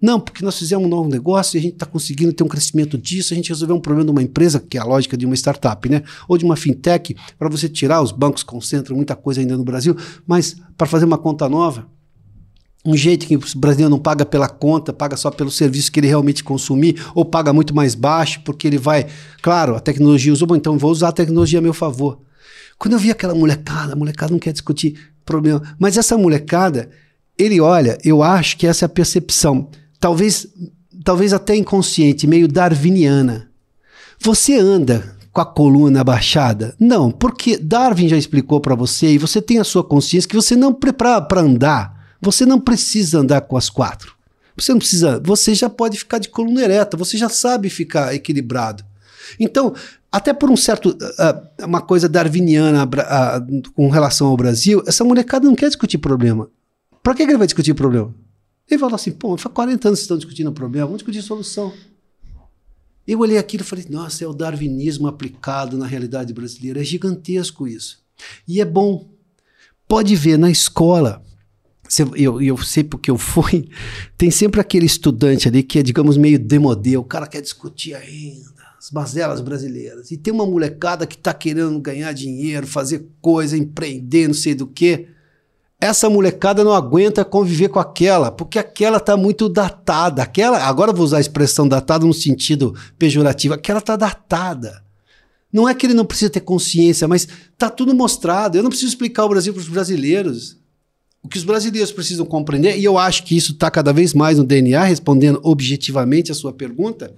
Não, 0.00 0.20
porque 0.20 0.44
nós 0.44 0.58
fizemos 0.58 0.86
um 0.86 0.88
novo 0.88 1.08
negócio 1.08 1.56
e 1.56 1.58
a 1.58 1.62
gente 1.62 1.74
está 1.74 1.86
conseguindo 1.86 2.32
ter 2.32 2.42
um 2.44 2.48
crescimento 2.48 2.98
disso, 2.98 3.32
a 3.32 3.36
gente 3.36 3.48
resolveu 3.48 3.76
um 3.76 3.80
problema 3.80 4.04
de 4.04 4.10
uma 4.10 4.22
empresa, 4.22 4.60
que 4.60 4.76
é 4.76 4.80
a 4.80 4.84
lógica 4.84 5.16
de 5.16 5.24
uma 5.24 5.34
startup, 5.34 5.88
né? 5.88 6.02
Ou 6.28 6.36
de 6.36 6.44
uma 6.44 6.56
fintech, 6.56 7.16
para 7.38 7.48
você 7.48 7.68
tirar, 7.68 8.02
os 8.02 8.12
bancos 8.12 8.42
concentram 8.42 8.96
muita 8.96 9.16
coisa 9.16 9.40
ainda 9.40 9.56
no 9.56 9.64
Brasil, 9.64 9.96
mas 10.26 10.56
para 10.76 10.86
fazer 10.86 11.04
uma 11.04 11.18
conta 11.18 11.48
nova, 11.48 11.88
um 12.88 12.96
jeito 12.96 13.26
que 13.26 13.36
o 13.36 13.40
brasileiro 13.56 13.90
não 13.90 13.98
paga 13.98 14.24
pela 14.24 14.48
conta, 14.48 14.94
paga 14.94 15.14
só 15.14 15.30
pelo 15.30 15.50
serviço 15.50 15.92
que 15.92 16.00
ele 16.00 16.06
realmente 16.06 16.42
consumir, 16.42 17.04
ou 17.14 17.22
paga 17.22 17.52
muito 17.52 17.74
mais 17.74 17.94
baixo, 17.94 18.40
porque 18.42 18.66
ele 18.66 18.78
vai. 18.78 19.06
Claro, 19.42 19.76
a 19.76 19.80
tecnologia 19.80 20.32
usou, 20.32 20.56
então 20.56 20.78
vou 20.78 20.90
usar 20.90 21.08
a 21.08 21.12
tecnologia 21.12 21.58
a 21.58 21.62
meu 21.62 21.74
favor. 21.74 22.18
Quando 22.78 22.94
eu 22.94 22.98
vi 22.98 23.10
aquela 23.10 23.34
molecada, 23.34 23.92
a 23.92 23.96
molecada 23.96 24.32
não 24.32 24.38
quer 24.38 24.52
discutir 24.52 24.96
problema, 25.22 25.62
mas 25.78 25.98
essa 25.98 26.16
molecada, 26.16 26.88
ele 27.36 27.60
olha, 27.60 27.98
eu 28.02 28.22
acho 28.22 28.56
que 28.56 28.66
essa 28.66 28.84
é 28.84 28.86
a 28.86 28.88
percepção, 28.88 29.68
talvez, 30.00 30.46
talvez 31.04 31.34
até 31.34 31.54
inconsciente, 31.54 32.26
meio 32.26 32.48
darwiniana. 32.48 33.50
Você 34.18 34.56
anda 34.56 35.14
com 35.30 35.42
a 35.42 35.46
coluna 35.46 36.02
baixada? 36.02 36.74
Não, 36.80 37.10
porque 37.10 37.58
Darwin 37.58 38.08
já 38.08 38.16
explicou 38.16 38.62
para 38.62 38.74
você 38.74 39.12
e 39.12 39.18
você 39.18 39.42
tem 39.42 39.58
a 39.58 39.64
sua 39.64 39.84
consciência 39.84 40.26
que 40.26 40.34
você 40.34 40.56
não 40.56 40.72
prepara 40.72 41.20
para 41.20 41.42
andar 41.42 41.97
você 42.20 42.44
não 42.44 42.60
precisa 42.60 43.18
andar 43.18 43.42
com 43.42 43.56
as 43.56 43.70
quatro. 43.70 44.16
Você 44.56 44.72
não 44.72 44.78
precisa. 44.78 45.20
Você 45.24 45.54
já 45.54 45.70
pode 45.70 45.98
ficar 45.98 46.18
de 46.18 46.28
coluna 46.28 46.62
ereta, 46.62 46.96
você 46.96 47.16
já 47.16 47.28
sabe 47.28 47.70
ficar 47.70 48.14
equilibrado. 48.14 48.84
Então, 49.38 49.74
até 50.10 50.32
por 50.32 50.50
um 50.50 50.56
certo. 50.56 50.90
Uh, 50.90 51.64
uma 51.64 51.80
coisa 51.80 52.08
darwiniana 52.08 52.84
uh, 52.84 53.72
com 53.72 53.88
relação 53.88 54.26
ao 54.28 54.36
Brasil, 54.36 54.82
essa 54.86 55.04
molecada 55.04 55.46
não 55.46 55.54
quer 55.54 55.68
discutir 55.68 55.98
problema. 55.98 56.50
Para 57.02 57.14
que, 57.14 57.22
ele 57.22 57.36
vai 57.36 57.46
discutir 57.46 57.74
problema? 57.74 58.12
Ele 58.68 58.80
fala 58.80 58.96
assim: 58.96 59.12
pô, 59.12 59.36
faz 59.36 59.54
40 59.54 59.88
anos 59.88 60.00
que 60.00 60.04
estão 60.04 60.18
discutindo 60.18 60.52
problema, 60.52 60.86
vamos 60.86 61.02
discutir 61.02 61.22
solução. 61.22 61.72
Eu 63.06 63.20
olhei 63.20 63.38
aquilo 63.38 63.62
e 63.62 63.66
falei: 63.66 63.86
nossa, 63.88 64.24
é 64.24 64.26
o 64.26 64.32
darwinismo 64.32 65.06
aplicado 65.06 65.78
na 65.78 65.86
realidade 65.86 66.32
brasileira. 66.32 66.80
É 66.80 66.84
gigantesco 66.84 67.68
isso. 67.68 68.02
E 68.46 68.60
é 68.60 68.64
bom. 68.64 69.08
Pode 69.86 70.14
ver 70.16 70.36
na 70.36 70.50
escola 70.50 71.22
eu, 72.16 72.40
eu 72.40 72.58
sei 72.58 72.84
porque 72.84 73.10
eu 73.10 73.18
fui, 73.18 73.68
tem 74.16 74.30
sempre 74.30 74.60
aquele 74.60 74.86
estudante 74.86 75.48
ali 75.48 75.62
que 75.62 75.78
é, 75.78 75.82
digamos, 75.82 76.16
meio 76.16 76.38
demodê, 76.38 76.96
o 76.96 77.04
cara 77.04 77.26
quer 77.26 77.40
discutir 77.40 77.94
ainda 77.94 78.58
as 78.78 78.90
mazelas 78.92 79.40
brasileiras. 79.40 80.10
E 80.10 80.16
tem 80.16 80.32
uma 80.32 80.46
molecada 80.46 81.06
que 81.06 81.16
está 81.16 81.34
querendo 81.34 81.80
ganhar 81.80 82.12
dinheiro, 82.12 82.66
fazer 82.66 83.06
coisa, 83.20 83.56
empreender, 83.56 84.28
não 84.28 84.34
sei 84.34 84.54
do 84.54 84.66
que. 84.66 85.08
Essa 85.80 86.08
molecada 86.08 86.64
não 86.64 86.72
aguenta 86.72 87.24
conviver 87.24 87.68
com 87.68 87.78
aquela, 87.78 88.30
porque 88.30 88.58
aquela 88.58 88.98
está 88.98 89.16
muito 89.16 89.48
datada. 89.48 90.22
Aquela, 90.22 90.58
agora 90.64 90.92
vou 90.92 91.04
usar 91.04 91.18
a 91.18 91.20
expressão 91.20 91.68
datada 91.68 92.04
no 92.04 92.14
sentido 92.14 92.74
pejorativo, 92.98 93.54
aquela 93.54 93.78
está 93.78 93.96
datada. 93.96 94.82
Não 95.52 95.68
é 95.68 95.74
que 95.74 95.86
ele 95.86 95.94
não 95.94 96.04
precisa 96.04 96.30
ter 96.30 96.40
consciência, 96.40 97.08
mas 97.08 97.26
está 97.52 97.70
tudo 97.70 97.94
mostrado. 97.94 98.56
Eu 98.56 98.62
não 98.62 98.70
preciso 98.70 98.90
explicar 98.90 99.24
o 99.24 99.28
Brasil 99.28 99.52
para 99.52 99.62
os 99.62 99.68
brasileiros. 99.68 100.58
O 101.22 101.28
que 101.28 101.38
os 101.38 101.44
brasileiros 101.44 101.92
precisam 101.92 102.24
compreender, 102.24 102.78
e 102.78 102.84
eu 102.84 102.96
acho 102.96 103.24
que 103.24 103.36
isso 103.36 103.52
está 103.52 103.70
cada 103.70 103.92
vez 103.92 104.14
mais 104.14 104.38
no 104.38 104.44
DNA, 104.44 104.84
respondendo 104.84 105.40
objetivamente 105.42 106.30
a 106.30 106.34
sua 106.34 106.52
pergunta, 106.52 107.14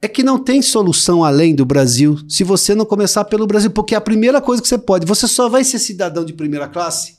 é 0.00 0.08
que 0.08 0.22
não 0.22 0.38
tem 0.38 0.60
solução 0.60 1.24
além 1.24 1.54
do 1.54 1.64
Brasil 1.64 2.18
se 2.28 2.44
você 2.44 2.74
não 2.74 2.84
começar 2.84 3.24
pelo 3.24 3.46
Brasil, 3.46 3.70
porque 3.70 3.94
é 3.94 3.98
a 3.98 4.02
primeira 4.02 4.40
coisa 4.40 4.60
que 4.60 4.68
você 4.68 4.78
pode. 4.78 5.06
Você 5.06 5.26
só 5.26 5.48
vai 5.48 5.64
ser 5.64 5.78
cidadão 5.78 6.24
de 6.24 6.32
primeira 6.32 6.68
classe. 6.68 7.16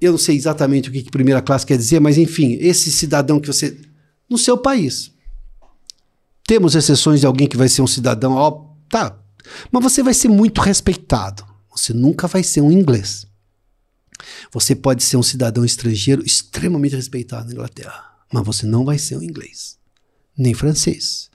Eu 0.00 0.12
não 0.12 0.18
sei 0.18 0.36
exatamente 0.36 0.88
o 0.88 0.92
que, 0.92 1.02
que 1.02 1.10
primeira 1.10 1.40
classe 1.40 1.64
quer 1.64 1.76
dizer, 1.76 2.00
mas 2.00 2.18
enfim, 2.18 2.56
esse 2.60 2.90
cidadão 2.90 3.38
que 3.38 3.46
você. 3.46 3.76
no 4.28 4.36
seu 4.36 4.58
país. 4.58 5.12
Temos 6.46 6.74
exceções 6.74 7.20
de 7.20 7.26
alguém 7.26 7.46
que 7.46 7.56
vai 7.56 7.68
ser 7.68 7.82
um 7.82 7.86
cidadão, 7.86 8.32
ó, 8.32 8.66
tá. 8.88 9.18
Mas 9.70 9.82
você 9.82 10.02
vai 10.02 10.12
ser 10.12 10.28
muito 10.28 10.60
respeitado. 10.60 11.44
Você 11.70 11.92
nunca 11.92 12.26
vai 12.26 12.42
ser 12.42 12.60
um 12.60 12.70
inglês. 12.70 13.26
Você 14.52 14.74
pode 14.74 15.02
ser 15.02 15.16
um 15.16 15.22
cidadão 15.22 15.64
estrangeiro 15.64 16.24
extremamente 16.24 16.96
respeitado 16.96 17.46
na 17.46 17.52
Inglaterra, 17.52 18.04
mas 18.32 18.44
você 18.44 18.66
não 18.66 18.84
vai 18.84 18.98
ser 18.98 19.16
um 19.16 19.22
inglês, 19.22 19.78
nem 20.36 20.54
francês, 20.54 21.30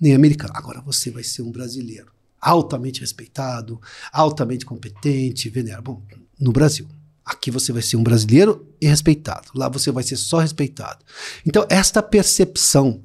nem 0.00 0.14
americano. 0.14 0.52
Agora 0.56 0.80
você 0.80 1.10
vai 1.10 1.22
ser 1.22 1.42
um 1.42 1.52
brasileiro, 1.52 2.12
altamente 2.40 3.00
respeitado, 3.00 3.80
altamente 4.12 4.66
competente, 4.66 5.48
venerável. 5.48 5.84
Bom, 5.94 6.02
no 6.40 6.52
Brasil. 6.52 6.86
Aqui 7.24 7.52
você 7.52 7.72
vai 7.72 7.82
ser 7.82 7.96
um 7.96 8.02
brasileiro 8.02 8.66
e 8.80 8.86
respeitado. 8.86 9.48
Lá 9.54 9.68
você 9.68 9.92
vai 9.92 10.02
ser 10.02 10.16
só 10.16 10.40
respeitado. 10.40 11.04
Então, 11.46 11.64
esta 11.70 12.02
percepção. 12.02 13.00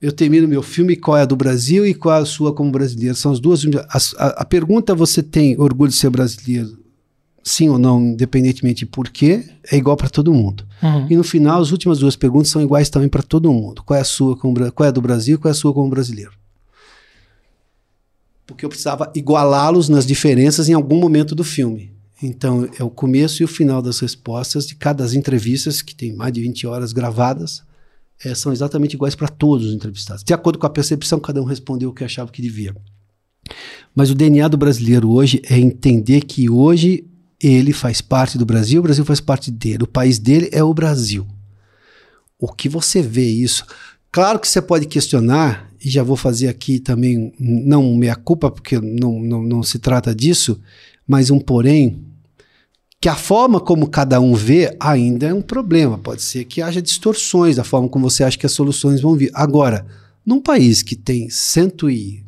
Eu 0.00 0.12
termino 0.12 0.46
meu 0.46 0.62
filme 0.62 0.94
qual 0.94 1.16
é 1.16 1.22
a 1.22 1.26
do 1.26 1.34
Brasil 1.34 1.84
e 1.86 1.94
qual 1.94 2.16
é 2.16 2.22
a 2.22 2.24
sua 2.24 2.54
como 2.54 2.70
brasileiro. 2.70 3.16
São 3.16 3.32
as 3.32 3.40
duas. 3.40 3.64
A, 3.64 3.98
a, 4.18 4.26
a 4.42 4.44
pergunta: 4.44 4.94
você 4.94 5.20
tem 5.20 5.58
orgulho 5.58 5.90
de 5.90 5.96
ser 5.96 6.10
brasileiro? 6.10 6.85
Sim 7.46 7.68
ou 7.68 7.78
não, 7.78 8.02
independentemente 8.02 8.80
de 8.80 8.86
porquê, 8.86 9.44
é 9.70 9.76
igual 9.76 9.96
para 9.96 10.08
todo 10.08 10.34
mundo. 10.34 10.66
Uhum. 10.82 11.06
E 11.08 11.16
no 11.16 11.22
final, 11.22 11.62
as 11.62 11.70
últimas 11.70 12.00
duas 12.00 12.16
perguntas 12.16 12.48
são 12.48 12.60
iguais 12.60 12.90
também 12.90 13.08
para 13.08 13.22
todo 13.22 13.52
mundo. 13.52 13.84
Qual 13.84 13.96
é 13.96 14.00
a 14.00 14.04
sua 14.04 14.36
como, 14.36 14.72
qual 14.72 14.88
é 14.88 14.90
do 14.90 15.00
Brasil, 15.00 15.38
qual 15.38 15.48
é 15.48 15.52
a 15.52 15.54
sua 15.54 15.72
como 15.72 15.88
brasileiro? 15.88 16.32
Porque 18.44 18.64
eu 18.64 18.68
precisava 18.68 19.12
igualá-los 19.14 19.88
nas 19.88 20.04
diferenças 20.04 20.68
em 20.68 20.72
algum 20.72 20.98
momento 20.98 21.36
do 21.36 21.44
filme. 21.44 21.92
Então, 22.20 22.68
é 22.80 22.82
o 22.82 22.90
começo 22.90 23.40
e 23.42 23.44
o 23.44 23.48
final 23.48 23.80
das 23.80 24.00
respostas 24.00 24.66
de 24.66 24.74
cada 24.74 25.04
das 25.04 25.14
entrevistas, 25.14 25.80
que 25.80 25.94
tem 25.94 26.12
mais 26.12 26.32
de 26.32 26.40
20 26.40 26.66
horas 26.66 26.92
gravadas, 26.92 27.62
é, 28.24 28.34
são 28.34 28.52
exatamente 28.52 28.94
iguais 28.94 29.14
para 29.14 29.28
todos 29.28 29.66
os 29.66 29.72
entrevistados. 29.72 30.24
De 30.24 30.34
acordo 30.34 30.58
com 30.58 30.66
a 30.66 30.70
percepção, 30.70 31.20
cada 31.20 31.40
um 31.40 31.44
respondeu 31.44 31.90
o 31.90 31.92
que 31.92 32.02
achava 32.02 32.32
que 32.32 32.42
devia. 32.42 32.74
Mas 33.94 34.10
o 34.10 34.16
DNA 34.16 34.48
do 34.48 34.56
brasileiro 34.56 35.10
hoje 35.10 35.40
é 35.48 35.56
entender 35.56 36.22
que 36.22 36.50
hoje 36.50 37.04
ele 37.42 37.72
faz 37.72 38.00
parte 38.00 38.38
do 38.38 38.46
Brasil, 38.46 38.80
o 38.80 38.82
Brasil 38.82 39.04
faz 39.04 39.20
parte 39.20 39.50
dele. 39.50 39.84
O 39.84 39.88
país 39.88 40.18
dele 40.18 40.48
é 40.52 40.62
o 40.62 40.74
Brasil. 40.74 41.26
O 42.38 42.52
que 42.52 42.68
você 42.68 43.02
vê 43.02 43.26
isso? 43.26 43.64
Claro 44.10 44.38
que 44.38 44.48
você 44.48 44.62
pode 44.62 44.86
questionar, 44.86 45.70
e 45.84 45.90
já 45.90 46.02
vou 46.02 46.16
fazer 46.16 46.48
aqui 46.48 46.78
também, 46.78 47.32
não 47.38 47.94
meia 47.94 48.16
culpa, 48.16 48.50
porque 48.50 48.78
não, 48.80 49.20
não, 49.20 49.42
não 49.42 49.62
se 49.62 49.78
trata 49.78 50.14
disso, 50.14 50.60
mas 51.06 51.30
um 51.30 51.38
porém, 51.38 52.02
que 53.00 53.08
a 53.08 53.14
forma 53.14 53.60
como 53.60 53.88
cada 53.88 54.18
um 54.20 54.34
vê 54.34 54.74
ainda 54.80 55.26
é 55.26 55.34
um 55.34 55.42
problema. 55.42 55.98
Pode 55.98 56.22
ser 56.22 56.44
que 56.44 56.62
haja 56.62 56.80
distorções 56.80 57.56
da 57.56 57.64
forma 57.64 57.88
como 57.88 58.08
você 58.08 58.24
acha 58.24 58.38
que 58.38 58.46
as 58.46 58.52
soluções 58.52 59.00
vão 59.00 59.14
vir. 59.14 59.30
Agora, 59.34 59.86
num 60.24 60.40
país 60.40 60.82
que 60.82 60.96
tem 60.96 61.28
cento 61.30 61.90
e 61.90 62.24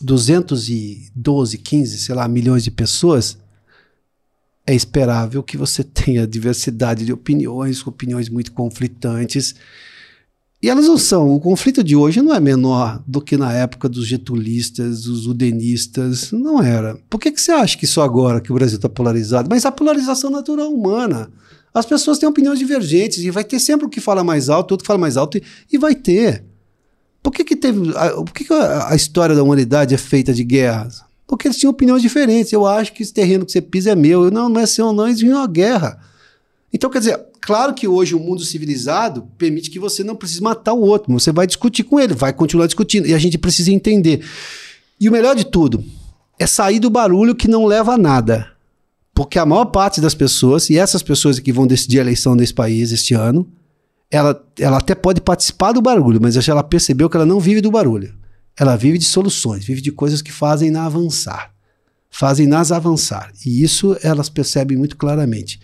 212, 0.00 1.58
15, 1.58 1.98
sei 1.98 2.14
lá, 2.14 2.28
milhões 2.28 2.64
de 2.64 2.70
pessoas, 2.70 3.38
é 4.66 4.74
esperável 4.74 5.42
que 5.42 5.56
você 5.56 5.82
tenha 5.84 6.26
diversidade 6.26 7.04
de 7.04 7.12
opiniões, 7.12 7.86
opiniões 7.86 8.28
muito 8.28 8.52
conflitantes. 8.52 9.54
E 10.62 10.70
elas 10.70 10.86
não 10.86 10.96
são. 10.96 11.34
O 11.34 11.40
conflito 11.40 11.84
de 11.84 11.94
hoje 11.94 12.22
não 12.22 12.34
é 12.34 12.40
menor 12.40 13.02
do 13.06 13.20
que 13.20 13.36
na 13.36 13.52
época 13.52 13.86
dos 13.86 14.06
getulistas, 14.06 15.02
dos 15.02 15.26
udenistas. 15.26 16.32
Não 16.32 16.62
era. 16.62 16.96
Por 17.10 17.20
que, 17.20 17.30
que 17.30 17.40
você 17.40 17.52
acha 17.52 17.76
que 17.76 17.86
só 17.86 18.02
agora 18.02 18.40
que 18.40 18.50
o 18.50 18.54
Brasil 18.54 18.76
está 18.76 18.88
polarizado? 18.88 19.48
Mas 19.50 19.66
a 19.66 19.72
polarização 19.72 20.30
natural 20.30 20.72
humana. 20.72 21.30
As 21.74 21.84
pessoas 21.84 22.18
têm 22.18 22.28
opiniões 22.28 22.58
divergentes 22.58 23.18
e 23.18 23.30
vai 23.30 23.44
ter 23.44 23.58
sempre 23.58 23.84
o 23.84 23.90
que 23.90 24.00
fala 24.00 24.24
mais 24.24 24.48
alto, 24.48 24.70
outro 24.70 24.84
que 24.84 24.86
fala 24.86 24.98
mais 24.98 25.16
alto, 25.16 25.36
e, 25.36 25.42
e 25.72 25.76
vai 25.76 25.94
ter. 25.94 26.44
Por 27.22 27.32
que, 27.32 27.44
que 27.44 27.56
teve. 27.56 27.92
por 27.92 28.32
que, 28.32 28.44
que 28.44 28.52
a, 28.52 28.90
a 28.90 28.96
história 28.96 29.34
da 29.34 29.42
humanidade 29.42 29.92
é 29.92 29.98
feita 29.98 30.32
de 30.32 30.44
guerras? 30.44 31.02
Porque 31.26 31.48
eles 31.48 31.58
tinham 31.58 31.70
opiniões 31.70 32.02
diferentes. 32.02 32.52
Eu 32.52 32.66
acho 32.66 32.92
que 32.92 33.02
esse 33.02 33.12
terreno 33.12 33.46
que 33.46 33.52
você 33.52 33.60
pisa 33.60 33.92
é 33.92 33.94
meu. 33.94 34.24
Eu, 34.24 34.30
não, 34.30 34.48
não 34.48 34.60
é 34.60 34.66
seu, 34.66 34.92
não. 34.92 35.06
Eles 35.06 35.20
vinham 35.20 35.42
à 35.42 35.46
guerra. 35.46 35.98
Então, 36.72 36.90
quer 36.90 36.98
dizer, 36.98 37.18
Claro 37.44 37.74
que 37.74 37.86
hoje 37.86 38.14
o 38.14 38.18
mundo 38.18 38.42
civilizado 38.42 39.28
permite 39.36 39.70
que 39.70 39.78
você 39.78 40.02
não 40.02 40.16
precise 40.16 40.42
matar 40.42 40.72
o 40.72 40.80
outro, 40.80 41.12
você 41.12 41.30
vai 41.30 41.46
discutir 41.46 41.84
com 41.84 42.00
ele, 42.00 42.14
vai 42.14 42.32
continuar 42.32 42.64
discutindo, 42.64 43.06
e 43.06 43.12
a 43.12 43.18
gente 43.18 43.36
precisa 43.36 43.70
entender. 43.70 44.24
E 44.98 45.10
o 45.10 45.12
melhor 45.12 45.36
de 45.36 45.44
tudo 45.44 45.84
é 46.38 46.46
sair 46.46 46.80
do 46.80 46.88
barulho 46.88 47.34
que 47.34 47.46
não 47.46 47.66
leva 47.66 47.92
a 47.92 47.98
nada. 47.98 48.50
Porque 49.14 49.38
a 49.38 49.44
maior 49.44 49.66
parte 49.66 50.00
das 50.00 50.14
pessoas, 50.14 50.70
e 50.70 50.78
essas 50.78 51.02
pessoas 51.02 51.38
que 51.38 51.52
vão 51.52 51.66
decidir 51.66 51.98
a 51.98 52.00
eleição 52.00 52.34
desse 52.34 52.54
país 52.54 52.92
este 52.92 53.12
ano, 53.12 53.46
ela, 54.10 54.42
ela 54.58 54.78
até 54.78 54.94
pode 54.94 55.20
participar 55.20 55.72
do 55.72 55.82
barulho, 55.82 56.20
mas 56.22 56.48
ela 56.48 56.62
percebeu 56.62 57.10
que 57.10 57.16
ela 57.16 57.26
não 57.26 57.40
vive 57.40 57.60
do 57.60 57.70
barulho. 57.70 58.14
Ela 58.58 58.76
vive 58.76 58.98
de 58.98 59.04
soluções, 59.04 59.64
vive 59.64 59.80
de 59.80 59.90
coisas 59.90 60.22
que 60.22 60.32
fazem 60.32 60.70
na 60.70 60.86
avançar. 60.86 61.52
Fazem 62.10 62.46
nas 62.46 62.70
avançar. 62.70 63.32
E 63.44 63.62
isso 63.62 63.96
elas 64.02 64.28
percebem 64.28 64.76
muito 64.76 64.96
claramente. 64.96 65.60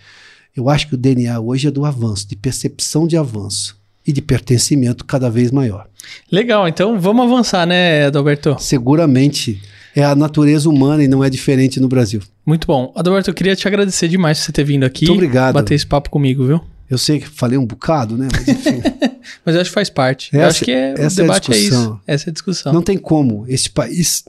Eu 0.56 0.68
acho 0.68 0.88
que 0.88 0.94
o 0.94 0.98
DNA 0.98 1.38
hoje 1.38 1.68
é 1.68 1.70
do 1.70 1.84
avanço, 1.84 2.28
de 2.28 2.34
percepção 2.34 3.06
de 3.06 3.16
avanço 3.16 3.80
e 4.04 4.12
de 4.12 4.20
pertencimento 4.20 5.04
cada 5.04 5.30
vez 5.30 5.52
maior. 5.52 5.88
Legal, 6.30 6.66
então 6.66 6.98
vamos 6.98 7.24
avançar, 7.26 7.66
né, 7.66 8.06
Adalberto? 8.06 8.56
Seguramente 8.58 9.62
é 9.94 10.04
a 10.04 10.14
natureza 10.14 10.68
humana 10.68 11.04
e 11.04 11.08
não 11.08 11.22
é 11.22 11.30
diferente 11.30 11.78
no 11.78 11.88
Brasil. 11.88 12.20
Muito 12.44 12.66
bom. 12.66 12.92
Adalberto, 12.96 13.30
eu 13.30 13.34
queria 13.34 13.54
te 13.54 13.66
agradecer 13.68 14.08
demais 14.08 14.38
por 14.38 14.46
você 14.46 14.52
ter 14.52 14.64
vindo 14.64 14.84
aqui. 14.84 15.06
Muito 15.06 15.18
obrigado. 15.18 15.54
Bater 15.54 15.74
esse 15.74 15.86
papo 15.86 16.10
comigo, 16.10 16.46
viu? 16.46 16.60
Eu 16.90 16.98
sei 16.98 17.20
que 17.20 17.28
falei 17.28 17.56
um 17.56 17.64
bocado, 17.64 18.16
né? 18.16 18.26
Mas 18.32 18.48
enfim. 18.48 18.82
Mas 19.46 19.54
eu 19.54 19.60
acho 19.60 19.70
que 19.70 19.74
faz 19.74 19.88
parte. 19.88 20.30
eu 20.34 20.40
Essa- 20.40 20.48
acho 20.48 20.64
que 20.64 20.72
é, 20.72 20.94
o 20.94 21.02
é 21.02 21.08
debate 21.08 21.50
é, 21.52 21.54
discussão. 21.54 21.82
isso. 21.94 22.00
Essa 22.06 22.28
é 22.28 22.30
a 22.30 22.32
discussão. 22.32 22.72
Não 22.72 22.82
tem 22.82 22.98
como. 22.98 23.44
Esse 23.48 23.70
país, 23.70 24.24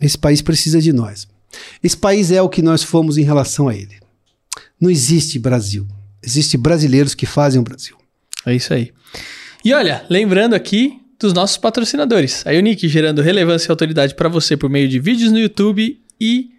esse 0.00 0.16
país 0.16 0.40
precisa 0.40 0.80
de 0.80 0.92
nós. 0.92 1.28
Esse 1.82 1.96
país 1.96 2.30
é 2.30 2.40
o 2.40 2.48
que 2.48 2.62
nós 2.62 2.82
fomos 2.82 3.18
em 3.18 3.22
relação 3.22 3.68
a 3.68 3.74
ele. 3.74 3.96
Não 4.80 4.90
existe 4.90 5.38
Brasil. 5.38 5.86
Existem 6.22 6.58
brasileiros 6.58 7.14
que 7.14 7.26
fazem 7.26 7.60
o 7.60 7.64
Brasil. 7.64 7.96
É 8.46 8.54
isso 8.54 8.72
aí. 8.72 8.92
E 9.64 9.72
olha, 9.74 10.04
lembrando 10.08 10.54
aqui 10.54 11.00
dos 11.18 11.32
nossos 11.32 11.56
patrocinadores. 11.56 12.44
A 12.46 12.50
Unique 12.52 12.88
gerando 12.88 13.20
relevância 13.22 13.68
e 13.68 13.70
autoridade 13.70 14.14
para 14.14 14.28
você 14.28 14.56
por 14.56 14.70
meio 14.70 14.88
de 14.88 14.98
vídeos 14.98 15.32
no 15.32 15.38
YouTube 15.38 16.00
e 16.20 16.50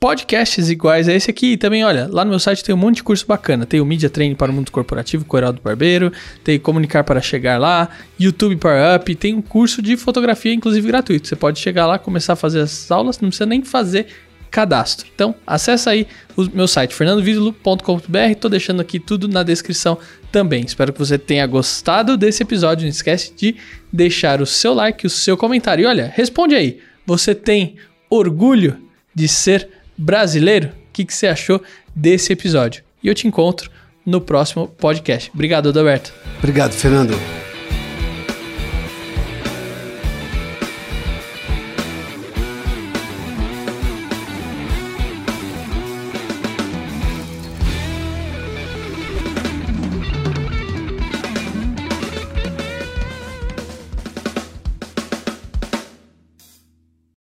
podcasts 0.00 0.70
iguais 0.70 1.08
a 1.08 1.12
esse 1.12 1.30
aqui. 1.30 1.52
E 1.52 1.56
também, 1.56 1.84
olha, 1.84 2.08
lá 2.10 2.24
no 2.24 2.30
meu 2.30 2.38
site 2.38 2.62
tem 2.62 2.74
um 2.74 2.78
monte 2.78 2.96
de 2.96 3.02
curso 3.02 3.26
bacana. 3.26 3.66
Tem 3.66 3.80
o 3.80 3.84
Media 3.84 4.08
Training 4.08 4.34
para 4.34 4.50
o 4.50 4.54
Mundo 4.54 4.70
Corporativo 4.70 5.24
com 5.24 5.36
o 5.36 5.40
Heraldo 5.40 5.60
Barbeiro, 5.62 6.12
tem 6.44 6.58
Comunicar 6.58 7.04
para 7.04 7.20
Chegar 7.20 7.58
Lá, 7.58 7.88
YouTube 8.18 8.56
Power 8.56 8.96
Up, 8.96 9.14
tem 9.14 9.34
um 9.34 9.42
curso 9.42 9.82
de 9.82 9.96
fotografia, 9.96 10.52
inclusive 10.52 10.86
gratuito. 10.86 11.28
Você 11.28 11.36
pode 11.36 11.58
chegar 11.58 11.86
lá, 11.86 11.98
começar 11.98 12.34
a 12.34 12.36
fazer 12.36 12.60
as 12.60 12.90
aulas, 12.90 13.20
não 13.20 13.28
precisa 13.28 13.46
nem 13.46 13.62
fazer 13.62 14.06
cadastro. 14.50 15.06
Então, 15.14 15.34
acessa 15.46 15.90
aí 15.90 16.06
o 16.34 16.48
meu 16.54 16.66
site 16.66 16.94
fernandovidulo.com.br, 16.94 18.34
tô 18.40 18.48
deixando 18.48 18.80
aqui 18.80 18.98
tudo 18.98 19.28
na 19.28 19.42
descrição 19.42 19.98
também. 20.32 20.64
Espero 20.64 20.92
que 20.92 20.98
você 20.98 21.18
tenha 21.18 21.46
gostado 21.46 22.16
desse 22.16 22.42
episódio. 22.42 22.84
Não 22.84 22.90
esquece 22.90 23.32
de 23.36 23.56
deixar 23.92 24.40
o 24.40 24.46
seu 24.46 24.72
like, 24.72 25.06
o 25.06 25.10
seu 25.10 25.36
comentário. 25.36 25.82
E 25.82 25.86
olha, 25.86 26.10
responde 26.14 26.54
aí. 26.54 26.78
Você 27.04 27.34
tem 27.34 27.76
orgulho 28.08 28.78
de 29.14 29.28
ser 29.28 29.68
brasileiro? 29.98 30.68
O 30.68 30.92
que, 30.92 31.04
que 31.04 31.14
você 31.14 31.26
achou 31.26 31.62
desse 31.94 32.32
episódio? 32.32 32.82
E 33.02 33.08
eu 33.08 33.14
te 33.14 33.26
encontro 33.26 33.70
no 34.06 34.20
próximo 34.20 34.68
podcast. 34.68 35.30
Obrigado, 35.34 35.68
Adalberto. 35.68 36.12
Obrigado, 36.38 36.72
Fernando. 36.72 37.14